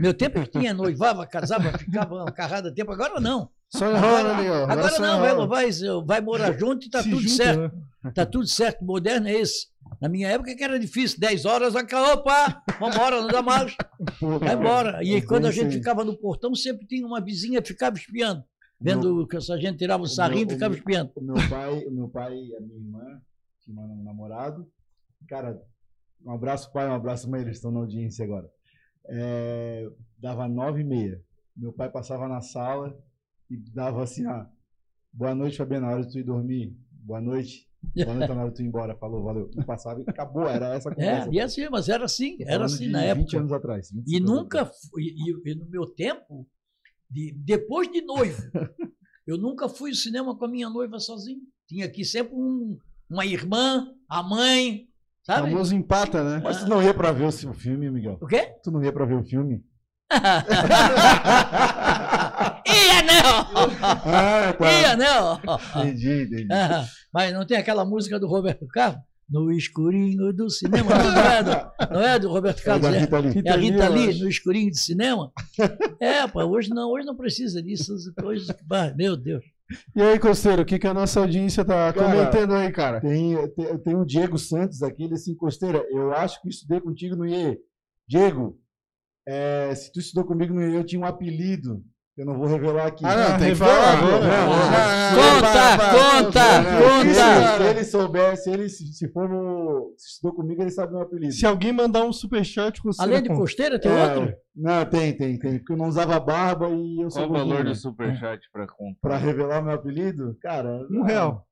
Meu 0.00 0.12
tempo 0.14 0.40
que 0.42 0.50
tinha, 0.50 0.72
noivava, 0.74 1.26
casava, 1.26 1.76
ficava 1.78 2.14
uma 2.16 2.32
carrada 2.32 2.68
de 2.70 2.74
tempo, 2.76 2.92
agora 2.92 3.20
não. 3.20 3.50
Só 3.68 3.88
enrola? 3.90 4.64
Agora 4.72 4.88
só 4.90 5.00
não, 5.02 5.20
vai, 5.20 5.30
enrola. 5.30 5.46
vai, 5.46 5.70
vai 6.06 6.20
morar 6.20 6.52
junto 6.58 6.86
e 6.86 6.90
tá 6.90 7.02
Se 7.02 7.10
tudo 7.10 7.22
junta, 7.22 7.34
certo. 7.44 7.76
né? 8.04 8.12
Tá 8.14 8.26
tudo 8.26 8.46
certo, 8.46 8.84
moderno 8.84 9.28
é 9.28 9.32
esse. 9.34 9.68
Na 10.00 10.08
minha 10.08 10.28
época 10.28 10.54
que 10.56 10.62
era 10.64 10.78
difícil, 10.78 11.18
10 11.20 11.44
horas, 11.44 11.76
acabou, 11.76 12.14
opa, 12.14 12.62
vambora, 12.80 13.20
não 13.20 13.28
dá 13.28 13.42
mais, 13.42 13.76
vai 14.20 14.54
embora. 14.54 15.02
E 15.04 15.18
Eu 15.18 15.26
quando 15.26 15.46
a 15.46 15.50
gente 15.50 15.70
sei. 15.70 15.78
ficava 15.78 16.04
no 16.04 16.16
portão, 16.16 16.54
sempre 16.54 16.86
tinha 16.86 17.06
uma 17.06 17.20
vizinha 17.20 17.60
que 17.60 17.68
ficava 17.68 17.96
espiando. 17.96 18.42
Vendo 18.80 19.26
que 19.26 19.36
essa 19.36 19.58
gente 19.58 19.76
tirava 19.78 20.02
o 20.02 20.06
sarrinho 20.08 20.42
e 20.42 20.46
meu- 20.46 20.54
ficava 20.54 20.74
espiando. 20.74 21.12
Meu 21.20 21.34
pai, 21.50 21.84
meu 21.90 22.08
pai 22.08 22.34
e 22.34 22.56
a 22.56 22.60
minha 22.60 22.76
irmã 22.78 23.20
tinham 23.62 23.84
um 23.84 24.02
namorado. 24.02 24.66
Cara, 25.28 25.60
um 26.24 26.32
abraço 26.32 26.72
pai, 26.72 26.88
um 26.88 26.94
abraço 26.94 27.28
mãe, 27.30 27.42
eles 27.42 27.56
estão 27.56 27.70
na 27.70 27.80
audiência 27.80 28.24
agora. 28.24 28.48
É, 29.12 29.90
dava 30.18 30.46
nove 30.48 30.80
e 30.80 30.84
meia. 30.84 31.22
Meu 31.56 31.72
pai 31.72 31.90
passava 31.90 32.28
na 32.28 32.40
sala 32.40 32.96
e 33.50 33.56
dava 33.56 34.02
assim, 34.02 34.24
ah, 34.26 34.48
boa 35.12 35.34
noite, 35.34 35.56
Fabiana, 35.56 35.86
na 35.88 35.92
hora 35.94 36.04
de 36.06 36.12
tu 36.12 36.18
ir 36.18 36.22
dormir. 36.22 36.76
Boa 36.92 37.20
noite. 37.20 37.68
Boa 37.96 38.14
noite, 38.14 38.28
Naruto, 38.34 38.62
embora. 38.62 38.94
Falou, 38.94 39.24
valeu. 39.24 39.50
Não 39.54 39.64
passava 39.64 40.00
e 40.00 40.04
acabou, 40.06 40.46
era 40.46 40.74
essa 40.74 40.90
a 40.90 40.92
É, 40.94 40.94
conversa. 40.94 41.30
e 41.32 41.40
assim, 41.40 41.68
mas 41.70 41.88
era 41.88 42.04
assim, 42.04 42.36
era 42.40 42.64
assim 42.66 42.84
de 42.86 42.90
na 42.90 43.00
20 43.00 43.08
época. 43.22 43.38
anos 43.38 43.52
atrás. 43.52 43.90
25 43.90 44.16
E 44.16 44.20
nunca, 44.20 44.60
atrás. 44.62 44.90
e, 44.98 45.50
e 45.50 45.54
no 45.54 45.66
meu 45.66 45.86
tempo, 45.86 46.46
de- 47.10 47.32
depois 47.32 47.90
de 47.90 48.02
noivo, 48.02 48.40
eu 49.26 49.36
nunca 49.38 49.68
fui 49.68 49.90
ao 49.90 49.96
cinema 49.96 50.36
com 50.36 50.44
a 50.44 50.48
minha 50.48 50.68
noiva 50.70 50.98
sozinho. 51.00 51.40
Tinha 51.66 51.86
aqui 51.86 52.04
sempre 52.04 52.34
um- 52.34 52.78
uma 53.08 53.24
irmã, 53.26 53.92
a 54.08 54.22
mãe, 54.22 54.86
sabe? 55.22 55.50
famoso 55.50 55.74
empata, 55.74 56.22
né? 56.24 56.40
Mas 56.42 56.58
tu 56.60 56.68
não 56.68 56.82
ia 56.82 56.92
pra 56.94 57.12
ver 57.12 57.24
o 57.24 57.32
seu 57.32 57.52
filme, 57.54 57.90
Miguel? 57.90 58.18
O 58.20 58.26
quê? 58.26 58.52
Tu 58.62 58.70
não 58.70 58.82
ia 58.84 58.92
pra 58.92 59.04
ver 59.04 59.14
o 59.14 59.24
filme? 59.24 59.62
Ia 62.66 63.02
não! 63.02 63.46
Ah, 63.82 64.54
Ia 64.80 64.96
não! 64.96 65.40
Entendi, 65.82 66.22
entendi. 66.22 66.48
Ah, 66.52 66.84
Mas 67.12 67.32
não 67.32 67.46
tem 67.46 67.56
aquela 67.56 67.84
música 67.84 68.18
do 68.18 68.26
Roberto 68.26 68.66
Carlos? 68.68 69.00
No 69.28 69.52
escurinho 69.52 70.32
do 70.32 70.50
cinema. 70.50 70.90
Não 70.90 71.20
é 71.22 71.42
do, 71.42 71.50
não 71.94 72.00
é 72.02 72.18
do 72.18 72.28
Roberto 72.28 72.58
É 72.60 72.62
Carlos? 72.62 72.82
da 72.90 72.96
É, 72.96 73.00
Rita 73.00 73.18
Lee. 73.20 73.42
é 73.44 73.50
a 73.52 73.56
Rita 73.56 73.88
Lee, 73.88 74.20
no 74.20 74.28
escurinho 74.28 74.70
do 74.70 74.76
cinema? 74.76 75.30
É, 76.00 76.26
pá, 76.26 76.42
hoje 76.44 76.70
não, 76.70 76.90
hoje 76.90 77.06
não 77.06 77.14
precisa 77.16 77.62
disso. 77.62 77.94
Hoje, 78.24 78.46
meu 78.96 79.16
Deus. 79.16 79.44
E 79.94 80.02
aí, 80.02 80.18
Costeiro, 80.18 80.62
o 80.62 80.64
que, 80.64 80.78
que 80.78 80.86
a 80.86 80.94
nossa 80.94 81.20
audiência 81.20 81.64
tá 81.64 81.92
Cara, 81.92 82.10
comentando 82.10 82.54
aí, 82.54 82.72
cara? 82.72 83.00
Tem, 83.00 83.36
tem, 83.52 83.78
tem 83.78 83.96
o 83.96 84.04
Diego 84.04 84.36
Santos 84.36 84.82
aqui, 84.82 85.04
ele 85.04 85.14
assim, 85.14 85.34
Costeira, 85.34 85.84
eu 85.90 86.12
acho 86.12 86.40
que 86.42 86.48
estudei 86.48 86.80
contigo 86.80 87.16
no 87.16 87.26
IE. 87.26 87.58
Diego, 88.08 88.58
é, 89.26 89.74
se 89.74 89.92
tu 89.92 90.00
estudou 90.00 90.24
comigo 90.24 90.52
no 90.52 90.62
IE, 90.62 90.74
eu 90.74 90.84
tinha 90.84 91.00
um 91.00 91.04
apelido, 91.04 91.84
eu 92.20 92.26
não 92.26 92.38
vou 92.38 92.46
revelar 92.46 92.86
aqui. 92.86 93.04
Ah, 93.04 93.30
não, 93.30 93.38
tem 93.38 93.48
que 93.50 93.54
falar. 93.56 93.98
agora. 93.98 94.26
Não, 94.26 94.80
Conta, 95.10 96.22
conta, 96.22 96.40
conta. 96.80 97.56
se 97.58 97.62
ele 97.70 97.84
souber, 97.84 98.36
se 98.36 98.50
ele 98.50 98.68
se, 98.68 98.86
se 98.92 99.08
for 99.12 99.28
no, 99.28 99.94
se 99.96 100.12
estudou 100.14 100.36
comigo, 100.36 100.62
ele 100.62 100.70
sabe 100.70 100.92
meu 100.92 101.02
apelido. 101.02 101.32
Se 101.32 101.46
alguém 101.46 101.72
mandar 101.72 102.04
um 102.04 102.12
superchat, 102.12 102.80
você 102.84 103.02
Além 103.02 103.22
de 103.22 103.28
conta. 103.28 103.40
costeira, 103.40 103.78
tem 103.78 103.90
É, 103.90 104.04
outro? 104.16 104.34
Não, 104.54 104.84
tem, 104.84 105.16
tem, 105.16 105.38
tem. 105.38 105.58
Porque 105.58 105.72
eu 105.72 105.76
não 105.76 105.86
usava 105.88 106.18
barba 106.20 106.68
e 106.68 107.00
eu 107.02 107.10
sou 107.10 107.26
Qual 107.28 107.30
o 107.42 107.48
valor 107.48 107.64
do 107.64 107.74
superchat 107.74 108.40
pra 108.52 108.66
conta? 108.66 108.98
Pra 109.00 109.16
revelar 109.16 109.62
meu 109.62 109.72
apelido? 109.74 110.36
Cara, 110.42 110.86
Um 110.90 111.02
real. 111.02 111.46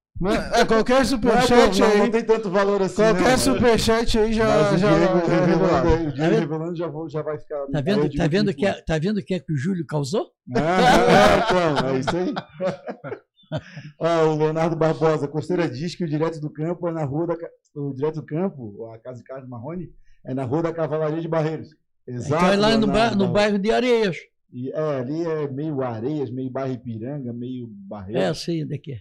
É, 0.54 0.64
qualquer 0.64 0.94
Não, 0.94 1.00
é 1.00 1.04
superchat 1.04 1.80
não, 1.80 1.96
não 1.96 2.04
aí. 2.04 2.10
tem 2.10 2.24
tanto 2.24 2.50
valor 2.50 2.82
assim. 2.82 3.00
não, 3.02 3.14
Qualquer 3.14 3.30
mas- 3.30 3.40
superchat 3.40 4.18
aí 4.18 4.32
já, 4.32 4.76
já 4.76 4.90
é 4.90 4.94
o 5.14 5.20
Diego 5.22 5.68
Tá 5.68 5.80
vendo? 5.80 6.40
revelando 6.40 6.76
já, 7.08 7.22
vai 7.22 7.38
ficar. 7.38 7.66
Tá 7.66 7.80
vendo, 7.80 8.10
tá 8.16 8.26
vendo, 8.26 8.50
que 8.52 8.60
que 8.60 8.66
é, 8.66 8.72
tá 8.82 8.98
vendo 8.98 9.18
o 9.18 9.24
que 9.24 9.34
é 9.34 9.38
que 9.38 9.52
o 9.52 9.56
Júlio 9.56 9.86
causou? 9.86 10.32
Ah, 10.56 11.46
então, 11.78 11.88
é 11.90 11.98
isso 12.00 12.16
aí. 12.16 12.34
Ó, 13.98 14.26
o 14.34 14.36
Leonardo 14.38 14.76
Barbosa, 14.76 15.26
Costeira 15.28 15.68
diz 15.68 15.94
que 15.94 16.04
o 16.04 16.08
Direto 16.08 16.40
do 16.40 16.50
Campo 16.50 16.88
é 16.88 16.92
na 16.92 17.04
rua 17.04 17.26
da. 17.28 17.34
O 17.76 17.94
Direto 17.94 18.16
do 18.16 18.26
Campo, 18.26 18.90
a 18.92 18.98
Casa 18.98 19.18
de 19.18 19.24
Carlos 19.24 19.48
Marrone, 19.48 19.88
é 20.26 20.34
na 20.34 20.44
rua 20.44 20.62
da 20.64 20.72
Cavalaria 20.72 21.20
de 21.20 21.28
Barreiros. 21.28 21.68
Exato. 22.06 22.34
então 22.44 22.52
é 22.52 22.56
lá 22.56 22.76
no, 22.76 22.86
Leonardo 22.86 23.16
ba- 23.18 23.24
no 23.26 23.32
bairro 23.32 23.58
de 23.58 23.70
Areias. 23.70 24.16
E, 24.52 24.70
é, 24.70 24.78
ali 24.98 25.22
é 25.24 25.46
meio 25.48 25.80
Areias, 25.82 26.30
meio 26.30 26.50
bairro 26.50 26.74
Ipiranga, 26.74 27.32
meio 27.32 27.66
É, 27.66 27.68
Barreiros. 27.88 28.42
sei 28.42 28.64
onde 28.64 28.74
é 28.74 28.78
que 28.78 28.92
é. 28.92 28.98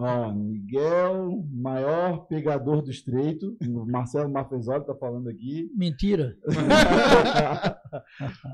Ó, 0.00 0.32
Miguel, 0.32 1.44
maior 1.52 2.26
pegador 2.28 2.82
do 2.82 2.90
estreito. 2.90 3.56
O 3.66 3.84
Marcelo 3.84 4.30
Mafezoli 4.30 4.86
tá 4.86 4.94
falando 4.94 5.28
aqui. 5.28 5.70
Mentira. 5.74 6.36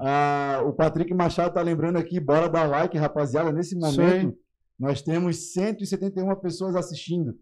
Ah, 0.01 0.62
o 0.64 0.72
Patrick 0.72 1.12
Machado 1.12 1.55
tá 1.55 1.61
lembrando 1.62 1.97
aqui, 1.97 2.20
bora 2.20 2.49
dar 2.49 2.68
like, 2.68 2.97
rapaziada. 2.97 3.51
Nesse 3.53 3.76
momento, 3.76 4.36
nós 4.78 5.03
temos 5.03 5.53
171 5.53 6.34
pessoas 6.36 6.76
assistindo 6.76 7.34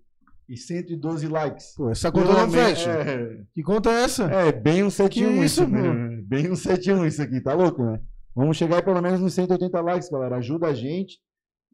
e 0.49 0.57
112 0.57 1.29
likes. 1.29 1.75
Pô, 1.77 1.91
essa 1.91 2.11
conta 2.11 2.33
não 2.33 2.51
fecha. 2.51 2.91
É, 2.91 3.43
Que 3.55 3.63
conta 3.63 3.91
é 3.91 4.05
essa? 4.05 4.25
é, 4.25 4.53
bem 4.53 4.83
um 4.83 4.91
71 4.91 5.29
Que 5.29 5.45
isso, 5.45 5.63
isso, 5.63 5.69
né? 5.69 6.23
Bem 6.27 6.51
um 6.51 6.57
71 6.57 7.07
isso 7.07 7.23
aqui, 7.23 7.41
tá 7.41 7.55
louco, 7.55 7.83
né? 7.85 8.01
Vamos 8.35 8.57
chegar 8.57 8.77
aí 8.77 8.83
pelo 8.83 9.03
menos 9.03 9.21
nos 9.21 9.35
180 9.35 9.81
likes, 9.81 10.09
galera. 10.09 10.37
Ajuda 10.37 10.69
a 10.69 10.75
gente. 10.75 11.19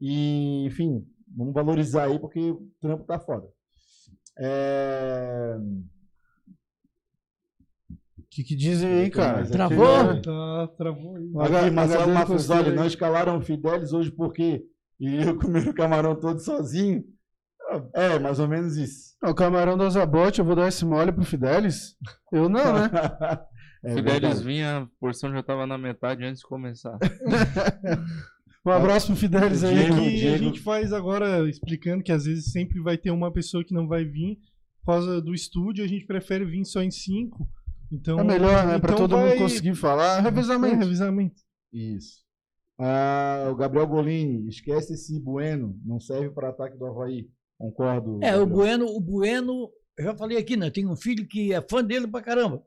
E, 0.01 0.67
enfim, 0.67 1.05
vamos 1.37 1.55
valorizar 1.55 2.05
aí 2.05 2.19
porque 2.19 2.51
o 2.51 2.71
trampo 2.81 3.05
tá 3.05 3.19
foda. 3.19 3.47
É... 4.39 5.57
O 8.19 8.23
que, 8.31 8.45
que 8.45 8.55
dizem 8.55 8.89
aí, 8.91 9.11
cara? 9.11 9.39
Mas 9.39 9.51
Travou? 9.51 9.97
Aqui, 9.97 10.15
né? 10.15 10.23
Tá, 10.23 10.69
travou 10.77 11.17
aí. 11.17 11.25
Aqui, 11.25 11.71
Marcelo 11.71 12.03
HD 12.03 12.13
Mafuzoli, 12.13 12.37
Costeiro 12.59 12.77
não 12.77 12.83
aí. 12.83 12.89
escalaram 12.89 13.39
o 13.39 13.43
Fidelis 13.43 13.93
hoje 13.93 14.11
porque 14.13 14.65
iriam 15.01 15.37
comer 15.39 15.69
o 15.69 15.75
camarão 15.75 16.15
todo 16.15 16.39
sozinho. 16.41 17.05
É, 17.95 18.19
mais 18.19 18.39
ou 18.39 18.49
menos 18.49 18.77
isso. 18.77 19.15
O 19.23 19.35
camarão 19.35 19.77
do 19.77 19.85
Azabote, 19.85 20.39
eu 20.39 20.45
vou 20.45 20.57
dar 20.57 20.69
esse 20.69 20.85
mole 20.85 21.13
pro 21.13 21.25
Fidelis? 21.25 21.97
Eu 22.33 22.49
não, 22.49 22.73
né? 22.75 22.91
É 23.85 23.95
Fidelis 23.95 24.21
verdade. 24.21 24.45
vinha, 24.45 24.79
a 24.79 24.89
porção 24.99 25.31
já 25.31 25.41
tava 25.41 25.65
na 25.65 25.79
metade 25.79 26.25
antes 26.25 26.41
de 26.41 26.49
começar. 26.49 26.99
Um 28.67 28.71
abraço 28.71 29.07
pro 29.09 29.17
Fidelis 29.17 29.65
aí. 29.65 29.75
Diego, 29.75 29.95
que 29.95 30.01
cara. 30.01 30.07
a 30.07 30.11
Diego. 30.17 30.45
gente 30.45 30.61
faz 30.61 30.93
agora 30.93 31.49
explicando 31.49 32.03
que 32.03 32.13
às 32.13 32.25
vezes 32.27 32.53
sempre 32.53 32.81
vai 32.81 32.99
ter 32.99 33.11
uma 33.11 33.33
pessoa 33.33 33.65
que 33.65 33.73
não 33.73 33.87
vai 33.89 34.05
vir 34.05 34.39
por 34.81 34.93
causa 34.95 35.21
do 35.21 35.35
estúdio, 35.35 35.85
a 35.85 35.87
gente 35.89 36.07
prefere 36.07 36.45
vir 36.45 36.65
só 36.65 36.83
em 36.83 36.91
cinco. 36.91 37.49
Então, 37.91 38.19
É 38.21 38.25
melhor, 38.25 38.67
né? 38.67 38.79
Pra 38.79 38.93
então 38.93 39.09
todo 39.09 39.17
vai- 39.17 39.31
mundo 39.31 39.39
conseguir 39.39 39.75
falar. 39.75 40.19
É, 40.19 40.23
Revezamento. 40.23 40.77
revezamento. 40.77 41.37
Isso. 41.73 42.19
Ah, 42.79 43.49
o 43.51 43.57
Gabriel 43.57 43.87
Golini, 43.87 44.47
esquece 44.49 44.93
esse 44.95 45.19
Bueno, 45.21 45.79
não 45.85 45.99
serve 45.99 46.31
para 46.31 46.51
ataque 46.51 46.77
do 46.77 46.87
Havaí. 46.87 47.29
Concordo. 47.59 48.19
É, 48.23 48.37
o 48.37 48.41
Gabriel. 48.41 48.47
Bueno, 48.47 48.87
o 48.87 49.01
Bueno, 49.01 49.71
eu 49.99 50.05
já 50.05 50.17
falei 50.17 50.37
aqui, 50.39 50.57
né? 50.57 50.67
Eu 50.67 50.71
tenho 50.73 50.91
um 50.91 50.97
filho 50.97 51.27
que 51.27 51.53
é 51.53 51.61
fã 51.69 51.83
dele 51.83 52.07
pra 52.07 52.23
caramba. 52.23 52.63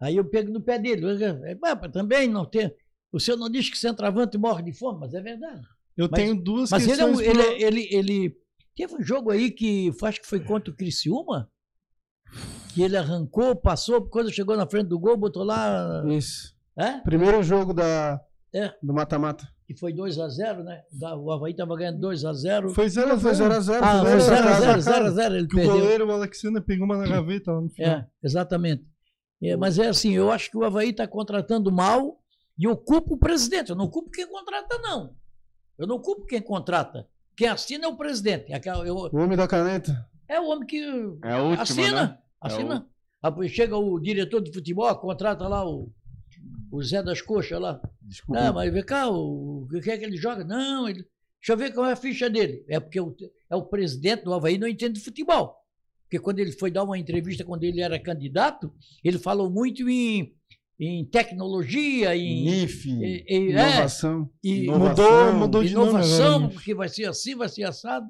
Aí 0.00 0.16
eu 0.16 0.24
pego 0.24 0.50
no 0.52 0.60
pé 0.60 0.78
dele. 0.78 1.04
Eu, 1.06 1.58
"Papa, 1.58 1.88
também 1.88 2.28
não 2.28 2.44
tem. 2.44 2.70
O 3.16 3.20
senhor 3.20 3.36
não 3.36 3.48
diz 3.48 3.68
que 3.70 3.78
centroavante 3.78 4.36
morre 4.38 4.62
de 4.62 4.72
fome, 4.72 5.00
mas 5.00 5.14
é 5.14 5.20
verdade. 5.20 5.62
Eu 5.96 6.08
Mas- 6.10 6.20
tenho 6.20 6.34
duas 6.40 6.70
Mas 6.70 6.82
ele, 6.82 6.92
é 6.92 6.96
questões. 6.96 7.16
pro- 7.16 7.40
ele, 7.42 7.64
ele, 7.64 7.88
ele 7.90 8.36
teve 8.76 8.94
um 8.94 9.02
jogo 9.02 9.30
aí 9.30 9.50
que 9.50 9.90
acho 10.02 10.20
que 10.20 10.26
foi 10.26 10.40
contra 10.40 10.70
o 10.72 10.76
Criciúma, 10.76 11.50
que 12.74 12.82
ele 12.82 12.96
arrancou, 12.96 13.56
passou, 13.56 14.06
quando 14.08 14.30
chegou 14.30 14.56
na 14.56 14.66
frente 14.68 14.88
do 14.88 14.98
gol, 14.98 15.16
botou 15.16 15.42
lá. 15.42 16.04
Isso. 16.08 16.54
É? 16.78 16.98
Primeiro 17.00 17.42
jogo 17.42 17.72
da, 17.72 18.20
É. 18.54 18.74
do 18.82 18.92
mata-mata. 18.92 19.48
Que 19.66 19.74
foi 19.74 19.92
2x0, 19.94 20.62
né? 20.62 20.82
Da- 20.92 21.16
O 21.16 21.32
Havaí 21.32 21.54
tava 21.56 21.74
ganhando 21.76 21.98
2x0. 22.00 22.68
Foi 22.74 22.88
0 22.88 23.14
a 23.14 23.18
Foi 23.18 23.34
0 23.34 23.50
0x0. 23.54 23.80
Ah, 23.82 24.04
foi 24.04 24.20
0x0, 24.20 24.82
0x0, 24.82 25.34
ele 25.34 25.48
Que 25.48 25.56
o 25.60 25.64
goleiro, 25.64 26.06
o 26.06 26.12
Alexander, 26.12 26.62
pegou 26.62 26.84
uma 26.84 26.98
na 26.98 27.06
gaveta 27.08 27.50
lá 27.52 27.60
no 27.62 27.70
final. 27.70 27.90
É, 27.98 28.06
exatamente. 28.22 28.84
É, 29.42 29.56
mas 29.56 29.78
é 29.78 29.88
assim, 29.88 30.12
eu 30.12 30.30
acho 30.30 30.50
que 30.50 30.56
o 30.56 30.64
Havaí 30.64 30.90
está 30.90 31.06
contratando 31.08 31.72
mal 31.72 32.20
e 32.58 32.64
eu 32.64 32.76
culpo 32.76 33.14
o 33.14 33.18
presidente. 33.18 33.70
Eu 33.70 33.76
não 33.76 33.88
culpo 33.88 34.10
quem 34.10 34.26
contrata, 34.28 34.78
não. 34.78 35.14
Eu 35.78 35.86
não 35.86 35.98
culpo 36.00 36.24
quem 36.26 36.40
contrata. 36.40 37.06
Quem 37.36 37.48
assina 37.48 37.84
é 37.84 37.88
o 37.88 37.96
presidente. 37.96 38.52
Aquela- 38.52 38.86
eu- 38.86 38.96
O 38.96 39.16
homem 39.18 39.36
da 39.36 39.46
caneta. 39.46 40.08
é 40.28 40.40
o 40.40 40.48
homem 40.48 40.66
que 40.66 40.78
É 41.22 41.32
a 41.32 41.42
última, 41.42 41.62
assina. 41.62 42.06
né? 42.06 42.18
Assina. 42.40 42.88
Aí 43.22 43.48
Chega 43.48 43.76
o 43.76 43.98
diretor 43.98 44.40
de 44.40 44.52
futebol, 44.52 44.94
contrata 44.96 45.46
lá 45.48 45.68
o, 45.68 45.92
o 46.70 46.82
Zé 46.82 47.02
das 47.02 47.20
Coxas 47.20 47.60
lá. 47.60 47.80
Desculpa. 48.00 48.40
Não, 48.40 48.54
mas 48.54 48.72
vem 48.72 48.84
cá, 48.84 49.08
o, 49.10 49.64
o 49.64 49.68
que 49.82 49.90
é 49.90 49.98
que 49.98 50.04
ele 50.04 50.16
joga? 50.16 50.44
Não, 50.44 50.88
ele, 50.88 51.04
deixa 51.40 51.52
eu 51.52 51.56
ver 51.56 51.74
qual 51.74 51.86
é 51.86 51.92
a 51.92 51.96
ficha 51.96 52.30
dele. 52.30 52.64
É 52.68 52.78
porque 52.80 53.00
o, 53.00 53.14
é 53.50 53.56
o 53.56 53.64
presidente 53.66 54.24
do 54.24 54.32
Havaí 54.32 54.56
não 54.58 54.68
entende 54.68 54.94
de 54.94 55.04
futebol. 55.04 55.56
Porque 56.04 56.20
quando 56.20 56.38
ele 56.38 56.52
foi 56.52 56.70
dar 56.70 56.84
uma 56.84 56.96
entrevista, 56.96 57.44
quando 57.44 57.64
ele 57.64 57.80
era 57.80 57.98
candidato, 57.98 58.72
ele 59.02 59.18
falou 59.18 59.50
muito 59.50 59.88
em, 59.90 60.32
em 60.78 61.04
tecnologia, 61.06 62.14
em. 62.16 62.44
NIF. 62.44 62.86
em- 62.90 63.24
em- 63.26 63.52
é, 63.54 63.70
Inovação. 63.70 64.30
e 64.44 64.64
Inovação, 64.64 65.04
Mudou, 65.32 65.34
mudou 65.40 65.64
de 65.64 65.74
nome 65.74 65.90
inovação, 65.90 66.34
agora. 66.36 66.52
porque 66.52 66.74
vai 66.74 66.88
ser 66.88 67.06
assim, 67.06 67.34
vai 67.34 67.48
ser 67.48 67.64
assado. 67.64 68.06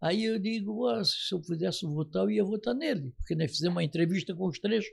Aí 0.00 0.24
eu 0.24 0.38
digo, 0.38 0.86
"Ah, 0.86 1.02
se 1.04 1.34
eu 1.34 1.40
pudesse 1.40 1.84
votar, 1.84 2.22
eu 2.22 2.30
ia 2.30 2.44
votar 2.44 2.72
nele, 2.74 3.12
porque 3.16 3.34
nós 3.34 3.50
fizemos 3.50 3.74
uma 3.76 3.82
entrevista 3.82 4.32
com 4.34 4.46
os 4.46 4.58
três, 4.60 4.84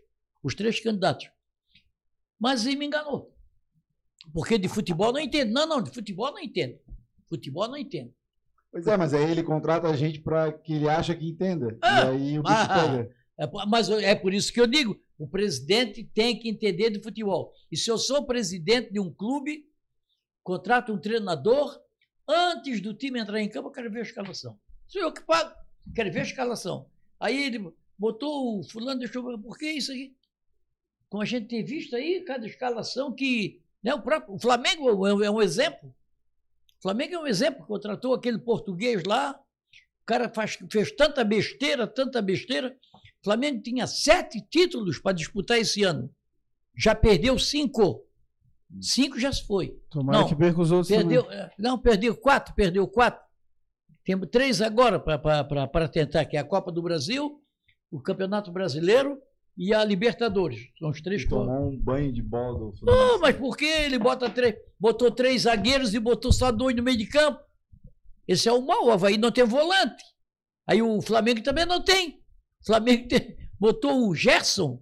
os 0.43 0.55
três 0.55 0.79
candidatos. 0.79 1.29
Mas 2.39 2.65
ele 2.65 2.75
me 2.75 2.87
enganou. 2.87 3.31
Porque 4.33 4.57
de 4.57 4.67
futebol 4.67 5.13
não 5.13 5.19
entende. 5.19 5.51
Não, 5.51 5.67
não, 5.67 5.81
de 5.81 5.91
futebol 5.91 6.31
não 6.31 6.39
entende. 6.39 6.79
Futebol 7.29 7.67
não 7.67 7.77
entende. 7.77 8.11
Pois 8.71 8.87
é, 8.87 8.97
mas 8.97 9.13
aí 9.13 9.29
ele 9.31 9.43
contrata 9.43 9.87
a 9.87 9.95
gente 9.95 10.19
para 10.19 10.51
que 10.51 10.73
ele 10.73 10.89
acha 10.89 11.15
que 11.15 11.29
entenda. 11.29 11.77
Ah, 11.81 12.05
e 12.05 12.07
aí 12.07 12.39
o 12.39 12.43
bicho 12.43 12.55
ah, 12.55 12.67
pega. 12.67 13.15
É, 13.37 13.45
mas 13.67 13.89
é 13.89 14.15
por 14.15 14.33
isso 14.33 14.51
que 14.53 14.59
eu 14.61 14.67
digo: 14.67 14.99
o 15.17 15.27
presidente 15.27 16.03
tem 16.03 16.37
que 16.39 16.49
entender 16.49 16.89
de 16.89 17.01
futebol. 17.01 17.53
E 17.71 17.77
se 17.77 17.89
eu 17.89 17.97
sou 17.97 18.25
presidente 18.25 18.91
de 18.91 18.99
um 18.99 19.11
clube, 19.13 19.67
contrato 20.43 20.93
um 20.93 20.99
treinador, 20.99 21.79
antes 22.27 22.81
do 22.81 22.93
time 22.93 23.19
entrar 23.19 23.41
em 23.41 23.49
campo, 23.49 23.67
eu 23.69 23.71
quero 23.71 23.91
ver 23.91 23.99
a 23.99 24.03
escalação. 24.03 24.57
Sou 24.87 25.01
eu 25.01 25.11
que 25.11 25.21
pago, 25.21 25.53
quero 25.93 26.11
ver 26.11 26.19
a 26.19 26.23
escalação. 26.23 26.89
Aí 27.19 27.43
ele 27.45 27.73
botou 27.97 28.59
o 28.59 28.63
fulano, 28.63 28.99
ver, 28.99 29.11
por 29.11 29.57
que 29.57 29.69
isso 29.69 29.91
aqui? 29.91 30.15
Como 31.09 31.23
a 31.23 31.25
gente 31.25 31.47
tem 31.47 31.63
visto 31.63 31.95
aí, 31.95 32.21
cada 32.21 32.45
escalação 32.45 33.13
que. 33.13 33.61
Né, 33.83 33.93
o, 33.93 34.01
próprio, 34.01 34.35
o 34.35 34.39
Flamengo 34.39 35.05
é 35.05 35.13
um- 35.13 35.39
é 35.39 35.43
exemplo. 35.43 35.93
O 36.79 36.81
Flamengo 36.81 37.15
é 37.15 37.19
um 37.19 37.27
exemplo, 37.27 37.65
contratou 37.65 38.13
aquele 38.13 38.37
português 38.39 39.03
lá, 39.03 39.39
O 40.01 40.05
cara 40.05 40.29
faz, 40.29 40.55
fez 40.71 40.91
tanta 40.91 41.23
besteira, 41.23 41.87
tanta 41.87 42.21
besteira. 42.21 42.77
O 43.25 43.27
Flamengo 43.27 43.59
tinha 43.59 43.87
sete 43.87 44.39
títulos 44.39 44.99
para 44.99 45.11
disputar 45.11 45.57
esse 45.57 45.81
ano. 45.81 46.11
Já 46.77 46.93
perdeu 46.93 47.39
cinco. 47.39 48.05
Cinco 48.79 49.19
já 49.19 49.33
se 49.33 49.43
foi. 49.47 49.75
Tomara 49.89 50.19
Não, 50.19 50.27
que 50.27 50.35
perca 50.35 50.61
os 50.61 50.71
outros 50.71 50.89
Perdeu, 50.89 51.23
também. 51.23 51.39
é, 51.39 51.51
não, 51.57 51.75
perdeu 51.79 52.15
quatro, 52.15 52.53
perdeu 52.53 52.87
quatro. 52.87 53.25
Temos 54.03 54.29
três 54.29 54.61
agora 54.61 54.99
para 54.99 55.87
tentar, 55.87 56.23
que 56.25 56.37
é 56.37 56.39
a 56.39 56.43
Copa 56.43 56.71
do 56.71 56.83
Brasil, 56.83 57.41
o 57.89 57.99
Campeonato 57.99 58.51
Brasileiro 58.51 59.17
e 59.57 59.73
a 59.73 59.83
Libertadores. 59.83 60.59
São 60.77 60.89
os 60.91 61.01
três 61.01 61.23
que 61.23 61.29
Tomar 61.29 61.61
um 61.61 61.75
banho 61.75 62.13
de 62.13 62.21
bola 62.21 62.59
do 62.59 62.73
Não, 62.83 63.19
mas 63.19 63.35
por 63.35 63.57
que 63.57 63.65
ele 63.65 63.97
bota 63.97 64.29
três, 64.29 64.53
botou 64.79 65.09
três 65.09 65.43
zagueiros 65.43 65.95
e 65.95 65.99
botou 65.99 66.31
só 66.31 66.51
dois 66.51 66.75
no 66.75 66.83
meio 66.83 66.97
de 66.97 67.07
campo? 67.07 67.39
Esse 68.27 68.47
é 68.47 68.51
o 68.53 68.61
mal. 68.61 68.85
O 68.85 68.91
Havaí 68.91 69.17
não 69.17 69.31
tem 69.31 69.45
volante. 69.45 70.03
Aí 70.67 70.79
o 70.79 71.01
Flamengo 71.01 71.41
também 71.41 71.65
não 71.65 71.83
tem. 71.83 72.23
O 72.65 72.67
Flamengo 72.67 73.07
tem- 73.07 73.35
botou 73.59 74.09
o 74.09 74.15
Gerson, 74.15 74.81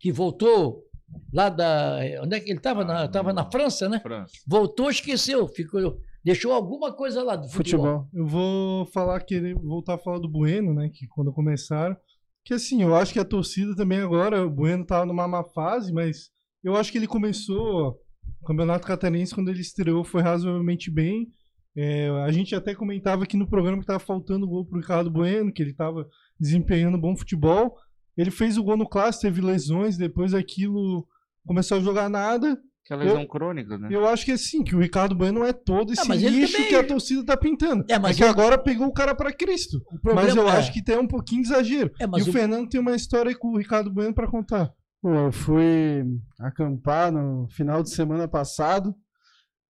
que 0.00 0.10
voltou 0.10 0.84
lá 1.32 1.48
da. 1.50 1.98
Onde 2.22 2.36
é 2.36 2.40
que 2.40 2.50
ele 2.50 2.58
estava? 2.58 2.84
Na, 2.84 3.06
tava 3.06 3.32
na 3.32 3.50
França, 3.50 3.88
né? 3.88 4.00
França. 4.00 4.32
Voltou, 4.46 4.88
esqueceu. 4.90 5.46
Ficou, 5.48 6.00
deixou 6.24 6.52
alguma 6.52 6.92
coisa 6.92 7.22
lá 7.22 7.36
do 7.36 7.48
futebol. 7.48 7.84
Futebol. 8.04 8.08
Eu 8.14 8.26
vou 8.26 8.86
falar 8.86 9.20
que 9.20 9.54
voltar 9.54 9.94
a 9.94 9.98
falar 9.98 10.18
do 10.18 10.28
Bueno, 10.28 10.72
né? 10.72 10.88
Que 10.92 11.06
quando 11.06 11.32
começaram. 11.32 11.96
Que 12.44 12.54
assim, 12.54 12.82
eu 12.82 12.94
acho 12.94 13.12
que 13.12 13.18
a 13.18 13.24
torcida 13.24 13.76
também 13.76 13.98
agora, 13.98 14.46
o 14.46 14.50
Bueno 14.50 14.86
tava 14.86 15.04
numa 15.04 15.28
má 15.28 15.44
fase, 15.44 15.92
mas 15.92 16.30
eu 16.64 16.74
acho 16.76 16.90
que 16.90 16.96
ele 16.96 17.06
começou 17.06 17.98
o 18.40 18.46
Campeonato 18.46 18.86
Catarinense 18.86 19.34
quando 19.34 19.50
ele 19.50 19.60
estreou 19.60 20.02
foi 20.02 20.22
razoavelmente 20.22 20.90
bem. 20.90 21.28
É, 21.76 22.08
a 22.24 22.32
gente 22.32 22.54
até 22.54 22.74
comentava 22.74 23.24
aqui 23.24 23.36
no 23.36 23.46
programa 23.48 23.80
que 23.80 23.86
tava 23.86 23.98
faltando 23.98 24.48
gol 24.48 24.64
pro 24.64 24.80
Ricardo 24.80 25.10
Bueno, 25.10 25.52
que 25.52 25.62
ele 25.62 25.74
tava 25.74 26.08
desempenhando 26.38 26.98
bom 26.98 27.16
futebol. 27.16 27.76
Ele 28.16 28.30
fez 28.30 28.56
o 28.58 28.62
gol 28.64 28.76
no 28.76 28.88
clássico, 28.88 29.22
teve 29.22 29.40
lesões, 29.40 29.96
depois 29.96 30.34
aquilo 30.34 31.06
começou 31.46 31.78
a 31.78 31.80
jogar 31.80 32.08
nada. 32.08 32.58
Que 32.84 32.92
é 32.94 32.96
a 32.96 33.00
lesão 33.00 33.26
crônica, 33.26 33.76
né? 33.76 33.88
Eu 33.90 34.06
acho 34.08 34.24
que 34.24 34.32
assim, 34.32 34.64
que 34.64 34.74
o 34.74 34.78
Ricardo 34.80 35.14
Bueno 35.14 35.40
não 35.40 35.46
é 35.46 35.52
todo 35.52 35.92
esse 35.92 36.10
Ah, 36.10 36.14
ele 36.16 36.28
lixo 36.30 36.54
também- 36.54 36.68
que 36.68 36.74
a 36.74 36.86
torcida 36.86 37.24
tá 37.24 37.36
pintando. 37.36 37.84
É, 37.88 37.98
mas 37.98 38.16
que 38.16 38.22
ele- 38.22 38.30
agora 38.30 38.56
pegou 38.56 38.86
o 38.86 38.92
cara 38.92 39.14
pra 39.14 39.30
Cristo. 39.32 39.78
Mas 40.14 40.34
eu 40.34 40.48
é- 40.48 40.52
acho 40.52 40.72
que 40.72 40.82
tem 40.82 40.96
um 40.98 41.06
pouquinho 41.06 41.42
de 41.42 41.48
exagero. 41.48 41.90
É, 42.00 42.06
mas 42.06 42.24
e 42.24 42.28
o, 42.28 42.30
o- 42.30 42.32
Fernando 42.32 42.68
tem 42.68 42.80
uma 42.80 42.96
história 42.96 43.36
com 43.38 43.48
o 43.48 43.58
Ricardo 43.58 43.92
Bueno 43.92 44.14
pra 44.14 44.26
contar. 44.26 44.72
Pô, 45.02 45.12
eu 45.14 45.30
fui 45.32 46.04
acampar 46.40 47.12
no 47.12 47.46
final 47.50 47.82
de 47.82 47.90
semana 47.90 48.26
passado. 48.26 48.94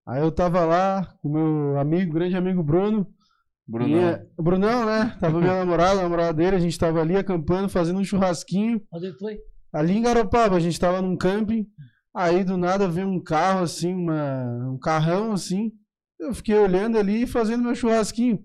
Aí 0.07 0.21
eu 0.21 0.31
tava 0.31 0.65
lá 0.65 1.13
com 1.21 1.29
meu 1.29 1.77
amigo, 1.77 2.13
grande 2.13 2.35
amigo 2.35 2.63
Bruno. 2.63 3.05
Brunão. 3.71 4.25
O 4.37 4.43
Brunão, 4.43 4.85
né? 4.85 5.17
Tava 5.19 5.39
minha 5.39 5.55
namorada, 5.59 5.99
a 5.99 6.03
namorada 6.03 6.33
dele, 6.33 6.55
a 6.55 6.59
gente 6.59 6.77
tava 6.77 7.01
ali 7.01 7.15
acampando, 7.15 7.69
fazendo 7.69 7.99
um 7.99 8.03
churrasquinho. 8.03 8.81
Onde 8.93 9.05
ele 9.07 9.17
foi? 9.17 9.37
Ali 9.73 9.93
em 9.97 10.01
Garopaba, 10.01 10.55
a 10.55 10.59
gente 10.59 10.79
tava 10.79 11.01
num 11.01 11.15
camping. 11.17 11.67
Aí 12.15 12.43
do 12.43 12.57
nada 12.57 12.87
veio 12.87 13.07
um 13.07 13.21
carro 13.21 13.61
assim, 13.63 13.93
uma, 13.93 14.69
um 14.71 14.77
carrão 14.79 15.31
assim. 15.33 15.71
Eu 16.19 16.33
fiquei 16.33 16.55
olhando 16.57 16.97
ali 16.97 17.23
e 17.23 17.27
fazendo 17.27 17.63
meu 17.63 17.75
churrasquinho. 17.75 18.39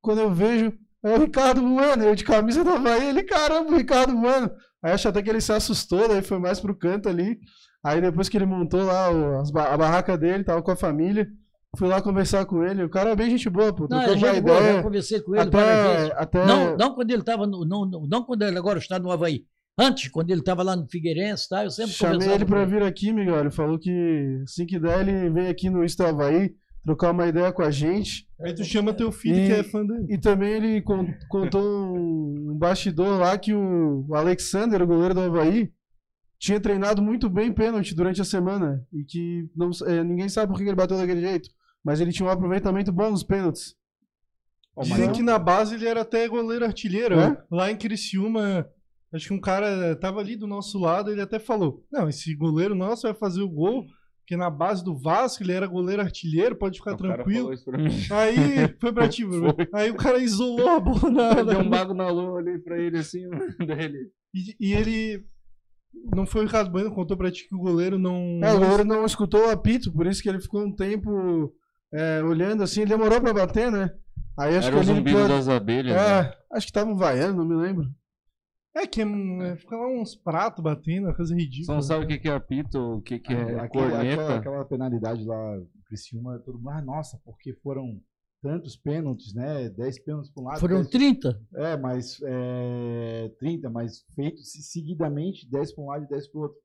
Quando 0.00 0.20
eu 0.20 0.30
vejo, 0.32 0.72
é 1.04 1.14
o 1.16 1.20
Ricardo 1.20 1.60
Bueno, 1.60 2.04
eu 2.04 2.14
de 2.14 2.24
camisa 2.24 2.62
da 2.64 2.78
Bahia, 2.78 3.10
ele, 3.10 3.24
caramba, 3.24 3.72
o 3.72 3.76
Ricardo 3.76 4.16
Bueno. 4.16 4.50
Aí 4.82 4.92
acho 4.92 5.08
até 5.08 5.20
que 5.22 5.28
ele 5.28 5.40
se 5.40 5.52
assustou, 5.52 6.08
daí 6.08 6.22
foi 6.22 6.38
mais 6.38 6.60
pro 6.60 6.74
canto 6.74 7.08
ali. 7.08 7.38
Aí 7.84 8.00
depois 8.00 8.28
que 8.28 8.36
ele 8.38 8.46
montou 8.46 8.82
lá 8.84 9.10
o- 9.10 9.42
a 9.58 9.76
barraca 9.76 10.16
dele, 10.16 10.44
tava 10.44 10.62
com 10.62 10.70
a 10.70 10.76
família, 10.76 11.28
fui 11.76 11.88
lá 11.88 12.00
conversar 12.02 12.44
com 12.46 12.64
ele. 12.64 12.82
O 12.84 12.88
cara 12.90 13.10
é 13.10 13.16
bem 13.16 13.30
gente 13.30 13.48
boa, 13.48 13.72
pô. 13.72 13.86
Não, 13.88 13.98
é 14.00 14.04
Trocamos 14.04 14.22
uma 14.22 14.34
gente 14.34 14.42
boa, 14.44 14.56
eu 14.58 14.62
ideia. 14.64 14.82
conversei 14.82 15.20
com 15.20 15.34
ele 15.36 15.50
várias 15.50 15.78
Até, 15.78 15.96
vezes. 15.96 16.12
até 16.16 16.46
Não, 16.46 16.76
não 16.76 16.94
quando 16.94 17.10
ele 17.10 17.20
estava 17.20 17.46
no. 17.46 17.64
Não, 17.64 17.86
não, 17.86 18.06
não 18.06 18.24
quando 18.24 18.42
ele 18.42 18.58
agora 18.58 18.78
está 18.78 18.98
no 18.98 19.10
Havaí. 19.10 19.44
Antes, 19.78 20.08
quando 20.10 20.30
ele 20.30 20.40
estava 20.40 20.62
lá 20.62 20.76
no 20.76 20.86
Figueirense, 20.88 21.48
tá? 21.48 21.64
Eu 21.64 21.70
sempre 21.70 21.92
Chamei 21.92 22.14
conversava 22.14 22.36
ele 22.42 22.44
pra 22.44 22.64
vir 22.66 22.82
aqui, 22.82 23.12
Miguel. 23.12 23.38
Ele 23.40 23.50
falou 23.50 23.78
que 23.78 24.40
assim 24.44 24.66
que 24.66 24.78
der, 24.78 25.00
ele 25.08 25.30
vem 25.30 25.46
aqui 25.46 25.70
no 25.70 25.82
Insta 25.84 26.08
Havaí 26.08 26.52
trocar 26.84 27.12
uma 27.12 27.26
ideia 27.26 27.52
com 27.52 27.62
a 27.62 27.70
gente. 27.70 28.26
Aí 28.42 28.54
tu 28.54 28.64
chama 28.64 28.92
teu 28.92 29.10
filho 29.12 29.38
E- 29.38 29.46
que 29.46 29.52
é 29.52 29.62
fã 29.62 29.84
dele. 29.86 30.06
E 30.10 30.18
também 30.18 30.50
ele 30.52 30.82
con- 30.82 31.06
contou 31.28 31.62
um, 31.96 32.56
bastidor 32.58 33.18
lá 33.20 33.38
que 33.38 33.54
o, 33.54 34.06
Alexander, 34.12 34.82
o 34.82 34.86
goleiro 34.86 35.14
do 35.14 35.20
Havaí, 35.20 35.70
tinha 36.38 36.58
treinado 36.58 37.00
muito 37.00 37.28
bem 37.30 37.52
pênalti 37.52 37.94
durante 37.94 38.20
a 38.20 38.24
semana. 38.24 38.82
E 38.92 39.04
que 39.04 39.48
não, 39.54 39.70
eh, 39.86 40.02
ninguém 40.02 40.28
sabe 40.28 40.50
por 40.52 40.58
que 40.58 40.64
ele 40.64 40.74
bateu 40.74 40.96
daquele 40.98 41.20
jeito. 41.20 41.48
Mas 41.84 42.00
ele 42.00 42.12
tinha 42.12 42.26
um 42.28 42.32
aproveitamento 42.32 42.92
bom 42.92 43.10
nos 43.10 43.22
pênaltis. 43.22 43.74
Dizem 44.82 45.12
que 45.12 45.22
na 45.22 45.38
base 45.38 45.74
ele 45.74 45.86
era 45.86 46.02
até 46.02 46.26
goleiro 46.28 46.64
artilheiro. 46.64 47.14
É? 47.14 47.30
né? 47.30 47.42
Lá 47.50 47.70
em 47.70 47.76
Criciúma, 47.76 48.66
acho 49.12 49.28
que 49.28 49.34
um 49.34 49.40
cara 49.40 49.94
tava 49.96 50.20
ali 50.20 50.36
do 50.36 50.46
nosso 50.46 50.78
lado, 50.78 51.10
ele 51.10 51.20
até 51.20 51.38
falou: 51.38 51.84
Não, 51.92 52.08
esse 52.08 52.34
goleiro 52.34 52.74
nosso 52.74 53.02
vai 53.02 53.14
fazer 53.14 53.42
o 53.42 53.48
gol, 53.48 53.84
porque 54.20 54.36
na 54.36 54.48
base 54.48 54.84
do 54.84 54.96
Vasco 54.96 55.42
ele 55.42 55.52
era 55.52 55.66
goleiro 55.66 56.00
artilheiro, 56.00 56.56
pode 56.56 56.78
ficar 56.78 56.94
O 56.94 56.96
tranquilo. 56.96 57.50
mim. 57.50 57.56
Aí 58.10 58.74
foi 58.80 58.92
pra 58.92 59.08
ti, 59.08 59.24
Bruno. 59.24 59.54
Foi. 59.54 59.68
Aí 59.74 59.90
o 59.90 59.96
cara 59.96 60.18
isolou 60.18 60.68
a 60.68 60.80
bola 60.80 61.10
na, 61.10 61.42
Deu 61.42 61.58
um 61.60 61.68
bago 61.68 61.92
na 61.92 62.08
lua 62.08 62.38
ali 62.38 62.58
pra 62.58 62.78
ele 62.78 62.98
assim, 62.98 63.28
dele. 63.58 63.98
e, 64.34 64.56
e 64.68 64.72
ele. 64.72 65.24
Não 66.14 66.24
foi 66.24 66.42
o 66.42 66.44
Ricardo 66.44 66.70
Bueno, 66.70 66.94
contou 66.94 67.16
pra 67.16 67.32
ti 67.32 67.48
que 67.48 67.54
o 67.54 67.58
goleiro 67.58 67.98
não. 67.98 68.38
É, 68.42 68.54
o 68.54 68.60
goleiro 68.60 68.84
não 68.84 69.04
escutou 69.04 69.46
o 69.46 69.50
apito, 69.50 69.92
por 69.92 70.06
isso 70.06 70.22
que 70.22 70.28
ele 70.28 70.40
ficou 70.40 70.64
um 70.64 70.72
tempo 70.74 71.52
eh, 71.92 72.22
olhando 72.22 72.62
assim. 72.62 72.84
Demorou 72.84 73.20
pra 73.20 73.32
bater, 73.32 73.70
né? 73.70 73.90
Aí 74.38 74.56
acho 74.56 74.68
Era 74.68 74.76
o 74.76 74.80
que 74.80 74.86
ele 74.86 74.96
zumbido 74.96 75.28
das 75.28 75.48
abelhas. 75.48 75.94
né? 75.96 76.20
É, 76.20 76.38
acho 76.52 76.66
que 76.66 76.72
tava 76.72 76.90
um 76.90 76.96
vaiano, 76.96 77.36
não 77.36 77.44
me 77.44 77.54
lembro. 77.54 77.86
É 78.74 78.86
que 78.86 79.02
é, 79.02 79.56
fica 79.56 79.76
lá 79.76 79.88
uns 79.88 80.14
pratos 80.14 80.62
batendo, 80.62 81.06
uma 81.08 81.14
coisa 81.14 81.34
Você 81.34 81.40
ridícula. 81.40 81.74
não 81.74 81.82
sabe 81.82 82.04
o 82.04 82.08
que 82.08 82.18
que 82.18 82.28
é 82.28 82.32
apito, 82.32 82.78
o 82.78 83.02
que 83.02 83.18
que 83.18 83.32
é 83.32 83.42
Aquela- 83.58 83.68
corneta. 83.68 84.22
Aquela, 84.22 84.36
aquela 84.36 84.64
penalidade 84.64 85.24
lá 85.24 85.60
Criciúma, 85.86 86.38
todo 86.38 86.56
mundo, 86.56 86.70
ah, 86.70 86.80
nossa, 86.80 87.20
porque 87.24 87.52
foram 87.64 88.00
tantos 88.40 88.76
pênaltis, 88.76 89.34
né? 89.34 89.68
10 89.70 89.98
pênaltis 90.04 90.30
para 90.30 90.42
um 90.42 90.46
lado. 90.46 90.60
Foram 90.60 90.76
10 90.76 90.88
30. 90.88 91.42
É, 91.56 91.76
mas 91.76 92.20
é, 92.24 93.28
30, 93.40 93.68
mas 93.68 94.04
feitos 94.14 94.52
se- 94.52 94.62
seguidamente, 94.62 95.50
10 95.50 95.74
para 95.74 95.82
um 95.84 95.88
lado 95.88 96.04
e 96.04 96.08
10 96.08 96.28
para 96.28 96.38
o 96.38 96.42
outro. 96.44 96.56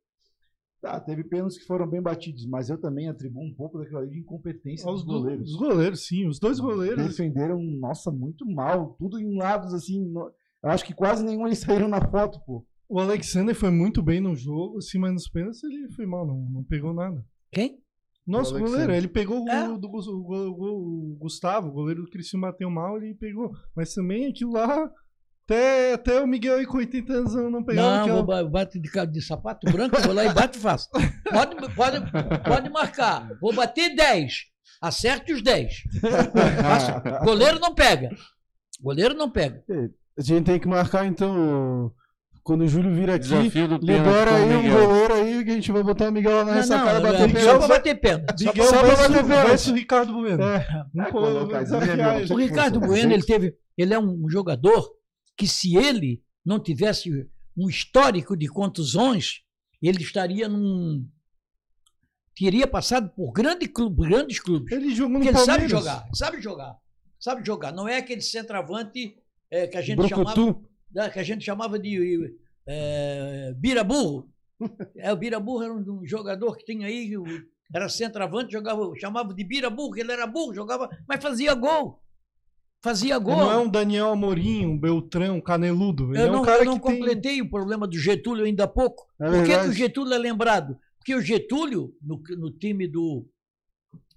Tá, 0.81 0.99
teve 0.99 1.23
pênaltis 1.23 1.57
que 1.57 1.65
foram 1.65 1.88
bem 1.89 2.02
batidos, 2.02 2.45
mas 2.45 2.69
eu 2.69 2.77
também 2.80 3.07
atribuo 3.10 3.43
um 3.43 3.53
pouco 3.53 3.80
daquilo 3.80 3.97
ali 3.99 4.10
de 4.11 4.19
incompetência 4.19 4.88
Os 4.89 5.03
dos 5.03 5.06
do- 5.06 5.19
goleiros. 5.22 5.49
Os 5.52 5.56
goleiros, 5.57 6.06
sim. 6.07 6.27
Os 6.27 6.39
dois 6.39 6.60
goleiros. 6.60 7.03
Defenderam, 7.07 7.60
nossa, 7.61 8.11
muito 8.11 8.45
mal. 8.45 8.95
Tudo 8.99 9.19
em 9.19 9.35
lados 9.38 9.73
assim. 9.73 10.03
no- 10.06 10.31
Eu 10.64 10.69
acho 10.69 10.85
que 10.85 10.93
quase 10.93 11.23
nenhum 11.23 11.45
eles 11.47 11.60
saíram 11.85 11.88
na 11.88 12.02
foto, 12.10 12.39
pô. 12.45 12.65
O 12.88 12.99
Alexander 12.99 13.56
foi 13.56 13.72
muito 13.72 14.03
bem 14.03 14.22
no 14.22 14.35
jogo, 14.35 14.77
assim, 14.77 14.99
mas 14.99 15.11
nos 15.14 15.27
pênaltis 15.27 15.64
ele 15.64 15.91
foi 15.93 16.06
mal, 16.06 16.26
não, 16.27 16.38
não 16.52 16.64
pegou 16.64 16.93
nada. 16.93 17.26
Quem? 17.52 17.80
Nosso 18.27 18.56
O 18.56 18.60
goleiro, 18.60 18.91
ele 18.93 19.07
pegou 19.07 19.43
o, 19.43 19.49
É. 19.49 19.68
do, 19.77 19.88
o, 19.88 19.99
o- 19.99 21.14
o 21.14 21.18
Gustavo, 21.19 21.69
o 21.69 21.72
goleiro 21.72 22.03
do 22.03 22.10
Criciúma 22.10 22.52
bateu 22.52 22.69
mal, 22.69 22.97
ele 22.97 23.15
pegou. 23.15 23.52
Mas 23.76 23.93
também 23.93 24.27
aquilo 24.27 24.52
lá, 24.53 24.91
até, 25.47 25.93
até 25.93 26.22
o 26.22 26.27
Miguel 26.27 26.57
aí 26.57 26.65
com 26.65 26.77
80 26.77 27.13
anos 27.13 27.34
não 27.51 27.63
pegava 27.63 27.89
Não, 27.89 28.01
aquela... 28.01 28.15
vou 28.17 28.26
ba- 28.26 28.43
bater 28.43 28.81
de, 28.81 28.89
de 29.11 29.22
sapato 29.22 29.72
branco, 29.72 30.01
vou 30.01 30.13
lá 30.13 30.26
e 30.26 30.34
bato 30.34 30.57
e 30.57 30.61
faço. 30.61 30.89
Pode, 30.91 31.55
pode, 31.76 32.11
pode 32.43 32.69
marcar. 32.69 33.30
Vou 33.39 33.53
bater 33.53 33.95
10. 33.95 34.34
Acerte 34.81 35.34
os 35.34 35.41
10. 35.43 35.73
Faço. 36.61 36.91
Goleiro 37.23 37.59
não 37.59 37.73
pega. 37.76 38.09
Goleiro 38.81 39.13
não 39.13 39.30
pega. 39.30 39.63
A 40.17 40.22
gente 40.22 40.45
tem 40.45 40.59
que 40.59 40.67
marcar 40.67 41.05
então. 41.05 41.91
Quando 42.43 42.61
o 42.61 42.67
Júlio 42.67 42.93
vir 42.93 43.09
aqui, 43.09 43.27
Desafio 43.27 43.67
do 43.67 43.80
pênalti 43.80 44.05
libera 44.07 44.31
o 44.31 44.35
aí 44.35 44.55
um 44.55 44.72
goleiro 44.72 45.13
aí 45.15 45.43
que 45.43 45.49
a 45.49 45.53
gente 45.55 45.72
vai 45.72 45.81
botar 45.81 46.09
o 46.09 46.11
Miguel 46.11 46.31
lá 46.38 46.45
na 46.45 46.53
ressacada 46.53 46.99
bater 47.01 47.22
é, 47.22 47.27
pênalti. 47.27 47.43
só 47.43 47.57
pra 47.57 47.67
bater 47.67 47.95
pênalti. 47.99 48.43
Só 48.43 48.49
Miguel 48.51 48.65
só 48.65 48.80
pra 48.84 48.95
bater 48.95 49.23
pênalti. 49.23 49.47
versus 49.47 49.73
Ricardo 49.73 50.13
Bueno. 50.13 50.43
É. 50.43 50.67
Não 50.93 51.05
É. 51.05 52.34
O 52.34 52.38
Ricardo 52.38 52.80
Bueno, 52.80 53.13
ele 53.13 53.23
teve, 53.23 53.55
ele 53.76 53.93
é 53.95 53.99
um 53.99 54.30
jogador 54.30 54.91
que 55.38 55.48
se 55.48 55.76
ele 55.76 56.24
não 56.45 56.60
tivesse 56.60 57.30
um 57.57 57.70
histórico 57.70 58.36
de 58.36 58.48
contusões, 58.48 59.41
ele 59.82 60.02
estaria 60.02 60.48
num 60.48 61.07
teria 62.36 62.68
passado 62.68 63.10
por 63.10 63.32
grande 63.32 63.68
clube, 63.68 64.07
grandes 64.07 64.40
clubes. 64.40 64.72
Ele 64.72 64.94
jogou 64.94 65.20
no 65.20 65.20
Porque 65.20 65.30
ele 65.30 65.38
sabe 65.38 65.48
Palmeiras. 65.48 65.72
jogar, 65.72 66.10
sabe 66.14 66.41
jogar, 66.41 66.78
sabe 67.20 67.45
jogar. 67.45 67.72
Não 67.72 67.88
é 67.88 67.98
aquele 67.98 68.22
centroavante 68.22 69.18
é, 69.49 69.68
que 69.68 69.78
a 69.78 69.82
gente 69.82 70.07
chamava, 70.07 70.62
né, 70.94 71.10
que 71.10 71.20
a 71.20 71.24
gente 71.24 71.45
chamava 71.45 71.80
de 71.80 72.36
é, 72.68 73.53
biraburro. 73.57 74.30
É, 74.98 75.12
o 75.12 75.18
biraburro 75.18 75.64
era 75.64 75.74
um, 75.74 75.99
um 76.02 76.06
jogador 76.06 76.57
que 76.57 76.66
tinha 76.66 76.88
aí, 76.88 77.12
era 77.74 77.90
centroavante, 77.90 78.53
jogava, 78.53 78.94
chamava 78.98 79.34
de 79.34 79.44
biraburro, 79.44 79.98
ele 79.98 80.12
era 80.12 80.28
burro, 80.28 80.53
jogava, 80.53 80.90
mas 81.07 81.22
fazia 81.22 81.53
gol. 81.53 82.02
Fazia 82.86 83.16
Ele 83.16 83.24
gol. 83.24 83.36
não 83.36 83.52
é 83.52 83.57
um 83.57 83.68
Daniel 83.68 84.12
Amorim, 84.12 84.68
um 84.68 84.78
Beltrão, 84.78 85.38
um 85.38 85.41
Caneludo. 85.41 86.14
Ele 86.14 86.22
Eu 86.22 86.28
é 86.28 86.30
um 86.30 86.34
não, 86.34 86.41
cara 86.44 86.60
eu 86.60 86.66
não 86.66 86.78
que 86.78 86.86
tem... 86.86 86.99
completei 86.99 87.41
o 87.41 87.49
problema 87.49 87.88
do 87.88 87.98
Getúlio 87.98 88.45
ainda 88.45 88.66
há 88.66 88.68
pouco. 88.68 89.07
É 89.20 89.28
Por 89.28 89.44
que, 89.44 89.56
o 89.56 89.74
Getúlio 89.74 90.14
é 90.14 90.20
lembrado? 90.20 90.78
Porque 90.99 91.16
o 91.16 91.20
Getúlio, 91.20 91.98
no, 91.99 92.22
no 92.38 92.52
time 92.52 92.88
do, 92.88 93.28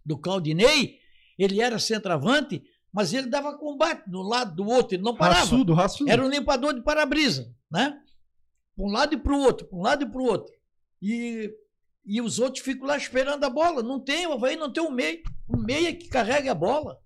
do 0.04 0.18
Claudinei, 0.18 0.98
ele 1.38 1.62
era 1.62 1.78
centroavante, 1.78 2.62
mas 2.92 3.14
ele 3.14 3.28
dava 3.28 3.56
combate 3.56 4.06
do 4.06 4.20
lado 4.20 4.54
do 4.54 4.68
outro, 4.68 4.96
ele 4.96 5.02
não 5.02 5.16
parava. 5.16 5.40
Raçudo, 5.40 5.72
raçudo. 5.72 6.10
Era 6.10 6.22
um 6.22 6.28
limpador 6.28 6.74
de 6.74 6.82
para-brisa, 6.82 7.50
né? 7.70 7.98
Para 8.76 8.84
um 8.84 8.90
lado 8.90 9.14
e 9.14 9.16
para 9.16 9.32
o 9.32 9.40
outro, 9.40 9.66
para 9.66 9.78
um 9.78 9.82
lado 9.82 10.04
e 10.04 10.10
para 10.10 10.20
o 10.20 10.24
outro. 10.26 10.52
E, 11.00 11.50
e 12.04 12.20
os 12.20 12.38
outros 12.38 12.62
ficam 12.62 12.86
lá 12.86 12.98
esperando 12.98 13.44
a 13.44 13.48
bola. 13.48 13.82
Não 13.82 13.98
tem, 13.98 14.26
o 14.26 14.34
Havaí 14.34 14.56
não 14.56 14.70
tem 14.70 14.82
um 14.82 14.90
meio. 14.90 15.22
Um 15.48 15.56
meia 15.56 15.94
que 15.94 16.06
carregue 16.06 16.50
a 16.50 16.54
bola. 16.54 16.98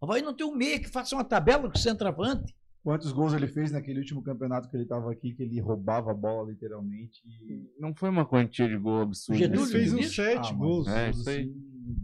O 0.00 0.04
Havaí 0.04 0.22
não 0.22 0.34
tem 0.34 0.46
um 0.46 0.54
meia 0.54 0.78
que 0.78 0.88
faça 0.88 1.14
uma 1.14 1.24
tabela 1.24 1.70
com 1.70 1.76
o 1.76 1.80
centroavante. 1.80 2.54
Quantos 2.82 3.10
gols 3.10 3.32
ele 3.32 3.48
fez 3.48 3.72
naquele 3.72 3.98
último 3.98 4.22
campeonato 4.22 4.68
que 4.70 4.76
ele 4.76 4.84
estava 4.84 5.10
aqui, 5.10 5.32
que 5.34 5.42
ele 5.42 5.60
roubava 5.60 6.12
a 6.12 6.14
bola 6.14 6.52
literalmente? 6.52 7.20
E... 7.26 7.68
Não 7.80 7.92
foi 7.94 8.08
uma 8.08 8.24
quantia 8.24 8.68
de 8.68 8.76
gol 8.78 9.00
absurda. 9.02 9.38
Getúlio 9.38 9.64
Ele 9.64 9.72
fez 9.72 9.92
uns 9.92 10.14
sete 10.14 10.50
Ah, 10.50 10.52
gols. 10.52 10.86
É, 10.86 11.10
gols, 11.10 11.26
assim, 11.26 11.52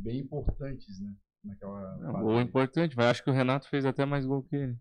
bem 0.02 0.18
importantes, 0.20 0.98
né? 1.00 1.12
Naquela 1.44 1.96
Não, 1.98 2.20
gol 2.20 2.40
importante, 2.40 2.96
mas 2.96 3.06
acho 3.06 3.22
que 3.22 3.30
o 3.30 3.32
Renato 3.32 3.68
fez 3.68 3.84
até 3.84 4.04
mais 4.04 4.26
gol 4.26 4.42
que 4.42 4.56
ele. 4.56 4.76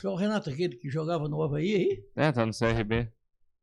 Foi 0.00 0.10
o 0.10 0.16
Renato 0.16 0.50
aquele 0.50 0.76
que 0.76 0.90
jogava 0.90 1.28
no 1.28 1.40
Havaí 1.42 1.74
aí. 1.76 2.04
É, 2.16 2.32
tá 2.32 2.44
no 2.44 2.52
CRB. 2.52 3.08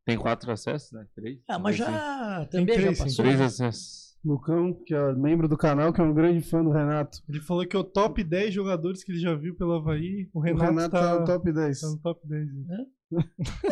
Tem 0.06 0.18
quatro 0.18 0.52
acessos, 0.52 0.92
né? 0.92 1.06
Três. 1.16 1.40
Ah, 1.50 1.58
mas 1.58 1.76
já 1.76 2.46
também 2.52 2.78
três, 2.78 2.98
já 2.98 3.04
passou. 3.04 3.26
Três 3.26 3.42
acessos. 3.42 4.05
Lucão, 4.26 4.74
que 4.74 4.94
é 4.94 5.14
membro 5.14 5.48
do 5.48 5.56
canal, 5.58 5.94
que 5.94 6.02
é 6.02 6.04
um 6.04 6.14
grande 6.14 6.42
fã 6.42 6.64
do 6.64 6.72
Renato. 6.72 7.20
Ele 7.30 7.40
falou 7.42 7.66
que 7.66 7.76
é 7.76 7.80
o 7.80 7.84
top 7.84 8.24
10 8.24 8.54
jogadores 8.54 9.04
que 9.04 9.12
ele 9.12 9.20
já 9.20 9.36
viu 9.36 9.56
pelo 9.56 9.74
Havaí. 9.74 10.30
O 10.34 10.40
O 10.40 10.42
Renato, 10.42 10.66
Renato 10.72 10.92
tá, 10.92 11.00
tá 11.16 11.20
no 11.20 11.26
top 11.26 11.52
10. 11.54 11.80
tá 11.82 11.88
no 11.90 12.00
top 12.00 12.28
10. 12.28 12.48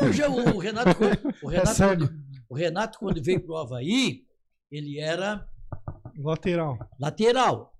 Eu 0.01 0.13
já, 0.13 0.29
o 0.29 0.59
Renato, 0.59 0.95
quando- 0.95 1.35
o 1.43 1.49
É 1.51 1.57
Renato, 1.57 1.77
quando, 1.77 2.23
o 2.49 2.55
Renato, 2.55 2.99
quando 2.99 3.23
veio 3.23 3.41
pro 3.43 3.57
Havaí, 3.57 4.23
ele 4.71 4.99
era 4.99 5.47
Lateral. 6.17 6.77
lateral. 6.99 7.73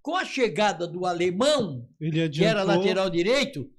Com 0.00 0.16
a 0.16 0.24
chegada 0.24 0.86
do 0.86 1.04
alemão, 1.06 1.88
Ele 2.00 2.22
adiantou. 2.22 2.32
que 2.32 2.44
era 2.44 2.62
lateral 2.62 3.08
direito, 3.10 3.70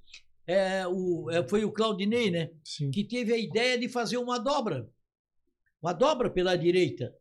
é, 0.46 0.86
o, 0.86 1.28
é, 1.30 1.46
foi 1.48 1.64
o 1.64 1.72
Claudinei, 1.72 2.30
né? 2.30 2.50
Sim. 2.64 2.90
Que 2.90 3.04
teve 3.04 3.32
a 3.32 3.38
ideia 3.38 3.78
de 3.78 3.88
fazer 3.88 4.16
uma 4.18 4.38
dobra. 4.38 4.88
Uma 5.82 5.92
dobra 5.92 6.30
pela 6.30 6.56
direita. 6.56 7.12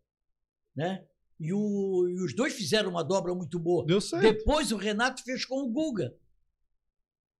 Né? 0.75 1.03
E, 1.39 1.51
o- 1.53 2.07
e 2.09 2.23
os 2.23 2.33
dois 2.35 2.53
fizeram 2.53 2.89
uma 2.89 3.03
dobra 3.03 3.33
muito 3.35 3.59
boa. 3.59 3.85
Deu 3.85 3.99
certo. 3.99 4.21
Depois 4.23 4.71
o 4.71 4.77
Renato 4.77 5.21
fez 5.23 5.43
com 5.45 5.61
o 5.63 5.69
Guga. 5.69 6.13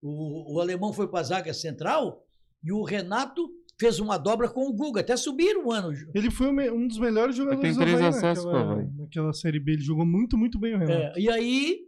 O, 0.01 0.55
o 0.55 0.59
alemão 0.61 0.93
foi 0.93 1.07
para 1.07 1.19
a 1.21 1.23
zaga 1.23 1.53
central 1.53 2.25
e 2.63 2.71
o 2.71 2.83
Renato 2.83 3.49
fez 3.79 3.99
uma 3.99 4.17
dobra 4.17 4.49
com 4.49 4.67
o 4.67 4.73
Guga. 4.73 5.01
Até 5.01 5.15
subiram 5.17 5.65
um 5.67 5.71
ano. 5.71 5.91
Ele 6.13 6.29
foi 6.29 6.47
um 6.69 6.87
dos 6.87 6.99
melhores 6.99 7.35
jogadores 7.35 7.75
tem 7.75 7.85
três 7.85 7.99
do 7.99 8.05
Havaí 8.05 8.17
acessos 8.17 8.45
naquela, 8.45 8.83
naquela 8.97 9.33
Série 9.33 9.59
B. 9.59 9.73
Ele 9.73 9.81
jogou 9.81 10.05
muito, 10.05 10.37
muito 10.37 10.59
bem 10.59 10.75
o 10.75 10.77
Renato. 10.77 10.91
É, 10.99 11.13
e 11.19 11.29
aí 11.29 11.84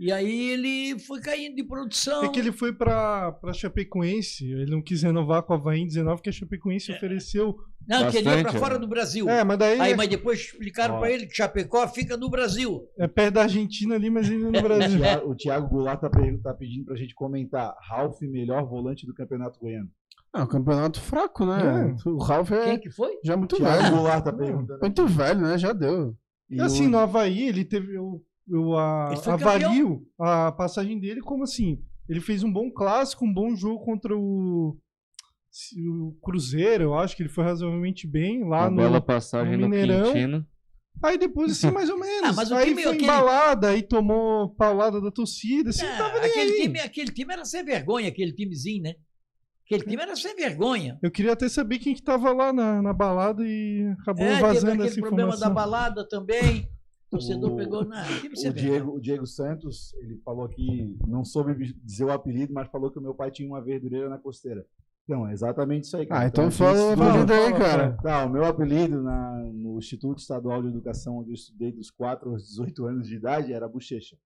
e 0.00 0.10
aí 0.12 0.50
ele 0.50 0.98
foi 1.00 1.20
caindo 1.20 1.54
de 1.56 1.62
produção. 1.64 2.24
É 2.24 2.28
que 2.28 2.38
ele 2.40 2.50
foi 2.52 2.72
pra, 2.72 3.32
pra 3.32 3.52
Chapecoense. 3.52 4.44
Ele 4.50 4.70
não 4.70 4.82
quis 4.82 5.02
renovar 5.02 5.42
com 5.42 5.52
a 5.52 5.56
Havaí 5.56 5.80
em 5.80 5.86
19, 5.86 6.16
porque 6.16 6.30
a 6.30 6.32
Chapecoense 6.32 6.92
É. 6.92 6.96
ofereceu. 6.96 7.56
Não, 7.86 8.10
que 8.10 8.16
ele 8.16 8.26
ia 8.28 8.32
para 8.34 8.42
Bastante, 8.44 8.60
fora 8.60 8.74
é. 8.76 8.78
do 8.78 8.88
Brasil. 8.88 9.28
É, 9.28 9.44
mas 9.44 9.58
daí 9.58 9.78
Aí, 9.80 9.94
mas 9.94 10.08
depois 10.08 10.40
explicaram 10.40 10.98
para 10.98 11.10
ele 11.12 11.26
que 11.26 11.34
Chapecó 11.36 11.86
fica 11.88 12.16
no 12.16 12.30
Brasil. 12.30 12.80
é 12.98 13.06
perto 13.06 13.34
da 13.34 13.42
Argentina 13.42 13.94
ali, 13.94 14.08
mas 14.10 14.28
ainda 14.30 14.50
no 14.50 14.58
O 14.58 14.62
Brasil. 14.62 15.00
O 15.28 15.34
Thiago 15.36 15.68
Goulart 15.68 16.00
tá, 16.00 16.08
tá 16.10 16.54
pedindo 16.54 16.86
pra 16.86 16.96
gente 16.96 17.14
comentar. 17.14 17.74
Ralf, 17.88 18.20
melhor 18.22 18.66
volante 18.66 19.06
do 19.06 19.14
Campeonato 19.14 19.58
Goiano. 19.60 19.88
É 20.34 20.42
um 20.42 20.46
campeonato 20.48 21.00
fraco, 21.00 21.46
né? 21.46 21.94
O 22.06 22.18
Ralf 22.18 22.50
é 22.50 22.64
Quem 22.64 22.80
que 22.80 22.90
foi? 22.90 23.12
já 23.24 23.36
muito 23.36 23.56
Thiago 23.56 23.82
velho. 23.82 23.94
Goulart 23.96 24.24
tá 24.24 24.32
perguntando. 24.32 24.80
Muito 24.80 25.06
velho, 25.06 25.40
né? 25.42 25.56
Já 25.58 25.72
deu. 25.72 26.16
E 26.50 26.56
E 26.56 26.60
assim, 26.60 26.86
o- 26.86 26.90
no 26.90 26.98
Havaí, 26.98 27.46
ele 27.48 27.64
teve. 27.64 27.94
Eu, 27.94 28.20
eu 28.48 28.76
a- 28.76 29.14
avalio 29.26 30.06
a 30.20 30.52
passagem 30.52 30.98
dele 30.98 31.20
como 31.20 31.44
assim. 31.44 31.82
Ele 32.08 32.20
fez 32.20 32.42
um 32.42 32.52
bom 32.52 32.70
clássico, 32.70 33.24
um 33.24 33.32
bom 33.32 33.54
jogo 33.56 33.82
contra 33.84 34.14
o, 34.16 34.76
o 35.78 36.12
Cruzeiro, 36.22 36.84
eu 36.84 36.94
acho 36.94 37.16
que 37.16 37.22
ele 37.22 37.30
foi 37.30 37.44
razoavelmente 37.44 38.06
bem 38.06 38.46
lá 38.46 38.62
Uma 38.62 38.70
no. 38.70 38.76
bela 38.76 39.00
passagem 39.00 39.56
no 39.56 39.62
no, 39.62 39.68
Mineirão. 39.70 40.12
Quintino. 40.12 40.46
Aí 41.02 41.18
depois, 41.18 41.50
assim, 41.52 41.70
mais 41.70 41.90
ou 41.90 41.98
menos. 41.98 42.30
Ah, 42.30 42.32
mas 42.32 42.52
aí 42.52 42.68
time- 42.68 42.82
foi 42.82 42.92
aquele- 42.92 43.04
embalada, 43.04 43.68
aí 43.70 43.82
tomou 43.82 44.50
paulada 44.54 45.00
da 45.00 45.10
torcida, 45.10 45.70
assim, 45.70 45.84
não 45.84 45.96
tava 45.96 46.20
nem 46.20 46.30
aquele, 46.30 46.52
aí. 46.52 46.62
time, 46.62 46.80
aquele 46.80 47.12
time 47.12 47.32
era 47.32 47.44
sem 47.44 47.64
vergonha, 47.64 48.08
aquele 48.08 48.32
timezinho, 48.32 48.82
né? 48.82 48.94
Aquele 49.66 49.82
time 49.84 50.02
era 50.02 50.14
sem 50.14 50.36
vergonha. 50.36 50.98
Eu 51.02 51.10
queria 51.10 51.32
até 51.32 51.48
saber 51.48 51.78
quem 51.78 51.94
que 51.94 52.02
tava 52.02 52.32
lá 52.32 52.52
na, 52.52 52.82
na 52.82 52.92
balada 52.92 53.42
e 53.44 53.82
acabou 54.00 54.24
É, 54.24 54.28
teve 54.28 54.42
vazando 54.42 54.72
aquele 54.74 54.88
essa 54.88 55.00
problema 55.00 55.28
informação. 55.30 55.48
da 55.48 55.54
balada 55.54 56.08
também. 56.08 56.68
O 57.08 57.10
torcedor 57.16 57.52
O- 57.52 57.56
pegou 57.56 57.84
na. 57.84 58.02
O 58.02 58.06
vergonha. 58.06 58.52
Diego, 58.52 58.96
o 58.96 59.00
Diego 59.00 59.26
Santos, 59.26 59.94
ele 59.94 60.16
falou 60.24 60.44
aqui, 60.44 60.96
não 61.06 61.24
soube 61.24 61.74
dizer 61.84 62.04
o 62.04 62.10
apelido, 62.12 62.52
mas 62.52 62.68
falou 62.70 62.90
que 62.90 62.98
o 62.98 63.02
meu 63.02 63.14
pai 63.14 63.30
tinha 63.30 63.48
uma 63.48 63.62
verdureira 63.62 64.08
na 64.08 64.18
costeira. 64.18 64.64
Então, 65.04 65.28
é 65.28 65.32
exatamente 65.34 65.84
isso 65.84 65.96
aí, 65.98 66.06
cara. 66.06 66.22
Ah, 66.22 66.26
então 66.26 66.46
aqui 66.46 66.56
fala 66.56 66.72
o 66.72 66.90
estuda- 66.92 67.10
apelido 67.10 67.32
aí, 67.34 67.52
cara. 67.52 67.98
Não, 68.02 68.26
o 68.26 68.30
meu 68.30 68.44
apelido 68.46 69.02
na- 69.02 69.36
no 69.52 69.78
Instituto 69.78 70.18
Estadual 70.18 70.62
de 70.62 70.68
Educação, 70.68 71.18
onde 71.18 71.30
eu 71.30 71.34
estudei 71.34 71.70
dos 71.72 71.90
4 71.90 72.30
aos 72.30 72.42
18 72.48 72.86
anos 72.86 73.06
de 73.06 73.16
idade, 73.16 73.52
era 73.52 73.68
bochecha. 73.68 74.16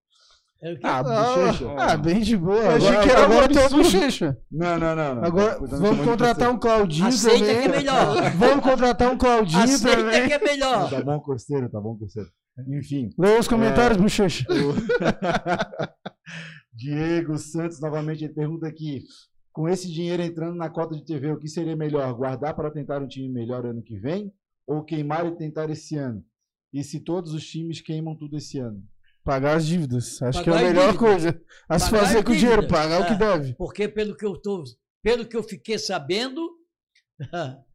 O 0.60 0.64
quê? 0.74 0.80
Ah, 0.84 1.02
bochecha. 1.02 1.66
Ah, 1.78 1.96
bem 1.96 2.20
de 2.20 2.36
boa. 2.36 2.56
Eu 2.56 2.70
achei 2.70 2.88
Agora, 2.88 3.02
que 3.06 3.10
era 3.12 3.24
agora 3.24 3.40
é 3.40 3.44
absurdo. 3.44 3.76
bochecha. 3.82 4.38
Não, 4.50 4.78
não, 4.78 4.96
não. 4.96 5.14
não. 5.16 5.24
Agora 5.24 5.58
vamos 5.66 6.04
contratar 6.04 6.50
um 6.50 6.58
Claudinho 6.58 7.06
Aceita 7.08 7.38
também. 7.38 7.60
que 7.60 7.64
é 7.64 7.68
melhor. 7.76 8.30
Vamos 8.36 8.64
contratar 8.64 9.12
um 9.12 9.18
Claudinho 9.18 9.62
Aceita 9.62 9.96
também. 9.96 10.26
que 10.28 10.32
é 10.32 10.38
melhor. 10.44 10.90
Tá 10.90 11.02
bom, 11.02 11.20
costeiro, 11.20 11.68
tá 11.68 11.80
bom, 11.80 11.96
costeiro. 11.96 12.28
Enfim. 12.66 13.10
Lê 13.18 13.38
os 13.38 13.48
comentários, 13.48 14.00
bochecha. 14.00 14.44
Diego 16.72 17.36
Santos, 17.38 17.80
novamente, 17.80 18.24
ele 18.24 18.32
pergunta 18.34 18.66
aqui: 18.66 19.04
com 19.52 19.68
esse 19.68 19.90
dinheiro 19.90 20.22
entrando 20.22 20.56
na 20.56 20.68
cota 20.70 20.94
de 20.94 21.04
TV, 21.04 21.32
o 21.32 21.38
que 21.38 21.48
seria 21.48 21.76
melhor? 21.76 22.12
Guardar 22.14 22.54
para 22.54 22.70
tentar 22.70 23.02
um 23.02 23.08
time 23.08 23.28
melhor 23.28 23.66
ano 23.66 23.82
que 23.82 23.98
vem? 23.98 24.32
Ou 24.66 24.84
queimar 24.84 25.26
e 25.26 25.36
tentar 25.36 25.70
esse 25.70 25.96
ano? 25.96 26.24
E 26.72 26.84
se 26.84 27.00
todos 27.00 27.32
os 27.32 27.46
times 27.46 27.80
queimam 27.80 28.14
tudo 28.14 28.36
esse 28.36 28.58
ano? 28.58 28.82
Pagar 29.24 29.56
as 29.56 29.66
dívidas. 29.66 30.20
Acho 30.22 30.42
que 30.42 30.50
é 30.50 30.52
Pagar 30.52 30.66
a 30.66 30.68
melhor 30.68 30.96
coisa 30.96 31.40
a 31.68 31.78
se 31.78 31.90
Pagar 31.90 32.04
fazer 32.04 32.18
as 32.18 32.24
com 32.24 32.32
o 32.32 32.36
dinheiro, 32.36 32.68
pagar 32.68 33.00
o 33.00 33.06
que 33.06 33.12
É. 33.12 33.16
deve. 33.16 33.54
Porque 33.54 33.88
pelo 33.88 34.16
que 34.16 34.24
eu 34.24 34.36
tô, 34.36 34.62
pelo 35.02 35.26
que 35.26 35.36
eu 35.36 35.42
fiquei 35.42 35.78
sabendo, 35.78 36.40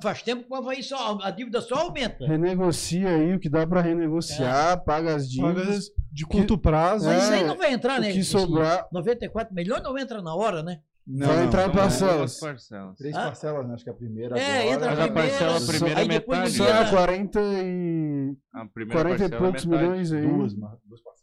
faz 0.00 0.22
tempo 0.22 0.44
que 0.44 0.52
o 0.52 0.56
Havaí 0.56 0.82
só, 0.82 1.18
a 1.22 1.30
dívida 1.30 1.60
só 1.60 1.76
aumenta. 1.76 2.26
Renegocia 2.26 3.08
aí 3.10 3.34
o 3.34 3.38
que 3.40 3.48
dá 3.48 3.66
pra 3.66 3.80
renegociar, 3.80 4.82
paga 4.84 5.14
as 5.14 5.28
dívidas. 5.30 5.90
De 6.12 6.24
curto 6.24 6.56
prazo. 6.56 7.06
Mas 7.06 7.24
isso 7.24 7.32
aí 7.32 7.40
É, 7.42 7.46
não 7.46 7.56
vai 7.56 7.72
entrar, 7.72 7.98
o 7.98 8.02
né? 8.02 8.12
que 8.12 8.22
sobrar- 8.22 8.86
94 8.92 9.52
milhões 9.54 9.82
não 9.82 9.98
entra 9.98 10.22
na 10.22 10.34
hora, 10.34 10.62
né? 10.62 10.78
Vai 11.06 11.44
entrar 11.44 11.68
em 11.68 11.72
parcelas. 11.72 12.16
duas 12.16 12.40
parcelas. 12.40 12.96
Três 12.96 13.14
Ah. 13.14 13.24
parcelas, 13.26 13.66
né? 13.68 13.74
Acho 13.74 13.84
que 13.84 13.90
a 13.90 13.94
primeira 13.94 14.38
É, 14.38 14.60
agora. 14.60 14.74
entra 14.74 14.86
Mas 14.90 14.98
a 14.98 15.02
a 15.04 15.06
primeira, 15.06 15.28
parcela 15.30 15.60
só- 15.60 15.72
primeira 15.72 16.00
aí 16.00 16.04
é 16.06 16.08
depois 16.08 16.38
metade. 16.38 16.56
Só 16.56 16.64
Dia- 16.64 16.74
é 16.74 16.90
40 16.90 17.40
e. 17.42 18.36
A 18.54 18.66
primeira 18.66 19.02
40 19.02 19.22
e 19.22 19.26
é 19.26 19.28
poucos 19.38 19.64
metade. 19.66 19.82
milhões 19.84 20.12
aí. 20.12 20.22
Duas, 20.26 20.54
duas 20.54 20.72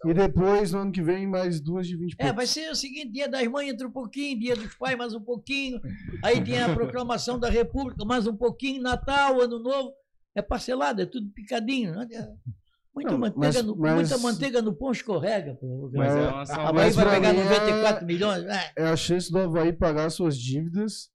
E 0.06 0.14
depois, 0.14 0.72
no 0.72 0.80
ano 0.80 0.92
que 0.92 1.02
vem, 1.02 1.26
mais 1.28 1.60
duas 1.60 1.88
de 1.88 1.96
20 1.98 2.14
e 2.14 2.16
É, 2.20 2.32
vai 2.32 2.46
ser 2.46 2.70
o 2.72 2.76
seguinte: 2.76 3.12
dia 3.12 3.28
das 3.28 3.48
mães 3.48 3.72
entra 3.74 3.88
um 3.88 3.92
pouquinho, 3.92 4.40
dia 4.40 4.56
dos 4.56 4.74
pais 4.76 4.98
mais 4.98 5.14
um 5.16 5.22
pouquinho, 5.22 5.80
aí 6.24 6.44
tem 6.44 6.62
a 6.62 6.74
proclamação 6.76 7.40
da 7.40 7.50
República 7.50 8.06
mais 8.06 8.28
um 8.28 8.36
pouquinho, 8.36 8.82
Natal, 8.84 9.42
Ano 9.42 9.58
Novo. 9.60 9.94
É 10.36 10.42
parcelado, 10.42 11.02
é 11.02 11.06
tudo 11.06 11.28
picadinho. 11.32 11.92
né? 11.94 12.08
É 12.12 12.30
Muita, 12.94 13.12
Não, 13.12 13.18
manteiga, 13.20 13.38
mas- 13.48 13.64
no, 13.64 13.76
mas- 13.78 13.94
muita 13.96 14.18
manteiga 14.18 14.62
no 14.62 14.76
pão 14.76 14.92
escorrega. 14.92 15.56
Pô. 15.56 15.90
Mas 15.94 16.14
uma 16.14 16.42
A 16.42 16.46
salva- 16.46 16.70
Havaí 16.70 16.86
mas 16.88 16.96
vai 16.96 17.10
pegar 17.16 17.34
mim 17.34 17.40
é- 17.40 17.44
94 17.46 18.06
milhões. 18.06 18.44
É. 18.46 18.72
É 18.76 18.84
a 18.88 18.96
chance 18.98 19.32
do 19.32 19.40
Havaí 19.40 19.72
pagar 19.72 20.10
suas 20.10 20.36
dívidas, 20.38 21.10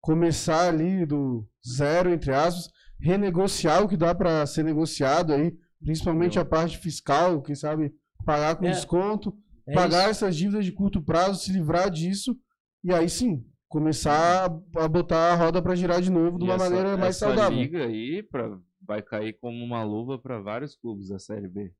começar 0.00 0.68
ali 0.68 1.06
do 1.06 1.46
zero, 1.66 2.10
entre 2.10 2.32
aspas, 2.32 2.68
renegociar 3.00 3.82
o 3.82 3.88
que 3.88 3.96
dá 3.96 4.14
para 4.14 4.44
ser 4.46 4.64
negociado 4.64 5.32
aí, 5.32 5.52
principalmente 5.82 6.38
a 6.38 6.44
parte 6.44 6.78
fiscal, 6.78 7.40
quem 7.42 7.54
sabe 7.54 7.92
pagar 8.24 8.56
com 8.56 8.66
É. 8.66 8.70
desconto, 8.70 9.32
É 9.66 9.72
pagar 9.72 10.10
isso. 10.10 10.24
essas 10.24 10.36
dívidas 10.36 10.64
de 10.64 10.72
curto 10.72 11.00
prazo, 11.02 11.40
se 11.40 11.52
livrar 11.52 11.90
disso, 11.90 12.36
e 12.82 12.92
aí 12.92 13.08
sim, 13.08 13.44
começar 13.68 14.46
a- 14.76 14.82
a 14.84 14.88
botar 14.88 15.32
a 15.32 15.34
roda 15.36 15.62
para 15.62 15.74
girar 15.76 16.00
de 16.02 16.10
novo 16.10 16.38
de 16.38 16.44
uma 16.44 16.54
essa- 16.54 16.64
maneira 16.64 16.96
mais 16.96 17.16
essa 17.16 17.26
saudável. 17.26 17.56
liga 17.56 17.84
aí 17.84 18.22
pra, 18.22 18.58
vai 18.90 19.02
cair 19.02 19.34
como 19.34 19.64
uma 19.64 19.84
luva 19.84 20.18
para 20.18 20.40
vários 20.40 20.74
clubes 20.74 21.08
da 21.10 21.18
Série 21.20 21.46
B. 21.46 21.72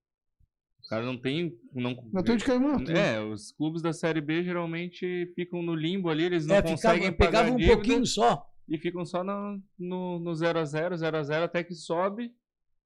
O 0.85 0.89
cara 0.89 1.05
não 1.05 1.17
tem. 1.17 1.53
Não, 1.73 1.93
Não 2.13 2.23
tem 2.23 2.37
de 2.37 2.45
cair 2.45 2.61
morto. 2.61 2.91
né? 2.93 3.17
É, 3.17 3.21
os 3.21 3.51
clubes 3.51 3.83
da 3.83 3.93
Série 3.93 4.21
B 4.21 4.45
geralmente 4.45 5.27
ficam 5.35 5.61
no 5.61 5.75
limbo 5.75 6.09
ali, 6.09 6.23
eles 6.23 6.47
não 6.47 6.55
É, 6.55 6.63
conseguem 6.63 7.11
ficava, 7.11 7.17
pegava 7.31 7.51
um 7.51 7.57
dívida 7.57 7.75
pouquinho 7.75 8.07
só. 8.07 8.47
e 8.69 8.79
ficam 8.79 9.05
só 9.05 9.25
no, 9.25 9.61
no, 9.77 10.21
no 10.21 10.31
0x0, 10.31 10.95
0x0 10.95 11.43
até 11.43 11.65
que 11.65 11.75
sobe, 11.75 12.33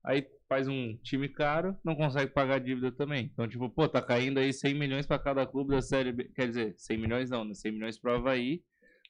aí 0.02 0.26
faz 0.48 0.66
um 0.68 0.96
time 1.02 1.28
caro, 1.28 1.76
não 1.84 1.94
consegue 1.94 2.32
pagar 2.32 2.54
a 2.54 2.58
dívida 2.58 2.90
também. 2.90 3.30
Então, 3.32 3.46
tipo, 3.46 3.68
pô, 3.68 3.86
tá 3.86 4.00
caindo 4.00 4.38
aí 4.38 4.52
100 4.54 4.74
milhões 4.74 5.06
pra 5.06 5.18
cada 5.18 5.46
clube 5.46 5.70
da 5.72 5.82
Série 5.82 6.12
B. 6.12 6.24
Quer 6.34 6.48
dizer, 6.48 6.74
100 6.78 6.96
milhões 6.98 7.28
não, 7.30 7.44
né? 7.44 7.52
100 7.54 7.72
milhões 7.72 7.98
pro 7.98 8.14
Havaí. 8.14 8.62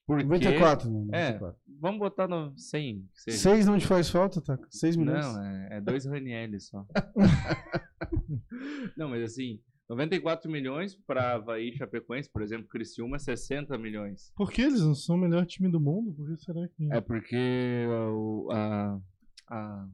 Porque... 0.06 0.24
94. 0.24 0.90
né? 0.90 1.06
É, 1.12 1.32
94. 1.32 1.60
vamos 1.80 1.98
botar 1.98 2.28
no 2.28 2.56
100. 2.56 3.08
que 3.14 3.20
seja. 3.22 3.38
Seis 3.38 3.66
não 3.66 3.78
te 3.78 3.86
faz 3.86 4.10
falta, 4.10 4.40
tá? 4.40 4.58
6 4.70 4.96
milhões. 4.96 5.24
Não, 5.24 5.44
é, 5.44 5.68
é 5.72 5.80
dois 5.80 6.04
Raniel 6.04 6.60
só. 6.60 6.86
não, 8.96 9.08
mas 9.08 9.22
assim, 9.22 9.60
94 9.88 10.50
milhões 10.50 10.94
para 11.06 11.34
Havaí 11.34 11.68
e 11.68 11.76
Chapecoense, 11.76 12.30
por 12.30 12.42
exemplo, 12.42 12.68
Criciúma 12.68 13.18
60 13.18 13.76
milhões. 13.78 14.32
Por 14.34 14.50
que 14.50 14.62
eles 14.62 14.80
não 14.80 14.94
são 14.94 15.16
o 15.16 15.18
melhor 15.18 15.44
time 15.46 15.70
do 15.70 15.80
mundo? 15.80 16.12
Por 16.14 16.28
que 16.28 16.36
será 16.42 16.66
que. 16.68 16.92
É 16.92 17.00
porque 17.00 17.86
o- 18.12 18.48
a, 18.50 18.98
a, 19.48 19.86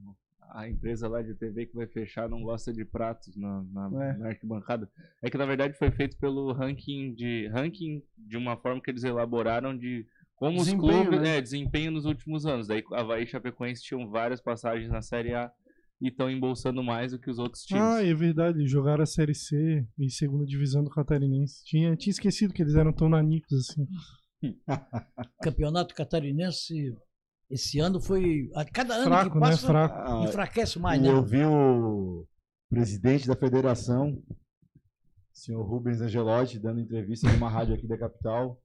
a 0.55 0.69
empresa 0.69 1.09
lá 1.09 1.23
de 1.23 1.35
TV 1.35 1.67
que 1.67 1.75
vai 1.75 1.87
fechar 1.87 2.29
não 2.29 2.43
gosta 2.43 2.73
de 2.73 2.85
pratos 2.85 3.37
na, 3.37 3.63
na, 3.73 4.05
É. 4.07 4.17
na 4.19 4.29
arquibancada. 4.29 4.89
É 5.23 5.31
que 5.31 5.39
na 5.39 5.47
verdade 5.47 5.77
foi 5.79 5.91
feito 5.91 6.17
pelo 6.19 6.53
ranking 6.53 7.15
de 7.15 7.49
ranking 7.49 8.03
de 8.17 8.37
uma 8.37 8.57
forma 8.57 8.81
que 8.81 8.91
eles 8.91 9.05
elaboraram 9.05 9.77
de 9.77 10.07
como 10.37 10.59
os 10.59 10.65
Desempenho, 10.65 11.03
clubes, 11.03 11.21
né? 11.21 11.37
é, 11.37 11.41
desempenho 11.43 11.91
nos 11.93 12.05
últimos 12.07 12.47
anos. 12.47 12.67
Daí 12.67 12.83
Havaí 12.93 13.25
e 13.25 13.27
Chapecoense 13.27 13.83
tinham 13.83 14.09
várias 14.09 14.41
passagens 14.41 14.91
na 14.91 15.03
Série 15.03 15.35
A 15.35 15.53
e 16.01 16.09
estão 16.09 16.31
embolsando 16.31 16.83
mais 16.83 17.13
do 17.13 17.19
que 17.19 17.29
os 17.31 17.39
outros 17.39 17.63
times. 17.65 17.83
Ah, 17.83 18.03
é 18.03 18.15
verdade. 18.15 18.67
Jogaram 18.67 19.03
a 19.03 19.07
Série 19.07 19.35
C 19.35 19.87
e 19.99 20.09
segunda 20.11 20.47
divisão 20.47 20.83
do 20.83 20.89
Catarinense. 20.89 21.63
Tinha, 21.65 21.95
tinha 21.95 22.11
esquecido 22.11 22.55
que 22.55 22.63
eles 22.63 22.75
eram 22.75 22.91
tão 22.91 23.09
nanicos 23.11 23.53
assim. 23.53 23.87
Campeonato 25.43 25.95
catarinense 25.95 26.95
esse 27.51 27.81
ano 27.81 28.01
foi. 28.01 28.51
A 28.55 28.65
cada 28.65 28.95
ano 28.95 29.05
Fraco, 29.07 29.31
que 29.31 29.39
né? 29.39 29.41
passa, 29.41 29.67
Fraco. 29.67 29.95
Ah, 29.99 30.25
enfraquece 30.25 30.79
mais, 30.79 31.01
e 31.01 31.03
né? 31.03 31.11
eu 31.11 31.23
vi 31.23 31.45
o 31.45 32.25
presidente 32.71 33.27
da 33.27 33.35
federação, 33.35 34.23
senhor 35.33 35.63
Rubens 35.63 36.01
Angelotti, 36.01 36.59
dando 36.59 36.81
entrevista 36.81 37.31
numa 37.33 37.51
rádio 37.51 37.75
aqui 37.75 37.87
da 37.87 37.99
capital, 37.99 38.63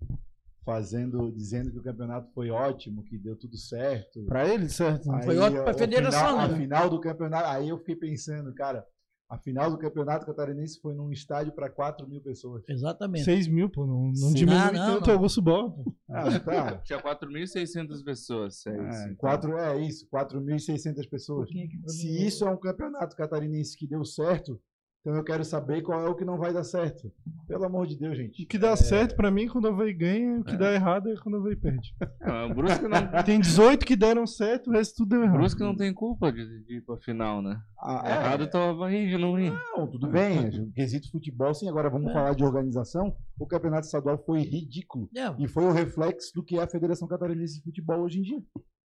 fazendo, 0.64 1.32
dizendo 1.32 1.72
que 1.72 1.80
o 1.80 1.84
campeonato 1.84 2.32
foi 2.32 2.52
ótimo, 2.52 3.04
que 3.04 3.18
deu 3.18 3.36
tudo 3.36 3.58
certo. 3.58 4.24
Pra 4.26 4.48
ele, 4.48 4.70
certo? 4.70 5.12
Aí, 5.12 5.24
Foi 5.24 5.38
ótimo 5.38 5.64
pra 5.64 5.74
o 5.74 5.78
federação, 5.78 6.28
final, 6.28 6.48
né? 6.48 6.54
A 6.54 6.58
final 6.58 6.90
do 6.90 7.00
campeonato, 7.00 7.48
aí 7.50 7.70
eu 7.70 7.80
fiquei 7.80 7.96
pensando, 7.96 8.54
cara, 8.54 8.86
a 9.28 9.38
final 9.38 9.72
do 9.72 9.78
campeonato 9.78 10.26
catarinense 10.26 10.80
foi 10.80 10.94
num 10.94 11.12
estádio 11.12 11.52
para 11.54 11.70
4 11.70 12.08
mil 12.08 12.22
pessoas. 12.22 12.64
Exatamente. 12.70 13.26
6 13.26 13.48
mil, 13.48 13.70
pô. 13.70 13.86
Não, 13.86 14.12
não 14.16 14.34
diminui 14.34 14.60
Ah, 14.60 14.72
não, 14.72 14.96
tanto 14.96 15.10
o 15.10 15.14
Augusto 15.14 15.42
Bola, 15.42 15.72
pô. 15.72 15.96
Ah, 16.10 16.40
tá. 16.40 16.78
Tinha 16.86 17.02
4.600 17.02 18.04
pessoas. 18.04 18.66
É, 18.68 18.72
isso, 18.72 18.98
É, 19.00 19.04
então. 19.06 19.16
quatro, 19.18 19.58
é 19.58 19.82
isso, 19.82 20.08
4.600 20.10 21.10
pessoas. 21.10 21.50
Se 21.88 22.26
isso 22.26 22.46
é 22.46 22.50
um 22.52 22.58
campeonato 22.58 23.16
catarinense 23.16 23.76
que 23.78 23.88
deu 23.88 24.06
certo, 24.06 24.62
então 25.06 25.16
eu 25.16 25.24
quero 25.24 25.46
saber 25.46 25.84
qual 25.84 26.04
é 26.04 26.10
o 26.10 26.16
que 26.16 26.26
não 26.26 26.36
vai 26.36 26.52
dar 26.52 26.64
certo. 26.64 27.12
Pelo 27.48 27.64
amor 27.64 27.86
de 27.86 27.96
Deus, 27.96 28.18
gente. 28.18 28.42
O 28.44 28.48
que 28.48 28.58
dá 28.58 28.76
certo 28.76 29.16
pra 29.16 29.30
mim 29.30 29.44
é 29.44 29.48
quando 29.50 29.66
o 29.66 29.68
Havaí 29.68 29.94
ganha, 29.94 30.40
o 30.40 30.44
que 30.44 30.58
dá 30.58 30.74
errado 30.74 31.12
é 31.12 31.16
quando 31.18 31.36
o 31.36 31.38
Havaí 31.42 31.56
perde. 31.56 31.94
Não, 32.20 32.50
o 32.50 32.56
Brusque 32.56 32.88
não, 32.88 32.98
Tem 33.24 33.40
18 33.40 33.86
que 33.86 33.96
deram 33.96 34.26
certo, 34.26 34.72
o 34.72 34.74
resto 34.74 34.96
tudo 34.96 35.10
deu 35.10 35.20
o 35.20 35.24
errado. 35.26 35.38
Brusque 35.38 35.62
não 35.62 35.76
tem 35.76 35.94
culpa 35.94 36.32
de, 36.32 36.64
de 36.66 36.78
ir 36.78 36.82
pra 36.82 36.98
final, 36.98 37.40
né? 37.40 37.62
Ah, 37.80 38.02
é, 38.04 38.12
Errado 38.14 38.50
tá 38.50 38.58
o 38.58 38.70
Havaí 38.72 39.08
de 39.08 39.16
não 39.20 39.40
ir. 39.40 39.54
Não, 39.78 39.88
tudo 39.88 40.08
bem. 40.08 40.48
O 40.50 40.72
quesito 40.72 41.12
futebol, 41.12 41.54
sim. 41.54 41.70
Agora 41.70 41.88
vamos 41.88 42.10
É. 42.10 42.14
falar 42.14 42.34
de 42.34 42.44
organização. 42.44 43.16
O 43.40 43.46
campeonato 43.46 43.86
estadual 43.86 44.18
foi 44.26 44.40
ridículo. 44.42 45.08
É. 45.16 45.32
E 45.38 45.48
foi 45.48 45.66
o 45.66 45.72
reflexo 45.72 46.32
do 46.34 46.44
que 46.44 46.58
é 46.58 46.64
a 46.64 46.68
Federação 46.68 47.08
Catarinense 47.08 47.60
de 47.60 47.64
Futebol 47.64 48.00
hoje 48.02 48.18
em 48.18 48.24
dia. 48.24 48.42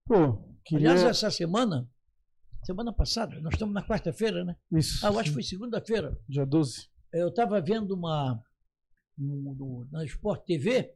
Pô, 0.06 0.38
queria. 0.66 0.90
Aliás, 0.90 1.02
essa 1.08 1.30
semana, 1.30 1.88
semana 2.62 2.92
passada, 2.92 3.40
nós 3.40 3.54
estamos 3.54 3.74
na 3.74 3.82
quarta-feira, 3.82 4.44
né? 4.44 4.56
Isso. 4.72 5.04
Ah, 5.06 5.10
eu 5.10 5.18
acho 5.18 5.30
que 5.30 5.34
foi 5.34 5.42
segunda-feira. 5.42 6.16
Dia 6.28 6.44
12. 6.46 6.88
Eu 7.12 7.28
estava 7.28 7.60
vendo 7.60 7.92
uma 7.94 8.42
no- 9.18 9.86
na 9.90 10.04
Sport 10.04 10.44
TV, 10.44 10.94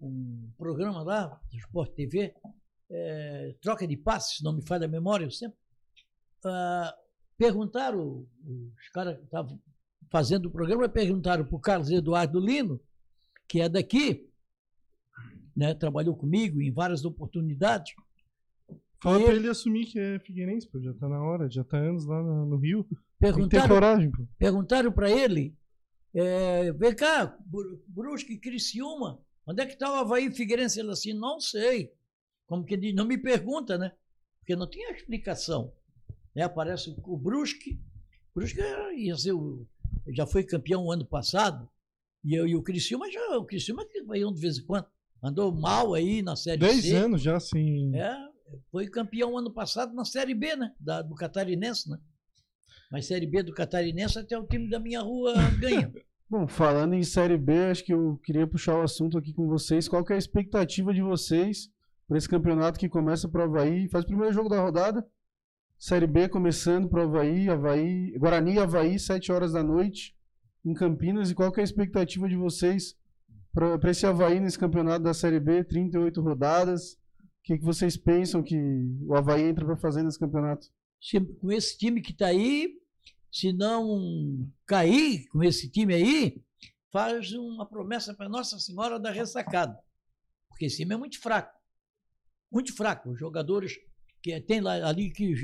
um 0.00 0.50
programa 0.56 1.02
lá, 1.02 1.40
Sport 1.52 1.92
TV, 1.94 2.34
é, 2.90 3.54
troca 3.60 3.86
de 3.86 3.96
passes, 3.96 4.36
se 4.38 4.44
não 4.44 4.52
me 4.52 4.62
falha 4.62 4.84
a 4.86 4.88
memória, 4.88 5.24
eu 5.24 5.30
sempre. 5.30 5.56
ah, 6.46 6.94
perguntaram, 7.38 8.26
os 8.46 8.88
caras 8.92 9.16
que 9.18 9.24
estavam 9.24 9.58
fazendo 10.10 10.46
o 10.46 10.50
programa, 10.50 10.88
perguntaram 10.88 11.44
para 11.44 11.56
o 11.56 11.60
Carlos 11.60 11.90
Eduardo 11.90 12.38
Lino, 12.38 12.80
que 13.48 13.60
é 13.60 13.68
daqui, 13.68 14.30
né, 15.56 15.74
trabalhou 15.74 16.14
comigo 16.16 16.60
em 16.60 16.70
várias 16.72 17.04
oportunidades. 17.04 17.94
Fala 19.04 19.24
pra 19.24 19.34
ele- 19.34 19.48
assumir 19.48 19.86
que 19.86 19.98
é 19.98 20.18
Figueirense, 20.18 20.66
pô. 20.68 20.80
Já 20.80 20.92
tá 20.94 21.08
na 21.08 21.22
hora, 21.22 21.48
já 21.50 21.62
tá 21.62 21.76
anos 21.78 22.04
lá 22.06 22.20
no, 22.22 22.46
no 22.46 22.56
Rio. 22.56 22.82
Tem 22.84 22.96
que 22.98 22.98
ter 23.18 23.18
Perguntaram 23.32 23.68
coragem, 23.68 24.10
pô. 24.10 24.26
Perguntaram 24.38 24.90
para 24.92 25.10
ele, 25.10 25.56
é, 26.14 26.72
vem 26.72 26.94
cá, 26.94 27.36
Bru- 27.46 27.82
Brusque 27.86 28.36
Criciúma, 28.38 29.20
onde 29.46 29.62
é 29.62 29.66
que 29.66 29.74
está 29.74 29.90
o 29.90 29.94
Havaí 29.94 30.30
Figueirense? 30.30 30.80
Ele 30.80 30.90
assim, 30.90 31.12
não 31.12 31.38
sei. 31.40 31.92
Como 32.46 32.64
que 32.64 32.76
diz, 32.76 32.94
não 32.94 33.04
me 33.06 33.16
pergunta, 33.16 33.78
né? 33.78 33.92
Porque 34.40 34.54
não 34.56 34.68
tinha 34.68 34.90
explicação. 34.90 35.72
Né? 36.34 36.42
Aparece 36.42 36.90
o- 36.90 37.14
o 37.14 37.16
Brusque, 37.16 37.80
Brusque 38.34 38.60
é, 38.60 38.94
ia 38.98 39.16
ser 39.16 39.32
o, 39.32 39.66
já 40.08 40.26
foi 40.26 40.42
campeão 40.44 40.84
o 40.84 40.92
ano 40.92 41.06
passado, 41.06 41.68
e, 42.24 42.34
eu, 42.34 42.46
e 42.46 42.54
o 42.56 42.62
Criciúma 42.62 43.10
já, 43.10 43.38
o 43.38 43.44
Criciúma 43.44 43.86
que 43.86 44.02
vai 44.02 44.18
de 44.20 44.40
vez 44.40 44.58
em 44.58 44.64
quando, 44.64 44.86
andou 45.22 45.50
mal 45.52 45.94
aí 45.94 46.20
na 46.22 46.36
Série 46.36 46.58
10 46.58 46.82
C. 46.82 46.92
anos 46.94 47.22
já 47.22 47.38
sem. 47.40 47.94
É, 47.96 48.14
foi 48.70 48.88
campeão 48.88 49.36
ano 49.36 49.52
passado 49.52 49.94
na 49.94 50.04
Série 50.04 50.34
B, 50.34 50.56
né? 50.56 50.72
Da, 50.78 51.02
do 51.02 51.14
Catarinense, 51.14 51.88
né? 51.90 51.98
Mas 52.90 53.06
Série 53.06 53.26
B 53.26 53.42
do 53.42 53.52
Catarinense 53.52 54.18
até 54.18 54.38
o 54.38 54.46
time 54.46 54.68
da 54.68 54.78
minha 54.78 55.00
rua 55.00 55.34
ganha. 55.58 55.92
Bom, 56.28 56.46
falando 56.46 56.94
em 56.94 57.02
Série 57.02 57.36
B, 57.36 57.66
acho 57.66 57.84
que 57.84 57.92
eu 57.92 58.18
queria 58.24 58.46
puxar 58.46 58.76
o 58.76 58.82
assunto 58.82 59.18
aqui 59.18 59.32
com 59.32 59.46
vocês. 59.46 59.88
Qual 59.88 60.04
é 60.08 60.14
a 60.14 60.18
expectativa 60.18 60.92
de 60.92 61.02
vocês 61.02 61.70
para 62.08 62.18
esse 62.18 62.28
campeonato 62.28 62.78
que 62.78 62.88
começa 62.88 63.28
para 63.28 63.42
o 63.42 63.44
Havaí? 63.44 63.88
Faz 63.88 64.04
o 64.04 64.06
primeiro 64.06 64.32
jogo 64.32 64.48
da 64.48 64.60
rodada. 64.60 65.06
Série 65.78 66.06
B 66.06 66.28
começando 66.28 66.88
para 66.88 67.00
o 67.00 67.08
Havaí, 67.08 67.48
Havaí, 67.48 68.16
Guarani 68.18 68.54
e 68.54 68.58
Havaí, 68.58 68.98
7 68.98 69.30
horas 69.32 69.52
da 69.52 69.62
noite, 69.62 70.16
em 70.64 70.72
Campinas. 70.72 71.30
E 71.30 71.34
qual 71.34 71.52
é 71.54 71.60
a 71.60 71.64
expectativa 71.64 72.28
de 72.28 72.36
vocês 72.36 72.96
para 73.52 73.90
esse 73.90 74.06
Havaí 74.06 74.40
nesse 74.40 74.58
campeonato 74.58 75.04
da 75.04 75.12
Série 75.12 75.40
B? 75.40 75.62
38 75.62 76.20
rodadas. 76.22 76.98
O 77.44 77.46
que, 77.46 77.58
que 77.58 77.64
vocês 77.64 77.94
pensam 77.94 78.42
que 78.42 78.56
o 79.02 79.14
Havaí 79.14 79.42
entra 79.42 79.66
para 79.66 79.76
fazer 79.76 80.02
nesse 80.02 80.18
campeonato? 80.18 80.66
Se- 80.98 81.20
com 81.20 81.52
esse 81.52 81.76
time 81.76 82.00
que 82.00 82.12
está 82.12 82.28
aí, 82.28 82.80
se 83.30 83.52
não 83.52 84.48
cair 84.66 85.26
com 85.28 85.42
esse 85.42 85.68
time 85.70 85.92
aí, 85.92 86.42
faz 86.90 87.32
uma 87.32 87.66
promessa 87.66 88.14
para 88.14 88.30
Nossa 88.30 88.58
Senhora 88.58 88.98
da 88.98 89.10
Ressacada. 89.10 89.78
Porque 90.48 90.64
esse 90.64 90.78
time 90.78 90.94
é 90.94 90.96
muito 90.96 91.20
fraco. 91.20 91.52
Muito 92.50 92.74
fraco. 92.74 93.10
Os 93.10 93.18
jogadores 93.20 93.74
que 94.22 94.40
tem 94.40 94.62
lá 94.62 94.88
ali 94.88 95.10
que 95.12 95.34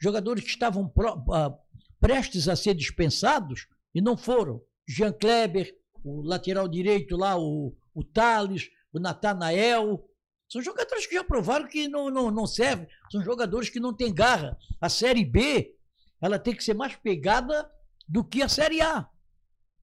jogadores 0.00 0.44
que 0.44 0.50
estavam 0.50 0.88
pro- 0.88 1.24
ah, 1.32 1.58
prestes 1.98 2.46
a 2.46 2.54
ser 2.54 2.74
dispensados 2.74 3.66
e 3.92 4.00
não 4.00 4.16
foram. 4.16 4.62
Jean 4.86 5.12
Kleber, 5.12 5.76
o 6.04 6.22
lateral 6.22 6.68
direito 6.68 7.16
lá, 7.16 7.36
o, 7.36 7.74
o 7.92 8.04
Thales, 8.04 8.70
o 8.92 9.00
Natanael. 9.00 10.07
São 10.48 10.62
jogadores 10.62 11.06
que 11.06 11.14
já 11.14 11.22
provaram 11.22 11.68
que 11.68 11.88
não, 11.88 12.10
não, 12.10 12.30
não 12.30 12.46
servem. 12.46 12.88
São 13.10 13.22
jogadores 13.22 13.68
que 13.68 13.78
não 13.78 13.94
têm 13.94 14.14
garra. 14.14 14.56
A 14.80 14.88
Série 14.88 15.24
B, 15.24 15.76
ela 16.20 16.38
tem 16.38 16.54
que 16.54 16.64
ser 16.64 16.74
mais 16.74 16.96
pegada 16.96 17.70
do 18.08 18.24
que 18.24 18.42
a 18.42 18.48
Série 18.48 18.80
A. 18.80 19.08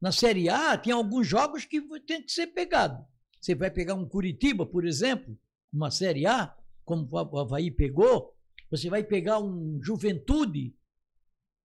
Na 0.01 0.11
Série 0.11 0.49
A, 0.49 0.77
tem 0.77 0.91
alguns 0.91 1.27
jogos 1.27 1.65
que 1.65 1.81
tem 2.01 2.21
que 2.21 2.31
ser 2.31 2.47
pegado. 2.47 3.05
Você 3.39 3.53
vai 3.53 3.69
pegar 3.69 3.93
um 3.93 4.07
Curitiba, 4.07 4.65
por 4.65 4.85
exemplo, 4.85 5.37
uma 5.71 5.91
Série 5.91 6.25
A, 6.25 6.55
como 6.83 7.07
o 7.11 7.39
Havaí 7.39 7.69
pegou, 7.69 8.35
você 8.69 8.89
vai 8.89 9.03
pegar 9.03 9.39
um 9.39 9.79
Juventude. 9.81 10.75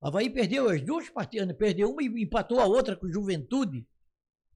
O 0.02 0.08
Havaí 0.08 0.30
perdeu 0.30 0.70
as 0.70 0.82
duas 0.82 1.10
partidas, 1.10 1.56
perdeu 1.56 1.90
uma 1.90 2.04
e 2.04 2.08
empatou 2.24 2.60
a 2.60 2.66
outra 2.66 2.96
com 2.96 3.06
o 3.06 3.12
Juventude. 3.12 3.88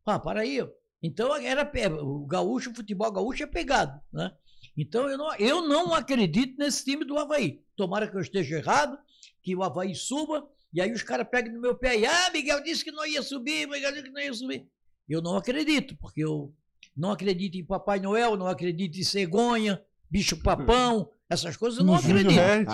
Ah, 0.06 0.20
para 0.20 0.42
aí. 0.42 0.60
Então 1.04 1.36
era 1.36 1.70
o 2.02 2.26
gaúcho, 2.26 2.72
o 2.72 2.76
futebol 2.76 3.12
gaúcho 3.12 3.44
é 3.44 3.48
pegado, 3.48 4.00
né? 4.12 4.32
Então 4.78 5.10
eu 5.10 5.18
não, 5.18 5.36
eu 5.36 5.62
não 5.68 5.94
acredito 5.94 6.58
nesse 6.58 6.86
time 6.86 7.04
do 7.04 7.18
Havaí. 7.20 7.62
Tomara 7.76 8.10
que 8.10 8.16
eu 8.16 8.22
esteja 8.22 8.58
errado, 8.58 8.98
que 9.42 9.54
o 9.56 9.62
Havaí 9.62 9.94
suba, 9.94 10.48
e 10.74 10.82
aí 10.82 10.92
os 10.92 11.04
caras 11.04 11.28
pegam 11.30 11.54
no 11.54 11.60
meu 11.62 11.76
pé 11.76 12.00
e, 12.00 12.06
ah, 12.06 12.32
Miguel 12.32 12.64
disse 12.64 12.84
que 12.84 12.92
não 12.92 13.06
ia 13.06 13.22
subir, 13.22 13.68
Miguel 13.68 13.92
disse 13.92 14.04
que 14.06 14.10
não 14.12 14.22
ia 14.22 14.34
subir. 14.34 14.66
Eu 15.08 15.22
não 15.22 15.36
acredito, 15.36 15.96
porque 15.98 16.24
eu 16.24 16.54
não 16.96 17.12
acredito 17.12 17.56
em 17.56 17.66
Papai 17.66 18.00
Noel, 18.00 18.38
não 18.38 18.48
acredito 18.48 18.98
em 18.98 19.04
cegonha, 19.04 19.84
bicho 20.10 20.42
papão, 20.42 21.12
essas 21.30 21.58
coisas 21.58 21.80
eu 21.80 21.86
não 21.86 21.94
no 21.94 22.00
acredito. 22.00 22.30
Red, 22.30 22.66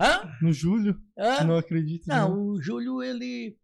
Hã? 0.00 0.36
no 0.42 0.52
Júlio, 0.52 1.00
Hã? 1.16 1.44
não 1.44 1.56
acredito. 1.56 2.06
Não, 2.06 2.38
o 2.38 2.60
Júlio, 2.60 3.02
ele, 3.02 3.56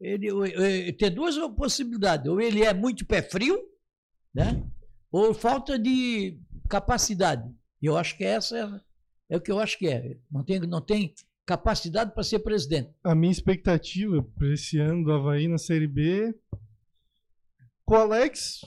ele, 0.00 0.28
eh, 0.54 0.92
tem 0.92 1.10
duas 1.10 1.36
possibilidades. 1.54 2.26
Ou 2.26 2.40
ele 2.40 2.64
é 2.64 2.72
muito 2.72 3.04
pé 3.04 3.20
frio, 3.20 3.60
né? 4.34 4.64
Ou 5.12 5.34
falta 5.34 5.78
de 5.78 6.38
capacidade. 6.68 7.48
Eu 7.82 7.96
acho 7.96 8.16
que 8.16 8.24
essa 8.24 8.58
é, 9.28 9.34
é 9.34 9.36
o 9.36 9.40
que 9.40 9.50
eu 9.50 9.58
acho 9.58 9.78
que 9.78 9.88
é. 9.88 10.16
Não 10.30 10.42
tem, 10.42 10.60
não 10.60 10.80
tem 10.80 11.14
capacidade 11.44 12.14
para 12.14 12.22
ser 12.22 12.38
presidente. 12.38 12.90
A 13.02 13.14
minha 13.14 13.32
expectativa 13.32 14.22
para 14.22 14.52
esse 14.52 14.78
ano 14.78 15.04
do 15.04 15.12
Havaí 15.12 15.48
na 15.48 15.58
Série 15.58 15.86
B. 15.86 16.34
Com 17.84 17.94
o 17.94 17.98
Alex, 17.98 18.60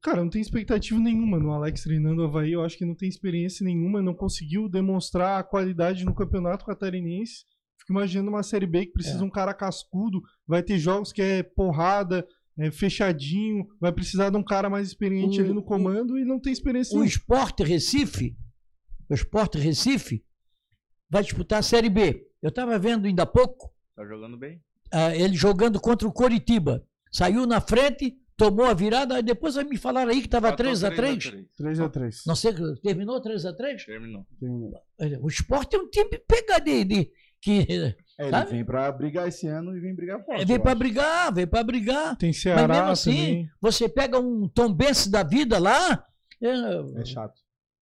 cara, 0.00 0.22
não 0.22 0.30
tem 0.30 0.40
expectativa 0.40 1.00
nenhuma 1.00 1.40
no 1.40 1.50
Alex 1.50 1.82
treinando 1.82 2.22
o 2.22 2.24
Havaí. 2.26 2.52
Eu 2.52 2.62
acho 2.62 2.78
que 2.78 2.84
não 2.84 2.94
tem 2.94 3.08
experiência 3.08 3.64
nenhuma, 3.64 4.00
não 4.00 4.14
conseguiu 4.14 4.68
demonstrar 4.68 5.40
a 5.40 5.42
qualidade 5.42 6.04
no 6.04 6.14
campeonato 6.14 6.64
catarinense. 6.64 7.44
Fico 7.88 7.92
imaginando 7.92 8.28
uma 8.28 8.42
Série 8.42 8.66
B 8.66 8.84
que 8.86 8.92
precisa 8.92 9.16
É. 9.16 9.18
de 9.18 9.24
um 9.24 9.30
cara 9.30 9.54
cascudo, 9.54 10.20
vai 10.46 10.62
ter 10.62 10.78
jogos 10.78 11.10
que 11.10 11.22
é 11.22 11.42
porrada, 11.42 12.26
é 12.58 12.70
fechadinho, 12.70 13.66
vai 13.80 13.90
precisar 13.92 14.28
de 14.30 14.36
um 14.36 14.42
cara 14.42 14.68
mais 14.68 14.86
experiente 14.88 15.40
O- 15.40 15.44
ali 15.44 15.54
no 15.54 15.62
comando 15.62 16.18
e 16.18 16.24
não 16.24 16.38
tem 16.38 16.52
experiência 16.52 16.92
O 16.92 17.00
nenhuma. 17.00 17.08
Sport 17.10 17.60
Recife, 17.60 18.36
o 19.08 19.14
Sport 19.14 19.54
Recife, 19.54 20.22
vai 21.08 21.22
disputar 21.22 21.60
a 21.60 21.62
Série 21.62 21.88
B. 21.88 22.26
Eu 22.42 22.50
estava 22.50 22.78
vendo 22.78 23.06
ainda 23.06 23.22
há 23.22 23.26
pouco 23.26 23.72
Tá 23.96 24.04
jogando 24.04 24.36
bem? 24.36 24.60
ah, 24.92 25.16
ele 25.16 25.34
jogando 25.34 25.80
contra 25.80 26.06
o 26.06 26.12
Coritiba. 26.12 26.84
Saiu 27.10 27.46
na 27.46 27.58
frente, 27.60 28.18
tomou 28.36 28.66
a 28.66 28.74
virada, 28.74 29.14
aí 29.16 29.22
depois 29.22 29.56
me 29.64 29.78
falaram 29.78 30.10
aí 30.10 30.20
que 30.20 30.26
estava 30.26 30.52
3x3. 30.54 31.46
3x3. 31.58 32.22
Não 32.26 32.36
sei, 32.36 32.52
terminou 32.82 33.20
3x3? 33.22 33.86
Terminou. 33.86 34.26
O 35.22 35.28
Sport 35.28 35.72
é 35.72 35.78
um 35.78 35.88
time 35.88 36.18
pegadinho 36.18 36.84
de, 36.84 37.10
que 37.40 37.66
É, 38.18 38.24
ele 38.24 38.30
Sabe? 38.30 38.50
vem 38.50 38.64
pra 38.64 38.90
brigar 38.90 39.28
esse 39.28 39.46
ano 39.46 39.76
e 39.76 39.80
vem 39.80 39.94
brigar 39.94 40.24
forte. 40.24 40.42
é, 40.42 40.44
vem 40.44 40.56
acho. 40.56 40.76
brigar, 40.76 41.32
vem 41.32 41.46
para 41.46 41.62
brigar. 41.62 42.16
Tem 42.16 42.30
Mas 42.30 42.42
Ceará 42.42 42.66
mesmo 42.74 42.88
assim, 42.90 43.12
também. 43.16 43.50
você 43.60 43.88
pega 43.88 44.18
um 44.18 44.48
Tom 44.48 44.72
Benz 44.72 45.06
da 45.06 45.22
vida 45.22 45.58
lá, 45.58 46.04
é, 46.42 47.00
É 47.00 47.04
chato. 47.04 47.40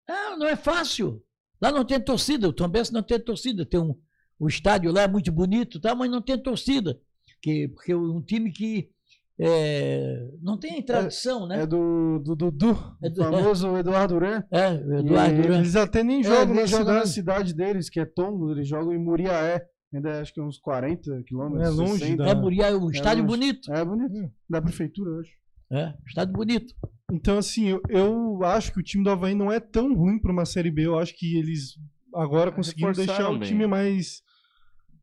Ah, 0.09 0.37
não 0.37 0.47
é 0.47 0.57
fácil. 0.57 1.23
Lá 1.61 1.71
não 1.73 1.85
tem 1.85 2.01
torcida, 2.01 2.49
o 2.49 2.53
Tom 2.53 2.69
Benz 2.69 2.91
não 2.91 3.03
tem 3.03 3.19
torcida. 3.19 3.65
Tem 3.65 3.81
um, 3.81 3.97
o 4.39 4.49
estádio 4.49 4.93
lá 4.93 5.03
é 5.03 5.09
muito 5.09 5.31
bonito, 5.33 5.81
tá? 5.81 5.95
mas 5.95 6.11
não 6.11 6.21
tem 6.21 6.37
torcida. 6.39 7.01
Que, 7.41 7.69
porque 7.69 7.93
é 7.93 7.97
um 7.97 8.21
time 8.21 8.51
que 8.53 8.91
é, 9.39 10.29
não 10.41 10.59
tem 10.59 10.81
tradição, 10.83 11.47
né? 11.47 11.63
É 11.63 11.67
do 11.67 12.19
Dudu, 12.21 12.77
É 13.03 13.09
o 13.09 13.11
do- 13.11 13.23
famoso 13.25 13.77
Eduardo 13.77 14.15
Duran. 14.15 14.43
É, 14.51 14.71
o 14.73 14.99
Eduardo 15.01 15.43
Duran. 15.43 15.59
Eles 15.59 15.77
até 15.77 16.03
nem 16.05 16.21
É, 16.21 16.23
jogam 16.23 16.47
nem 16.55 16.57
na 16.57 16.67
joga 16.67 16.85
na 16.93 17.07
cidade. 17.07 17.11
cidade 17.11 17.55
deles, 17.55 17.91
que 17.91 17.99
é 18.01 18.05
Tombo, 18.05 18.53
eles 18.53 18.69
jogam 18.69 18.93
em 18.93 18.99
Muriaé. 18.99 19.65
Ainda 19.93 20.21
acho 20.21 20.33
que 20.35 20.41
é 20.41 20.43
uns 20.43 20.59
40 20.59 21.23
quilômetros. 21.27 21.67
É 21.69 21.71
longe 21.71 21.99
60. 22.01 22.25
da- 22.25 22.31
É, 22.31 22.35
Muriá, 22.35 22.69
é 22.69 22.75
um 22.77 22.91
estádio 22.91 23.23
longe. 23.25 23.37
bonito. 23.39 23.73
É 23.73 23.85
bonito. 23.85 24.33
Da 24.51 24.61
prefeitura, 24.61 25.11
eu 25.11 25.21
acho. 25.21 25.31
É, 25.73 25.95
estádio 26.07 26.35
bonito. 26.35 26.75
Então, 27.13 27.39
assim, 27.39 27.69
eu, 27.69 27.81
eu 27.89 28.41
acho 28.45 28.73
que 28.73 28.81
o 28.81 28.83
time 28.83 29.05
do 29.05 29.11
Havaí 29.11 29.35
não 29.35 29.53
é 29.53 29.61
tão 29.61 29.95
ruim 29.95 30.19
para 30.19 30.33
uma 30.33 30.45
Série 30.45 30.71
B. 30.71 30.87
Eu 30.87 30.99
acho 30.99 31.17
que 31.17 31.37
eles 31.39 31.77
agora 32.15 32.51
conseguiram 32.51 32.93
deixar 32.93 33.31
o 33.31 33.39
bem. 33.39 33.49
time 33.49 33.67
mais 33.67 34.23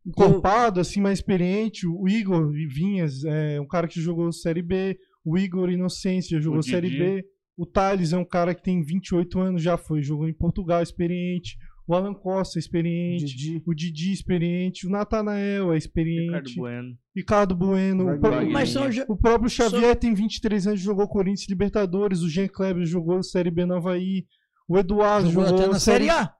encorpado, 0.05 0.79
assim, 0.79 1.01
mais 1.01 1.19
experiente. 1.19 1.87
O 1.87 2.07
Igor 2.07 2.51
Vinhas 2.51 3.23
é 3.23 3.59
um 3.59 3.67
cara 3.67 3.87
que 3.87 4.01
jogou 4.01 4.31
Série 4.31 4.61
B. 4.61 4.97
O 5.23 5.37
Igor 5.37 5.69
Inocência 5.69 6.37
já 6.37 6.43
jogou 6.43 6.59
O 6.59 6.63
Série. 6.89 6.97
B. 6.97 7.25
O 7.57 7.65
Thales 7.65 8.11
é 8.11 8.17
um 8.17 8.25
cara 8.25 8.55
que 8.55 8.63
tem 8.63 8.83
28 8.83 9.39
anos, 9.39 9.61
já 9.61 9.77
foi, 9.77 10.01
jogou 10.01 10.27
em 10.27 10.33
Portugal, 10.33 10.81
experiente. 10.81 11.57
O 11.87 11.93
Alan 11.93 12.13
Costa 12.13 12.57
é 12.57 12.61
experiente. 12.61 13.25
Didi. 13.25 13.63
O 13.67 13.73
Didi 13.73 14.13
experiente. 14.13 14.87
O 14.87 14.89
Natanael 14.89 15.63
é 15.73 15.75
Ricardo 15.75 15.77
experiente. 15.77 16.55
Bueno. 16.55 16.97
Ricardo 17.15 17.55
Bueno. 17.55 18.05
Vai 18.05 18.45
o. 18.45 18.49
Mas 18.49 18.69
são, 18.69 18.87
o 19.07 19.17
próprio 19.17 19.49
Xavier 19.49 19.95
tem 19.95 20.13
23 20.13 20.67
anos, 20.67 20.79
jogou 20.79 21.07
Corinthians 21.07 21.47
e 21.47 21.51
Libertadores. 21.51 22.21
O 22.21 22.29
Jean 22.29 22.47
Kleber 22.47 22.85
jogou 22.85 23.21
Série 23.21 23.51
B 23.51 23.65
no 23.65 23.75
Havaí. 23.75 24.25
O 24.67 24.77
Eduardo 24.77 25.29
jogou 25.29 25.45
jogou, 25.45 25.59
até 25.59 25.71
na 25.71 25.79
Série 25.79 26.09
A. 26.09 26.33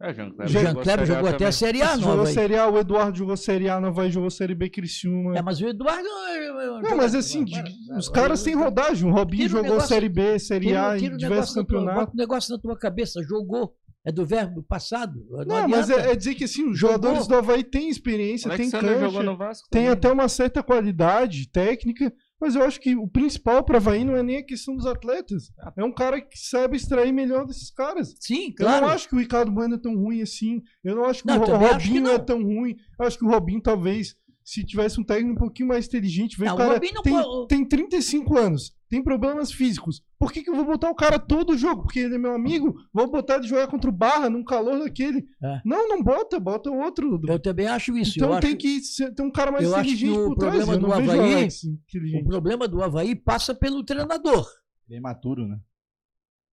É, 0.00 0.12
Jean 0.12 0.28
O 0.28 0.34
Kleber. 0.34 0.48
Jean 0.48 0.66
jogou 0.68 0.82
Kleber 0.82 1.06
jogou 1.06 1.28
até 1.30 1.46
a. 1.46 1.52
Série 1.52 1.82
A, 1.82 1.96
não, 1.96 2.02
jogou. 2.02 2.26
Série 2.26 2.56
A. 2.56 2.68
O 2.68 2.78
Eduardo 2.78 3.16
jogou 3.16 3.36
Série 3.36 3.68
A 3.68 3.80
no 3.80 3.86
Havaí, 3.88 4.10
jogou 4.10 4.30
Série 4.30 4.54
B 4.54 4.68
Criciúma. 4.68 5.36
É, 5.38 5.40
mas 5.42 5.58
o 5.60 5.66
Eduardo. 5.66 6.06
é, 6.06 6.82
Não, 6.82 6.96
mas 6.96 7.14
assim, 7.14 7.44
de- 7.44 7.62
os 7.96 8.08
caras 8.08 8.42
têm 8.42 8.54
rodagem. 8.54 9.08
O 9.08 9.12
Robinho 9.14 9.48
jogou 9.48 9.64
negócio- 9.70 9.88
Série 9.88 10.08
B, 10.10 10.38
Série 10.38 10.66
Tira, 10.66 10.92
A 10.92 10.98
tira 10.98 11.14
em 11.14 11.16
diversos 11.16 11.54
campeonatos. 11.54 12.00
bota 12.00 12.12
o 12.12 12.16
negócio 12.16 12.52
na 12.54 12.60
tua 12.60 12.76
cabeça, 12.78 13.22
jogou. 13.22 13.74
É 14.04 14.12
do 14.12 14.24
verbo 14.24 14.62
passado. 14.62 15.26
Não, 15.30 15.44
Não, 15.62 15.68
mas 15.68 15.90
é, 15.90 16.12
é 16.12 16.14
dizer 16.14 16.36
que 16.36 16.44
assim, 16.44 16.68
os 16.70 16.78
jogadores 16.78 17.26
do 17.26 17.34
Havaí 17.34 17.64
têm 17.64 17.88
experiência, 17.88 18.48
têm 18.56 18.70
cancha, 18.70 19.00
jogou 19.00 19.22
no 19.24 19.36
Vasco. 19.36 19.66
tem 19.68 19.82
também. 19.86 19.92
até 19.94 20.12
uma 20.12 20.28
certa 20.28 20.62
qualidade 20.62 21.48
técnica, 21.50 22.12
mas 22.40 22.54
eu 22.54 22.62
acho 22.62 22.80
que 22.80 22.94
o 22.94 23.08
principal 23.08 23.64
para 23.64 23.78
Havaí 23.78 24.04
não 24.04 24.16
é 24.16 24.22
nem 24.22 24.38
a 24.38 24.44
questão 24.44 24.76
dos 24.76 24.86
atletas. 24.86 25.50
É 25.76 25.82
um 25.84 25.92
cara 25.92 26.20
que 26.20 26.38
sabe 26.38 26.76
extrair 26.76 27.12
melhor 27.12 27.46
desses 27.46 27.70
caras. 27.70 28.14
Sim, 28.20 28.48
Eu 28.48 28.66
claro. 28.66 28.86
não 28.86 28.92
acho 28.92 29.08
que 29.08 29.14
o 29.14 29.18
Ricardo 29.18 29.50
Bueno 29.50 29.74
é 29.76 29.78
tão 29.78 29.96
ruim 29.96 30.20
assim. 30.20 30.62
Eu 30.84 30.94
não 30.96 31.04
acho 31.04 31.22
que 31.22 31.28
Não, 31.28 31.40
o 31.40 31.44
que 31.44 31.50
Robinho 31.50 32.08
é 32.08 32.18
tão 32.18 32.42
ruim. 32.42 32.76
Eu 32.98 33.06
acho 33.06 33.18
que 33.18 33.24
o 33.24 33.28
Robinho, 33.28 33.60
talvez, 33.60 34.14
se 34.48 34.64
tivesse 34.64 35.00
um 35.00 35.02
técnico 35.04 35.32
um 35.34 35.38
pouquinho 35.46 35.68
mais 35.68 35.88
inteligente, 35.88 36.38
vem 36.38 36.48
Não, 36.48 36.56
cara 36.56 36.78
tem, 36.78 36.94
pode- 36.94 37.48
tem 37.48 37.64
35 37.66 38.38
anos, 38.38 38.72
tem 38.88 39.02
problemas 39.02 39.50
físicos. 39.50 40.00
Por 40.16 40.30
que, 40.30 40.40
que 40.44 40.48
eu 40.48 40.54
vou 40.54 40.64
botar 40.64 40.88
o 40.88 40.94
cara 40.94 41.18
todo 41.18 41.58
jogo? 41.58 41.82
Porque 41.82 41.98
ele 41.98 42.14
é 42.14 42.18
meu 42.18 42.32
amigo? 42.32 42.76
Vou 42.94 43.10
botar 43.10 43.38
ele 43.38 43.48
jogar 43.48 43.66
contra 43.66 43.90
o 43.90 43.92
Barra 43.92 44.30
num 44.30 44.44
calor 44.44 44.78
daquele. 44.78 45.26
É. 45.42 45.60
Não, 45.64 45.88
não 45.88 46.00
bota, 46.00 46.38
bota 46.38 46.70
outro. 46.70 47.20
Eu 47.26 47.38
também 47.40 47.66
acho 47.66 47.98
isso. 47.98 48.12
então 48.16 48.34
eu 48.34 48.40
tem 48.40 48.50
acho... 48.50 48.58
que 48.58 48.80
ser- 48.82 49.12
ter 49.12 49.22
um 49.24 49.32
cara 49.32 49.50
mais 49.50 49.64
eu 49.64 49.74
acho 49.74 49.82
que 49.88 49.94
inteligente 49.96 50.16
o 50.20 50.26
por 50.28 50.36
trás. 50.36 50.54
problema 50.64 50.78
do 50.78 50.92
Havaí- 50.92 51.18
Alex 51.34 51.64
O 51.64 51.68
inteligente. 51.70 52.24
problema 52.24 52.68
do 52.68 52.82
Havaí 52.84 53.16
passa 53.16 53.52
pelo 53.52 53.82
treinador. 53.84 54.48
É 54.88 55.00
maturo, 55.00 55.48
né? 55.48 55.58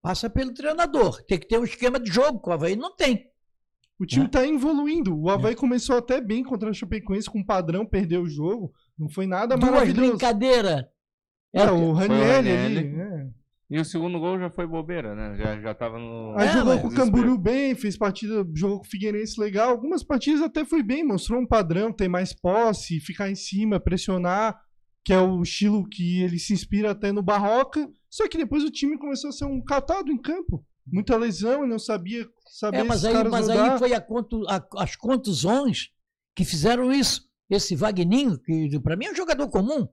Passa 0.02 0.28
pelo 0.28 0.52
treinador. 0.52 1.22
Tem 1.22 1.38
que 1.38 1.46
ter 1.46 1.58
um 1.60 1.64
esquema 1.64 2.00
de 2.00 2.10
jogo, 2.10 2.40
que 2.42 2.48
o 2.50 2.52
Havaí 2.52 2.74
não 2.74 2.94
tem. 2.96 3.26
O 3.98 4.04
time 4.06 4.24
É. 4.24 4.28
tá 4.28 4.46
evoluindo. 4.46 5.16
O 5.16 5.30
Havaí 5.30 5.54
começou 5.54 5.96
até 5.96 6.20
bem 6.20 6.42
contra 6.42 6.70
a 6.70 6.72
Chapecoense 6.72 7.30
com 7.30 7.44
padrão, 7.44 7.86
perdeu 7.86 8.22
o 8.22 8.28
jogo. 8.28 8.72
Não 8.98 9.08
foi 9.08 9.26
nada 9.26 9.56
Duas 9.56 9.70
maravilhoso. 9.70 10.08
brincadeiras. 10.10 10.84
É, 11.54 11.70
o 11.70 11.92
Ranielli 11.92 12.50
Ranielli. 12.50 12.78
ali. 12.78 13.00
é. 13.00 13.26
E 13.70 13.78
o 13.80 13.84
segundo 13.84 14.18
gol 14.20 14.38
já 14.38 14.50
foi 14.50 14.66
bobeira, 14.66 15.14
né? 15.14 15.36
Já, 15.38 15.58
já 15.60 15.74
tava 15.74 15.98
no. 15.98 16.34
Aí 16.36 16.48
É, 16.48 16.52
jogou 16.52 16.78
com 16.80 16.88
o 16.88 16.94
Camboriú 16.94 17.38
bem, 17.38 17.74
fez 17.74 17.96
partida, 17.96 18.44
jogou 18.54 18.78
com 18.80 18.84
o 18.84 18.88
Figueirense 18.88 19.40
legal. 19.40 19.70
Algumas 19.70 20.02
partidas 20.02 20.42
até 20.42 20.64
foi 20.64 20.82
bem, 20.82 21.02
mostrou 21.04 21.40
um 21.40 21.46
padrão, 21.46 21.92
ter 21.92 22.06
mais 22.08 22.32
posse, 22.32 23.00
ficar 23.00 23.30
em 23.30 23.34
cima, 23.34 23.80
pressionar, 23.80 24.60
que 25.04 25.12
é 25.12 25.18
o 25.20 25.40
estilo 25.42 25.88
que 25.88 26.20
ele 26.22 26.38
se 26.38 26.52
inspira 26.52 26.90
até 26.90 27.10
no 27.10 27.22
Barroca. 27.22 27.88
Só 28.10 28.28
que 28.28 28.36
depois 28.36 28.62
o 28.64 28.70
time 28.70 28.98
começou 28.98 29.30
a 29.30 29.32
ser 29.32 29.46
um 29.46 29.62
catado 29.62 30.10
em 30.12 30.18
campo. 30.20 30.64
Muita 30.86 31.16
lesão, 31.16 31.62
ele 31.62 31.70
não 31.70 31.78
sabia 31.78 32.28
saber 32.46 32.78
É, 32.78 32.82
mas 32.82 33.04
aí, 33.04 33.12
caras 33.12 33.30
mas 33.32 33.48
aí 33.48 33.78
foi 33.78 33.92
a 33.94 34.00
contu- 34.00 34.46
a- 34.48 34.66
as 34.78 34.96
contusões 34.96 35.90
que 36.34 36.44
fizeram 36.44 36.92
isso. 36.92 37.22
Esse 37.50 37.76
Vagninho, 37.76 38.38
que 38.38 38.78
para 38.80 38.96
mim 38.96 39.06
é 39.06 39.12
um 39.12 39.14
jogador 39.14 39.48
comum. 39.48 39.86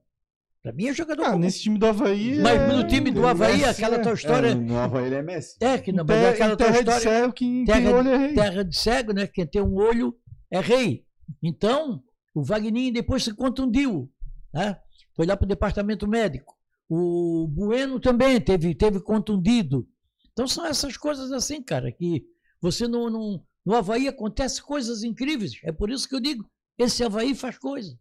Para 0.62 0.72
mim 0.72 0.86
é 0.86 0.94
jogador 0.94 1.24
Ah, 1.24 1.30
comum. 1.32 1.40
nesse 1.40 1.60
time 1.60 1.78
do 1.78 1.86
Havaí. 1.86 2.38
Mas 2.40 2.60
é... 2.60 2.66
no 2.68 2.86
time 2.86 3.10
do 3.10 3.26
Havaí, 3.26 3.58
Messi, 3.58 3.64
aquela 3.68 3.96
é. 3.96 3.98
tua 3.98 4.12
história. 4.14 4.48
É, 4.48 4.54
no 4.54 4.78
Havaí 4.78 5.06
ele 5.06 5.14
é 5.16 5.22
Messi. 5.22 5.56
É, 5.60 5.76
que 5.78 5.92
não, 5.92 6.04
mas 6.04 6.16
é 6.16 6.20
terra, 6.20 6.32
aquela 6.34 6.56
tua 6.56 6.66
terra 6.66 6.82
de 6.82 6.90
história. 6.90 7.18
céu, 7.20 7.32
quem 7.32 7.64
terra 7.64 7.80
tem 7.80 7.94
olho 7.94 8.08
é 8.10 8.16
rei. 8.16 8.34
terra 8.34 8.64
de 8.64 8.76
cego, 8.76 9.12
né? 9.12 9.26
Quem 9.26 9.46
tem 9.46 9.60
um 9.62 9.74
olho 9.74 10.16
é 10.50 10.60
rei. 10.60 11.04
Então, 11.42 12.02
o 12.34 12.42
Wagninho 12.42 12.92
depois 12.92 13.24
se 13.24 13.34
contundiu, 13.34 14.10
né? 14.54 14.78
Foi 15.14 15.26
lá 15.26 15.36
para 15.36 15.44
o 15.44 15.48
departamento 15.48 16.08
médico. 16.08 16.54
O 16.88 17.46
Bueno 17.48 17.98
também 18.00 18.40
teve, 18.40 18.74
teve 18.74 19.00
contundido. 19.00 19.86
Então 20.32 20.46
são 20.46 20.64
essas 20.64 20.96
coisas 20.96 21.32
assim, 21.32 21.62
cara, 21.62 21.90
que 21.92 22.24
você 22.62 22.86
não, 22.86 23.10
não 23.10 23.44
no 23.66 23.74
Havaí 23.74 24.08
acontece 24.08 24.62
coisas 24.62 25.02
incríveis. 25.02 25.60
É 25.64 25.72
por 25.72 25.90
isso 25.90 26.08
que 26.08 26.14
eu 26.14 26.20
digo, 26.20 26.48
esse 26.78 27.04
Havaí 27.04 27.34
faz 27.34 27.58
coisa. 27.58 27.98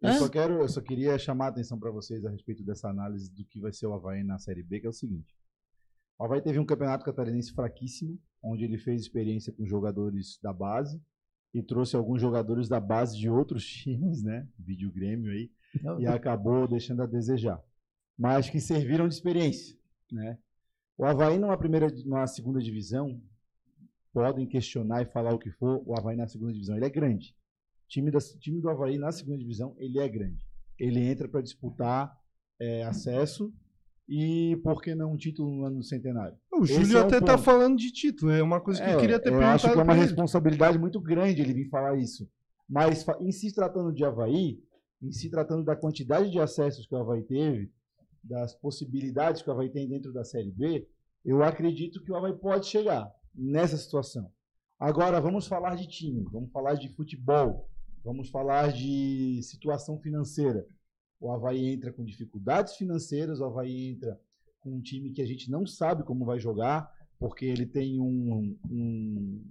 Eu 0.00 0.10
Hã? 0.10 0.18
só 0.18 0.28
quero, 0.28 0.54
eu 0.54 0.68
só 0.68 0.80
queria 0.80 1.18
chamar 1.18 1.46
a 1.46 1.48
atenção 1.48 1.78
para 1.78 1.90
vocês 1.90 2.24
a 2.24 2.30
respeito 2.30 2.64
dessa 2.64 2.88
análise 2.88 3.30
do 3.30 3.44
que 3.44 3.60
vai 3.60 3.72
ser 3.72 3.86
o 3.86 3.94
Havaí 3.94 4.24
na 4.24 4.38
Série 4.38 4.62
B, 4.62 4.80
que 4.80 4.86
é 4.86 4.90
o 4.90 4.92
seguinte. 4.92 5.34
O 6.18 6.24
Havaí 6.24 6.40
teve 6.40 6.58
um 6.58 6.64
campeonato 6.64 7.04
catarinense 7.04 7.52
fraquíssimo, 7.52 8.18
onde 8.42 8.64
ele 8.64 8.78
fez 8.78 9.02
experiência 9.02 9.52
com 9.52 9.66
jogadores 9.66 10.38
da 10.42 10.52
base 10.52 11.00
e 11.52 11.62
trouxe 11.62 11.96
alguns 11.96 12.20
jogadores 12.20 12.68
da 12.68 12.80
base 12.80 13.16
de 13.18 13.28
outros 13.28 13.64
times, 13.68 14.22
né? 14.22 14.46
Vídeo 14.58 14.90
Grêmio 14.90 15.32
aí, 15.32 15.50
e 15.98 16.06
acabou 16.06 16.66
deixando 16.66 17.02
a 17.02 17.06
desejar. 17.06 17.62
Mas 18.18 18.48
que 18.48 18.60
serviram 18.60 19.08
de 19.08 19.14
experiência, 19.14 19.76
né? 20.10 20.38
O 20.96 21.04
Havaí 21.04 21.38
numa 21.38 21.56
primeira, 21.58 21.88
numa 22.04 22.26
segunda 22.26 22.60
divisão, 22.60 23.20
podem 24.16 24.46
questionar 24.46 25.02
e 25.02 25.12
falar 25.12 25.34
o 25.34 25.38
que 25.38 25.50
for, 25.50 25.82
o 25.84 25.94
Havaí 25.94 26.16
na 26.16 26.26
segunda 26.26 26.50
divisão, 26.50 26.74
ele 26.74 26.86
é 26.86 26.88
grande. 26.88 27.36
O 27.84 27.88
time, 27.88 28.10
da, 28.10 28.18
time 28.18 28.62
do 28.62 28.70
Havaí 28.70 28.96
na 28.96 29.12
segunda 29.12 29.36
divisão, 29.36 29.76
ele 29.76 29.98
é 29.98 30.08
grande. 30.08 30.42
Ele 30.78 31.06
entra 31.06 31.28
para 31.28 31.42
disputar 31.42 32.18
é, 32.58 32.82
acesso 32.84 33.52
e, 34.08 34.58
por 34.64 34.80
que 34.80 34.94
não, 34.94 35.12
um 35.12 35.18
título 35.18 35.54
no 35.54 35.66
ano 35.66 35.82
centenário. 35.82 36.34
O 36.50 36.64
Júlio 36.64 36.96
é 36.96 37.00
até 37.02 37.20
tá 37.20 37.34
ponto. 37.34 37.44
falando 37.44 37.76
de 37.76 37.92
título. 37.92 38.32
É 38.32 38.42
uma 38.42 38.58
coisa 38.58 38.82
que 38.82 38.90
eu 38.90 38.98
queria 38.98 39.18
ter 39.18 39.28
eu 39.28 39.32
perguntado 39.32 39.54
acho 39.54 39.70
que 39.70 39.78
é 39.78 39.82
uma 39.82 39.92
responsabilidade 39.92 40.78
muito 40.78 40.98
grande 40.98 41.42
ele 41.42 41.52
vir 41.52 41.68
falar 41.68 41.98
isso. 41.98 42.26
Mas 42.66 43.04
em 43.20 43.30
se 43.30 43.54
tratando 43.54 43.92
de 43.92 44.02
Havaí, 44.02 44.58
em 45.02 45.12
se 45.12 45.28
tratando 45.28 45.62
da 45.62 45.76
quantidade 45.76 46.30
de 46.30 46.40
acessos 46.40 46.86
que 46.86 46.94
o 46.94 46.98
Havaí 46.98 47.22
teve, 47.22 47.70
das 48.24 48.54
possibilidades 48.54 49.42
que 49.42 49.50
o 49.50 49.52
Havaí 49.52 49.68
tem 49.68 49.86
dentro 49.86 50.10
da 50.10 50.24
Série 50.24 50.52
B, 50.52 50.88
eu 51.22 51.42
acredito 51.42 52.02
que 52.02 52.10
o 52.10 52.16
Havaí 52.16 52.32
pode 52.32 52.64
chegar 52.64 53.14
nessa 53.36 53.76
situação. 53.76 54.30
Agora, 54.78 55.20
vamos 55.20 55.46
falar 55.46 55.74
de 55.74 55.86
time, 55.86 56.24
vamos 56.30 56.50
falar 56.50 56.74
de 56.74 56.88
futebol, 56.88 57.68
vamos 58.04 58.28
falar 58.28 58.72
de 58.72 59.40
situação 59.42 59.98
financeira. 59.98 60.66
O 61.18 61.30
Havaí 61.30 61.66
entra 61.72 61.92
com 61.92 62.04
dificuldades 62.04 62.76
financeiras, 62.76 63.40
o 63.40 63.44
Havaí 63.44 63.90
entra 63.92 64.20
com 64.60 64.70
um 64.74 64.80
time 64.80 65.12
que 65.12 65.22
a 65.22 65.26
gente 65.26 65.50
não 65.50 65.66
sabe 65.66 66.02
como 66.04 66.24
vai 66.24 66.38
jogar, 66.38 66.90
porque 67.18 67.46
ele 67.46 67.64
tem 67.64 67.98
um, 68.00 68.54
um, 68.70 69.44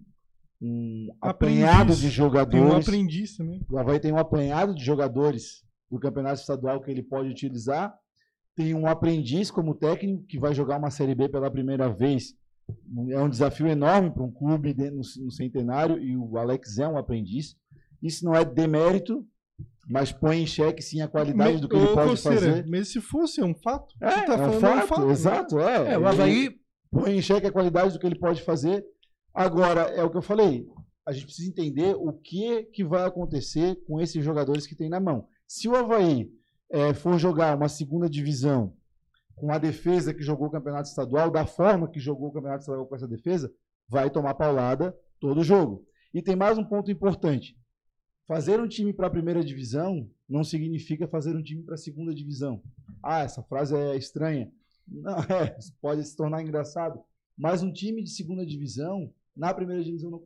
um 0.61 1.07
Aprendiz. 1.21 1.63
apanhado 1.63 1.95
de 1.95 2.01
Tem 2.01 2.09
um 2.09 2.11
jogadores. 2.11 2.87
aprendiz 2.87 3.35
também. 3.37 3.65
O 3.69 3.77
Havaí 3.79 3.99
tem 3.99 4.11
um 4.11 4.17
apanhado 4.19 4.75
de 4.75 4.83
jogadores 4.83 5.65
do 5.89 5.99
campeonato 5.99 6.39
estadual 6.39 6.81
que 6.81 6.91
ele 6.91 7.01
pode 7.01 7.29
utilizar. 7.29 7.97
Tem 8.55 8.73
um 8.73 8.85
aprendiz 8.87 9.49
como 9.49 9.73
técnico 9.73 10.23
que 10.25 10.39
vai 10.39 10.53
jogar 10.53 10.77
uma 10.77 10.91
Série 10.91 11.15
B 11.15 11.27
pela 11.27 11.49
primeira 11.49 11.89
vez. 11.89 12.35
É 13.09 13.21
um 13.21 13.29
desafio 13.29 13.67
enorme 13.67 14.09
para 14.11 14.23
um 14.23 14.31
clube 14.31 14.73
no, 14.73 15.01
no 15.23 15.31
centenário 15.31 15.99
e 16.01 16.15
o 16.17 16.37
Alex 16.37 16.77
é 16.79 16.87
um 16.87 16.97
aprendiz. 16.97 17.55
Isso 18.01 18.23
não 18.25 18.35
é 18.35 18.43
demérito, 18.45 19.25
mas 19.87 20.11
põe 20.11 20.41
em 20.41 20.47
xeque 20.47 20.81
sim 20.81 21.01
a 21.01 21.07
qualidade 21.07 21.59
do 21.59 21.69
que 21.69 21.75
ele 21.75 21.87
pode 21.87 22.09
Coceira, 22.11 22.37
fazer. 22.39 22.67
Mas 22.67 22.87
se 22.87 23.01
fosse 23.01 23.41
um 23.43 23.53
fato, 23.53 23.93
É, 24.01 24.21
tá 24.23 24.33
é 24.33 24.35
um 24.35 24.37
falando 24.37 24.59
fato, 24.61 24.65
é 24.65 24.83
um 24.83 24.87
fato. 24.87 25.05
né? 25.05 25.11
exato, 25.11 25.59
é. 25.59 25.93
É, 25.93 25.97
o 25.97 26.07
Havaí. 26.07 26.55
põe 26.91 27.17
em 27.17 27.21
xeque 27.21 27.47
a 27.47 27.51
qualidade 27.51 27.93
do 27.93 27.99
que 27.99 28.05
ele 28.05 28.17
pode 28.19 28.41
fazer. 28.41 28.83
Agora, 29.33 29.81
é 29.81 30.03
o 30.03 30.09
que 30.09 30.17
eu 30.17 30.21
falei, 30.21 30.65
a 31.05 31.11
gente 31.11 31.25
precisa 31.25 31.49
entender 31.49 31.95
o 31.95 32.13
que, 32.13 32.63
que 32.73 32.83
vai 32.83 33.03
acontecer 33.05 33.75
com 33.85 33.99
esses 34.01 34.23
jogadores 34.23 34.65
que 34.65 34.75
tem 34.75 34.89
na 34.89 34.99
mão. 34.99 35.27
Se 35.47 35.67
o 35.67 35.75
Havaí 35.75 36.31
eh, 36.71 36.93
for 36.93 37.19
jogar 37.19 37.55
uma 37.55 37.67
segunda 37.69 38.09
divisão 38.09 38.73
com 39.35 39.51
a 39.51 39.57
defesa 39.57 40.13
que 40.13 40.23
jogou 40.23 40.47
o 40.47 40.51
campeonato 40.51 40.87
estadual, 40.87 41.29
da 41.29 41.45
forma 41.45 41.89
que 41.89 41.99
jogou 41.99 42.29
o 42.29 42.31
campeonato 42.31 42.61
estadual 42.61 42.85
com 42.87 42.95
essa 42.95 43.07
defesa, 43.07 43.53
vai 43.87 44.09
tomar 44.09 44.33
paulada 44.35 44.97
todo 45.19 45.43
jogo. 45.43 45.85
E 46.13 46.21
tem 46.21 46.35
mais 46.35 46.57
um 46.57 46.63
ponto 46.63 46.89
importante. 46.89 47.57
Fazer 48.27 48.59
um 48.59 48.67
time 48.67 48.93
para 48.93 49.07
a 49.07 49.11
primeira 49.11 49.43
divisão 49.43 50.09
não 50.27 50.43
significa 50.43 51.07
fazer 51.07 51.35
um 51.35 51.43
time 51.43 51.61
para 51.61 51.75
a 51.75 51.77
segunda 51.77 52.13
divisão. 52.13 52.63
Ah, 53.03 53.19
essa 53.19 53.43
frase 53.43 53.75
é 53.75 53.95
estranha. 53.95 54.51
Não, 54.87 55.17
é, 55.29 55.55
pode 55.81 56.03
se 56.03 56.15
tornar 56.15 56.41
engraçado. 56.41 56.99
Mas 57.37 57.61
um 57.61 57.71
time 57.71 58.01
de 58.01 58.09
segunda 58.09 58.45
divisão, 58.45 59.13
na 59.35 59.53
primeira 59.53 59.83
divisão, 59.83 60.09
não, 60.09 60.23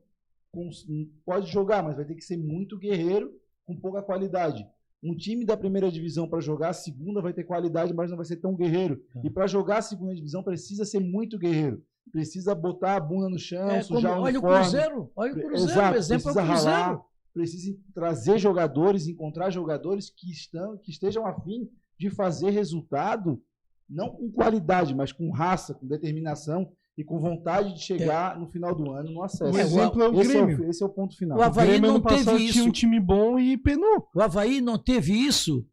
pode 1.26 1.52
jogar, 1.52 1.84
mas 1.84 1.96
vai 1.96 2.06
ter 2.06 2.16
que 2.16 2.24
ser 2.24 2.38
muito 2.38 2.78
guerreiro 2.78 3.34
com 3.66 3.76
pouca 3.76 4.02
qualidade. 4.02 4.66
Um 5.02 5.16
time 5.16 5.46
da 5.46 5.56
primeira 5.56 5.90
divisão 5.90 6.28
para 6.28 6.42
jogar 6.42 6.70
a 6.70 6.74
segunda 6.74 7.22
vai 7.22 7.32
ter 7.34 7.44
qualidade, 7.46 7.94
mas 7.94 8.10
não 8.10 8.18
vai 8.18 8.26
ser 8.26 8.36
tão 8.38 8.56
guerreiro. 8.56 9.02
E 9.24 9.30
para 9.30 9.48
jogar 9.48 9.78
a 9.78 9.82
segunda 9.82 10.14
divisão 10.14 10.44
precisa 10.44 10.84
ser 10.84 11.00
muito 11.00 11.38
guerreiro. 11.38 11.82
Precisa 12.12 12.54
botar 12.54 12.96
a 12.96 13.00
bunda 13.00 13.30
no 13.30 13.38
chão, 13.40 13.70
É, 13.70 13.84
como, 13.84 13.84
sujar 13.84 14.20
o 14.20 14.24
olha 14.24 14.40
o 14.40 14.44
uniforme. 14.44 14.58
Cruzeiro, 14.60 15.12
olha 15.16 15.32
o 15.32 15.36
Cruzeiro, 15.36 15.72
Exato, 15.72 15.96
o 15.96 15.98
exemplo 15.98 16.28
é 16.30 16.32
o 16.32 16.34
precisa 16.34 16.54
Cruzeiro. 16.54 16.78
ralar, 16.78 17.02
precisa 17.34 17.78
trazer 17.94 18.40
jogadores, 18.40 19.08
encontrar 19.08 19.50
jogadores 19.52 20.10
que, 20.10 20.30
estão, 20.32 20.78
que 20.78 20.92
estejam 20.92 21.26
afim 21.26 21.70
de 21.98 22.10
fazer 22.10 22.50
resultado, 22.50 23.42
não 23.90 24.10
com 24.10 24.30
qualidade, 24.32 24.94
mas 24.96 25.12
com 25.12 25.30
raça, 25.32 25.74
com 25.74 25.88
determinação 25.88 26.72
e 27.00 27.04
com 27.06 27.18
vontade 27.18 27.74
de 27.76 27.80
chegar 27.80 28.38
no 28.38 28.46
final 28.48 28.76
do 28.76 28.92
ano 28.92 29.10
no 29.10 29.24
acesso. 29.24 29.54
O 29.56 29.58
exemplo 29.58 30.04
é 30.04 30.10
o 30.10 30.22
esse, 30.22 30.36
é 30.36 30.44
o, 30.44 30.70
esse 30.70 30.84
é 30.84 30.86
o 30.86 30.90
ponto 30.90 31.16
final. 31.16 31.38
O 31.40 31.42
Havaí 31.42 31.68
Grêmio 31.70 31.94
não 31.94 32.02
passado 32.02 32.38
teve 32.38 32.52
tinha 32.52 32.64
um 32.66 32.68
isso. 32.68 32.74
time 32.74 33.00
bom 33.00 33.40
e 33.40 33.58
penou. 33.58 34.10
O 34.14 34.22
Havaí 34.22 34.60
não 34.60 34.78
teve 34.78 35.14
isso 35.14 35.66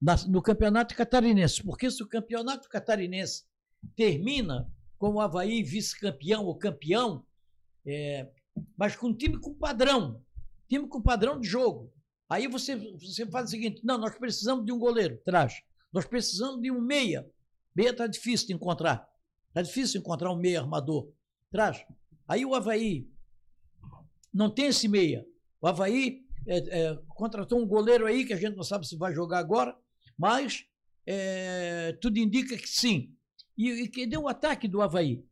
na- 0.00 0.16
no 0.26 0.42
Campeonato 0.42 0.96
Catarinense, 0.96 1.62
porque 1.62 1.88
se 1.88 2.02
o 2.02 2.08
Campeonato 2.08 2.68
Catarinense 2.68 3.44
termina 3.94 4.68
com 4.98 5.10
o 5.10 5.20
Havaí 5.20 5.62
vice-campeão 5.62 6.44
ou 6.46 6.56
campeão, 6.58 7.24
é, 7.86 8.28
mas 8.76 8.96
com 8.96 9.06
um 9.06 9.14
time 9.16 9.38
com 9.38 9.54
padrão, 9.54 10.20
time 10.68 10.88
com 10.88 11.00
padrão 11.00 11.38
de 11.38 11.46
jogo. 11.46 11.92
Aí 12.28 12.48
você, 12.48 12.74
você 12.74 13.24
faz 13.26 13.46
o 13.46 13.50
seguinte: 13.50 13.82
não, 13.84 13.98
nós 13.98 14.18
precisamos 14.18 14.64
de 14.66 14.72
um 14.72 14.80
goleiro, 14.80 15.16
traz. 15.24 15.62
Nós 15.92 16.06
precisamos 16.06 16.60
de 16.60 16.72
um 16.72 16.80
meia. 16.80 17.24
Meia 17.72 17.90
está 17.90 18.08
difícil 18.08 18.48
de 18.48 18.54
encontrar. 18.54 19.06
Está 19.52 19.60
difícil 19.60 20.00
encontrar 20.00 20.32
um 20.32 20.36
meia 20.36 20.60
armador. 20.60 21.12
Traz. 21.50 21.84
Aí 22.26 22.46
o 22.46 22.54
Havaí 22.54 23.06
não 24.32 24.48
tem 24.48 24.68
esse 24.68 24.88
meia. 24.88 25.26
O 25.60 25.66
Havaí 25.66 26.24
é, 26.46 26.56
é, 26.56 26.98
contratou 27.08 27.60
um 27.60 27.66
goleiro 27.66 28.06
aí 28.06 28.24
que 28.24 28.32
a 28.32 28.36
gente 28.36 28.56
não 28.56 28.64
sabe 28.64 28.88
se 28.88 28.96
vai 28.96 29.12
jogar 29.12 29.38
agora, 29.38 29.76
mas 30.18 30.64
é, 31.06 31.92
tudo 32.00 32.18
indica 32.18 32.56
que 32.56 32.66
sim. 32.66 33.14
E, 33.58 33.68
e 33.68 33.88
cadê 33.88 34.16
o 34.16 34.26
ataque 34.26 34.66
do 34.66 34.80
Havaí? 34.80 35.22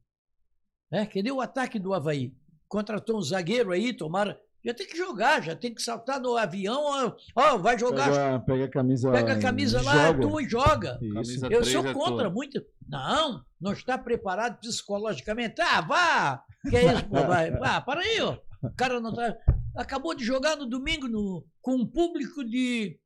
É, 0.90 1.06
cadê 1.06 1.32
o 1.32 1.40
ataque 1.40 1.78
do 1.78 1.94
Havaí? 1.94 2.36
Contratou 2.68 3.18
um 3.18 3.22
zagueiro 3.22 3.72
aí, 3.72 3.94
tomara. 3.94 4.38
Já 4.64 4.74
tem 4.74 4.86
que 4.86 4.96
jogar, 4.96 5.42
já 5.42 5.56
tem 5.56 5.74
que 5.74 5.80
saltar 5.82 6.20
no 6.20 6.36
avião. 6.36 6.82
Ó, 6.82 7.12
ó, 7.34 7.56
vai 7.58 7.78
jogar. 7.78 8.10
Pega, 8.10 8.40
pega 8.40 8.64
a 8.64 8.68
camisa. 8.70 9.10
Pega 9.10 9.32
a 9.32 9.40
camisa 9.40 9.80
lá, 9.82 10.08
joga. 10.08 10.26
atua 10.26 10.42
e 10.42 10.48
joga. 10.48 10.98
Isso. 11.22 11.46
Eu 11.46 11.64
sou 11.64 11.86
é 11.86 11.94
contra 11.94 12.28
muito. 12.28 12.62
Não, 12.86 13.42
não 13.60 13.72
está 13.72 13.96
preparado 13.96 14.58
psicologicamente. 14.60 15.60
Ah, 15.62 15.80
vá! 15.80 16.44
Que 16.68 16.76
é 16.76 16.92
isso, 16.92 17.04
pô? 17.08 17.14
Vai, 17.26 17.50
vá, 17.52 17.80
para 17.80 18.00
aí, 18.02 18.20
ó. 18.20 18.36
O 18.62 18.70
cara 18.76 19.00
não 19.00 19.14
tá. 19.14 19.34
Acabou 19.76 20.14
de 20.14 20.24
jogar 20.24 20.56
no 20.56 20.66
domingo 20.66 21.08
no, 21.08 21.42
com 21.62 21.76
um 21.76 21.86
público 21.86 22.44
de 22.44 22.98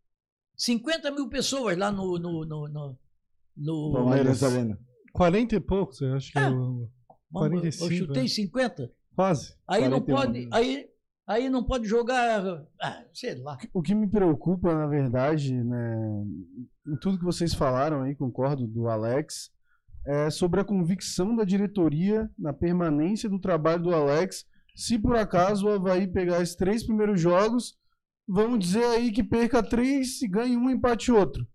50 0.56 1.10
mil 1.12 1.28
pessoas 1.28 1.76
lá 1.76 1.92
no. 1.92 2.18
no, 2.18 2.44
no, 2.44 2.68
no, 2.68 2.98
no- 3.56 3.92
Palmeiras 3.92 4.42
Arena. 4.42 4.76
40 5.12 5.54
e 5.54 5.60
poucos, 5.60 6.00
eu 6.00 6.14
acho 6.14 6.32
que 6.32 6.38
é 6.38 6.42
Ah. 6.42 6.50
o- 6.50 6.88
eu 6.88 6.90
45, 7.32 7.92
chutei 7.94 8.22
né? 8.22 8.28
50. 8.28 8.90
quase. 9.14 9.54
Aí 9.68 9.88
não 9.88 10.00
41, 10.00 10.16
pode. 10.16 10.40
né? 10.46 10.48
Aí, 10.52 10.88
aí 11.26 11.48
não 11.48 11.64
pode 11.64 11.86
jogar. 11.86 12.64
Ah, 12.80 13.04
sei 13.12 13.34
lá. 13.36 13.58
O 13.72 13.82
que 13.82 13.94
me 13.94 14.08
preocupa, 14.08 14.74
na 14.74 14.86
verdade, 14.86 15.54
né, 15.62 16.24
em 16.86 16.96
tudo 17.00 17.18
que 17.18 17.24
vocês 17.24 17.54
falaram 17.54 18.02
aí, 18.02 18.14
concordo, 18.14 18.66
do 18.66 18.88
Alex, 18.88 19.50
é 20.06 20.28
sobre 20.30 20.60
a 20.60 20.64
convicção 20.64 21.34
da 21.34 21.44
diretoria 21.44 22.30
na 22.38 22.52
permanência 22.52 23.28
do 23.28 23.38
trabalho 23.38 23.82
do 23.82 23.94
Alex. 23.94 24.44
Se 24.76 24.98
por 24.98 25.16
acaso 25.16 25.66
o 25.66 25.70
Havaí 25.70 26.06
pegar 26.06 26.42
esses 26.42 26.56
três 26.56 26.84
primeiros 26.84 27.20
jogos, 27.20 27.74
vamos 28.28 28.58
dizer 28.58 28.84
aí 28.84 29.10
que 29.10 29.22
perca 29.22 29.62
três 29.62 30.20
e 30.20 30.28
ganhe 30.28 30.56
um, 30.56 30.68
empate 30.68 31.10
outro. 31.10 31.46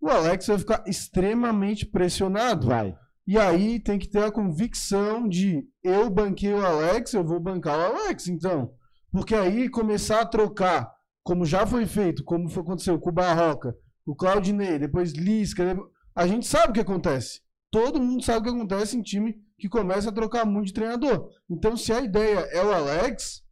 O 0.00 0.08
Alex 0.08 0.46
vai 0.46 0.58
ficar 0.58 0.84
extremamente 0.86 1.84
pressionado. 1.84 2.68
Vai. 2.68 2.96
E 3.26 3.36
aí 3.36 3.78
tem 3.78 3.98
que 3.98 4.08
ter 4.08 4.24
a 4.24 4.32
convicção 4.32 5.28
de 5.28 5.68
eu 5.82 6.08
banquei 6.08 6.54
o 6.54 6.64
Alex, 6.64 7.12
eu 7.12 7.22
vou 7.22 7.38
bancar 7.38 7.76
o 7.76 7.96
Alex, 7.96 8.26
então. 8.28 8.72
Porque 9.10 9.34
aí 9.34 9.68
começar 9.68 10.20
a 10.20 10.26
trocar, 10.26 10.90
como 11.22 11.44
já 11.46 11.66
foi 11.66 11.86
feito, 11.86 12.22
como 12.24 12.48
foi, 12.48 12.62
aconteceu 12.62 12.98
com 12.98 13.10
o 13.10 13.12
Barroca, 13.12 13.74
o 14.06 14.14
Claudinei, 14.14 14.78
depois 14.78 15.12
Lisca, 15.12 15.64
depois- 15.64 15.88
a 16.14 16.26
gente 16.26 16.46
sabe 16.46 16.70
o 16.70 16.72
que 16.74 16.80
acontece. 16.80 17.40
Todo 17.70 18.00
mundo 18.00 18.22
sabe 18.24 18.40
o 18.40 18.42
que 18.52 18.56
acontece 18.58 18.96
em 18.96 19.02
time 19.02 19.36
que 19.58 19.68
começa 19.68 20.08
a 20.08 20.12
trocar 20.12 20.44
muito 20.44 20.68
de 20.68 20.72
treinador. 20.72 21.28
Então, 21.50 21.76
se 21.76 21.92
a 21.92 22.00
ideia 22.00 22.38
é 22.50 22.62
o 22.64 22.72
Alex, 22.72 23.42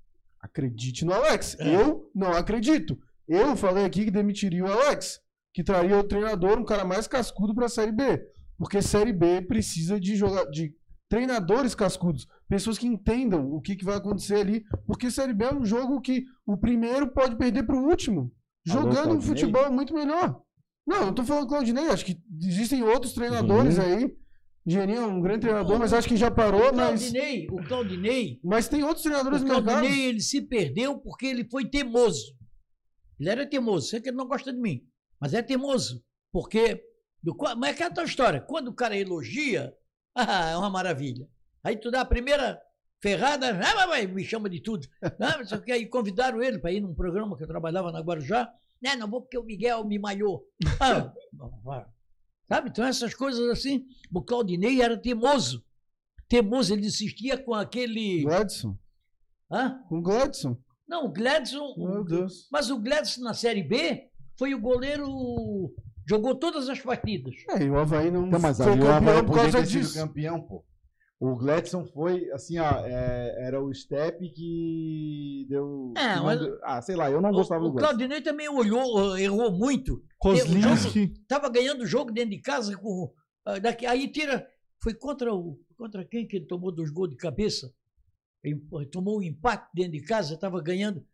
acredite 0.41 1.05
no 1.05 1.13
Alex. 1.13 1.57
É. 1.59 1.75
Eu 1.83 2.11
não 2.15 2.33
acredito. 2.33 2.99
Eu 3.29 3.57
falei 3.57 3.85
aqui 3.85 4.05
que 4.05 4.11
demitiria 4.11 4.65
o 4.65 4.71
Alex, 4.73 5.21
que 5.53 5.63
traria 5.65 5.99
o 5.99 6.05
treinador, 6.05 6.59
um 6.59 6.65
cara 6.65 6.85
mais 6.85 7.07
cascudo 7.07 7.55
para 7.55 7.67
a 7.67 7.69
Série 7.69 7.93
B. 7.93 8.23
Porque 8.57 8.81
Série 8.81 9.13
B 9.13 9.43
precisa 9.43 10.01
de, 10.01 10.17
joga- 10.17 10.49
de 10.51 10.75
treinadores 11.09 11.75
cascudos, 11.75 12.27
pessoas 12.49 12.79
que 12.79 12.87
entendam 12.87 13.51
o 13.53 13.61
que, 13.61 13.77
que 13.77 13.85
vai 13.85 13.97
acontecer 13.97 14.37
ali. 14.37 14.65
Porque 14.87 15.11
Série 15.11 15.35
B 15.35 15.45
é 15.45 15.55
um 15.55 15.65
jogo 15.65 16.01
que 16.01 16.25
o 16.47 16.57
primeiro 16.57 17.09
pode 17.13 17.37
perder 17.37 17.65
para 17.65 17.77
o 17.77 17.89
último, 17.89 18.33
Alô, 18.69 18.81
jogando 18.81 18.93
um 18.93 19.21
Claudinei? 19.21 19.27
futebol 19.29 19.73
muito 19.73 19.95
melhor. 19.95 20.41
Não, 20.87 20.97
eu 20.99 21.07
não 21.07 21.15
tô 21.15 21.25
falando 21.25 21.49
Claudinei, 21.49 21.89
acho 21.89 22.05
que 22.05 22.21
existem 22.41 22.83
outros 22.83 23.13
treinadores 23.13 23.79
aí. 23.79 24.09
Engenheirinho 24.65 25.01
é 25.01 25.07
um 25.07 25.21
grande 25.21 25.43
treinador, 25.43 25.79
mas 25.79 25.93
acho 25.93 26.09
que 26.09 26.17
já 26.17 26.29
parou, 26.29 26.73
O 26.73 26.77
mas, 26.77 27.01
Claudinei, 27.11 27.47
o 27.51 27.57
Claudinei 27.69 28.41
mas 28.43 28.69
tem 28.69 28.83
outros 28.83 29.03
treinadores 29.03 29.41
O 29.43 29.45
no 29.45 29.49
mercado. 29.55 29.65
Claudinei, 29.81 30.07
ele 30.07 30.21
se 30.21 30.43
perdeu 30.43 30.99
porque 30.99 31.27
ele 31.27 31.49
foi 31.49 31.69
teimoso. 31.69 32.35
Ele 33.19 33.31
era 33.31 33.47
teimoso. 33.49 33.89
Sei 33.89 34.01
que 34.01 34.09
ele 34.09 34.17
não 34.17 34.27
gosta 34.27 34.53
de 34.53 34.61
mim, 34.61 34.83
mas 35.21 35.35
é 35.35 35.43
teimoso. 35.43 36.05
Porque, 36.33 36.83
do, 37.23 37.37
mas 37.57 37.71
é 37.71 37.73
aquela 37.73 37.91
tua 37.95 38.05
história. 38.05 38.41
Quando 38.41 38.69
o 38.69 38.75
cara 38.75 38.97
elogia, 38.97 39.73
ah, 40.17 40.51
é 40.51 40.57
uma 40.57 40.71
maravilha. 40.71 41.29
Aí 41.63 41.77
tu 41.77 41.91
dá 41.91 42.01
a 42.01 42.07
primeira 42.07 42.61
ferrada, 43.01 43.51
ah, 43.51 43.87
vai, 43.87 44.07
me 44.07 44.25
chama 44.25 44.49
de 44.49 44.61
tudo. 44.61 44.87
Ah, 45.03 45.39
o 45.55 45.63
quê. 45.63 45.73
Aí 45.73 45.87
convidaram 45.87 46.43
ele 46.43 46.59
para 46.59 46.73
ir 46.73 46.81
num 46.81 46.95
programa 46.95 47.37
que 47.37 47.43
eu 47.43 47.49
trabalhava 47.49 47.93
na 47.93 48.01
Guarujá. 48.01 48.51
Não, 48.83 48.97
não 48.97 49.09
vou 49.09 49.21
porque 49.21 49.39
o 49.39 49.45
Miguel 49.45 49.85
me 49.85 49.99
malhou. 49.99 50.47
Ah, 50.81 51.13
sabe? 52.49 52.71
Então 52.71 52.85
essas 52.85 53.15
coisas 53.15 53.49
assim. 53.51 53.87
O 54.13 54.23
Claudinei 54.23 54.81
era 54.81 54.97
teimoso. 54.97 55.65
Teimoso, 56.29 56.73
ele 56.73 56.87
insistia 56.87 57.39
com 57.39 57.55
aquele... 57.55 58.23
Gladson. 58.23 58.77
Hã? 59.51 59.81
Com 59.89 60.03
Gladson. 60.03 60.57
Não, 60.89 61.07
o 61.07 61.13
Gladson. 61.13 61.75
Meu 61.77 62.05
Deus. 62.05 62.49
Mas 62.51 62.71
o 62.71 62.79
Gladson 62.79 63.23
na 63.23 63.35
Série 63.35 63.63
B 63.63 64.09
foi 64.37 64.55
o 64.55 64.61
goleiro. 64.61 65.75
Jogou 66.09 66.35
todas 66.37 66.69
as 66.69 66.81
partidas. 66.81 67.35
É, 67.51 67.65
e 67.65 67.71
o 67.71 67.77
Havaí 67.79 68.11
não 68.11 68.27
Então, 68.29 68.39
mas 68.41 68.57
foi 68.57 68.73
ali 68.73 68.83
o 68.83 68.87
Havaí 68.89 69.07
campeão 69.17 69.25
por 69.27 69.35
causa 69.35 69.63
disso. 69.65 69.95
campeão, 69.95 70.41
pô. 70.41 70.65
O 71.19 71.35
Gladson 71.35 71.85
foi, 71.87 72.31
assim, 72.33 72.59
ó, 72.59 72.85
é, 72.87 73.47
era 73.47 73.63
o 73.63 73.73
step 73.73 74.19
que 74.33 75.47
deu... 75.49 75.93
É, 75.97 76.15
que 76.15 76.21
mas- 76.21 76.41
Ah, 76.63 76.83
sei 76.83 76.95
lá, 76.95 77.11
eu 77.11 77.23
não 77.23 77.33
gostava 77.33 77.63
o, 77.63 77.65
do 77.65 77.71
o 77.71 77.73
Gladson. 77.73 77.89
Claudinei 77.89 78.21
também 78.21 78.49
olhou, 78.49 79.17
errou 79.19 79.51
muito. 79.51 80.03
Kozlinski. 80.19 81.15
Tava 81.27 81.49
ganhando 81.49 81.83
o 81.83 81.87
jogo 81.87 82.13
dentro 82.13 82.31
de 82.31 82.41
casa 82.41 82.77
com. 82.77 83.13
ah, 83.47 83.59
daqui, 83.59 83.87
aí 83.87 84.09
tira. 84.13 84.47
Foi 84.83 84.93
contra 84.95 85.35
o. 85.35 85.59
Contra 85.77 86.05
quem 86.05 86.27
que 86.27 86.37
ele 86.37 86.47
tomou 86.47 86.71
dois 86.71 86.91
gols 86.91 87.11
de 87.11 87.17
cabeça? 87.17 87.73
em- 88.45 88.61
tomou 88.93 89.19
um 89.19 89.23
empate 89.23 89.69
dentro 89.75 89.93
de 89.93 90.03
casa, 90.03 90.35
estava 90.35 90.61
ganhando. 90.63 91.05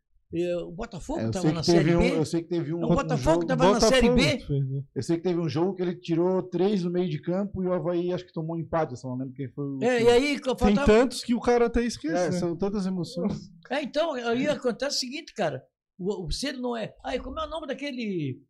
O 0.64 0.70
Botafogo 0.72 1.20
É, 1.20 1.26
estava 1.26 1.52
na 1.52 1.62
Série 1.62 1.94
um, 1.94 1.98
B. 1.98 2.16
eu 2.16 2.24
sei 2.24 2.42
que 2.42 2.48
teve 2.48 2.72
um. 2.72 2.82
O 2.84 2.88
Botafogo 2.88 3.34
jogo- 3.42 3.46
tava 3.46 3.72
na 3.72 3.80
Série 3.80 4.08
B. 4.10 4.22
né? 4.60 4.82
Eu 4.94 5.02
sei 5.02 5.16
que 5.18 5.22
teve 5.22 5.38
um 5.38 5.48
jogo 5.48 5.74
que 5.74 5.82
ele 5.82 5.94
tirou 5.94 6.42
três 6.42 6.82
no 6.84 6.90
meio 6.90 7.08
de 7.10 7.20
campo 7.20 7.62
e 7.62 7.66
o 7.66 7.72
Havaí 7.74 8.12
acho 8.12 8.24
que 8.24 8.32
tomou 8.32 8.56
um 8.56 8.58
empate. 8.58 8.92
Eu 8.92 8.96
só 8.96 9.08
não 9.10 9.16
lembro 9.18 9.34
quem 9.34 9.48
foi 9.50 9.64
o. 9.64 9.78
É, 9.82 10.02
e 10.02 10.08
aí 10.08 10.40
que 10.40 10.48
eu 10.48 10.54
Tem 10.54 10.68
faltava. 10.74 10.86
tantos 10.86 11.22
que 11.22 11.34
o 11.34 11.40
cara 11.40 11.66
até 11.66 11.84
esquece, 11.84 12.14
É, 12.14 12.30
né? 12.30 12.38
são 12.38 12.56
tantas 12.56 12.86
emoções. 12.86 13.50
É, 13.70 13.82
então, 13.82 14.14
aí 14.14 14.48
acontece 14.48 14.96
o 14.96 15.00
seguinte, 15.00 15.34
cara. 15.34 15.62
O, 15.98 16.24
o 16.24 16.28
ele 16.42 16.58
não 16.58 16.74
é. 16.76 16.94
Ai, 17.04 17.18
como 17.20 17.38
é 17.38 17.46
o 17.46 17.50
nome 17.50 17.66
daquele. 17.66 18.40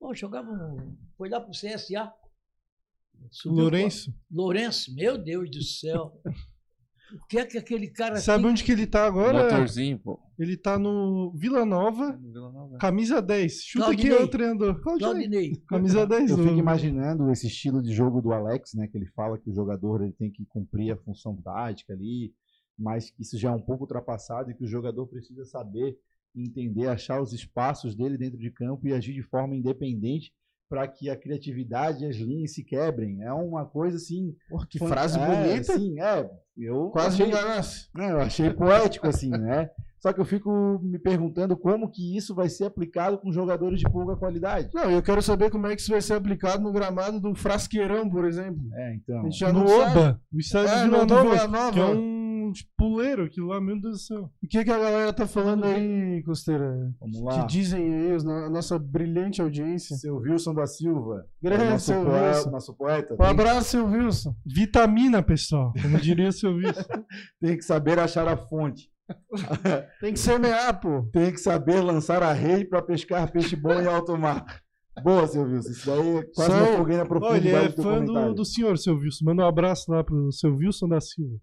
Pô, 0.00 0.14
jogava. 0.14 0.50
um- 0.50 0.96
Foi 1.18 1.28
lá 1.28 1.40
pro 1.40 1.50
CSA. 1.52 2.10
Subiu 3.30 3.62
Lourenço. 3.64 4.12
Lourenço, 4.30 4.94
meu 4.94 5.16
Deus 5.16 5.50
do 5.50 5.62
céu. 5.62 6.20
O 7.14 7.26
que 7.26 7.38
é 7.38 7.44
que 7.46 7.58
aquele 7.58 7.88
cara 7.88 8.16
Sabe 8.16 8.42
tem? 8.42 8.50
onde 8.52 8.64
que 8.64 8.72
ele 8.72 8.86
tá 8.86 9.06
agora? 9.06 9.44
Motorzinho, 9.44 9.98
pô. 9.98 10.18
Ele 10.38 10.56
tá 10.56 10.78
no 10.78 11.32
Vila 11.36 11.64
Nova, 11.64 12.12
No 12.12 12.32
Vila 12.32 12.50
Nova. 12.52 12.78
camisa 12.78 13.20
10. 13.20 13.62
Chuta 13.64 13.84
Claudinei. 13.86 14.10
quem 14.12 14.20
é 14.20 14.24
o 14.24 14.28
treinador. 14.28 14.80
Claudinei. 14.80 15.52
Camisa 15.68 16.04
10. 16.06 16.30
Eu 16.30 16.38
fico 16.38 16.54
imaginando 16.58 17.30
esse 17.30 17.46
estilo 17.46 17.82
de 17.82 17.92
jogo 17.92 18.20
do 18.20 18.32
Alex, 18.32 18.74
né? 18.74 18.86
Que 18.88 18.96
ele 18.96 19.06
fala 19.14 19.38
que 19.38 19.50
o 19.50 19.54
jogador 19.54 20.02
ele 20.02 20.12
tem 20.12 20.30
que 20.30 20.44
cumprir 20.46 20.92
a 20.92 20.96
função 20.96 21.36
tática 21.42 21.92
ali, 21.92 22.32
mas 22.78 23.10
que 23.10 23.22
isso 23.22 23.36
já 23.38 23.50
é 23.50 23.54
um 23.54 23.60
pouco 23.62 23.82
ultrapassado 23.84 24.50
e 24.50 24.54
que 24.54 24.64
o 24.64 24.68
jogador 24.68 25.06
precisa 25.06 25.44
saber 25.44 25.96
entender, 26.34 26.86
achar 26.88 27.20
os 27.20 27.32
espaços 27.34 27.94
dele 27.94 28.16
dentro 28.16 28.38
de 28.38 28.50
campo 28.50 28.86
e 28.88 28.92
agir 28.94 29.12
de 29.12 29.22
forma 29.22 29.54
independente 29.54 30.32
para 30.72 30.88
que 30.88 31.10
a 31.10 31.16
criatividade 31.16 32.02
e 32.02 32.08
as 32.08 32.16
linhas 32.16 32.54
se 32.54 32.64
quebrem. 32.64 33.22
É 33.22 33.30
uma 33.30 33.66
coisa 33.66 33.98
assim. 33.98 34.34
Porra, 34.48 34.66
que 34.66 34.78
frase 34.78 35.18
é, 35.18 35.26
bonita. 35.26 35.76
Sim, 35.76 36.00
é. 36.00 36.30
Eu 36.56 36.88
Quase 36.88 37.22
achei, 37.22 37.26
enganasse. 37.26 37.88
é, 37.98 38.10
eu 38.12 38.20
achei 38.20 38.48
poético 38.50 39.06
assim, 39.06 39.28
né? 39.28 39.68
Só 39.98 40.14
que 40.14 40.20
eu 40.20 40.24
fico 40.24 40.80
me 40.82 40.98
perguntando 40.98 41.56
como 41.58 41.90
que 41.90 42.16
isso 42.16 42.34
vai 42.34 42.48
ser 42.48 42.64
aplicado 42.64 43.18
com 43.18 43.30
jogadores 43.30 43.80
de 43.80 43.90
pouca 43.90 44.16
qualidade. 44.16 44.70
Não, 44.74 44.90
eu 44.90 45.02
quero 45.02 45.20
saber 45.20 45.50
como 45.50 45.66
é 45.66 45.76
que 45.76 45.82
isso 45.82 45.92
vai 45.92 46.00
ser 46.00 46.14
aplicado 46.14 46.62
no 46.62 46.72
gramado 46.72 47.20
do 47.20 47.34
Frasqueirão, 47.34 48.08
por 48.08 48.24
exemplo. 48.24 48.62
É, 48.74 48.94
então. 48.94 49.20
A 49.20 49.24
gente 49.24 49.38
já 49.38 49.52
no 49.52 49.60
não 49.60 49.68
sabe. 49.68 49.98
Oba, 49.98 50.20
o 50.32 50.38
estádio 50.38 50.70
É, 50.72 50.76
de 50.84 50.84
Vila 50.90 51.06
Nova, 51.06 51.48
Nova. 51.48 51.72
que 51.72 51.80
é 51.80 51.84
um 51.84 52.21
puleiro 52.76 53.24
aquilo 53.24 53.48
lá, 53.48 53.60
meu 53.60 53.80
Deus 53.80 53.94
do 53.94 53.98
céu. 54.02 54.30
O 54.42 54.46
que, 54.48 54.62
que 54.64 54.70
a 54.70 54.78
galera 54.78 55.12
tá 55.12 55.26
falando 55.26 55.64
aí, 55.64 56.22
Costeira? 56.24 56.70
Vamos 57.00 57.16
Que 57.18 57.22
lá. 57.24 57.46
dizem 57.46 57.94
aí 57.94 58.12
os- 58.12 58.26
a 58.26 58.50
nossa 58.50 58.78
brilhante 58.78 59.40
audiência. 59.40 59.96
Seu 59.96 60.16
Wilson 60.16 60.54
da 60.54 60.66
Silva. 60.66 61.24
Grande 61.42 61.64
nosso, 61.64 61.86
seu 61.86 62.04
poeta, 62.04 62.36
Wilson. 62.36 62.50
nosso 62.50 62.74
poeta. 62.76 63.16
Um 63.18 63.22
abraço, 63.24 63.70
seu 63.70 63.86
Wilson. 63.86 64.34
Vitamina, 64.44 65.22
pessoal, 65.22 65.72
como 65.80 65.98
diria 65.98 66.28
o 66.28 66.32
seu 66.32 66.52
Wilson. 66.54 66.82
tem 67.40 67.56
que 67.56 67.62
saber 67.64 67.98
achar 67.98 68.28
a 68.28 68.36
fonte. 68.36 68.90
Tem 70.00 70.12
que 70.12 70.18
semear, 70.18 70.80
pô. 70.80 71.02
Tem 71.12 71.30
que 71.32 71.38
saber 71.38 71.80
lançar 71.82 72.22
a 72.22 72.32
rede 72.32 72.64
para 72.66 72.80
pescar 72.80 73.30
peixe 73.30 73.54
bom 73.56 73.74
em 73.74 73.86
alto 73.86 74.16
mar. 74.16 74.44
Boa, 75.02 75.26
seu 75.26 75.42
Wilson. 75.42 75.70
Isso 75.70 75.86
daí 75.86 76.16
é 76.18 76.22
quase 76.34 76.50
Isso 76.52 76.60
uma 76.60 76.68
aí. 76.70 76.76
fogueira 76.76 77.04
na 77.04 77.10
Olha, 77.10 77.20
profundidade 77.20 77.46
ele 77.48 77.66
é 77.66 77.68
do 77.76 77.82
fã 77.82 77.90
do, 77.92 78.06
comentário. 78.06 78.34
do 78.34 78.44
senhor, 78.44 78.78
seu 78.78 78.94
Wilson. 78.94 79.24
Manda 79.24 79.42
um 79.42 79.46
abraço 79.48 79.90
lá 79.90 80.04
pro 80.04 80.30
seu 80.32 80.54
Wilson 80.54 80.88
da 80.88 81.00
Silva. 81.00 81.34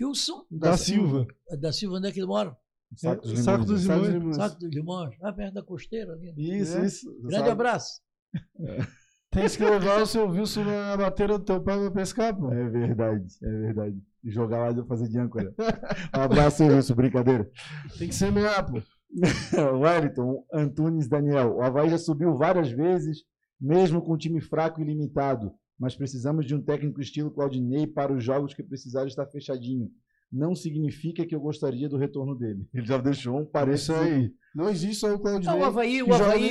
Wilson 0.00 0.44
Da, 0.50 0.76
Silva. 0.76 1.26
da 1.60 1.72
Silva, 1.72 1.96
onde 1.96 2.08
é 2.08 2.12
que 2.12 2.20
ele 2.20 2.26
mora? 2.26 2.56
Saco 2.96 3.22
dos 3.22 3.32
É, 3.32 3.36
Saco 3.42 3.62
Limões. 3.62 3.66
dos 3.66 3.84
Limões. 4.08 4.24
de. 4.30 4.34
Saco 4.36 4.58
dos 4.58 4.70
Limões, 4.74 5.18
lá 5.20 5.32
perto 5.32 5.54
da 5.54 5.62
costeira 5.62 6.12
ali. 6.12 6.34
Isso, 6.36 6.76
É. 6.78 6.84
isso. 6.86 7.12
Grande 7.20 7.36
Sabe? 7.36 7.50
abraço. 7.50 8.00
Tem 9.32 9.48
que 9.48 9.64
levar 9.64 10.02
o 10.02 10.06
seu 10.06 10.28
Wilson 10.28 10.64
na 10.64 10.96
bateira 10.96 11.38
do 11.38 11.44
teu 11.44 11.62
pai 11.62 11.78
pra 11.78 11.90
pescar, 11.92 12.36
pô. 12.36 12.52
É 12.52 12.68
verdade, 12.68 13.24
é 13.44 13.48
verdade. 13.48 13.96
E 14.24 14.30
Jogar 14.30 14.58
lá 14.58 14.70
e 14.82 14.86
fazer 14.88 15.08
de 15.08 15.18
âncora. 15.18 15.54
Um 16.16 16.20
abraço, 16.20 16.64
Wilson. 16.64 16.94
Brincadeira. 16.96 17.48
Tem 17.96 18.08
que 18.08 18.14
semear, 18.14 18.66
pô. 18.68 18.82
Wellington 19.80 20.44
Antunes 20.52 21.08
Daniel. 21.08 21.56
O 21.56 21.62
Havaí 21.62 21.88
já 21.90 21.98
subiu 21.98 22.36
várias 22.36 22.70
vezes, 22.70 23.18
mesmo 23.60 24.02
com 24.02 24.14
um 24.14 24.18
time 24.18 24.40
fraco 24.40 24.80
e 24.80 24.84
limitado. 24.84 25.52
Mas 25.80 25.96
precisamos 25.96 26.46
de 26.46 26.54
um 26.54 26.60
técnico 26.62 27.00
estilo 27.00 27.30
Claudinei 27.30 27.86
para 27.86 28.12
os 28.12 28.22
jogos 28.22 28.52
que 28.52 28.62
precisar 28.62 29.06
estar 29.06 29.26
fechadinho. 29.26 29.90
Não 30.30 30.54
significa 30.54 31.26
que 31.26 31.34
eu 31.34 31.40
gostaria 31.40 31.88
do 31.88 31.96
retorno 31.96 32.36
dele. 32.36 32.68
Ele 32.74 32.86
já 32.86 32.98
deixou 32.98 33.38
um 33.38 33.42
Isso 33.42 33.50
parece 33.50 33.92
aí. 33.92 34.30
Não 34.54 34.68
existe 34.68 34.96
só 34.96 35.14
o 35.14 35.18
Claudinei. 35.18 35.54
Não, 35.54 35.60
o 35.60 35.64
Havaí, 35.64 36.02
o 36.02 36.12
Havaí, 36.14 36.50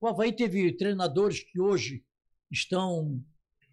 o 0.00 0.06
Havaí 0.06 0.32
teve 0.32 0.72
treinadores 0.76 1.40
que 1.40 1.60
hoje 1.60 2.04
estão 2.50 3.20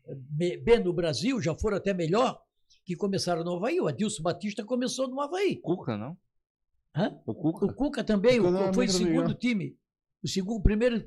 eh, 0.08 0.16
be- 0.18 0.58
bem 0.58 0.84
no 0.84 0.92
Brasil, 0.92 1.40
já 1.40 1.54
foram 1.56 1.78
até 1.78 1.94
melhor, 1.94 2.42
que 2.84 2.96
começaram 2.96 3.44
no 3.44 3.56
Havaí. 3.56 3.80
O 3.80 3.88
Adilson 3.88 4.24
Batista 4.24 4.66
começou 4.66 5.08
no 5.08 5.22
Havaí. 5.22 5.58
Cuca, 5.58 5.96
não? 5.98 6.18
Hã? 6.96 7.16
O 7.28 7.34
Cuca? 7.36 7.66
O 7.66 7.74
Cuca 7.74 8.04
também, 8.04 8.38
Cuca 8.38 8.50
o- 8.50 8.52
não 8.52 8.64
é 8.70 8.74
foi 8.74 8.86
o 8.88 8.90
segundo 8.90 9.34
time. 9.36 9.78
O, 10.24 10.28
segundo, 10.28 10.58
o 10.58 10.64
primeiro 10.64 11.00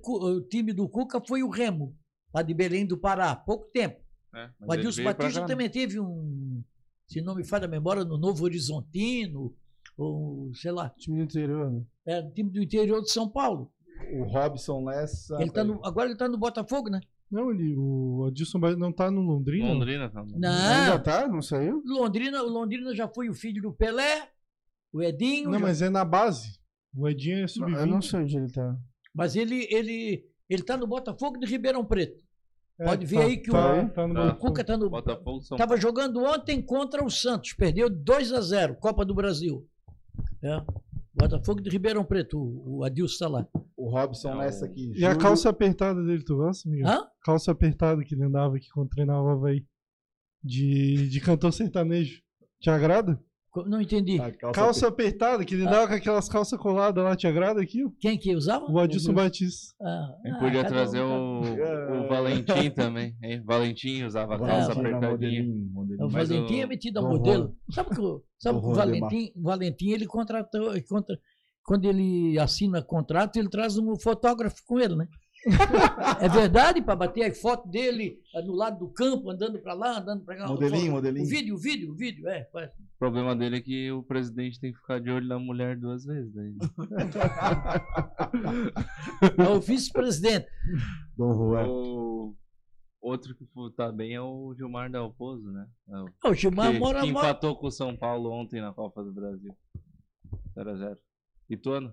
time 0.48 0.72
do 0.72 0.88
Cuca 0.88 1.20
foi 1.26 1.42
o 1.42 1.48
Remo, 1.50 1.96
lá 2.34 2.42
de 2.42 2.54
Belém 2.54 2.86
do 2.86 2.96
Pará, 2.98 3.34
pouco 3.34 3.66
tempo. 3.72 4.00
É, 4.34 4.50
mas 4.60 4.68
O 4.68 4.72
ele 4.74 4.80
Adilson 4.88 5.04
Batista 5.04 5.46
também 5.46 5.68
teve 5.70 5.98
um, 5.98 6.62
se 7.06 7.20
não 7.22 7.34
me 7.34 7.44
falha 7.44 7.64
a 7.64 7.68
memória, 7.68 8.04
no 8.04 8.18
Novo 8.18 8.44
Horizontino, 8.44 9.54
ou 9.96 10.52
sei 10.54 10.70
lá, 10.70 10.90
Time 10.98 11.18
do 11.18 11.24
interior, 11.24 11.70
né? 11.70 11.82
é 12.06 12.22
time 12.30 12.50
do 12.50 12.62
interior 12.62 13.00
de 13.02 13.10
São 13.10 13.28
Paulo. 13.28 13.72
o 14.12 14.24
Robson 14.24 14.84
Lessa. 14.84 15.36
Ele 15.40 15.50
tá 15.50 15.64
no, 15.64 15.84
agora 15.84 16.06
ele 16.06 16.12
está 16.14 16.28
no 16.28 16.38
Botafogo, 16.38 16.88
né? 16.90 17.00
Não, 17.30 17.50
ele, 17.50 17.74
o 17.76 18.24
Adilson 18.26 18.58
não 18.78 18.90
tá 18.92 19.10
no 19.10 19.20
Londrina? 19.20 19.66
Londrina, 19.72 20.08
tá? 20.08 20.20
Ainda 20.20 20.38
Não, 20.38 21.02
tá? 21.02 21.28
Não 21.28 21.42
saiu? 21.42 21.82
Londrina, 21.84 22.42
o 22.42 22.48
Londrina 22.48 22.94
já 22.94 23.06
foi 23.08 23.28
o 23.28 23.34
filho 23.34 23.60
do 23.60 23.72
Pelé, 23.72 24.30
o 24.92 25.02
Edinho, 25.02 25.50
Não, 25.50 25.58
já- 25.58 25.66
mas 25.66 25.82
é 25.82 25.90
na 25.90 26.04
base. 26.04 26.58
O 26.96 27.06
Edinho 27.08 27.44
é 27.44 27.46
Não, 27.58 27.68
eu 27.80 27.86
não 27.86 28.00
sub-20. 28.00 28.10
sei 28.10 28.20
onde 28.20 28.36
ele 28.38 28.52
tá. 28.52 28.76
mas 29.14 29.36
ele 29.36 29.66
ele 29.70 30.24
ele 30.48 30.62
está 30.62 30.76
no 30.76 30.86
Botafogo 30.86 31.38
de 31.38 31.46
Ribeirão 31.46 31.84
Preto. 31.84 32.22
É, 32.80 32.84
pode 32.84 33.04
ver 33.06 33.16
tá- 33.16 33.22
aí 33.24 33.36
que 33.36 33.50
o- 33.50 33.52
tá, 33.52 33.88
tá 33.88 34.06
no 34.06 34.14
Tá. 34.14 34.20
O 34.20 34.24
Botafogo. 34.24 34.46
Cuca 34.46 34.60
está 34.60 34.76
no 34.76 34.88
Botafogo 34.90 35.42
São 35.42 35.56
Estava 35.56 35.76
jogando 35.76 36.22
ontem 36.22 36.62
contra 36.62 37.04
o 37.04 37.10
Santos, 37.10 37.52
perdeu 37.52 37.90
2 37.90 38.32
a 38.32 38.40
0 38.40 38.76
Copa 38.76 39.04
do 39.04 39.14
Brasil. 39.14 39.66
É. 40.42 40.62
Botafogo 41.12 41.60
de 41.60 41.68
Ribeirão 41.68 42.04
Preto, 42.04 42.38
o 42.38 42.78
o 42.78 42.84
Adilson 42.84 43.12
está 43.12 43.28
lá. 43.28 43.46
O 43.76 43.90
Robson 43.90 44.30
Não. 44.30 44.38
Lessa 44.38 44.66
aqui. 44.66 44.92
E 44.96 45.04
a 45.04 45.16
calça 45.16 45.48
apertada 45.48 46.00
dele, 46.04 46.22
tu 46.24 46.36
gosta, 46.36 46.68
Miguel? 46.68 46.86
Hã? 46.88 47.06
Calça 47.22 47.50
apertada 47.50 48.04
que 48.04 48.14
ele 48.14 48.22
andava 48.24 48.56
aqui 48.56 48.68
quando 48.72 48.88
treinava 48.90 49.22
o 49.22 49.28
Havaí. 49.30 49.66
De, 50.42 51.08
de 51.08 51.20
cantor 51.20 51.52
sertanejo. 51.52 52.22
Te 52.60 52.70
agrada? 52.70 53.20
Não 53.66 53.80
entendi. 53.80 54.20
a 54.20 54.30
calça 54.32 54.52
Calça 54.60 54.88
apertada, 54.88 55.44
que 55.44 55.54
ele 55.54 55.66
Ah. 55.66 55.70
dava 55.70 55.88
com 55.88 55.94
aquelas 55.94 56.28
calças 56.28 56.58
coladas 56.58 57.02
lá, 57.02 57.16
te 57.16 57.26
agrada 57.26 57.60
aquilo? 57.60 57.92
Quem 58.00 58.18
que 58.18 58.34
usava? 58.34 58.64
O 58.70 58.78
Adilson. 58.78 59.12
Batista. 59.12 59.74
Ah, 59.80 60.14
ah, 60.26 60.38
podia 60.38 60.62
cada 60.62 60.68
trazer 60.74 61.00
um, 61.02 61.40
o, 61.40 62.04
o 62.04 62.08
Valentim 62.08 62.70
também, 62.70 63.16
hein? 63.22 63.42
Valentim 63.44 64.04
usava 64.04 64.34
a 64.34 64.38
calça 64.38 64.72
apertadinha. 64.72 65.10
modelinho, 65.10 65.70
modelinho. 65.72 66.06
O 66.06 66.08
Valentim 66.10 66.54
o- 66.60 66.62
é 66.62 66.66
metido 66.66 66.98
a 66.98 67.02
modelo. 67.02 67.54
Sabe 67.70 67.90
que, 67.94 68.00
o- 68.00 68.22
sabe 68.38 68.58
o 68.58 68.60
que 68.60 68.66
o. 68.68 68.74
Valentim, 68.74 69.32
o 69.36 69.42
Valentim 69.42 69.90
ele 69.90 70.06
contratou, 70.06 70.72
ele 70.72 70.82
contra, 70.82 71.18
quando 71.64 71.84
ele 71.84 72.38
assina 72.38 72.80
contrato, 72.82 73.36
ele 73.36 73.48
traz 73.48 73.76
um 73.76 73.94
fotógrafo 73.98 74.56
com 74.66 74.78
ele, 74.78 74.96
né? 74.96 75.06
É 76.20 76.28
verdade, 76.28 76.82
para 76.82 76.96
bater 76.96 77.30
a 77.30 77.34
foto 77.34 77.68
dele 77.68 78.20
ah, 78.34 78.42
no 78.42 78.52
lado 78.54 78.78
do 78.78 78.88
campo, 78.92 79.30
andando 79.30 79.58
para 79.60 79.72
lá, 79.74 79.98
andando 79.98 80.24
para 80.24 80.36
cá. 80.36 80.48
Modelinho, 80.48 80.90
O 80.92 80.94
modelinho. 80.96 81.26
vídeo, 81.26 81.54
o 81.54 81.58
vídeo, 81.58 81.92
o 81.92 81.94
vídeo, 81.94 82.28
é. 82.28 82.44
faz. 82.52 82.70
O 82.70 82.98
problema 82.98 83.36
dele 83.36 83.58
é 83.58 83.60
que 83.60 83.90
o 83.92 84.02
presidente 84.02 84.58
tem 84.60 84.72
que 84.72 84.78
ficar 84.78 85.00
de 85.00 85.10
olho 85.10 85.26
na 85.26 85.38
mulher 85.38 85.76
duas 85.78 86.04
vezes. 86.04 86.32
Daí. 86.34 86.56
É 89.38 89.48
o 89.48 89.60
vice-presidente. 89.60 90.48
Dom 91.16 91.32
Juan. 91.34 91.66
O 91.68 92.36
outro 93.00 93.34
que 93.34 93.46
tá 93.76 93.92
bem 93.92 94.14
é 94.14 94.20
o 94.20 94.52
Gilmar 94.56 94.90
Dalpozo, 94.90 95.50
né? 95.50 95.66
É 95.88 95.98
o 95.98 96.30
O 96.30 96.34
Gilmar 96.34 96.72
que, 96.72 96.78
mora, 96.78 97.00
que 97.02 97.12
mora, 97.12 97.28
empatou 97.28 97.56
com 97.56 97.68
o 97.68 97.70
São 97.70 97.96
Paulo 97.96 98.30
ontem 98.30 98.60
na 98.60 98.72
Copa 98.72 99.02
do 99.02 99.12
Brasil. 99.12 99.56
0x0. 100.56 100.96
Ituano? 101.48 101.92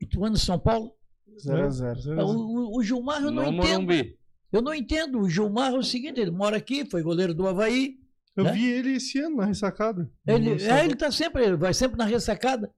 Ituano, 0.00 0.36
São 0.36 0.58
Paulo. 0.58 0.92
0x0. 1.38 2.18
O, 2.22 2.30
o- 2.74 2.78
o 2.78 2.82
Gilmar 2.82 3.22
eu 3.22 3.30
não 3.30 3.44
no 3.44 3.58
entendo. 3.58 3.82
Morumbi. 3.82 4.18
Eu 4.52 4.62
não 4.62 4.74
entendo. 4.74 5.20
O 5.20 5.28
Gilmar 5.28 5.72
é 5.72 5.78
o 5.78 5.82
seguinte, 5.82 6.20
ele 6.20 6.30
mora 6.30 6.56
aqui, 6.56 6.84
foi 6.84 7.02
goleiro 7.02 7.32
do 7.34 7.46
Havaí. 7.46 7.96
Eu 8.36 8.44
Né? 8.44 8.52
vi 8.52 8.70
ele 8.70 8.92
esse 8.94 9.18
ano 9.20 9.36
na 9.36 9.44
ressacada. 9.46 10.10
Ele, 10.26 10.62
é, 10.62 10.84
ele 10.84 10.94
tá 10.96 11.10
sempre, 11.10 11.44
ele 11.44 11.56
vai 11.56 11.74
sempre 11.74 11.96
na 11.98 12.04
ressacada. 12.04 12.70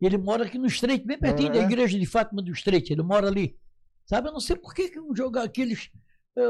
Ele 0.00 0.18
mora 0.18 0.44
aqui 0.44 0.58
no 0.58 0.66
Estreito, 0.66 1.06
bem 1.06 1.18
pertinho 1.18 1.52
da 1.52 1.58
É. 1.58 1.62
igreja 1.62 1.98
de 1.98 2.06
Fátima 2.06 2.42
do 2.42 2.52
Estreito. 2.52 2.92
Ele 2.92 3.02
mora 3.02 3.28
ali. 3.28 3.56
Sabe, 4.04 4.28
eu 4.28 4.32
não 4.32 4.40
sei 4.40 4.56
por 4.56 4.74
que, 4.74 4.88
que 4.90 5.00
um 5.00 5.14
jogo 5.14 5.38
aqueles. 5.38 5.90
eh, 6.36 6.42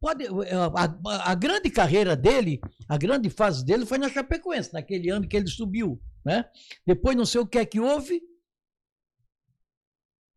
Pode, 0.00 0.24
eh, 0.24 0.54
a, 0.54 0.66
a- 0.66 1.30
a 1.32 1.34
grande 1.34 1.70
carreira 1.70 2.14
dele, 2.14 2.60
a 2.88 2.96
grande 2.98 3.30
fase 3.30 3.64
dele 3.64 3.86
foi 3.86 3.96
na 3.98 4.08
Chapecoense, 4.08 4.72
naquele 4.72 5.08
ano 5.10 5.26
que 5.26 5.36
ele 5.36 5.46
subiu. 5.48 6.00
Né? 6.24 6.44
Depois 6.86 7.16
não 7.16 7.24
sei 7.24 7.40
o 7.40 7.46
que 7.46 7.58
é 7.58 7.64
que 7.64 7.80
houve. 7.80 8.20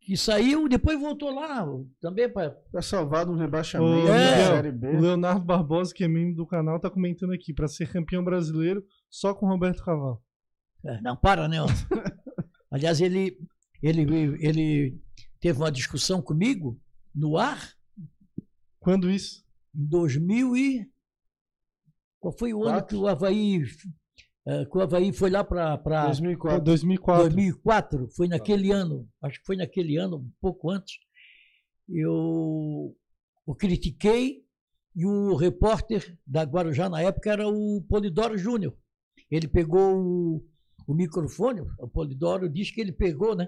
Que 0.08 0.16
saiu, 0.16 0.70
depois 0.70 0.98
voltou 0.98 1.30
lá, 1.36 1.68
também 2.00 2.32
para. 2.32 2.52
Pra 2.72 2.82
salvar 2.82 3.26
do 3.26 3.36
rebaixamento 3.36 4.04
Ô, 4.04 4.08
da 4.08 4.16
É. 4.16 4.48
Série 4.48 4.72
B. 4.72 4.96
O 4.96 5.02
Leonardo 5.02 5.44
Barbosa, 5.44 5.94
que 5.94 6.02
é 6.02 6.08
membro 6.08 6.34
do 6.34 6.48
canal, 6.48 6.80
tá 6.80 6.90
comentando 6.90 7.34
aqui, 7.34 7.54
pra 7.54 7.68
ser 7.68 7.92
campeão 7.92 8.24
brasileiro 8.24 8.82
só 9.10 9.34
com 9.34 9.46
Roberto 9.50 9.84
Cavalo. 9.84 10.24
É, 10.86 11.02
não, 11.02 11.18
para, 11.18 11.50
né? 11.50 11.58
Aliás, 12.72 13.02
ele, 13.02 13.38
ele, 13.84 14.04
ele 14.40 14.98
teve 15.42 15.60
uma 15.60 15.70
discussão 15.70 16.22
comigo 16.22 16.80
no 17.14 17.38
ar 17.38 17.74
Quando 18.80 19.12
isso? 19.12 19.44
em 19.76 19.86
2000 19.88 20.56
e... 20.56 20.90
Qual 22.18 22.32
foi 22.32 22.54
o 22.54 22.64
ano 22.64 22.76
Quatro? 22.78 22.88
que 22.88 23.04
o 23.04 23.08
Havaí, 23.10 23.62
que 24.70 24.78
o 24.78 24.82
Havaí 24.82 25.12
foi 25.12 25.30
lá 25.30 25.44
para 25.44 25.76
2004. 26.06 26.62
2004. 26.64 27.24
2004? 27.24 28.08
Foi 28.10 28.28
naquele 28.28 28.72
ano, 28.72 29.08
acho 29.22 29.40
que 29.40 29.46
foi 29.46 29.58
naquele 29.58 29.98
ano, 29.98 30.18
um 30.18 30.32
pouco 30.40 30.70
antes. 30.70 31.00
Eu 31.90 32.96
o 33.46 33.56
critiquei 33.56 34.44
e 34.96 35.06
o 35.06 35.36
repórter 35.36 36.18
da 36.26 36.44
Guarujá 36.44 36.90
na 36.90 37.02
época 37.02 37.32
era 37.32 37.48
o 37.48 37.82
Polidoro 37.90 38.38
Júnior. 38.38 38.76
Ele 39.30 39.48
pegou 39.48 39.96
o, 39.98 40.46
o 40.86 40.94
microfone, 40.94 41.62
o 41.80 41.88
Polidoro 41.88 42.50
disse 42.50 42.74
que 42.74 42.82
ele 42.82 42.92
pegou, 42.92 43.36
né? 43.36 43.48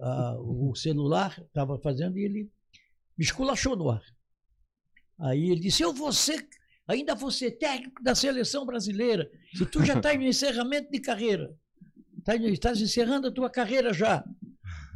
ah, 0.00 0.36
o 0.38 0.74
celular, 0.74 1.38
estava 1.46 1.78
fazendo 1.78 2.18
e 2.18 2.24
ele 2.24 2.52
me 3.16 3.24
esculachou 3.24 3.76
no 3.76 3.90
ar. 3.90 4.02
Aí 5.18 5.50
ele 5.50 5.60
disse: 5.60 5.82
Eu 5.82 5.92
vou 5.92 6.12
ser, 6.12 6.48
ainda 6.88 7.14
ser 7.30 7.52
técnico 7.52 8.02
da 8.02 8.14
seleção 8.14 8.64
brasileira. 8.66 9.30
E 9.60 9.64
tu 9.66 9.84
já 9.84 9.94
está 9.94 10.14
em 10.14 10.24
encerramento 10.26 10.90
de 10.90 10.98
carreira. 11.00 11.54
Tá, 12.24 12.34
estás 12.34 12.80
encerrando 12.80 13.28
a 13.28 13.32
tua 13.32 13.48
carreira 13.50 13.92
já. 13.92 14.24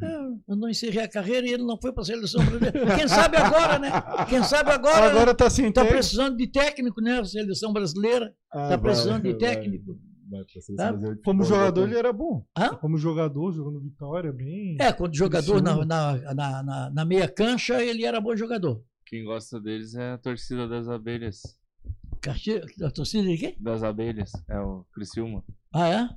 Eu, 0.01 0.37
eu 0.49 0.55
não 0.57 0.67
encerrei 0.69 1.01
a 1.03 1.07
carreira 1.07 1.47
e 1.47 1.51
ele 1.53 1.63
não 1.63 1.79
foi 1.79 1.93
para 1.93 2.01
a 2.01 2.05
seleção 2.05 2.43
brasileira. 2.45 2.95
Quem 2.97 3.07
sabe 3.07 3.37
agora, 3.37 3.79
né? 3.79 3.89
Quem 4.29 4.43
sabe 4.43 4.71
agora. 4.71 5.05
Agora 5.09 5.33
tá 5.33 5.49
sem 5.49 5.67
Está 5.69 5.81
técnico. 5.81 5.99
precisando 6.01 6.35
de 6.35 6.47
técnico, 6.51 7.01
né? 7.01 7.19
A 7.19 7.25
seleção 7.25 7.71
brasileira 7.71 8.33
Ah, 8.51 8.63
está 8.63 8.67
vai, 8.75 8.77
precisando 8.79 9.23
de 9.23 9.29
vai, 9.29 9.37
técnico. 9.39 9.97
vai 10.29 10.43
Tá? 10.75 10.91
de 10.91 11.21
Como 11.23 11.43
jogador, 11.43 11.87
ele 11.87 11.97
era 11.97 12.11
bom. 12.11 12.43
Hã? 12.57 12.69
Como 12.75 12.97
jogador, 12.97 13.51
jogando 13.53 13.79
Vitória, 13.79 14.31
bem. 14.33 14.75
É, 14.79 14.91
quando 14.91 15.15
jogador 15.15 15.61
na, 15.61 15.75
Sim. 15.75 15.85
na, 15.85 16.33
na, 16.33 16.63
na, 16.63 16.89
na 16.89 17.05
meia 17.05 17.27
cancha, 17.29 17.81
ele 17.81 18.03
era 18.03 18.19
bom 18.19 18.35
jogador. 18.35 18.83
Quem 19.05 19.23
gosta 19.23 19.59
deles 19.61 19.95
é 19.95 20.11
a 20.13 20.17
torcida 20.17 20.67
das 20.67 20.89
abelhas. 20.89 21.41
A 22.83 22.91
torcida 22.91 23.27
de 23.27 23.37
quem? 23.37 23.55
Das 23.59 23.83
abelhas. 23.83 24.31
É 24.49 24.59
o 24.59 24.85
Criciúma. 24.93 25.43
Ah, 25.73 25.89
é? 25.89 26.09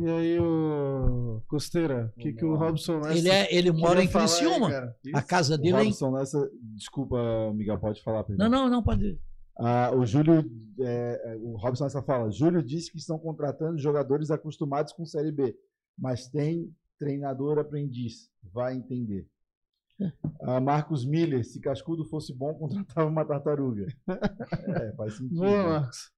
E 0.00 0.08
aí, 0.08 0.38
o 0.40 1.42
Costeira, 1.46 2.12
o 2.16 2.20
que, 2.20 2.32
que 2.32 2.44
o 2.44 2.54
Robson 2.56 3.00
Lessa 3.00 3.18
Ele, 3.18 3.28
é, 3.28 3.54
ele 3.54 3.70
mora 3.70 4.02
em 4.02 4.06
aí, 4.06 4.12
Criciúma. 4.12 4.70
cara? 4.70 4.96
A 5.14 5.22
casa 5.22 5.54
O 5.54 5.58
dele 5.58 5.76
é 5.76 5.82
em... 5.82 5.86
Robson 5.86 6.10
Lessa, 6.10 6.50
desculpa, 6.74 7.52
Miguel, 7.54 7.78
pode 7.78 8.02
falar. 8.02 8.24
perdão. 8.24 8.48
Não, 8.48 8.62
não, 8.64 8.70
não, 8.70 8.82
pode. 8.82 9.18
Ah, 9.58 9.92
o 9.94 10.06
Júlio, 10.06 10.50
é, 10.80 11.20
é, 11.32 11.36
o 11.36 11.56
Robson 11.56 11.84
Lessa 11.84 12.02
fala, 12.02 12.30
Júlio 12.30 12.62
disse 12.62 12.90
que 12.90 12.98
estão 12.98 13.18
contratando 13.18 13.78
jogadores 13.78 14.30
acostumados 14.30 14.92
com 14.92 15.04
Série 15.04 15.30
B, 15.30 15.54
mas 15.98 16.28
tem 16.28 16.74
treinador 16.98 17.58
aprendiz, 17.58 18.30
vai 18.52 18.74
entender. 18.74 19.26
Ah, 20.42 20.58
Marcos 20.60 21.04
Miller, 21.04 21.44
se 21.44 21.60
Cascudo 21.60 22.04
fosse 22.06 22.34
bom, 22.34 22.54
contratava 22.58 23.08
uma 23.08 23.24
tartaruga. 23.24 23.86
é, 24.08 24.92
faz 24.96 25.14
sentido. 25.18 25.36
Boa, 25.40 25.62
né? 25.62 25.68
Marcos. 25.80 26.10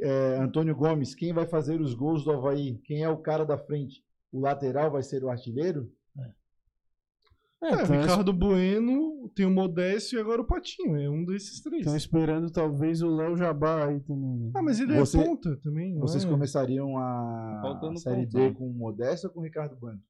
É, 0.00 0.36
Antônio 0.38 0.74
Gomes, 0.76 1.14
quem 1.14 1.32
vai 1.32 1.46
fazer 1.46 1.80
os 1.80 1.94
gols 1.94 2.24
do 2.24 2.30
Havaí? 2.32 2.78
Quem 2.84 3.02
é 3.02 3.08
o 3.08 3.18
cara 3.18 3.44
da 3.44 3.58
frente? 3.58 4.04
O 4.32 4.40
lateral 4.40 4.90
vai 4.90 5.02
ser 5.02 5.22
o 5.24 5.30
artilheiro? 5.30 5.90
É, 6.18 7.66
É, 7.68 7.72
então, 7.82 8.00
Ricardo 8.00 8.32
Bueno, 8.32 9.28
tem 9.34 9.46
o 9.46 9.50
Modécio 9.50 10.18
e 10.18 10.20
agora 10.20 10.42
o 10.42 10.46
Patinho. 10.46 10.96
É 11.00 11.08
um 11.08 11.24
desses 11.24 11.60
três. 11.60 11.80
Estão 11.80 11.96
esperando 11.96 12.50
talvez 12.50 13.00
o 13.02 13.08
Léo 13.14 13.36
Jabá 13.36 13.86
aí 13.86 14.00
também. 14.00 14.36
né? 14.38 14.50
Ah, 14.54 14.62
mas 14.62 14.80
ele 14.80 14.94
Você- 14.96 15.18
é 15.18 15.24
ponta 15.24 15.56
também. 15.62 15.98
Vocês 15.98 16.24
é? 16.24 16.28
começariam 16.28 16.98
a 16.98 17.58
Faltando 17.62 17.98
Série. 17.98 18.26
B 18.26 18.52
com 18.52 18.68
o 18.68 18.72
Modesto 18.74 19.28
ou 19.28 19.32
com 19.32 19.40
o 19.40 19.42
Ricardo 19.44 19.76
Bueno? 19.76 20.00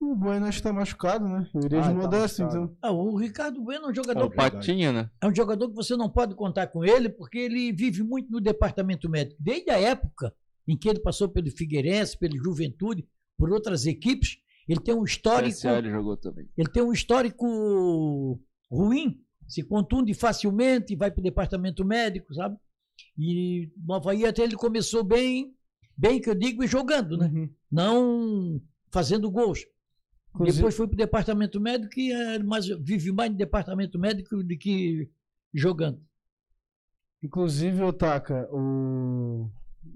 O 0.00 0.14
Bueno 0.14 0.46
acho 0.46 0.58
que 0.58 0.62
tá 0.62 0.72
machucado, 0.72 1.26
né? 1.28 1.48
Eu 1.52 1.60
iria 1.64 1.78
Ah, 1.80 1.82
de 1.82 1.88
tá 1.88 1.94
Modesto, 1.94 2.42
machucado. 2.42 2.64
então. 2.66 2.76
Ah, 2.80 2.92
o 2.92 3.16
Ricardo 3.16 3.60
Bueno 3.60 3.86
é 3.86 3.88
um 3.88 3.90
É 3.90 3.94
jogador 3.94 4.24
o 4.24 4.30
que 4.30 4.36
Patinho, 4.36 4.92
né? 4.92 5.10
é 5.20 5.26
um 5.26 5.34
jogador 5.34 5.68
que 5.68 5.74
você 5.74 5.96
não 5.96 6.08
pode 6.08 6.34
contar 6.36 6.68
com 6.68 6.84
ele, 6.84 7.08
porque 7.08 7.38
ele 7.38 7.72
vive 7.72 8.02
muito 8.04 8.30
no 8.30 8.40
departamento 8.40 9.08
médico. 9.10 9.36
Desde 9.42 9.70
a 9.70 9.78
época 9.78 10.32
em 10.68 10.76
que 10.76 10.88
ele 10.88 11.00
passou 11.00 11.28
pelo 11.28 11.50
Figueirense, 11.50 12.16
pelo 12.16 12.36
Juventude, 12.36 13.06
por 13.36 13.50
outras 13.50 13.86
equipes, 13.86 14.38
ele 14.68 14.80
tem 14.80 14.94
um 14.94 15.02
histórico, 15.04 15.56
CSA 15.56 15.78
ele 15.78 15.90
jogou 15.90 16.16
também. 16.16 16.48
ele 16.56 16.68
tem 16.70 16.82
um 16.82 16.92
histórico 16.92 18.38
ruim, 18.70 19.20
se 19.48 19.62
contunde 19.62 20.12
facilmente, 20.14 20.94
vai 20.94 21.10
para 21.10 21.20
o 21.20 21.22
departamento 21.24 21.84
médico, 21.84 22.34
sabe? 22.34 22.56
E 23.16 23.70
no 23.84 23.94
Havaí 23.94 24.24
até 24.26 24.42
ele 24.42 24.54
começou 24.56 25.02
bem, 25.02 25.54
bem 25.96 26.20
que 26.20 26.28
eu 26.30 26.34
digo, 26.34 26.66
jogando, 26.66 27.16
né? 27.16 27.30
Uhum. 27.32 27.50
Não 27.72 28.60
fazendo 28.92 29.30
gols. 29.30 29.64
Inclusive- 30.38 30.56
Depois 30.58 30.76
foi 30.76 30.86
para 30.86 30.94
o 30.94 30.98
departamento 30.98 31.60
médico 31.60 31.98
e 31.98 32.12
é, 32.12 32.38
mais, 32.38 32.66
vive 32.80 33.10
mais 33.12 33.30
no 33.30 33.36
departamento 33.36 33.98
médico 33.98 34.42
do 34.42 34.56
que 34.56 35.08
jogando. 35.52 36.00
Inclusive, 37.22 37.82
Otaka, 37.82 38.48
o 38.52 39.50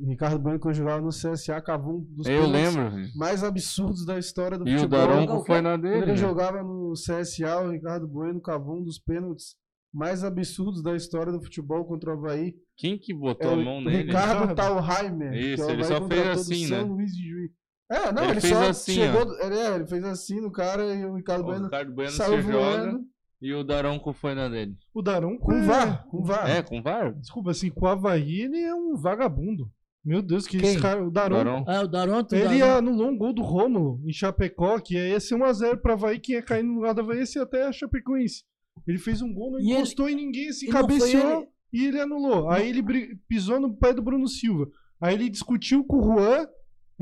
Ricardo 0.05 0.39
Bueno, 0.41 0.59
quando 0.59 0.75
jogava 0.75 1.01
no 1.01 1.11
CSA, 1.11 1.61
cavou 1.61 1.99
um 1.99 2.05
dos 2.17 2.27
Eu 2.27 2.43
pênaltis 2.51 2.75
lembro. 2.75 3.09
mais 3.17 3.45
absurdos 3.45 4.05
da 4.05 4.19
história 4.19 4.59
do 4.59 4.67
E 4.69 4.75
o 4.75 4.79
futebol. 4.79 4.99
Daronco 4.99 5.45
foi 5.47 5.61
na 5.61 5.71
Quando 5.75 5.83
dele. 5.83 5.97
ele 5.99 6.07
né? 6.07 6.17
jogava 6.17 6.63
no 6.63 6.95
CSA, 6.95 7.61
o 7.61 7.71
Ricardo 7.71 8.09
Bueno 8.09 8.41
cavou 8.41 8.79
um 8.81 8.83
dos 8.83 8.99
pênaltis 8.99 9.55
mais 9.95 10.25
absurdos 10.25 10.83
da 10.83 10.97
história 10.97 11.31
do 11.31 11.41
futebol 11.43 11.85
contra 11.85 12.11
o 12.11 12.13
Havaí. 12.15 12.55
Quem 12.77 12.99
que 12.99 13.13
É 13.13 13.17
botou 13.17 13.51
a 13.51 13.55
o 13.55 13.63
mão 13.65 13.81
nele? 13.83 14.05
Ricardo 14.05 14.49
Ricardo. 14.49 14.85
Talheimer. 14.87 15.35
Isso, 15.35 15.65
que 15.67 15.71
o 15.71 15.75
ele 15.75 15.85
só 15.85 16.09
fez 16.09 16.27
assim, 16.29 16.67
São 16.67 16.79
né? 16.79 16.83
Luís 16.95 17.13
de 17.13 17.29
Juiz. 17.29 17.51
É, 17.93 18.13
não, 18.13 18.23
Ele 18.23 18.33
ele, 18.33 18.41
fez 18.41 18.53
só 18.55 18.69
assim, 18.69 18.93
chegou. 18.95 19.39
Ele, 19.41 19.55
é, 19.57 19.75
ele 19.75 19.87
fez 19.87 20.05
assim 20.05 20.41
no 20.41 20.51
cara 20.51 20.95
e 20.95 21.05
o 21.05 21.15
Ricardo 21.15 21.43
O 21.43 21.47
Bueno 21.47 21.65
Ricardo 21.65 21.93
Bueno 21.93 22.11
saiu 22.11 22.43
se 22.43 22.51
joga 22.51 22.59
voando. 22.59 23.05
e 23.41 23.53
o 23.55 23.63
Daronco 23.65 24.13
foi 24.13 24.35
na 24.35 24.49
dele. 24.49 24.77
O 24.95 25.03
Daronco 25.03 25.45
Com 25.45 25.53
é- 25.53 25.63
VAR, 25.63 26.07
com 26.09 26.23
VAr. 26.25 26.51
É, 26.51 26.63
com 26.63 26.81
VAR? 26.83 27.13
Desculpa, 27.15 27.51
assim, 27.51 27.71
com 27.71 27.85
o 27.85 27.89
Havaí 27.89 28.41
ele 28.43 28.59
é 28.61 28.75
um 28.75 28.97
vagabundo. 28.97 29.71
Meu 30.05 30.21
Deus, 30.21 30.47
que 30.49 30.59
Quem? 30.59 30.71
esse 30.71 30.81
cara. 30.81 31.05
O 31.07 31.11
Daronco. 31.11 31.45
Daronco. 31.45 31.71
Ah, 31.71 31.81
o 31.83 31.87
Daronto. 31.89 32.35
Ele 32.35 32.59
Daronco. 32.59 32.79
anulou 32.79 33.09
um 33.11 33.17
gol 33.17 33.33
do 33.33 33.43
Rômulo 33.43 34.01
em 34.05 34.13
Chapecó, 34.13 34.81
que 34.81 34.95
ia 34.95 35.21
ser 35.21 35.37
1x0 35.37 35.77
pra 35.77 35.93
Havaí, 35.93 36.19
quem 36.19 36.35
ia 36.35 36.43
cair 36.43 36.65
no 36.65 36.75
lugar 36.75 36.93
do 36.95 37.03
Havaí 37.03 37.19
ia 37.19 37.27
ser 37.27 37.39
até 37.41 37.65
a 37.67 37.73
Chapecoense. 37.73 38.43
Ele 38.87 38.99
fez 38.99 39.23
um 39.23 39.33
gol, 39.33 39.53
não 39.53 39.61
E 39.61 39.65
ele- 39.65 39.73
encostou 39.75 40.09
em 40.09 40.17
ninguém, 40.17 40.51
se 40.53 40.67
e 40.67 40.69
cabeceou 40.71 41.41
ele- 41.43 41.49
e 41.73 41.87
ele 41.87 42.01
anulou. 42.01 42.49
Aí 42.51 42.69
ele 42.69 42.83
pisou 43.29 43.61
no 43.61 43.77
pé 43.77 43.93
do 43.93 44.03
Bruno 44.03 44.27
Silva. 44.27 44.67
Aí 45.01 45.15
ele 45.15 45.29
discutiu 45.29 45.85
com 45.85 45.99
o 45.99 46.03
Juan, 46.03 46.49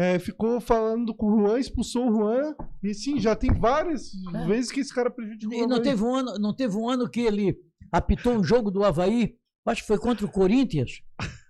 é, 0.01 0.19
ficou 0.19 0.61
falando 0.61 1.15
com 1.15 1.27
o 1.27 1.41
Juan, 1.47 1.59
expulsou 1.59 2.09
o 2.09 2.15
Juan. 2.15 2.55
E 2.83 2.95
sim, 2.95 3.19
já 3.21 3.35
tem 3.37 3.53
várias 3.53 4.11
É. 4.35 4.47
vezes 4.47 4.71
que 4.73 4.81
esse 4.81 4.95
cara 4.95 5.11
prejudicou 5.11 5.57
E 5.57 5.63
o 5.63 5.67
não 5.67 5.81
teve, 5.83 6.03
um 6.03 6.15
ano, 6.15 6.39
não 6.39 6.55
teve 6.55 6.77
um 6.77 6.89
ano 6.89 7.09
que 7.09 7.21
ele 7.21 7.57
apitou 7.93 8.33
um 8.35 8.43
jogo 8.45 8.71
do 8.71 8.83
Havaí, 8.85 9.35
acho 9.67 9.83
que 9.83 9.87
foi 9.89 9.99
contra 9.99 10.25
o 10.27 10.31
Corinthians, 10.31 11.03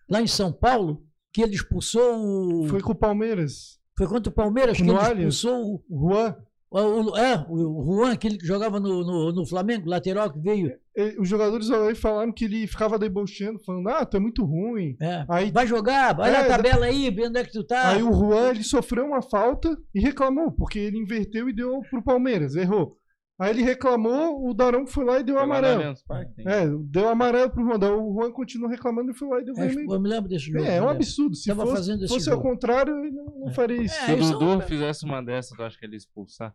lá 0.08 0.20
em 0.20 0.26
São 0.26 0.52
Paulo, 0.52 1.02
que 1.32 1.42
ele 1.42 1.54
expulsou 1.54 2.64
o. 2.64 2.66
Foi 2.68 2.80
com 2.80 2.92
o 2.92 2.94
Palmeiras. 2.96 3.78
Foi 3.96 4.06
contra 4.08 4.30
o 4.30 4.34
Palmeiras 4.34 4.76
que 4.76 4.82
No 4.82 4.94
ele 4.94 4.98
Allianz. 5.00 5.34
expulsou 5.34 5.82
o, 5.88 6.08
Juan. 6.10 6.34
o- 6.70 7.16
é, 7.16 7.46
o 7.48 7.84
Juan, 7.84 8.12
aquele 8.12 8.36
que 8.38 8.46
jogava 8.46 8.80
no, 8.80 9.04
no, 9.04 9.32
no 9.32 9.46
Flamengo, 9.46 9.88
lateral 9.88 10.32
que 10.32 10.40
veio. 10.40 10.72
Eh, 11.00 11.14
Os 11.18 11.28
jogadores 11.28 11.66
do 11.68 11.74
Havaí 11.74 11.94
falaram 11.94 12.32
que 12.32 12.44
ele 12.44 12.66
ficava 12.66 12.98
debochando, 12.98 13.58
falando: 13.64 13.88
Ah, 13.88 14.04
tu 14.06 14.16
é 14.16 14.20
muito 14.20 14.44
ruim. 14.44 14.96
É, 15.00 15.24
Aí 15.28 15.50
vai 15.50 15.66
jogar, 15.66 16.18
olha 16.18 16.30
É, 16.30 16.40
a 16.40 16.46
tabela 16.48 16.86
aí, 16.86 17.10
vê 17.10 17.26
onde 17.26 17.38
é 17.38 17.44
que 17.44 17.52
tu 17.52 17.64
tá. 17.64 17.88
Aí 17.90 18.02
o 18.02 18.12
Juan 18.12 18.50
ele 18.50 18.62
sofreu 18.64 19.04
uma 19.06 19.22
falta 19.22 19.76
e 19.94 20.00
reclamou, 20.00 20.52
porque 20.52 20.78
ele 20.78 20.98
inverteu 20.98 21.48
e 21.48 21.52
deu 21.52 21.80
pro 21.90 22.02
Palmeiras, 22.02 22.54
errou. 22.56 22.96
Aí 23.42 23.48
ele 23.52 23.62
reclamou, 23.62 24.46
o 24.46 24.52
Darão 24.52 24.86
foi 24.86 25.02
lá 25.02 25.18
e 25.18 25.22
deu 25.24 25.36
Foi 25.36 25.44
amarelo. 25.44 25.94
Tem. 26.36 26.46
É, 26.46 26.68
deu 26.84 27.08
amarelo 27.08 27.48
pro 27.50 27.64
Juan. 27.64 27.78
O 27.96 28.12
Juan 28.12 28.30
continuou 28.32 28.68
reclamando 28.70 29.12
e 29.12 29.14
foi 29.14 29.28
lá 29.28 29.40
e 29.40 29.44
deu 29.46 29.54
É, 29.56 29.66
vermelho. 29.66 29.90
eu 29.90 29.98
me 29.98 30.08
lembro 30.10 30.28
desse 30.28 30.44
jogo. 30.52 30.62
É, 30.62 30.76
é 30.76 30.82
um 30.82 30.86
né? 30.86 30.90
absurdo. 30.90 31.34
Se 31.34 31.48
Tava 31.48 31.64
fosse, 31.66 32.06
fosse 32.06 32.30
ao 32.30 32.38
contrário, 32.42 32.94
ele 32.98 33.12
não, 33.12 33.24
não 33.46 33.54
faria 33.54 33.80
isso. 33.82 33.94
É, 33.94 34.06
Se 34.08 34.12
o 34.12 34.38
Dudu 34.38 34.60
é- 34.60 34.66
fizesse 34.66 35.06
uma 35.06 35.22
dessa, 35.22 35.56
tu 35.56 35.62
acha 35.62 35.78
que 35.78 35.86
ele 35.86 35.94
ia 35.94 35.96
expulsar? 35.96 36.54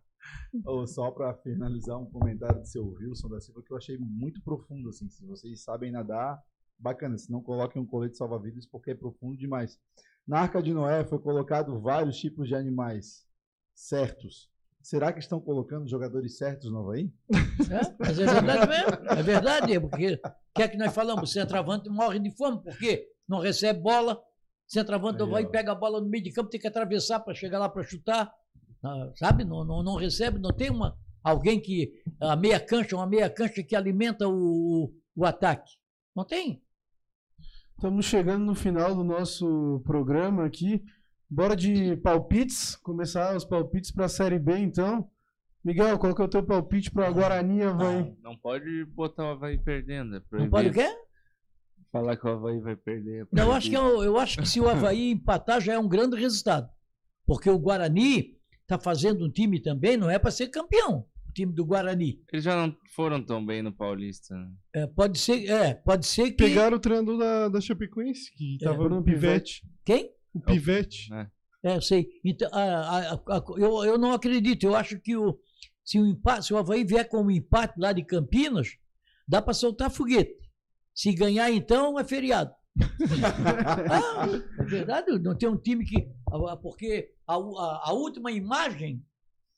Só 0.88 1.12
para 1.12 1.34
finalizar 1.36 1.98
um 1.98 2.06
comentário 2.06 2.62
do 2.62 2.68
seu 2.68 2.86
Wilson 2.86 3.30
da 3.30 3.42
Silva 3.42 3.62
que 3.62 3.72
eu 3.72 3.78
achei 3.78 3.98
muito 3.98 4.42
profundo 4.42 4.90
assim. 4.90 5.10
Se 5.10 5.26
vocês 5.26 5.64
sabem 5.64 5.92
nadar, 5.92 6.42
bacana. 6.78 7.18
Se 7.18 7.32
não 7.32 7.42
coloquem 7.42 7.82
um 7.82 7.86
colete 7.86 8.18
salva-vidas 8.18 8.66
porque 8.66 8.92
é 8.92 8.96
profundo 8.96 9.38
demais. 9.38 9.80
Na 10.28 10.40
Arca 10.40 10.62
de 10.62 10.74
Noé 10.74 11.04
foi 11.04 11.20
colocado 11.20 11.80
vários 11.80 12.18
tipos 12.18 12.48
de 12.48 12.56
animais 12.56 13.26
certos. 13.74 14.50
Será 14.82 15.12
que 15.12 15.20
estão 15.20 15.40
colocando 15.40 15.88
jogadores 15.88 16.38
certos 16.38 16.72
no 16.72 16.80
Havaí? 16.80 17.12
É, 17.32 17.96
mas 17.98 18.20
é 18.20 18.26
verdade 18.26 18.68
mesmo. 18.68 19.10
É 19.10 19.24
verdade, 19.24 19.80
porque 19.80 20.14
o 20.14 20.54
que 20.54 20.62
é 20.62 20.68
que 20.68 20.78
nós 20.78 20.94
falamos? 20.94 21.30
O 21.30 21.34
centroavante 21.34 21.90
morre 21.90 22.20
de 22.20 22.30
fome, 22.36 22.62
porque 22.62 23.08
não 23.28 23.40
recebe 23.40 23.80
bola. 23.80 24.22
Centroavante 24.68 25.24
Aí, 25.24 25.30
vai 25.30 25.44
ó. 25.44 25.48
e 25.48 25.52
pega 25.52 25.72
a 25.72 25.76
bola 25.76 26.00
no 26.00 26.08
meio 26.08 26.24
de 26.24 26.32
campo, 26.32 26.50
tem 26.50 26.60
que 26.60 26.68
atravessar 26.68 27.20
para 27.20 27.34
chegar 27.34 27.58
lá 27.60 27.68
para 27.68 27.84
chutar. 27.84 28.32
Ah, 28.86 29.12
sabe? 29.16 29.44
Não, 29.44 29.64
não, 29.64 29.82
não 29.82 29.96
recebe, 29.96 30.38
não 30.38 30.52
tem 30.52 30.70
uma, 30.70 30.96
alguém 31.24 31.60
que. 31.60 31.92
A 32.22 32.36
meia 32.36 32.60
cancha, 32.60 32.96
uma 32.96 33.08
meia 33.08 33.30
cancha 33.30 33.64
que 33.64 33.76
alimenta 33.76 34.28
o, 34.30 34.94
o 35.16 35.26
ataque. 35.26 35.74
Não 36.16 36.24
tem. 36.24 36.62
Estamos 37.76 38.06
chegando 38.06 38.46
no 38.46 38.56
final 38.56 38.96
do 38.96 39.04
nosso 39.04 39.82
programa 39.84 40.46
aqui. 40.46 40.84
Bora 41.30 41.56
de 41.56 41.98
palpites, 41.98 42.76
começar 42.76 43.36
os 43.36 43.44
palpites 43.44 43.92
para 43.92 44.06
a 44.06 44.10
Série 44.10 44.40
B, 44.40 44.58
então. 44.60 45.10
Miguel, 45.64 45.98
qual 45.98 46.14
que 46.14 46.22
é 46.22 46.26
o 46.26 46.30
teu 46.30 46.44
palpite 46.44 46.92
para 46.92 47.10
Guarani 47.10 47.58
e 47.58 47.64
Havaí? 47.64 48.16
Não 48.22 48.38
pode 48.38 48.86
botar 48.86 49.24
o 49.24 49.32
Havaí 49.32 49.58
perdendo. 49.58 50.16
É 50.16 50.22
Não 50.32 50.48
pode 50.48 50.70
o 50.70 50.74
quê? 50.74 50.88
falar 51.92 52.18
que 52.18 52.28
o 52.28 52.30
Havaí 52.30 52.60
vai 52.60 52.76
perder. 52.76 53.24
é 53.24 53.28
Não, 53.32 53.46
eu 53.46 53.52
acho, 53.54 53.70
que, 53.70 53.76
eu, 53.76 54.04
eu 54.04 54.20
acho 54.20 54.38
que 54.38 54.48
se 54.48 54.60
o 54.60 54.68
Havaí 54.70 55.12
empatar 55.12 55.60
já 55.60 55.74
é 55.74 55.80
um 55.80 55.88
grande 55.88 56.16
resultado. 56.18 56.70
Porque 57.26 57.50
o 57.50 57.58
Guarani 57.58 58.35
está 58.66 58.80
fazendo 58.80 59.24
um 59.26 59.30
time 59.32 59.60
também, 59.62 59.96
não 59.96 60.10
é 60.10 60.18
para 60.20 60.32
ser 60.32 60.48
campeão, 60.48 61.06
o 61.30 61.32
time 61.34 61.54
do 61.54 61.64
Guarani. 61.66 62.20
Eles 62.34 62.44
já 62.44 62.56
não 62.56 62.76
foram 62.96 63.24
tão 63.24 63.46
bem 63.46 63.62
no 63.62 63.72
Paulista. 63.72 64.36
né? 64.36 64.52
É, 64.74 64.88
pode 64.88 65.20
ser, 65.20 65.48
é, 65.50 65.74
pode 65.76 66.06
ser 66.06 66.32
que. 66.32 66.44
Pegaram 66.44 66.78
o 66.78 66.80
treinador 66.80 67.18
da, 67.18 67.50
da 67.50 67.62
Chapecoense, 67.62 68.32
que 68.36 68.58
É, 68.62 68.66
tava 68.66 68.78
Bruno 68.80 68.98
no 68.98 69.04
Pivete. 69.04 69.62
Quem? 69.86 70.12
O 70.34 70.40
Pivete. 70.42 71.10
É, 71.64 71.76
eu 71.76 71.82
sei. 71.82 72.08
Então, 72.24 72.50
a- 72.52 73.14
a- 73.14 73.14
a- 73.38 73.44
eu, 73.58 73.84
eu 73.86 73.98
não 73.98 74.12
acredito. 74.14 74.64
Eu 74.66 74.76
acho 74.76 75.00
que 75.00 75.16
o, 75.16 75.40
se, 75.84 76.00
o 76.00 76.06
empate, 76.06 76.46
se 76.48 76.54
o 76.54 76.58
Havaí 76.58 76.84
vier 76.84 77.08
com 77.08 77.22
um 77.24 77.32
empate 77.32 77.80
lá 77.80 77.92
de 77.94 78.04
Campinas, 78.04 78.70
dá 79.28 79.42
para 79.42 79.54
soltar 79.54 79.90
foguete. 79.92 80.36
Se 80.94 81.14
ganhar, 81.14 81.52
então, 81.52 82.00
é 82.00 82.04
feriado. 82.04 82.52
Ah, 83.90 84.28
é 84.60 84.64
verdade, 84.64 85.20
não 85.20 85.36
tem 85.38 85.48
um 85.50 85.58
time 85.58 85.86
que. 85.86 86.08
Porque 86.62 87.12
a, 87.28 87.36
a- 87.36 87.82
a 87.86 87.94
última 87.94 88.32
imagem 88.32 89.04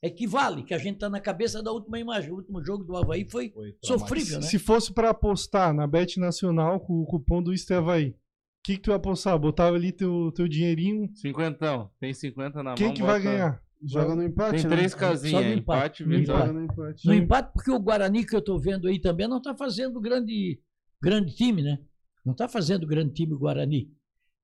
é 0.02 0.10
que 0.10 0.28
vale, 0.28 0.64
que 0.64 0.74
a 0.74 0.78
gente 0.78 0.95
está 0.95 1.10
na 1.10 1.20
cabeça 1.20 1.62
da 1.64 1.72
última 1.72 1.99
imagem. 1.99 2.32
O 2.32 2.36
último 2.36 2.64
jogo 2.64 2.84
do 2.84 2.95
Havaí 2.95 3.28
foi 3.30 3.52
sofrível, 3.84 4.40
né? 4.40 4.45
Se 4.45 4.60
fosse 4.60 4.94
pra 4.94 5.10
apostar 5.10 5.74
na 5.74 5.88
Bet 5.88 6.20
Nacional 6.20 6.80
com 6.80 7.02
o 7.02 7.06
cupom 7.06 7.41
do 7.41 7.52
é 7.54 7.74
Havaí, 7.74 8.10
o 8.10 8.16
que, 8.64 8.76
que 8.76 8.82
tu 8.82 8.90
ia 8.91 8.95
apostar? 8.98 9.38
Botava 9.40 9.76
ali 9.76 9.91
teu, 9.91 10.32
teu 10.36 10.48
dinheirinho. 10.48 11.10
Cinquentão. 11.16 11.90
Tem 11.99 12.14
50 12.14 12.62
na 12.62 12.74
Quem 12.76 12.88
mão. 12.88 12.95
que 12.95 13.02
vai 13.02 13.20
bota- 13.20 13.32
ganhar? 13.32 13.62
Joga 13.84 14.16
no 14.16 14.24
empate, 14.24 14.62
Tem 14.62 14.70
né? 14.72 14.76
três 14.76 14.91
Só 14.91 14.98
casinhas. 14.98 15.45
no 15.45 15.52
Empate, 15.54 16.04
empate. 16.04 16.20
No. 16.20 16.26
Joga 16.26 16.52
no 16.54 16.64
empate. 16.64 17.06
No 17.08 17.14
empate, 17.14 17.54
porque 17.54 17.72
o 17.72 17.80
Guarani 17.80 18.26
que 18.26 18.36
eu 18.36 18.40
estou 18.40 18.60
vendo 18.60 18.88
aí 18.88 18.99
também 18.99 19.28
não 19.28 19.38
está 19.38 19.56
fazendo 19.56 20.02
grande, 20.02 20.60
grande 21.02 21.36
time, 21.36 21.62
né? 21.62 21.78
Não 22.26 22.32
está 22.34 22.48
fazendo 22.48 22.88
grande 22.88 23.14
time 23.14 23.34
o 23.34 23.38
Guarani. 23.40 23.91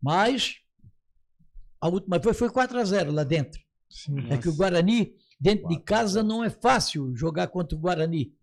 Mas 0.01 0.57
a 1.85 1.89
última 1.89 2.21
foi, 2.21 2.33
foi 2.33 2.49
4 2.49 2.79
a 2.79 2.83
0 2.83 3.11
lá 3.11 3.23
dentro. 3.23 3.59
Sim. 3.89 4.15
É 4.29 4.37
que 4.37 4.49
o 4.49 4.55
Guarani, 4.55 5.13
dentro 5.39 5.67
de 5.67 5.75
4 5.75 5.81
a 5.81 5.85
casa, 5.85 6.13
0. 6.21 6.27
não 6.27 6.43
é 6.43 6.49
fácil 6.49 7.15
jogar 7.15 7.47
contra 7.47 7.77
o 7.77 7.79
Guarani. 7.81 8.33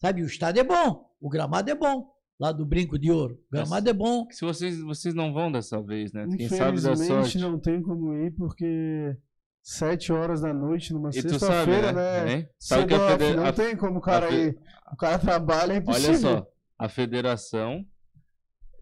Sabe, 0.00 0.22
o 0.22 0.26
estádio 0.26 0.60
é 0.60 0.64
bom, 0.64 1.04
o 1.20 1.28
gramado 1.28 1.70
é 1.70 1.74
bom. 1.74 2.06
Lá 2.40 2.52
do 2.52 2.64
Brinco 2.64 2.96
de 2.96 3.10
Ouro. 3.10 3.34
O 3.34 3.52
gramado 3.52 3.90
é 3.90 3.92
bom. 3.92 4.24
Se 4.30 4.44
vocês, 4.44 4.80
vocês 4.80 5.12
não 5.12 5.32
vão 5.32 5.50
dessa 5.50 5.82
vez, 5.82 6.12
né? 6.12 6.24
Quem 6.36 6.48
sabe 6.48 6.80
da 6.80 6.92
Infelizmente 6.92 7.08
sorte. 7.32 7.38
não 7.38 7.58
tem 7.58 7.82
como 7.82 8.14
ir, 8.14 8.30
porque 8.36 9.16
sete 9.60 10.12
horas 10.12 10.40
da 10.42 10.54
noite 10.54 10.92
numa 10.92 11.10
sexta-feira, 11.10 11.92
né? 11.92 12.24
né? 12.24 12.48
Sabe 12.58 12.86
que 12.86 12.94
a 12.94 12.96
off, 13.06 13.18
fede- 13.18 13.36
não 13.36 13.44
a- 13.44 13.52
tem 13.52 13.76
como 13.76 13.98
o 13.98 14.00
cara 14.00 14.28
a 14.28 14.30
ir. 14.30 14.56
O 14.92 14.96
cara 14.96 15.18
trabalha, 15.18 15.72
é 15.72 15.76
impossível. 15.78 16.10
Olha 16.10 16.18
só, 16.38 16.46
a 16.78 16.88
federação 16.88 17.84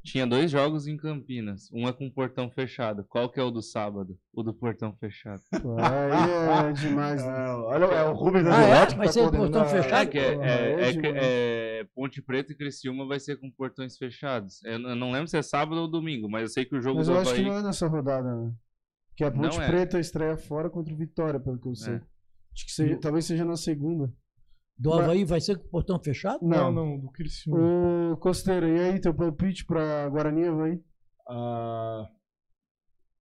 tinha 0.06 0.26
dois 0.26 0.50
jogos 0.50 0.86
em 0.86 0.96
Campinas. 0.96 1.68
Um 1.72 1.88
é 1.88 1.92
com 1.92 2.08
portão 2.10 2.48
fechado. 2.50 3.04
Qual 3.08 3.28
que 3.30 3.40
é 3.40 3.42
o 3.42 3.50
do 3.50 3.60
sábado? 3.60 4.16
O 4.32 4.42
do 4.42 4.54
portão 4.54 4.94
fechado. 4.96 5.42
Aí 5.78 6.68
é 6.70 6.72
demais, 6.78 7.24
né? 7.24 7.46
É, 7.46 7.50
olha, 7.50 7.84
é 7.86 8.04
o 8.08 8.12
Rubens 8.14 8.46
Ah, 8.46 8.62
é? 8.62 8.86
Vai 8.94 9.06
tá 9.06 9.12
ser 9.12 9.20
coordenando 9.20 9.52
portão 9.52 9.68
fechado? 9.68 10.02
É 10.02 10.06
que 10.06 10.18
é, 10.18 10.34
é- 10.34 10.80
é 10.80 10.90
é 10.90 11.80
é 11.80 11.84
Ponte 11.94 12.22
Preta 12.22 12.52
e 12.52 12.56
Criciúma 12.56 13.06
vai 13.06 13.18
ser 13.20 13.36
com 13.38 13.50
portões 13.50 13.96
fechados. 13.98 14.62
Eu 14.64 14.78
não 14.78 15.10
lembro 15.10 15.28
se 15.28 15.36
é 15.36 15.42
sábado 15.42 15.80
ou 15.80 15.88
domingo, 15.88 16.28
mas 16.28 16.42
eu 16.42 16.48
sei 16.48 16.64
que 16.64 16.76
o 16.76 16.80
jogo 16.80 16.98
Mas 16.98 17.06
do 17.08 17.12
eu 17.14 17.18
acho 17.20 17.34
que 17.34 17.42
não 17.42 17.58
é 17.58 17.62
nessa 17.62 17.86
rodada, 17.88 18.34
né? 18.34 18.52
Que 19.16 19.24
a 19.24 19.30
Ponte 19.30 19.56
Não 19.56 19.62
é. 19.64 19.66
Preta 19.66 19.98
estreia 19.98 20.36
fora 20.36 20.70
contra 20.70 20.92
o 20.94 20.96
Vitória, 20.96 21.40
pelo 21.40 21.58
que 21.58 21.68
eu 21.68 21.74
sei. 21.74 21.94
É. 21.94 21.96
Acho 22.54 22.64
que 22.66 22.72
seja- 22.72 22.98
talvez 22.98 23.24
seja 23.24 23.44
na 23.44 23.56
segunda. 23.56 24.12
Do 24.78 24.90
Mas- 24.90 25.00
Havaí 25.00 25.24
vai 25.24 25.40
ser 25.40 25.58
com 25.58 25.66
o 25.66 25.70
portão 25.70 25.98
fechado? 25.98 26.40
Não, 26.46 26.70
Não. 26.70 26.86
não, 26.86 26.98
do 26.98 27.10
Criciúma. 27.10 28.12
Ô, 28.12 28.16
Costeira, 28.18 28.68
e 28.68 28.78
aí, 28.78 29.00
teu 29.00 29.14
palpite 29.14 29.64
pra 29.64 30.08
Guarani 30.08 30.42
e 30.42 30.46
Havaí? 30.48 30.84
Ah, 31.28 32.08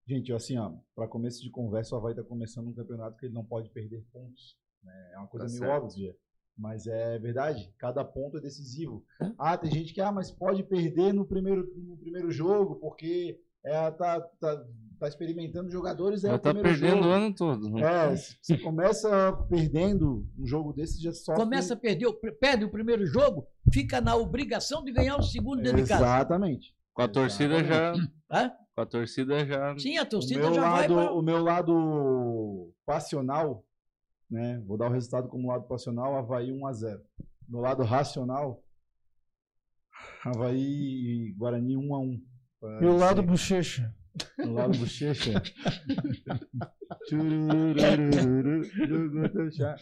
gente, 0.06 0.32
assim, 0.32 0.58
ó, 0.58 0.72
para 0.94 1.08
começo 1.08 1.42
de 1.42 1.50
conversa, 1.50 1.94
o 1.94 1.98
Havaí 1.98 2.14
tá 2.14 2.22
começando 2.22 2.68
um 2.68 2.74
campeonato 2.74 3.16
que 3.16 3.26
ele 3.26 3.34
não 3.34 3.44
pode 3.44 3.70
perder 3.70 4.04
pontos. 4.12 4.56
né? 4.82 5.10
É 5.14 5.18
uma 5.18 5.26
coisa 5.26 5.46
Tá 5.46 5.50
meio 5.52 5.58
certo. 5.64 5.84
óbvia. 5.84 6.16
Mas 6.56 6.86
é 6.86 7.18
verdade, 7.18 7.74
cada 7.76 8.04
ponto 8.04 8.38
é 8.38 8.40
decisivo. 8.40 9.04
Ah, 9.36 9.58
tem 9.58 9.70
gente 9.70 9.92
que, 9.92 10.00
ah, 10.00 10.12
mas 10.12 10.30
pode 10.30 10.62
perder 10.62 11.12
no 11.12 11.26
primeiro, 11.26 11.66
no 11.76 11.96
primeiro 11.98 12.30
jogo, 12.30 12.76
porque 12.76 13.38
é, 13.64 13.90
tá, 13.90 14.20
tá, 14.20 14.64
tá 14.98 15.08
experimentando 15.08 15.70
jogadores, 15.70 16.24
é 16.24 16.28
Já 16.28 16.34
o 16.36 16.38
tá 16.38 16.52
primeiro 16.54 16.78
perdendo 16.78 17.02
jogo. 17.02 17.08
o 17.08 17.12
ano 17.12 17.34
todo. 17.34 17.70
né? 17.70 17.80
É, 18.12 18.16
se 18.16 18.36
você 18.42 18.58
começa 18.58 19.32
perdendo 19.48 20.26
um 20.38 20.46
jogo 20.46 20.72
desse, 20.72 21.02
já 21.02 21.12
sofre... 21.12 21.42
Começa 21.42 21.74
a 21.74 21.76
perder, 21.76 22.06
o- 22.06 22.14
perde 22.40 22.64
o 22.64 22.70
primeiro 22.70 23.04
jogo, 23.06 23.46
fica 23.72 24.00
na 24.00 24.14
obrigação 24.16 24.82
de 24.84 24.92
ganhar 24.92 25.16
o 25.16 25.22
segundo 25.22 25.62
dentro 25.62 25.82
de 25.82 25.88
casa. 25.88 26.02
Exatamente. 26.04 26.74
Com 26.94 27.02
a 27.02 27.08
torcida 27.08 27.62
já... 27.62 27.92
Hã? 28.30 28.50
Com 28.74 28.80
a 28.80 28.86
torcida 28.86 29.46
já... 29.46 29.78
Sim, 29.78 29.96
a 29.98 30.02
O 30.02 30.06
torcida 30.06 30.40
meu, 30.40 30.54
já 30.54 30.60
vai 30.62 30.88
lado, 30.88 30.94
pra... 30.94 31.12
o 31.12 31.22
meu 31.22 31.42
lado 31.42 32.72
passional, 32.84 33.64
né? 34.30 34.62
Vou 34.66 34.76
dar 34.78 34.88
o 34.90 34.92
resultado 34.92 35.28
como 35.28 35.48
lado 35.48 35.64
passional, 35.66 36.16
Havaí 36.16 36.50
1x0. 36.50 37.00
Meu 37.48 37.60
lado 37.60 37.82
racional, 37.84 38.62
Havaí 40.24 40.58
e 41.28 41.32
Guarani 41.36 41.74
1x1. 41.76 42.20
Pra 42.60 42.82
E 42.82 42.86
o 42.86 42.96
lado 42.96 43.22
bochecha? 43.22 43.94
No 44.38 44.52
lado 44.54 44.78
bochecha. 44.78 45.42
Chá. 49.52 49.76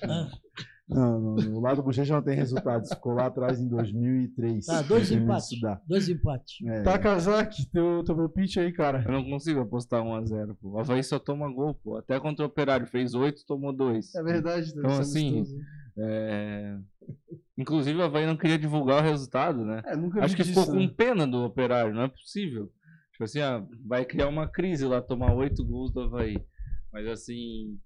Não, 0.86 1.18
não, 1.18 1.34
no 1.36 1.60
lado 1.60 1.82
bochecha 1.82 2.12
não 2.14 2.22
tem 2.22 2.36
resultados. 2.36 2.90
Ficou 2.90 3.14
lá 3.14 3.26
atrás 3.26 3.58
em 3.58 3.68
2003. 3.68 4.66
Tá, 4.66 4.82
dois 4.82 5.10
empates. 5.10 5.58
Dois 5.88 6.08
empates. 6.08 6.66
É, 6.66 6.82
Tá, 6.82 6.98
Kazak, 6.98 7.66
teu, 7.70 8.04
teu 8.04 8.14
palpite 8.14 8.60
aí, 8.60 8.70
cara. 8.70 9.02
Eu 9.06 9.12
não 9.12 9.24
consigo 9.24 9.60
apostar 9.60 10.02
1x0, 10.02 10.54
pô. 10.60 10.72
O 10.72 10.78
Havaí 10.78 11.02
só 11.02 11.18
toma 11.18 11.50
gol, 11.50 11.74
pô. 11.74 11.96
Até 11.96 12.20
contra 12.20 12.44
o 12.44 12.48
Operário 12.48 12.86
fez 12.86 13.14
8, 13.14 13.46
tomou 13.46 13.72
2. 13.72 14.14
É 14.14 14.22
verdade, 14.22 14.72
Então, 14.76 14.90
ser 14.90 15.00
assim. 15.00 15.44
É... 15.96 16.76
Inclusive, 17.56 17.98
o 17.98 18.02
Havaí 18.02 18.26
não 18.26 18.36
queria 18.36 18.58
divulgar 18.58 19.02
o 19.02 19.06
resultado, 19.06 19.64
né? 19.64 19.80
É, 19.86 19.96
nunca 19.96 20.22
Acho 20.22 20.36
que 20.36 20.44
ficou 20.44 20.66
com 20.66 20.74
né? 20.74 20.92
pena 20.94 21.26
do 21.26 21.44
Operário, 21.44 21.94
não 21.94 22.02
é 22.02 22.08
possível. 22.08 22.70
Tipo 23.14 23.24
assim, 23.24 23.40
ah, 23.40 23.64
vai 23.86 24.04
criar 24.04 24.26
uma 24.26 24.48
crise 24.48 24.84
lá, 24.84 25.00
tomar 25.00 25.32
8 25.32 25.64
gols 25.64 25.92
do 25.92 26.00
Havaí. 26.00 26.36
Mas 26.92 27.06
assim, 27.06 27.78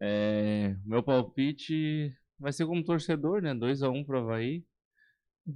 é... 0.00 0.76
meu 0.84 1.02
palpite 1.02 2.14
vai 2.38 2.52
ser 2.52 2.66
como 2.66 2.84
torcedor, 2.84 3.42
né? 3.42 3.52
2x1 3.52 4.06
pro 4.06 4.20
Havaí. 4.20 4.64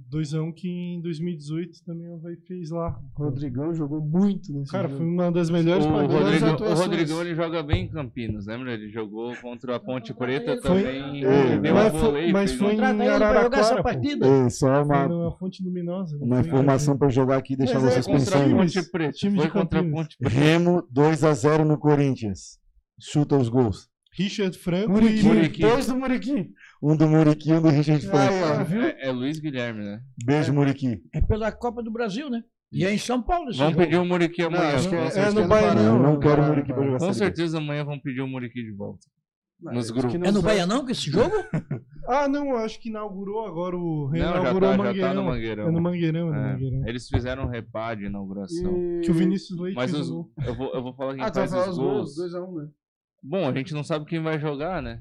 2x1 0.09 0.53
que 0.53 0.69
em 0.69 1.01
2018 1.01 1.83
também 1.85 2.07
o 2.09 2.15
Havaí 2.15 2.37
fez 2.47 2.69
lá. 2.71 2.97
O 3.17 3.23
Rodrigão 3.25 3.73
jogou 3.73 3.99
muito 3.99 4.53
nesse 4.53 4.71
Cara, 4.71 4.87
jogo. 4.87 4.99
foi 4.99 5.05
uma 5.07 5.31
das 5.31 5.49
O 5.49 5.53
melhores 5.53 5.85
partidas. 5.85 6.23
Rodrigo, 6.23 6.45
o. 6.45 6.73
Rodrigão 6.79 7.21
ele 7.21 7.35
joga 7.35 7.63
bem 7.63 7.83
em 7.85 7.87
Campinas, 7.89 8.45
lembra? 8.45 8.73
Ele 8.73 8.89
jogou 8.89 9.35
contra 9.37 9.75
a 9.75 9.79
Ponte 9.79 10.13
Preta 10.13 10.57
Foi- 10.61 10.81
também. 10.83 11.25
É, 11.25 11.57
deu 11.59 11.73
mas 11.73 11.93
foi- 11.95 12.31
mas 12.31 12.51
fez 12.51 12.61
foi 12.61 12.73
em 12.75 12.81
Araraquara, 12.81 13.57
essa 13.61 13.83
partida. 13.83 14.25
É, 14.27 14.49
só 14.49 14.67
Foi 14.67 14.83
uma, 14.95 15.07
na 15.25 15.31
Fonte 15.31 15.63
Luminosa. 15.63 16.17
uma 16.21 16.39
informação 16.39 16.97
para 16.97 17.09
jogar 17.09 17.37
aqui 17.37 17.53
e 17.53 17.57
deixar 17.57 17.75
Mas 17.81 17.83
é 17.83 18.01
vocês 18.01 18.07
a 18.07 18.11
pensando. 18.11 18.55
Ponte 18.55 18.91
Preta. 18.91 19.11
Time 19.13 19.33
de 19.35 19.41
Foi 19.41 19.49
contra 19.51 19.79
a. 19.81 19.83
Ponte 19.91 20.17
Preta. 20.17 20.35
Remo 20.35 20.83
2x0 20.93 21.65
no 21.65 21.77
Corinthians. 21.77 22.59
Chuta 22.99 23.35
os 23.35 23.49
gols. 23.49 23.89
Richard 24.13 24.57
Franco 24.57 24.91
Muriqui, 24.91 25.19
e 25.19 25.23
Muriqui. 25.23 25.61
dois 25.61 25.87
do 25.87 25.95
Muriqui. 25.95 26.51
Um 26.81 26.95
do 26.97 27.07
Muriqui 27.07 27.49
e 27.49 27.53
um 27.53 27.61
do 27.61 27.69
Richard 27.69 28.05
viu? 28.67 28.81
É, 28.81 29.07
é 29.07 29.11
Luiz 29.11 29.39
Guilherme, 29.39 29.83
né? 29.83 30.01
Beijo, 30.25 30.51
Muriqui. 30.53 31.01
É 31.13 31.21
pela 31.21 31.51
Copa 31.51 31.83
do 31.83 31.91
Brasil, 31.91 32.29
né? 32.29 32.43
E 32.71 32.85
é 32.85 32.93
em 32.93 32.97
São 32.97 33.21
Paulo 33.21 33.51
Vamos 33.53 33.75
pedir 33.75 33.97
o 33.97 34.05
Muriqui 34.05 34.41
amanhã. 34.43 34.75
acho 34.75 34.89
que 34.89 34.95
com 34.95 35.01
é- 35.03 35.27
é 35.27 35.31
no 35.31 35.47
Baianão. 35.47 35.97
Eu 35.97 36.01
não 36.01 36.19
quero 36.19 36.41
o 36.41 36.45
Muriqui 36.47 36.73
pra 36.73 36.83
jogar 36.85 36.97
Com 36.99 37.13
certeza 37.13 37.57
amanhã 37.57 37.83
vão 37.83 37.99
pedir 37.99 38.21
o 38.21 38.27
Muriqui 38.27 38.63
de 38.63 38.71
volta. 38.71 38.99
Nos 39.61 39.91
grupos. 39.91 40.19
não 40.19 40.25
É 40.27 40.31
no 40.31 40.41
Baianão 40.41 40.83
que 40.85 40.91
esse 40.93 41.11
jogo? 41.11 41.31
Ah, 42.07 42.27
não, 42.27 42.57
acho 42.57 42.79
que 42.79 42.89
inaugurou 42.89 43.45
agora 43.45 43.77
o. 43.77 44.09
Não, 44.11 44.17
já 44.17 44.23
Reinaugurou 44.33 44.59
tá, 44.61 44.67
o 44.69 44.71
já 44.71 44.77
tá 44.77 44.83
Mangueirão. 44.83 45.13
no 45.13 45.23
Mangueirão. 45.23 45.67
É 45.67 45.71
no 45.71 45.81
Mangueirão, 45.81 46.19
é 46.19 46.31
no 46.31 46.35
É, 46.47 46.51
Mangueirão. 46.53 46.87
Eles 46.87 47.07
fizeram 47.07 47.43
um 47.43 47.47
repá 47.47 47.93
de 47.93 48.05
inauguração. 48.05 48.75
E- 48.75 49.01
Que 49.01 49.11
o 49.11 49.13
Vinícius 49.13 49.59
Leite 49.59 49.75
Mas 49.75 49.91
fez 49.91 50.09
os, 50.09 50.25
eu, 50.47 50.55
vou, 50.55 50.73
eu 50.73 50.81
vou 50.81 50.93
falar 50.95 51.13
quem 51.13 51.21
Ah, 51.23 51.29
vai 51.29 51.47
faz 51.47 51.53
os 51.53 51.67
os 51.73 51.77
gols. 51.77 52.15
gols, 52.15 52.33
2x1, 52.33 52.55
né? 52.63 52.69
Bom, 53.21 53.47
a 53.47 53.53
gente 53.53 53.71
não 53.75 53.83
sabe 53.83 54.05
quem 54.05 54.19
vai 54.19 54.39
jogar, 54.39 54.81
né? 54.81 54.99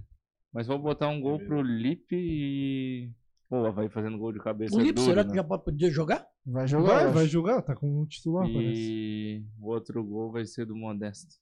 Mas 0.52 0.66
vou 0.66 0.78
botar 0.78 1.08
um 1.08 1.20
gol 1.20 1.38
pro 1.38 1.62
Lipe 1.62 2.16
e. 2.16 3.10
Pô, 3.48 3.70
vai 3.72 3.88
fazendo 3.88 4.18
gol 4.18 4.32
de 4.32 4.40
cabeça. 4.40 4.76
O 4.76 4.80
é 4.80 4.82
Lipe, 4.82 4.94
duro, 4.94 5.06
será 5.06 5.24
né? 5.24 5.30
que 5.30 5.36
já 5.36 5.44
pode 5.44 5.64
poder 5.64 5.90
jogar? 5.90 6.26
Vai 6.46 6.66
jogar. 6.66 7.04
Vai, 7.04 7.12
vai 7.12 7.26
jogar, 7.26 7.62
tá 7.62 7.74
com 7.74 8.00
o 8.00 8.06
titular, 8.06 8.46
parece. 8.46 8.80
E 8.80 9.44
o 9.60 9.68
outro 9.68 10.02
gol 10.04 10.32
vai 10.32 10.44
ser 10.46 10.66
do 10.66 10.76
Modesto. 10.76 11.34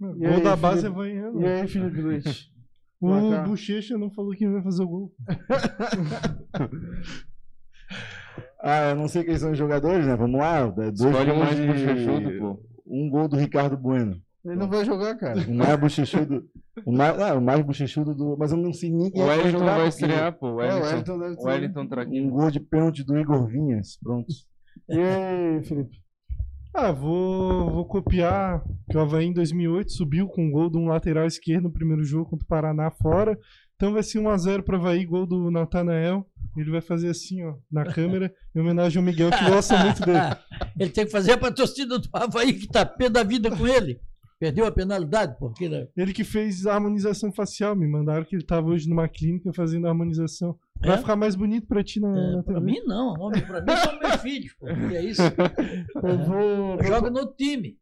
Gol 0.00 0.16
E 0.16 0.26
aí, 0.26 0.42
da 0.42 0.56
base 0.56 0.86
é 0.86 0.90
Felipe? 0.90 1.00
Havaiano. 1.00 1.40
E 1.40 1.46
aí, 1.46 1.68
Felipe 1.68 2.00
Leite? 2.00 2.52
O. 3.04 3.48
Bochecha 3.48 3.98
não 3.98 4.12
falou 4.12 4.30
que 4.30 4.48
vai 4.48 4.62
fazer 4.62 4.84
o 4.84 4.86
gol. 4.86 5.12
Ah, 8.64 8.90
eu 8.90 8.96
não 8.96 9.08
sei 9.08 9.24
quem 9.24 9.36
são 9.36 9.50
os 9.50 9.58
jogadores, 9.58 10.06
né? 10.06 10.14
Vamos 10.14 10.38
lá. 10.38 10.68
Dois 10.68 10.94
Escolhe 10.94 11.32
gols 11.32 11.38
mais 11.38 11.56
de... 11.56 11.66
bochechudo, 11.66 12.38
pô. 12.38 12.62
Um 12.86 13.10
gol 13.10 13.26
do 13.26 13.36
Ricardo 13.36 13.76
Bueno. 13.76 14.22
Ele 14.44 14.56
não 14.56 14.68
vai 14.68 14.84
jogar, 14.84 15.14
cara. 15.16 15.40
O 15.40 15.54
mais 15.54 15.78
bochechudo. 15.78 16.44
O 16.84 16.90
mais, 16.92 17.20
ah, 17.20 17.34
o 17.34 17.40
mais 17.40 17.64
bochechudo 17.64 18.14
do. 18.14 18.36
Mas 18.36 18.50
eu 18.50 18.56
não 18.56 18.72
sei 18.72 18.90
nem 18.90 19.10
quem 19.10 19.22
O 19.22 19.24
é 19.24 19.28
que 19.28 19.28
vai 19.28 19.38
Wellington 19.38 19.58
jogar. 19.58 19.76
vai 19.78 19.90
porque- 19.90 20.04
estrear, 20.04 20.32
pô. 20.38 20.46
O 20.54 20.60
É, 20.60 20.74
o 20.74 20.82
Wellington, 20.82 20.88
Wellington 21.12 21.18
deve 21.18 21.34
o. 21.34 21.44
Wellington 21.44 21.80
Um 21.82 21.88
Traquinho. 21.88 22.30
gol 22.30 22.50
de 22.50 22.60
pênalti 22.60 23.04
do 23.04 23.16
Igor 23.18 23.46
Vinhas. 23.46 23.96
Pronto. 24.02 24.26
E 24.88 24.98
aí, 24.98 25.62
Felipe? 25.64 26.02
Ah, 26.74 26.90
vou, 26.90 27.70
vou 27.70 27.84
copiar 27.84 28.64
que 28.90 28.96
o 28.96 29.00
Havaí 29.00 29.26
em 29.26 29.32
2008 29.32 29.92
subiu 29.92 30.26
com 30.26 30.46
um 30.46 30.50
gol 30.50 30.70
de 30.70 30.78
um 30.78 30.86
lateral 30.88 31.26
esquerdo 31.26 31.64
no 31.64 31.72
primeiro 31.72 32.02
jogo 32.02 32.30
contra 32.30 32.44
o 32.44 32.48
Paraná 32.48 32.90
fora. 32.90 33.38
Então 33.76 33.92
vai 33.92 34.02
ser 34.02 34.18
1x0 34.20 34.62
para 34.62 34.78
Havaí, 34.78 35.04
gol 35.04 35.26
do 35.26 35.50
Natanael. 35.50 36.26
Ele 36.56 36.70
vai 36.70 36.80
fazer 36.80 37.08
assim, 37.10 37.44
ó, 37.44 37.54
na 37.70 37.84
câmera, 37.84 38.32
em 38.56 38.60
homenagem 38.60 38.98
ao 38.98 39.04
Miguel, 39.04 39.30
que 39.30 39.44
gosta 39.50 39.76
muito 39.84 40.00
dele. 40.04 40.18
ele 40.80 40.90
tem 40.90 41.04
que 41.04 41.10
fazer 41.12 41.36
para 41.36 41.48
a 41.48 41.52
torcida 41.54 41.98
do 41.98 42.08
Havaí 42.12 42.54
que 42.54 42.66
tá 42.68 42.84
pé 42.86 43.08
da 43.10 43.22
vida 43.22 43.50
com 43.54 43.66
ele. 43.66 44.00
Perdeu 44.42 44.66
a 44.66 44.72
penalidade, 44.72 45.36
porque 45.38 45.68
né, 45.68 45.86
Ele 45.96 46.12
que 46.12 46.24
fez 46.24 46.66
a 46.66 46.74
harmonização 46.74 47.30
facial, 47.32 47.76
me 47.76 47.86
mandaram 47.86 48.24
que 48.24 48.34
ele 48.34 48.44
tava 48.44 48.66
hoje 48.66 48.88
numa 48.88 49.08
clínica 49.08 49.52
fazendo 49.52 49.86
a 49.86 49.90
harmonização. 49.90 50.58
Vai 50.80 50.96
É? 50.96 50.98
ficar 50.98 51.14
mais 51.14 51.36
bonito 51.36 51.68
pra 51.68 51.84
ti 51.84 52.00
na, 52.00 52.08
é, 52.08 52.36
na 52.36 52.42
para 52.42 52.54
TV. 52.54 52.66
mim 52.66 52.80
não, 52.84 53.14
homem, 53.20 53.40
para 53.46 53.60
mim 53.60 53.76
são 53.76 53.98
meus 54.00 54.16
filhos, 54.16 54.52
pô, 54.58 54.66
que 54.66 54.96
é 54.96 55.04
isso. 55.04 55.22
Eu 56.02 56.18
vou. 56.26 56.82
Joga 56.82 57.08
no 57.10 57.26
time. 57.34 57.78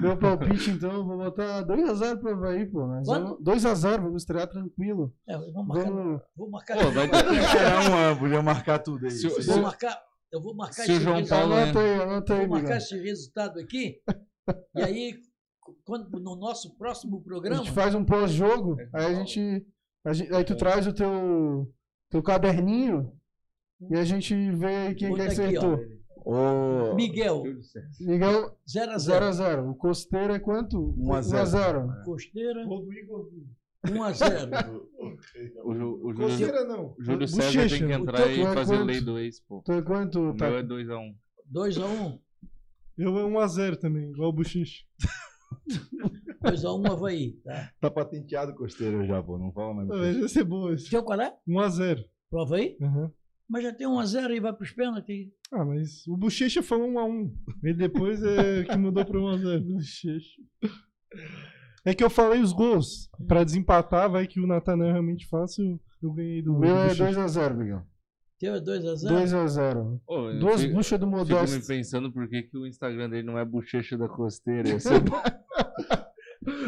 Meu 0.00 0.14
palpite, 0.18 0.70
então, 0.72 0.90
eu 0.92 1.06
vou 1.06 1.16
botar 1.16 1.64
2x0 1.64 2.18
pro 2.20 2.32
Havaí, 2.32 2.66
pô. 2.66 2.86
Nós 2.86 3.06
Quanto? 3.06 3.22
vamos- 3.24 3.62
2x0, 3.62 4.02
vamos 4.02 4.22
estrear 4.22 4.46
tranquilo. 4.48 5.14
É, 5.26 5.36
eu 5.36 5.52
vou 5.54 5.64
marcar, 5.64 5.90
Vamos. 5.90 6.20
vou 6.36 6.50
marcar, 6.50 6.76
Pô, 6.76 6.90
vai 6.90 7.08
ter 7.08 7.16
Esperar 7.40 8.12
um, 8.12 8.18
podia 8.18 8.42
marcar 8.42 8.78
tudo 8.80 9.04
aí. 9.06 9.10
Se 9.12 9.26
eu 9.26 9.42
vou 9.42 9.62
marcar, 9.62 9.98
eu 10.32 10.42
vou 10.42 10.54
marcar 10.54 10.82
Se 10.82 10.92
esse 10.92 11.00
João 11.00 11.16
resultado. 11.16 11.40
Paulo- 11.48 11.54
Anota 11.54 11.78
aí, 11.80 11.94
anota 12.02 12.34
aí, 12.34 12.40
Vou 12.40 12.48
marcar 12.48 12.76
esse 12.76 12.98
resultado 13.00 13.58
aqui. 13.58 13.96
E 14.74 14.80
aí, 14.82 15.14
quando, 15.84 16.08
no 16.20 16.36
nosso 16.36 16.76
próximo 16.76 17.18
A 17.18 17.22
programa, 17.22 17.56
gente 17.64 17.72
faz 17.72 17.94
um 17.94 18.04
pós-jogo, 18.04 18.76
aí 18.92 19.06
a 19.06 19.14
gente, 19.14 19.66
a 20.04 20.12
gente- 20.12 20.32
Aí 20.34 20.44
tu 20.44 20.56
traz 20.56 20.86
o 20.86 20.92
teu, 20.92 21.72
teu 22.10 22.22
caderninho 22.22 23.12
e 23.90 23.96
a 23.96 24.04
gente 24.04 24.34
vê 24.52 24.94
quem 24.94 25.14
que 25.14 25.20
aqui, 25.22 25.30
acertou. 25.30 25.78
Ô, 26.24 26.94
Miguel, 26.94 27.42
Miguel, 28.00 28.58
0 28.68 28.92
a 28.92 28.98
0 28.98 29.24
0x0. 29.26 29.70
O 29.70 29.74
Costeiro 29.74 30.34
é 30.34 30.38
quanto? 30.38 30.94
1 30.98 31.12
a 31.14 31.22
0. 31.22 31.46
1x0. 31.46 32.04
Costeira, 32.04 32.66
Gol 32.66 32.84
do 32.84 32.92
Igor. 32.92 33.28
1 33.90 34.02
a 34.02 34.12
0 34.12 34.50
O, 35.64 35.74
Ju- 35.74 36.00
o 36.02 36.12
Júlio, 36.12 36.16
Costeira 36.28 36.64
não. 36.64 36.94
o 36.98 37.02
Júlio 37.02 37.26
César 37.28 37.44
Bochecha. 37.46 37.78
tem 37.78 37.86
que 37.88 37.94
O 37.94 37.98
entrar 38.02 38.26
e 38.26 38.40
é 38.42 38.52
fazer 38.54 38.76
quanto? 38.76 38.86
lei 38.86 39.00
do 39.00 39.18
ex, 39.18 39.40
pô. 39.40 39.62
Tu 39.64 39.72
é 39.72 39.80
quanto? 39.82 40.20
O 40.20 40.36
Tá? 40.36 40.48
meu 40.50 40.58
é 40.58 40.62
2x1. 40.62 41.14
2 41.46 41.78
a 41.78 41.86
1 41.86 42.18
Eu 42.98 43.16
é 43.18 43.22
1x0 43.22 43.76
também, 43.76 44.10
igual 44.10 44.28
o 44.28 44.32
Bochecha. 44.32 44.84
2 46.42 46.64
a 46.64 46.72
1 46.74 46.86
Havaí. 46.86 47.32
Tá. 47.44 47.72
Tá 47.80 47.90
patenteado 47.90 48.54
costeiro 48.54 49.04
já, 49.06 49.22
pô. 49.22 49.38
Não 49.38 49.52
fala 49.52 49.74
mais. 49.74 49.88
Mas 49.88 50.18
vai 50.18 50.28
ser 50.28 50.44
boa 50.44 50.74
esse. 50.74 50.86
Então 50.88 51.02
qual 51.02 51.20
é? 51.20 51.34
1x0. 51.48 52.04
Pro 52.30 52.40
Havaí? 52.42 52.76
Uhum. 52.80 53.10
Mas 53.48 53.64
já 53.64 53.72
tem 53.72 53.86
1 53.86 53.98
a 53.98 54.04
0 54.06 54.34
e 54.34 54.40
vai 54.40 54.52
pros 54.52 54.72
pênaltis. 54.72 55.28
Ah, 55.50 55.64
mas 55.64 56.06
o 56.06 56.16
Bochecha 56.16 56.62
foi 56.62 56.78
1x1. 56.78 57.32
Ele 57.64 57.74
depois 57.74 58.22
é 58.22 58.64
que 58.64 58.76
mudou 58.76 59.04
pra 59.04 59.18
1x0. 59.18 59.60
Bochecha. 59.72 60.42
É 61.84 61.94
que 61.94 62.04
eu 62.04 62.10
falei 62.10 62.40
os 62.40 62.52
gols. 62.52 63.08
Pra 63.26 63.44
desempatar, 63.44 64.10
vai 64.10 64.26
que 64.26 64.40
o 64.40 64.46
Natanael 64.46 64.92
realmente 64.92 65.26
faça. 65.26 65.62
Eu, 66.02 66.12
ganhei 66.12 66.42
do 66.42 66.54
O 66.54 66.58
meu 66.58 66.76
é 66.76 66.88
Bochecha. 66.88 67.24
2x0, 67.24 67.54
Miguel. 67.54 67.82
Teu 68.38 68.54
é 68.54 68.60
2 68.60 68.84
a 68.86 68.94
0 68.94 69.14
2x0. 69.16 70.00
Ô, 70.06 70.30
eu 70.30 70.38
Duas 70.38 70.60
fico- 70.62 70.74
buchas 70.74 71.00
do 71.00 71.06
Fico 71.06 71.16
me 71.18 71.24
Modesto. 71.34 71.66
pensando 71.66 72.12
por 72.12 72.28
que, 72.28 72.42
que 72.44 72.56
o 72.56 72.66
Instagram 72.66 73.10
dele 73.10 73.24
não 73.26 73.36
é 73.38 73.44
bochecha 73.44 73.98
da 73.98 74.08
costeira. 74.08 74.68
Ia 74.70 74.78
ser 74.80 75.02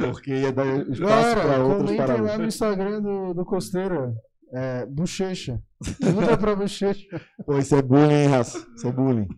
Porque 0.04 0.32
ia 0.34 0.52
dar 0.52 0.66
espaço 0.88 1.34
pra 1.34 1.42
Cara, 1.42 1.64
outras 1.64 1.90
comentem 1.96 2.20
lá 2.22 2.38
no 2.38 2.44
Instagram 2.44 3.00
do, 3.00 3.34
do 3.34 3.44
Costeira. 3.44 4.12
É, 4.52 4.84
bochecha. 4.86 5.62
Muda 6.12 6.36
pra 6.36 6.56
bochecha. 6.56 7.06
Pô, 7.46 7.56
isso 7.56 7.74
é 7.76 7.80
bullying, 7.82 8.12
hein, 8.14 8.26
raça? 8.28 8.58
Isso 8.76 8.88
é 8.88 8.92
bullying. 8.92 9.28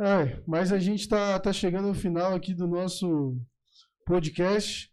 Ai, 0.00 0.42
mas 0.46 0.72
a 0.72 0.78
gente 0.78 1.08
tá, 1.08 1.38
tá 1.38 1.52
chegando 1.52 1.88
ao 1.88 1.94
final 1.94 2.34
aqui 2.34 2.52
do 2.52 2.66
nosso 2.66 3.36
podcast. 4.04 4.90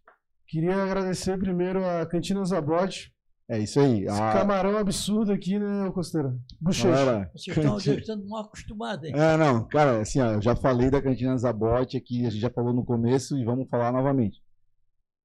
Queria 0.47 0.83
agradecer 0.83 1.37
primeiro 1.39 1.83
a 1.85 2.05
Cantina 2.05 2.45
Zabote. 2.45 3.11
É 3.47 3.59
isso 3.59 3.79
aí. 3.79 4.05
Esse 4.05 4.19
A 4.21 4.33
camarão 4.33 4.75
absurdo 4.77 5.31
aqui, 5.31 5.59
né, 5.59 5.91
Costeira? 5.93 6.35
Bochecha. 6.59 7.29
Vocês 7.35 7.57
estão 7.57 7.77
cantina- 7.77 8.23
mal 8.27 8.41
acostumados, 8.45 9.05
hein? 9.07 9.13
É, 9.15 9.37
não, 9.37 9.67
cara, 9.67 10.01
assim, 10.01 10.19
ó, 10.19 10.31
eu 10.33 10.41
já 10.41 10.55
falei 10.55 10.89
da 10.89 10.99
Cantina 11.01 11.37
Zabote 11.37 11.95
aqui, 11.95 12.25
a 12.25 12.29
gente 12.31 12.41
já 12.41 12.49
falou 12.49 12.73
no 12.73 12.83
começo 12.83 13.37
e 13.37 13.45
vamos 13.45 13.69
falar 13.69 13.91
novamente. 13.91 14.41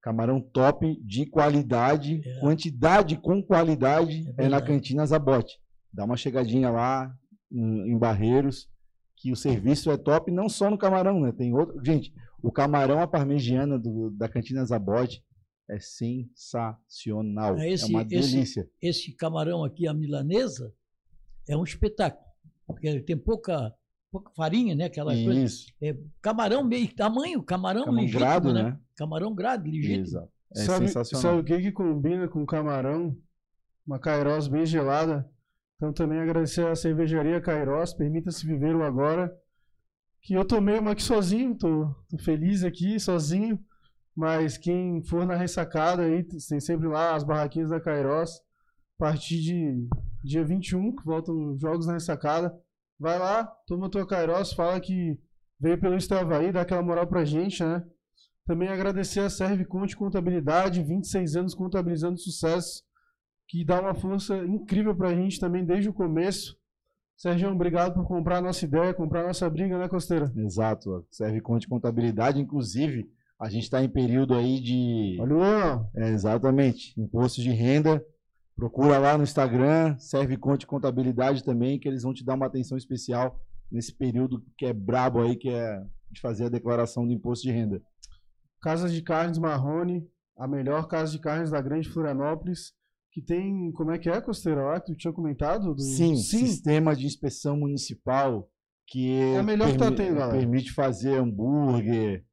Camarão 0.02 0.40
top, 0.40 0.98
de 1.02 1.26
qualidade, 1.26 2.20
É. 2.26 2.40
quantidade 2.40 3.16
com 3.16 3.42
qualidade, 3.42 4.26
É 4.38 4.44
é, 4.44 4.48
na. 4.48 4.60
Cantina 4.60 5.04
Zabote. 5.06 5.58
Dá 5.92 6.04
uma 6.04 6.16
chegadinha 6.16 6.70
lá 6.70 7.10
em, 7.50 7.92
em 7.92 7.98
Barreiros, 7.98 8.68
que 9.16 9.32
o 9.32 9.36
serviço 9.36 9.90
é 9.90 9.96
top, 9.96 10.30
não 10.30 10.48
só 10.48 10.70
no 10.70 10.78
camarão, 10.78 11.20
né? 11.20 11.32
Tem 11.32 11.52
outro. 11.54 11.78
Gente, 11.84 12.12
o 12.42 12.50
camarão 12.52 13.00
à 13.00 13.06
parmegiana 13.06 13.78
do- 13.78 14.10
da 14.10 14.28
Cantina 14.28 14.64
Zabote 14.64 15.22
é 15.74 15.78
sensacional. 15.80 17.58
É 17.58 17.70
esse- 17.70 17.84
é 17.84 17.88
uma 17.88 18.02
esse- 18.02 18.32
delícia. 18.32 18.68
Esse 18.80 19.12
camarão 19.12 19.64
aqui, 19.64 19.86
a 19.86 19.94
milanesa, 19.94 20.74
é 21.48 21.56
um 21.56 21.64
espetáculo. 21.64 22.24
Porque 22.66 22.86
ele 22.86 23.00
tem 23.02 23.16
pouca, 23.16 23.74
pouca 24.10 24.30
farinha, 24.36 24.74
né? 24.74 24.84
Aquela 24.84 25.12
coisa. 25.12 25.32
Isso. 25.40 25.66
É, 25.82 25.96
camarão 26.22 26.62
meio 26.64 26.92
tamanho, 26.94 27.42
camarão 27.42 27.84
Camarão 27.84 28.00
legítimo, 28.02 28.20
grado, 28.20 28.52
né? 28.52 28.62
né? 28.62 28.80
Camarão 28.96 29.34
grado, 29.34 29.64
legítimo. 29.68 30.02
Exato. 30.04 30.32
É 30.54 30.64
sabe, 30.64 30.86
sensacional. 30.88 31.22
sabe 31.22 31.40
o 31.40 31.44
que 31.44 31.62
que 31.62 31.72
combina 31.72 32.28
com 32.28 32.44
camarão? 32.44 33.16
Uma 33.86 33.98
Kairos 33.98 34.46
bem 34.48 34.66
gelada. 34.66 35.28
Então 35.76 35.92
também 35.92 36.18
agradecer 36.20 36.66
à 36.66 36.74
cervejaria 36.76 37.40
Kairos, 37.40 37.94
permita-se 37.94 38.46
viver 38.46 38.74
o 38.76 38.82
agora. 38.82 39.34
Que 40.22 40.34
eu 40.34 40.44
tomei 40.44 40.78
uma 40.78 40.90
aqui 40.92 41.02
sozinho, 41.02 41.54
tô, 41.56 41.86
tô 42.08 42.18
feliz 42.18 42.62
aqui, 42.62 43.00
sozinho. 43.00 43.58
Mas 44.20 44.58
quem 44.58 45.02
for 45.02 45.24
na 45.24 45.34
ressacada 45.34 46.02
aí, 46.02 46.22
tem 46.22 46.60
sempre 46.60 46.86
lá 46.86 47.14
as 47.14 47.24
barraquinhas 47.24 47.70
da 47.70 47.80
Kairos. 47.80 48.32
A 48.98 48.98
partir 48.98 49.40
de 49.40 49.88
dia 50.22 50.44
21, 50.44 50.94
que 50.94 51.02
voltam 51.06 51.52
os 51.52 51.58
jogos 51.58 51.86
na 51.86 51.94
ressacada. 51.94 52.54
Vai 52.98 53.18
lá, 53.18 53.46
toma 53.66 53.88
tua 53.88 54.06
Kairos, 54.06 54.52
fala 54.52 54.78
que 54.78 55.18
veio 55.58 55.80
pelo 55.80 55.96
Estavaí, 55.96 56.52
dá 56.52 56.60
aquela 56.60 56.82
moral 56.82 57.06
pra 57.06 57.24
gente, 57.24 57.64
né? 57.64 57.82
Também 58.44 58.68
agradecer 58.68 59.20
a 59.20 59.30
Serve 59.30 59.64
Conte 59.64 59.96
Contabilidade, 59.96 60.82
26 60.82 61.36
anos 61.36 61.54
contabilizando 61.54 62.18
sucesso, 62.18 62.82
que 63.48 63.64
dá 63.64 63.80
uma 63.80 63.94
força 63.94 64.36
incrível 64.44 64.94
pra 64.94 65.14
gente 65.14 65.40
também 65.40 65.64
desde 65.64 65.88
o 65.88 65.94
começo. 65.94 66.58
Sérgio, 67.16 67.50
obrigado 67.50 67.94
por 67.94 68.06
comprar 68.06 68.36
a 68.36 68.42
nossa 68.42 68.66
ideia, 68.66 68.92
comprar 68.92 69.22
a 69.22 69.28
nossa 69.28 69.48
briga, 69.48 69.78
né, 69.78 69.88
Costeira? 69.88 70.30
Exato, 70.36 71.06
serve 71.10 71.40
conte 71.40 71.66
contabilidade, 71.66 72.38
inclusive 72.38 73.10
a 73.40 73.48
gente 73.48 73.64
está 73.64 73.82
em 73.82 73.88
período 73.88 74.34
aí 74.34 74.60
de 74.60 75.16
Olha 75.18 75.88
é, 75.96 76.10
exatamente 76.10 76.92
imposto 77.00 77.40
de 77.40 77.50
renda. 77.50 78.04
Procura 78.54 78.98
lá 78.98 79.16
no 79.16 79.24
Instagram, 79.24 79.98
serve 79.98 80.36
conte 80.36 80.66
contabilidade 80.66 81.42
também, 81.42 81.78
que 81.78 81.88
eles 81.88 82.02
vão 82.02 82.12
te 82.12 82.22
dar 82.22 82.34
uma 82.34 82.44
atenção 82.44 82.76
especial 82.76 83.40
nesse 83.72 83.94
período 83.94 84.44
que 84.58 84.66
é 84.66 84.72
brabo 84.74 85.22
aí, 85.22 85.34
que 85.36 85.48
é 85.48 85.82
de 86.10 86.20
fazer 86.20 86.44
a 86.44 86.50
declaração 86.50 87.06
do 87.06 87.12
imposto 87.14 87.46
de 87.46 87.52
renda. 87.52 87.80
Casa 88.60 88.90
de 88.90 89.00
Carnes 89.00 89.38
Marrone, 89.38 90.06
a 90.36 90.46
melhor 90.46 90.86
casa 90.88 91.12
de 91.12 91.18
carnes 91.18 91.50
da 91.50 91.62
Grande 91.62 91.88
Florianópolis, 91.88 92.72
que 93.12 93.22
tem, 93.22 93.72
como 93.72 93.90
é 93.90 93.98
que 93.98 94.10
é, 94.10 94.20
Costeira, 94.20 94.62
lá 94.62 94.80
que 94.80 94.92
tu 94.92 94.96
tinha 94.96 95.12
comentado? 95.12 95.74
Do... 95.74 95.80
Sim, 95.80 96.16
Sim, 96.16 96.46
sistema 96.46 96.94
de 96.94 97.06
inspeção 97.06 97.56
municipal 97.56 98.50
que 98.86 99.18
É 99.18 99.38
a 99.38 99.42
melhor 99.42 99.70
que 99.70 99.78
tá 99.78 99.90
tendo, 99.90 100.18
permite 100.30 100.72
fazer 100.72 101.16
hambúrguer, 101.16 102.24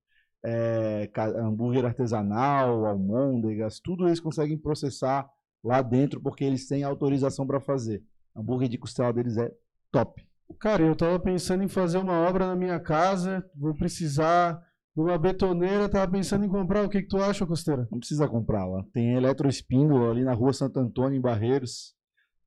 é, 0.50 1.12
hambúrguer 1.36 1.86
artesanal, 1.86 2.86
almôndegas, 2.86 3.82
tudo 3.82 4.08
eles 4.08 4.22
conseguem 4.22 4.58
processar 4.58 5.30
lá 5.62 5.82
dentro 5.82 6.22
porque 6.22 6.46
eles 6.46 6.66
têm 6.66 6.86
autorização 6.86 7.46
para 7.46 7.60
fazer. 7.60 8.02
Hambúrguer 8.34 8.70
de 8.70 8.78
costela 8.78 9.12
deles 9.12 9.36
é 9.36 9.52
top. 9.92 10.26
Cara, 10.58 10.84
eu 10.84 10.96
tava 10.96 11.20
pensando 11.20 11.64
em 11.64 11.68
fazer 11.68 11.98
uma 11.98 12.14
obra 12.14 12.48
na 12.48 12.56
minha 12.56 12.80
casa, 12.80 13.46
vou 13.54 13.76
precisar 13.76 14.58
de 14.96 15.02
uma 15.02 15.18
betoneira, 15.18 15.90
tava 15.90 16.10
pensando 16.10 16.46
em 16.46 16.50
comprar, 16.50 16.86
o 16.86 16.90
que 16.90 17.02
que 17.02 17.10
tu 17.10 17.18
acha, 17.18 17.46
Costeira? 17.46 17.86
Não 17.92 18.00
precisa 18.00 18.26
comprar 18.26 18.66
lá. 18.66 18.86
Tem 18.94 19.16
Eletroespíndola 19.16 20.12
ali 20.12 20.24
na 20.24 20.34
rua 20.34 20.54
Santo 20.54 20.80
Antônio, 20.80 21.18
em 21.18 21.22
Barreiros. 21.22 21.94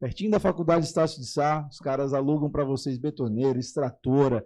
Pertinho 0.00 0.30
da 0.30 0.40
Faculdade 0.40 0.86
Estácio 0.86 1.20
de 1.20 1.26
Sá. 1.26 1.68
Os 1.70 1.78
caras 1.78 2.14
alugam 2.14 2.50
para 2.50 2.64
vocês 2.64 2.96
betoneira, 2.96 3.58
extratora, 3.58 4.42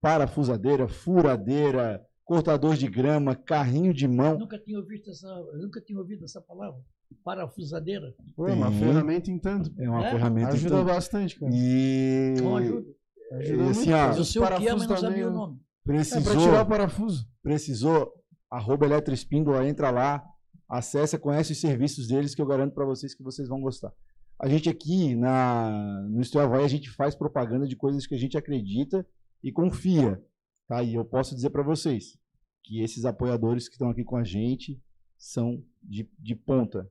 parafusadeira, 0.00 0.88
furadeira, 0.88 2.02
cortador 2.28 2.76
de 2.76 2.86
grama, 2.86 3.34
carrinho 3.34 3.94
de 3.94 4.06
mão. 4.06 4.38
Nunca 4.38 4.58
tinha 4.58 4.78
ouvido 4.78 5.08
essa, 5.10 5.26
eu 5.26 5.58
nunca 5.62 5.80
tinha 5.80 5.98
ouvido 5.98 6.24
essa 6.26 6.42
palavra. 6.42 6.78
Parafusadeira. 7.24 8.14
Pô, 8.36 8.46
é 8.46 8.52
uma 8.52 8.70
ferramenta 8.70 9.30
em 9.30 9.38
tanto. 9.38 9.72
É 9.78 9.88
uma 9.88 10.06
É? 10.06 10.10
ferramenta. 10.10 10.48
Ajuda 10.50 10.74
então, 10.74 10.84
bastante, 10.84 11.40
cara. 11.40 11.50
E 11.54 12.34
Com 12.42 12.56
ajuda. 12.58 12.86
Ajuda 13.32 13.62
e 13.64 13.68
assim, 13.70 13.78
muito. 13.80 13.92
ó, 13.94 14.06
Mas 14.08 14.16
eu 14.18 14.24
sei 14.24 14.42
o 14.42 14.46
que 14.46 14.68
é, 14.68 14.72
mas 14.74 14.86
não 14.86 14.96
sabia 14.98 15.26
o 15.26 15.30
né? 15.30 15.36
nome. 15.36 15.56
É 15.56 15.90
precisou, 15.90 16.22
pra 16.22 16.40
tirar 16.42 16.62
o 16.62 16.66
parafuso. 16.68 17.26
precisou, 17.42 18.12
arroba 18.50 18.84
Eletroespíndola, 18.84 19.66
entra 19.66 19.90
lá, 19.90 20.22
acessa, 20.68 21.18
conhece 21.18 21.52
os 21.52 21.60
serviços 21.60 22.08
deles 22.08 22.34
que 22.34 22.42
eu 22.42 22.46
garanto 22.46 22.74
para 22.74 22.84
vocês 22.84 23.14
que 23.14 23.22
vocês 23.22 23.48
vão 23.48 23.58
gostar. 23.62 23.90
A 24.38 24.46
gente 24.46 24.68
aqui 24.68 25.16
na, 25.16 26.02
no 26.10 26.20
Estúdio 26.20 26.46
Havaí, 26.46 26.62
a 26.64 26.68
gente 26.68 26.90
faz 26.90 27.14
propaganda 27.14 27.66
de 27.66 27.74
coisas 27.74 28.06
que 28.06 28.14
a 28.14 28.18
gente 28.18 28.36
acredita 28.36 29.04
e 29.42 29.50
confia. 29.50 30.22
Tá? 30.68 30.82
E 30.82 30.94
eu 30.94 31.04
posso 31.04 31.34
dizer 31.34 31.50
para 31.50 31.62
vocês 31.62 32.18
que 32.62 32.82
esses 32.82 33.04
apoiadores 33.04 33.66
que 33.68 33.74
estão 33.74 33.88
aqui 33.90 34.04
com 34.04 34.16
a 34.16 34.24
gente 34.24 34.78
são 35.16 35.62
de, 35.82 36.08
de 36.18 36.34
ponta. 36.36 36.86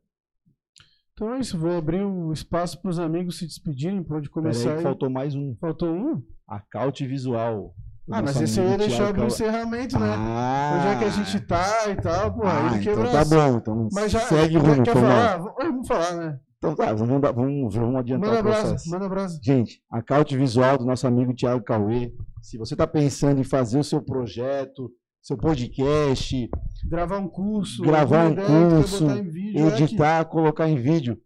Então 1.14 1.34
é 1.34 1.40
isso, 1.40 1.58
vou 1.58 1.76
abrir 1.78 2.04
o 2.04 2.32
espaço 2.34 2.82
para 2.82 2.90
os 2.92 3.00
amigos 3.00 3.38
se 3.38 3.46
despedirem, 3.46 4.04
para 4.04 4.18
onde 4.18 4.30
começar. 4.30 4.76
aí. 4.76 4.84
faltou 4.84 5.10
mais 5.10 5.34
um. 5.36 5.56
Faltou 5.56 5.90
um? 5.90 6.22
A 6.48 6.60
Caute 6.60 7.06
Visual. 7.08 7.74
Ah, 8.10 8.22
mas 8.22 8.40
esse 8.40 8.60
aí 8.60 8.70
ia 8.72 8.78
deixar 8.78 9.14
Cauã. 9.14 9.28
encerramento, 9.28 10.00
né? 10.00 10.14
Ah, 10.16 10.78
Onde 10.78 10.88
é 10.88 10.98
que 11.00 11.04
a 11.06 11.10
gente 11.10 11.40
tá 11.46 11.90
e 11.90 11.96
tal, 11.98 12.34
pô, 12.34 12.44
ah, 12.44 12.70
aí 12.72 12.80
então 12.80 12.82
quebra 12.96 13.12
tá 13.12 13.20
as- 13.22 13.30
bom. 13.30 13.58
Então 13.58 13.90
Mas 13.92 14.12
já, 14.12 14.20
segue 14.22 14.54
já 14.54 14.60
rumo, 14.60 14.84
quer 14.84 14.94
falar? 14.94 15.38
Vamos 15.40 15.88
falar, 15.88 16.16
né? 16.16 16.40
Então 16.74 16.98
vamos, 16.98 17.32
vamos, 17.34 17.76
vamos 17.76 17.96
adiantar 17.96 18.30
Manda 18.30 18.36
o 18.36 18.40
abraço, 18.40 18.62
processo. 18.62 18.90
manda 18.90 19.06
abraço. 19.06 19.40
Gente, 19.44 19.82
a 19.90 20.02
caute 20.02 20.38
visual 20.38 20.78
do 20.78 20.86
nosso 20.86 21.08
amigo 21.08 21.34
Thiago 21.34 21.64
Cauê. 21.64 22.14
Se 22.42 22.58
você 22.58 22.74
está 22.74 22.88
pensando 22.88 23.40
em 23.40 23.44
fazer 23.44 23.80
o 23.80 23.84
seu 23.84 24.02
projeto, 24.02 24.92
seu 25.22 25.38
podcast, 25.38 26.50
Gravar 26.86 27.18
um 27.18 27.28
curso. 27.28 27.82
Gravar 27.82 28.28
um 28.28 28.32
ideia 28.32 28.48
que 28.48 28.76
curso, 28.76 29.24
vídeo, 29.24 29.60
é 29.60 29.68
editar, 29.68 30.26
colocar 30.26 30.70
em 30.70 30.78
vídeo, 30.78 31.20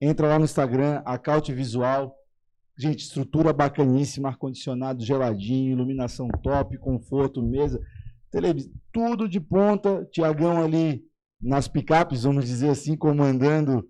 entra 0.00 0.28
lá 0.28 0.38
no 0.38 0.44
Instagram, 0.44 1.02
a 1.04 1.18
caute 1.18 1.52
visual. 1.52 2.14
Gente, 2.78 3.00
estrutura 3.00 3.52
bacaníssima, 3.52 4.28
ar-condicionado 4.28 5.04
geladinho, 5.04 5.72
iluminação 5.72 6.28
top, 6.42 6.78
conforto, 6.78 7.42
mesa, 7.42 7.80
televisão, 8.30 8.70
tudo 8.92 9.28
de 9.28 9.40
ponta. 9.40 10.06
Tiagão 10.12 10.62
ali 10.62 11.02
nas 11.40 11.66
picapes, 11.66 12.22
vamos 12.22 12.44
dizer 12.44 12.68
assim, 12.68 12.96
comandando 12.96 13.84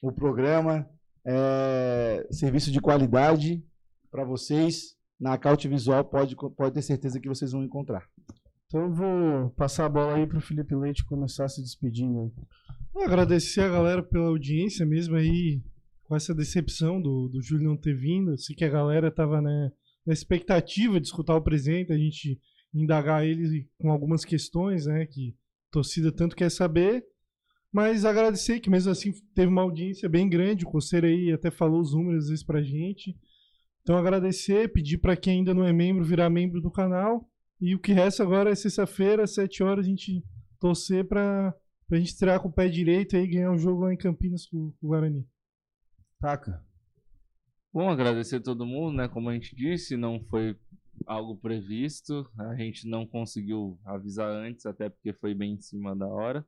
o 0.00 0.12
programa. 0.12 0.88
É, 1.24 2.26
serviço 2.30 2.70
de 2.70 2.80
qualidade 2.80 3.62
para 4.10 4.24
vocês. 4.24 4.96
Na 5.18 5.36
Caute 5.36 5.68
Visual 5.68 6.02
pode, 6.04 6.34
pode 6.34 6.74
ter 6.74 6.82
certeza 6.82 7.20
que 7.20 7.28
vocês 7.28 7.52
vão 7.52 7.62
encontrar. 7.62 8.08
Então 8.66 8.82
eu 8.82 8.92
vou 8.92 9.50
passar 9.50 9.86
a 9.86 9.88
bola 9.88 10.14
aí 10.14 10.26
pro 10.26 10.40
Felipe 10.40 10.74
Leite 10.74 11.04
começar 11.04 11.48
se 11.48 11.60
despedindo. 11.60 12.32
Agradecer 12.96 13.62
a 13.62 13.68
galera 13.68 14.02
pela 14.02 14.28
audiência 14.28 14.86
mesmo 14.86 15.16
aí, 15.16 15.60
com 16.04 16.16
essa 16.16 16.34
decepção 16.34 17.00
do, 17.00 17.28
do 17.28 17.42
Júlio 17.42 17.68
não 17.68 17.76
ter 17.76 17.94
vindo. 17.94 18.30
Eu 18.30 18.38
sei 18.38 18.54
que 18.54 18.64
a 18.64 18.68
galera 18.68 19.10
tava 19.10 19.42
né, 19.42 19.70
na 20.06 20.12
expectativa 20.12 21.00
de 21.00 21.06
escutar 21.06 21.36
o 21.36 21.42
presidente, 21.42 21.92
a 21.92 21.98
gente 21.98 22.40
indagar 22.72 23.24
ele 23.24 23.68
com 23.78 23.90
algumas 23.90 24.24
questões, 24.24 24.86
né, 24.86 25.04
que 25.04 25.34
a 25.68 25.72
torcida 25.72 26.12
tanto 26.12 26.36
quer 26.36 26.50
saber. 26.50 27.04
Mas 27.72 28.04
agradecer 28.04 28.60
que 28.60 28.68
mesmo 28.68 28.90
assim 28.90 29.12
teve 29.34 29.46
uma 29.46 29.62
audiência 29.62 30.08
bem 30.08 30.28
grande, 30.28 30.64
o 30.64 30.68
Coceiro 30.68 31.06
aí 31.06 31.32
até 31.32 31.50
falou 31.50 31.80
os 31.80 31.94
números 31.94 32.24
às 32.24 32.30
vezes 32.30 32.44
pra 32.44 32.62
gente. 32.62 33.16
Então 33.82 33.96
agradecer, 33.96 34.72
pedir 34.72 34.98
para 34.98 35.16
quem 35.16 35.38
ainda 35.38 35.54
não 35.54 35.64
é 35.64 35.72
membro 35.72 36.04
virar 36.04 36.28
membro 36.28 36.60
do 36.60 36.70
canal. 36.70 37.28
E 37.60 37.74
o 37.74 37.78
que 37.78 37.92
resta 37.92 38.22
agora 38.22 38.50
é 38.50 38.54
sexta-feira, 38.54 39.24
às 39.24 39.34
7 39.34 39.62
horas, 39.62 39.84
a 39.84 39.88
gente 39.88 40.24
torcer 40.58 41.06
para 41.06 41.54
a 41.90 41.96
gente 41.96 42.08
estrear 42.08 42.40
com 42.40 42.48
o 42.48 42.52
pé 42.52 42.68
direito 42.68 43.16
e 43.16 43.26
ganhar 43.26 43.50
um 43.50 43.58
jogo 43.58 43.82
lá 43.82 43.92
em 43.92 43.96
Campinas 43.96 44.46
com, 44.46 44.72
com 44.72 44.86
o 44.86 44.88
Guarani. 44.88 45.26
Taca. 46.18 46.64
Bom, 47.72 47.88
agradecer 47.88 48.36
a 48.36 48.42
todo 48.42 48.66
mundo, 48.66 48.96
né? 48.96 49.08
Como 49.08 49.28
a 49.28 49.34
gente 49.34 49.54
disse, 49.54 49.96
não 49.96 50.20
foi 50.24 50.56
algo 51.06 51.36
previsto. 51.36 52.28
A 52.38 52.54
gente 52.56 52.88
não 52.88 53.06
conseguiu 53.06 53.78
avisar 53.84 54.28
antes, 54.30 54.66
até 54.66 54.88
porque 54.88 55.12
foi 55.12 55.34
bem 55.34 55.54
em 55.54 55.60
cima 55.60 55.94
da 55.94 56.06
hora. 56.06 56.46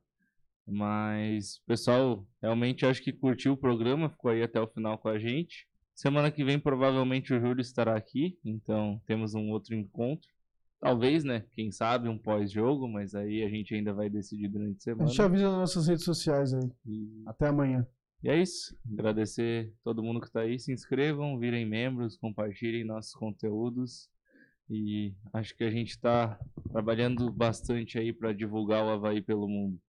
Mas 0.67 1.59
pessoal 1.67 2.25
realmente 2.41 2.85
acho 2.85 3.01
que 3.03 3.11
curtiu 3.11 3.53
o 3.53 3.57
programa, 3.57 4.09
ficou 4.09 4.31
aí 4.31 4.41
até 4.41 4.59
o 4.59 4.67
final 4.67 4.97
com 4.97 5.09
a 5.09 5.19
gente. 5.19 5.67
Semana 5.93 6.31
que 6.31 6.43
vem 6.43 6.57
provavelmente 6.59 7.33
o 7.33 7.39
Júlio 7.39 7.61
estará 7.61 7.95
aqui, 7.95 8.37
então 8.43 8.99
temos 9.05 9.35
um 9.35 9.49
outro 9.51 9.75
encontro. 9.75 10.27
Talvez, 10.79 11.23
né? 11.23 11.45
Quem 11.53 11.71
sabe 11.71 12.09
um 12.09 12.17
pós-jogo, 12.17 12.87
mas 12.89 13.13
aí 13.15 13.43
a 13.43 13.49
gente 13.49 13.73
ainda 13.73 13.93
vai 13.93 14.09
decidir 14.09 14.49
durante 14.49 14.75
a 14.75 14.77
A 14.77 14.95
semana. 14.95 15.07
gente 15.07 15.21
avisa 15.21 15.49
nas 15.49 15.57
nossas 15.59 15.87
redes 15.87 16.03
sociais 16.03 16.53
aí. 16.53 16.69
E 16.85 17.23
Até 17.25 17.47
amanhã. 17.47 17.87
e 18.21 18.29
é 18.29 18.41
isso. 18.41 18.75
Agradecer 18.91 19.71
todo 19.83 20.03
mundo 20.03 20.19
que 20.19 20.27
está 20.27 20.41
aí. 20.41 20.59
Se 20.59 20.73
inscrevam, 20.73 21.37
virem 21.39 21.65
membros, 21.65 22.17
compartilhem 22.17 22.83
nossos 22.83 23.13
conteúdos. 23.13 24.09
E 24.69 25.13
acho 25.31 25.55
que 25.55 25.63
a 25.63 25.69
gente 25.71 25.91
está 25.91 26.37
trabalhando 26.71 27.31
bastante 27.31 27.97
aí 27.99 28.11
para 28.11 28.33
divulgar 28.33 28.83
o 28.83 28.89
Havaí 28.89 29.21
pelo 29.21 29.47
mundo. 29.47 29.79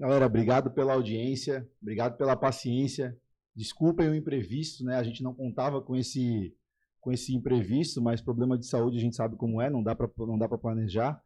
Galera, 0.00 0.24
obrigado 0.24 0.70
pela 0.70 0.94
audiência, 0.94 1.68
obrigado 1.82 2.16
pela 2.16 2.34
paciência. 2.34 3.14
Desculpem 3.54 4.08
o 4.08 4.14
imprevisto, 4.14 4.82
né? 4.82 4.96
A 4.96 5.02
gente 5.02 5.22
não 5.22 5.34
contava 5.34 5.82
com 5.82 5.94
esse 5.94 6.56
com 6.98 7.12
esse 7.12 7.34
imprevisto, 7.34 8.00
mas 8.00 8.20
problema 8.20 8.58
de 8.58 8.66
saúde 8.66 8.96
a 8.96 9.00
gente 9.00 9.16
sabe 9.16 9.36
como 9.36 9.60
é, 9.60 9.68
não 9.68 9.82
dá 9.82 9.94
para 9.94 10.08
não 10.18 10.38
dá 10.38 10.48
para 10.48 10.56
planejar. 10.56 11.22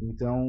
Então, 0.00 0.42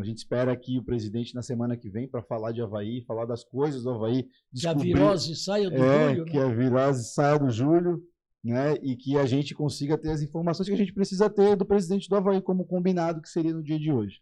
a 0.00 0.04
gente 0.04 0.18
espera 0.18 0.52
aqui 0.52 0.76
o 0.76 0.82
presidente 0.82 1.34
na 1.36 1.42
semana 1.42 1.76
que 1.76 1.88
vem 1.88 2.08
para 2.08 2.22
falar 2.22 2.50
de 2.50 2.60
Havaí, 2.60 3.02
falar 3.02 3.26
das 3.26 3.44
coisas 3.44 3.84
do 3.84 3.90
Havaí, 3.90 4.28
Que 4.52 4.66
a 4.66 4.74
virose 4.74 5.36
saia 5.36 5.70
do 5.70 5.76
é, 5.76 6.08
Júlio, 6.08 6.24
que 6.24 6.36
né? 6.36 6.44
a 6.44 6.48
virose 6.48 7.12
saia 7.12 7.38
do 7.38 7.50
Júlio, 7.50 8.02
né? 8.42 8.74
E 8.82 8.96
que 8.96 9.16
a 9.16 9.24
gente 9.24 9.54
consiga 9.54 9.96
ter 9.96 10.10
as 10.10 10.20
informações 10.20 10.68
que 10.68 10.74
a 10.74 10.78
gente 10.78 10.92
precisa 10.92 11.30
ter 11.30 11.54
do 11.54 11.64
presidente 11.64 12.08
do 12.08 12.16
Havaí, 12.16 12.42
como 12.42 12.66
combinado 12.66 13.22
que 13.22 13.28
seria 13.28 13.54
no 13.54 13.62
dia 13.62 13.78
de 13.78 13.92
hoje. 13.92 14.20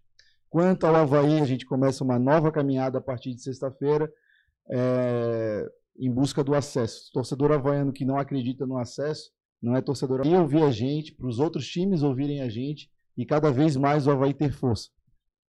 Quanto 0.53 0.85
ao 0.85 0.95
Havaí, 0.95 1.41
a 1.41 1.47
gente 1.47 1.65
começa 1.65 2.05
uma 2.05 2.19
nova 2.19 2.53
caminhada 2.53 2.99
a 2.99 3.01
partir 3.01 3.33
de 3.35 3.41
sexta-feira, 3.41 4.13
é, 4.71 5.67
em 5.99 6.13
busca 6.13 6.45
do 6.45 6.55
acesso. 6.55 7.11
Torcedor 7.11 7.53
havaiano 7.53 7.91
que 7.91 8.05
não 8.05 8.19
acredita 8.19 8.67
no 8.67 8.77
acesso, 8.77 9.31
não 9.63 9.75
é 9.75 9.81
torcedor 9.81 10.27
e 10.27 10.37
ouvir 10.37 10.63
a 10.63 10.71
gente, 10.71 11.15
para 11.15 11.27
os 11.27 11.39
outros 11.39 11.67
times 11.67 12.03
ouvirem 12.03 12.43
a 12.43 12.51
gente 12.51 12.91
e 13.17 13.25
cada 13.25 13.51
vez 13.51 13.79
mais 13.79 14.07
o 14.07 14.11
Havaí 14.11 14.35
ter 14.35 14.53
força. 14.53 14.91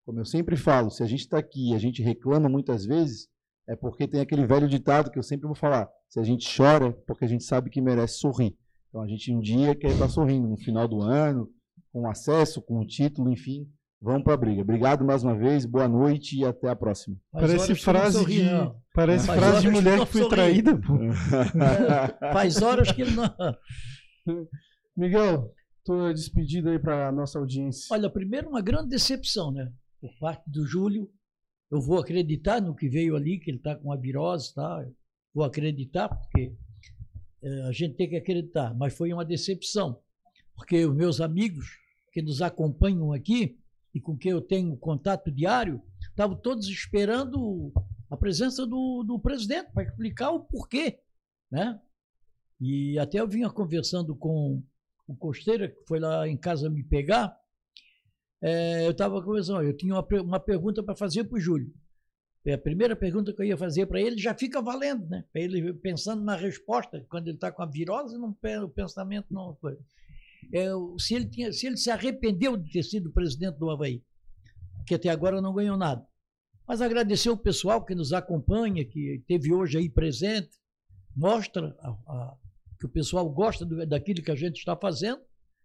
Como 0.04 0.18
eu 0.18 0.24
sempre 0.24 0.56
falo, 0.56 0.90
se 0.90 1.00
a 1.04 1.06
gente 1.06 1.20
está 1.20 1.38
aqui 1.38 1.70
e 1.70 1.74
a 1.76 1.78
gente 1.78 2.02
reclama 2.02 2.48
muitas 2.48 2.84
vezes, 2.84 3.28
é 3.68 3.76
porque 3.76 4.08
tem 4.08 4.20
aquele 4.20 4.48
velho 4.48 4.66
ditado 4.66 5.12
que 5.12 5.18
eu 5.20 5.22
sempre 5.22 5.46
vou 5.46 5.54
falar: 5.54 5.88
se 6.08 6.18
a 6.18 6.24
gente 6.24 6.44
chora, 6.56 6.88
é 6.88 6.92
porque 7.06 7.24
a 7.24 7.28
gente 7.28 7.44
sabe 7.44 7.70
que 7.70 7.80
merece 7.80 8.18
sorrir. 8.18 8.58
Então 8.88 9.00
a 9.00 9.06
gente 9.06 9.32
um 9.32 9.38
dia 9.38 9.76
quer 9.76 9.92
estar 9.92 10.08
sorrindo, 10.08 10.48
no 10.48 10.56
final 10.56 10.88
do 10.88 11.00
ano, 11.00 11.48
com 11.92 12.10
acesso, 12.10 12.60
com 12.60 12.80
o 12.80 12.86
título, 12.86 13.30
enfim, 13.30 13.70
vamos 14.00 14.22
para 14.24 14.34
a 14.34 14.36
briga. 14.36 14.62
Obrigado 14.62 15.04
mais 15.04 15.22
uma 15.22 15.36
vez, 15.36 15.64
boa 15.64 15.88
noite 15.88 16.38
e 16.38 16.44
até 16.44 16.68
a 16.68 16.76
próxima. 16.76 17.16
Faz 17.32 17.46
Parece 17.46 17.66
que 17.74 17.80
frase 17.80 18.18
sorri, 18.18 18.34
de 18.36 18.50
não. 18.50 18.82
parece 18.94 19.26
Faz 19.26 19.38
frase 19.40 19.60
de 19.60 19.66
que 19.66 19.72
mulher 19.72 19.98
não 19.98 20.06
que 20.06 20.12
foi 20.12 20.20
sorri. 20.22 20.34
traída, 20.34 20.76
pô. 20.80 20.94
É, 21.02 22.32
faz 22.32 22.62
horas 22.62 22.92
que 22.92 23.02
ele 23.02 23.12
não. 23.12 23.28
Miguel, 24.96 25.52
tua 25.84 26.12
despedida 26.12 26.70
aí 26.70 26.78
pra 26.78 27.10
nossa 27.12 27.38
audiência. 27.38 27.86
Olha, 27.90 28.10
primeiro 28.10 28.48
uma 28.48 28.60
grande 28.60 28.88
decepção, 28.88 29.50
né? 29.52 29.72
Por 30.00 30.10
parte 30.18 30.42
do 30.48 30.66
Júlio. 30.66 31.08
Eu 31.70 31.80
vou 31.82 31.98
acreditar 31.98 32.62
no 32.62 32.74
que 32.74 32.88
veio 32.88 33.14
ali, 33.14 33.38
que 33.38 33.50
ele 33.50 33.58
está 33.58 33.76
com 33.76 33.92
a 33.92 33.96
virose, 33.96 34.54
tá? 34.54 34.84
Vou 35.34 35.44
acreditar, 35.44 36.08
porque 36.08 36.54
eh, 37.42 37.62
a 37.68 37.72
gente 37.72 37.94
tem 37.94 38.08
que 38.08 38.16
acreditar. 38.16 38.74
Mas 38.74 38.96
foi 38.96 39.12
uma 39.12 39.24
decepção, 39.24 40.00
porque 40.54 40.86
os 40.86 40.96
meus 40.96 41.20
amigos 41.20 41.66
que 42.10 42.22
nos 42.22 42.40
acompanham 42.40 43.12
aqui 43.12 43.58
e 43.98 44.00
com 44.00 44.16
quem 44.16 44.30
eu 44.30 44.40
tenho 44.40 44.76
contato 44.76 45.28
diário, 45.30 45.82
estavam 46.08 46.36
todos 46.36 46.68
esperando 46.68 47.72
a 48.08 48.16
presença 48.16 48.64
do, 48.64 49.02
do 49.02 49.18
presidente 49.18 49.72
para 49.72 49.82
explicar 49.82 50.30
o 50.30 50.40
porquê, 50.40 51.00
né? 51.50 51.80
E 52.60 52.96
até 52.98 53.18
eu 53.18 53.28
vinha 53.28 53.50
conversando 53.50 54.14
com 54.14 54.62
o 55.06 55.16
Costeira, 55.16 55.68
que 55.68 55.84
foi 55.86 55.98
lá 55.98 56.28
em 56.28 56.36
casa 56.36 56.70
me 56.70 56.84
pegar, 56.84 57.36
é, 58.40 58.86
eu 58.86 58.92
estava 58.92 59.20
conversando, 59.20 59.62
eu 59.62 59.76
tinha 59.76 59.94
uma, 59.94 60.06
uma 60.22 60.40
pergunta 60.40 60.80
para 60.80 60.94
fazer 60.94 61.24
para 61.24 61.36
o 61.36 61.40
Júlio. 61.40 61.72
É, 62.44 62.52
a 62.52 62.58
primeira 62.58 62.94
pergunta 62.94 63.32
que 63.32 63.42
eu 63.42 63.46
ia 63.46 63.56
fazer 63.56 63.86
para 63.86 64.00
ele 64.00 64.16
já 64.16 64.32
fica 64.32 64.62
valendo, 64.62 65.06
né? 65.08 65.24
Ele 65.34 65.74
pensando 65.74 66.22
na 66.22 66.36
resposta, 66.36 67.04
quando 67.08 67.26
ele 67.26 67.36
está 67.36 67.50
com 67.50 67.62
a 67.62 67.66
virose, 67.66 68.16
não, 68.16 68.30
o 68.64 68.68
pensamento 68.68 69.26
não. 69.30 69.58
É, 70.52 70.68
se, 70.98 71.14
ele 71.14 71.26
tinha, 71.26 71.52
se 71.52 71.66
ele 71.66 71.76
se 71.76 71.90
arrependeu 71.90 72.56
de 72.56 72.70
ter 72.70 72.82
sido 72.82 73.12
presidente 73.12 73.58
do 73.58 73.70
Havaí, 73.70 74.02
que 74.86 74.94
até 74.94 75.08
agora 75.10 75.40
não 75.42 75.52
ganhou 75.54 75.76
nada. 75.76 76.06
Mas 76.66 76.80
agradecer 76.80 77.30
o 77.30 77.36
pessoal 77.36 77.84
que 77.84 77.94
nos 77.94 78.12
acompanha, 78.12 78.84
que 78.84 79.22
teve 79.26 79.52
hoje 79.52 79.78
aí 79.78 79.88
presente, 79.90 80.50
mostra 81.16 81.76
a- 81.80 81.88
a- 81.90 82.36
que 82.78 82.86
o 82.86 82.88
pessoal 82.88 83.28
gosta 83.28 83.64
do- 83.66 83.84
daquilo 83.86 84.22
que 84.22 84.30
a 84.30 84.36
gente 84.36 84.56
está 84.58 84.76
fazendo 84.76 85.20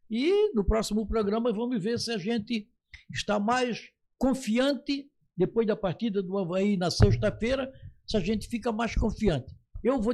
E 0.10 0.53
no 0.53 0.64
próximo 0.64 1.07
programa 1.07 1.51
vamos 1.53 1.81
ver 1.81 1.97
se 1.99 2.11
a 2.11 2.18
gente 2.18 2.68
está 3.11 3.39
mais 3.39 3.89
confiante 4.18 5.10
depois 5.35 5.65
da 5.65 5.76
partida 5.76 6.22
do 6.22 6.38
Havaí 6.38 6.77
na 6.77 6.91
sexta-feira, 6.91 7.72
se 8.05 8.18
a 8.18 8.19
gente 8.19 8.47
fica 8.47 8.72
mais 8.72 8.93
confiante. 8.95 9.51
Eu 9.84 9.99
vou 9.99 10.14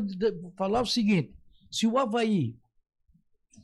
falar 0.55 0.81
o 0.81 0.85
seguinte: 0.85 1.35
se 1.69 1.85
o 1.85 1.97
Havaí 1.97 2.55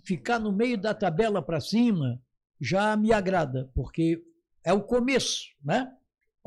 ficar 0.04 0.40
no 0.40 0.52
meio 0.52 0.78
da 0.78 0.94
tabela 0.94 1.42
para 1.42 1.60
cima, 1.60 2.22
já 2.60 2.96
me 2.96 3.12
agrada, 3.12 3.70
porque 3.74 4.24
é 4.64 4.74
o 4.74 4.82
começo, 4.82 5.44
né? 5.64 5.92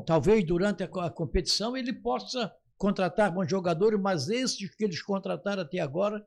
Talvez 0.05 0.45
durante 0.45 0.83
a 0.83 1.09
competição 1.09 1.75
ele 1.75 1.93
possa 1.93 2.53
contratar 2.77 3.33
bons 3.33 3.49
jogadores, 3.49 3.99
mas 3.99 4.29
esses 4.29 4.73
que 4.75 4.83
eles 4.83 5.01
contrataram 5.01 5.61
até 5.61 5.79
agora, 5.79 6.25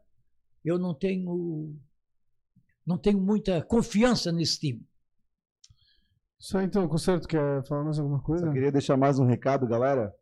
eu 0.65 0.79
não 0.79 0.95
tenho 0.95 1.75
não 2.85 2.99
tenho 2.99 3.21
muita 3.21 3.63
confiança 3.63 4.31
nesse 4.31 4.59
time. 4.59 4.87
Aí, 6.55 6.67
então, 6.67 6.89
Concerto, 6.89 7.29
quer 7.29 7.65
falar 7.65 7.85
mais 7.85 7.99
alguma 7.99 8.21
coisa? 8.21 8.47
Só 8.47 8.53
queria 8.53 8.73
deixar 8.73 8.97
mais 8.97 9.19
um 9.19 9.25
recado, 9.25 9.67
galera. 9.67 10.13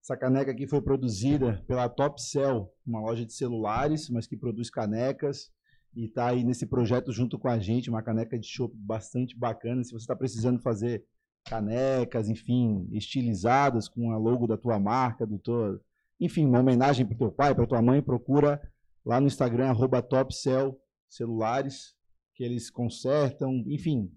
Essa 0.00 0.16
caneca 0.16 0.52
aqui 0.52 0.68
foi 0.68 0.80
produzida 0.80 1.64
pela 1.66 1.88
Top 1.88 2.22
Cell, 2.22 2.72
uma 2.86 3.00
loja 3.00 3.26
de 3.26 3.32
celulares, 3.32 4.08
mas 4.08 4.26
que 4.26 4.36
produz 4.36 4.70
canecas 4.70 5.50
e 5.96 6.04
está 6.04 6.28
aí 6.28 6.44
nesse 6.44 6.66
projeto 6.66 7.10
junto 7.10 7.38
com 7.38 7.48
a 7.48 7.58
gente, 7.58 7.88
uma 7.88 8.02
caneca 8.02 8.38
de 8.38 8.46
chopp 8.46 8.76
bastante 8.76 9.36
bacana. 9.36 9.82
Se 9.82 9.92
você 9.92 10.02
está 10.02 10.14
precisando 10.14 10.60
fazer 10.60 11.02
canecas, 11.46 12.28
enfim, 12.28 12.86
estilizadas 12.92 13.88
com 13.88 14.12
a 14.12 14.18
logo 14.18 14.46
da 14.46 14.58
tua 14.58 14.78
marca, 14.78 15.26
do 15.26 15.38
teu, 15.38 15.80
enfim, 16.20 16.44
uma 16.44 16.60
homenagem 16.60 17.06
para 17.06 17.16
teu 17.16 17.32
pai, 17.32 17.54
para 17.54 17.66
tua 17.66 17.80
mãe, 17.80 18.02
procura 18.02 18.60
lá 19.04 19.18
no 19.18 19.26
Instagram 19.26 19.74
@topcell 20.08 20.78
celulares 21.08 21.94
que 22.34 22.44
eles 22.44 22.68
consertam, 22.68 23.64
enfim, 23.66 24.12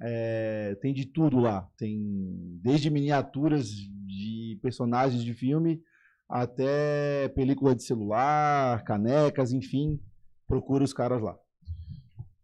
é, 0.00 0.76
tem 0.80 0.94
de 0.94 1.06
tudo 1.06 1.40
lá. 1.40 1.68
Tem 1.76 2.60
desde 2.62 2.88
miniaturas 2.88 3.68
de 3.68 4.58
personagens 4.62 5.24
de 5.24 5.34
filme 5.34 5.82
até 6.28 7.28
película 7.30 7.74
de 7.74 7.82
celular, 7.82 8.84
canecas, 8.84 9.52
enfim, 9.52 10.00
procura 10.46 10.84
os 10.84 10.92
caras 10.92 11.20
lá. 11.22 11.36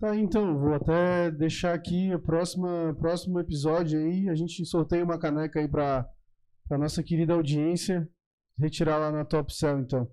Tá, 0.03 0.17
então, 0.17 0.59
vou 0.59 0.75
até 0.75 1.31
deixar 1.31 1.75
aqui 1.75 2.13
o 2.13 2.19
próximo, 2.19 3.39
episódio 3.39 4.01
aí. 4.01 4.29
A 4.29 4.35
gente 4.35 4.67
sorteia 4.67 5.05
uma 5.05 5.19
caneca 5.19 5.61
aí 5.61 5.69
para 5.69 6.09
a 6.71 6.77
nossa 6.77 7.03
querida 7.03 7.35
audiência. 7.35 8.09
Retirar 8.59 8.99
lá 8.99 9.13
na 9.13 9.25
Top 9.25 9.55
Cell, 9.55 9.79
então. 9.79 10.11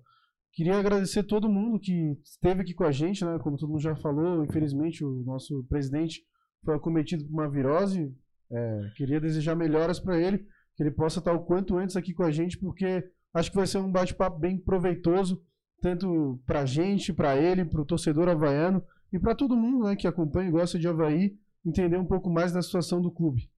Queria 0.52 0.78
agradecer 0.78 1.24
todo 1.24 1.48
mundo 1.48 1.78
que 1.78 2.16
esteve 2.24 2.62
aqui 2.62 2.74
com 2.74 2.84
a 2.84 2.92
gente, 2.92 3.24
né? 3.24 3.38
Como 3.40 3.56
todo 3.56 3.68
mundo 3.68 3.82
já 3.82 3.96
falou, 3.96 4.44
infelizmente 4.44 5.04
o 5.04 5.24
nosso 5.24 5.64
presidente 5.68 6.22
foi 6.64 6.76
acometido 6.76 7.24
por 7.24 7.32
uma 7.32 7.50
virose. 7.50 8.14
É, 8.50 8.90
queria 8.96 9.20
desejar 9.20 9.54
melhoras 9.54 10.00
para 10.00 10.18
ele, 10.18 10.38
que 10.76 10.82
ele 10.82 10.90
possa 10.90 11.20
estar 11.20 11.32
o 11.32 11.44
quanto 11.44 11.76
antes 11.76 11.96
aqui 11.96 12.12
com 12.12 12.24
a 12.24 12.30
gente, 12.30 12.58
porque 12.58 13.04
acho 13.32 13.50
que 13.50 13.56
vai 13.56 13.66
ser 13.66 13.78
um 13.78 13.90
bate-papo 13.90 14.38
bem 14.38 14.58
proveitoso, 14.58 15.40
tanto 15.80 16.40
para 16.46 16.60
a 16.60 16.66
gente, 16.66 17.12
para 17.12 17.36
ele, 17.36 17.64
para 17.64 17.80
o 17.80 17.84
torcedor 17.84 18.28
havaiano 18.28 18.82
e 19.12 19.18
para 19.18 19.34
todo 19.34 19.56
mundo 19.56 19.86
né, 19.86 19.96
que 19.96 20.06
acompanha 20.06 20.48
e 20.48 20.52
gosta 20.52 20.78
de 20.78 20.86
Havaí, 20.86 21.36
entender 21.64 21.96
um 21.96 22.04
pouco 22.04 22.30
mais 22.30 22.52
da 22.52 22.62
situação 22.62 23.00
do 23.00 23.10
clube. 23.10 23.48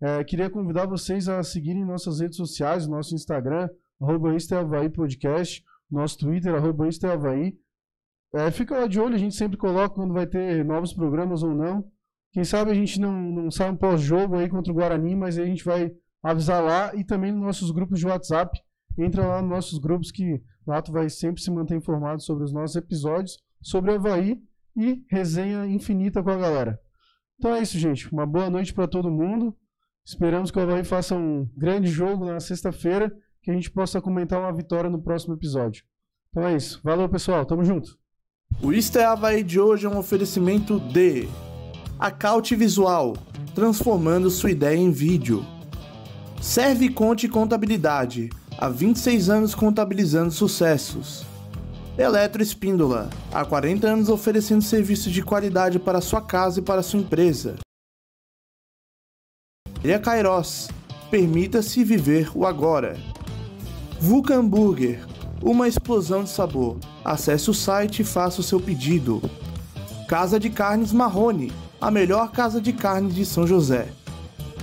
É, 0.00 0.24
queria 0.24 0.50
convidar 0.50 0.86
vocês 0.86 1.28
a 1.28 1.42
seguirem 1.42 1.84
nossas 1.84 2.20
redes 2.20 2.36
sociais, 2.36 2.86
nosso 2.86 3.14
Instagram, 3.14 3.68
arroba 4.00 4.30
Podcast, 4.94 5.64
nosso 5.90 6.18
Twitter, 6.18 6.54
arroba 6.54 6.88
É, 8.34 8.50
fica 8.50 8.78
lá 8.78 8.86
de 8.86 8.98
olho, 8.98 9.14
a 9.14 9.18
gente 9.18 9.34
sempre 9.34 9.56
coloca 9.56 9.94
quando 9.94 10.12
vai 10.12 10.26
ter 10.26 10.64
novos 10.64 10.92
programas 10.92 11.42
ou 11.42 11.54
não. 11.54 11.84
Quem 12.32 12.44
sabe 12.44 12.70
a 12.70 12.74
gente 12.74 12.98
não, 12.98 13.12
não 13.12 13.50
sai 13.50 13.70
um 13.70 13.76
pós-jogo 13.76 14.36
aí 14.36 14.48
contra 14.48 14.72
o 14.72 14.74
Guarani, 14.74 15.14
mas 15.14 15.36
aí 15.36 15.44
a 15.44 15.48
gente 15.48 15.64
vai 15.64 15.92
avisar 16.22 16.62
lá 16.62 16.94
e 16.94 17.04
também 17.04 17.30
nos 17.30 17.42
nossos 17.42 17.70
grupos 17.70 17.98
de 17.98 18.06
WhatsApp. 18.06 18.58
Entra 18.98 19.26
lá 19.26 19.42
nos 19.42 19.50
nossos 19.50 19.78
grupos 19.78 20.10
que 20.10 20.42
tu 20.82 20.92
vai 20.92 21.08
sempre 21.10 21.42
se 21.42 21.50
manter 21.50 21.76
informado 21.76 22.22
sobre 22.22 22.44
os 22.44 22.52
nossos 22.52 22.76
episódios, 22.76 23.38
sobre 23.60 23.92
Havaí 23.92 24.40
e 24.76 25.02
resenha 25.08 25.66
infinita 25.66 26.22
com 26.22 26.30
a 26.30 26.36
galera. 26.36 26.78
Então 27.38 27.54
é 27.54 27.62
isso, 27.62 27.78
gente. 27.78 28.10
Uma 28.12 28.26
boa 28.26 28.48
noite 28.48 28.72
para 28.72 28.86
todo 28.86 29.10
mundo. 29.10 29.54
Esperamos 30.04 30.50
que 30.50 30.58
o 30.58 30.62
Havaí 30.62 30.84
faça 30.84 31.14
um 31.14 31.48
grande 31.56 31.88
jogo 31.88 32.24
na 32.24 32.40
sexta-feira, 32.40 33.12
que 33.42 33.50
a 33.50 33.54
gente 33.54 33.70
possa 33.70 34.00
comentar 34.00 34.40
uma 34.40 34.52
vitória 34.52 34.88
no 34.88 35.02
próximo 35.02 35.34
episódio. 35.34 35.84
Então 36.30 36.46
é 36.46 36.56
isso. 36.56 36.80
Valeu, 36.82 37.08
pessoal. 37.08 37.44
Tamo 37.44 37.64
junto. 37.64 37.98
O 38.60 38.72
Isto 38.72 38.98
é 38.98 39.04
Havaí 39.04 39.42
de 39.42 39.58
hoje 39.58 39.86
é 39.86 39.88
um 39.88 39.98
oferecimento 39.98 40.78
de 40.78 41.28
Acaute 41.98 42.54
Visual, 42.54 43.14
transformando 43.54 44.30
sua 44.30 44.50
ideia 44.50 44.76
em 44.76 44.90
vídeo. 44.90 45.44
Serve 46.40 46.88
Conte 46.90 47.28
Contabilidade, 47.28 48.28
há 48.62 48.68
26 48.68 49.28
anos 49.28 49.54
contabilizando 49.56 50.30
sucessos. 50.30 51.26
Eletroespíndola, 51.98 53.10
há 53.32 53.44
40 53.44 53.88
anos 53.88 54.08
oferecendo 54.08 54.62
serviços 54.62 55.12
de 55.12 55.20
qualidade 55.20 55.80
para 55.80 56.00
sua 56.00 56.20
casa 56.20 56.60
e 56.60 56.62
para 56.62 56.80
sua 56.80 57.00
empresa. 57.00 57.56
E 59.82 59.92
a 59.92 59.98
Kairos, 59.98 60.68
permita-se 61.10 61.82
viver 61.82 62.30
o 62.36 62.46
agora. 62.46 62.96
Vulcan 63.98 64.46
Burger, 64.46 65.04
uma 65.42 65.66
explosão 65.66 66.22
de 66.22 66.30
sabor. 66.30 66.78
Acesse 67.04 67.50
o 67.50 67.54
site 67.54 68.02
e 68.02 68.04
faça 68.04 68.40
o 68.40 68.44
seu 68.44 68.60
pedido. 68.60 69.20
Casa 70.06 70.38
de 70.38 70.48
Carnes 70.48 70.92
Marrone, 70.92 71.52
a 71.80 71.90
melhor 71.90 72.30
casa 72.30 72.60
de 72.60 72.72
carnes 72.72 73.12
de 73.12 73.26
São 73.26 73.44
José. 73.44 73.88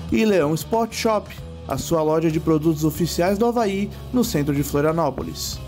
E 0.09 0.23
Leão 0.23 0.53
Sport 0.53 0.93
Shop, 0.93 1.48
a 1.69 1.77
sua 1.77 2.01
loja 2.01 2.31
de 2.31 2.39
produtos 2.39 2.83
oficiais 2.83 3.37
do 3.37 3.45
Havaí, 3.45 3.89
no 4.11 4.23
centro 4.23 4.53
de 4.53 4.63
Florianópolis. 4.63 5.59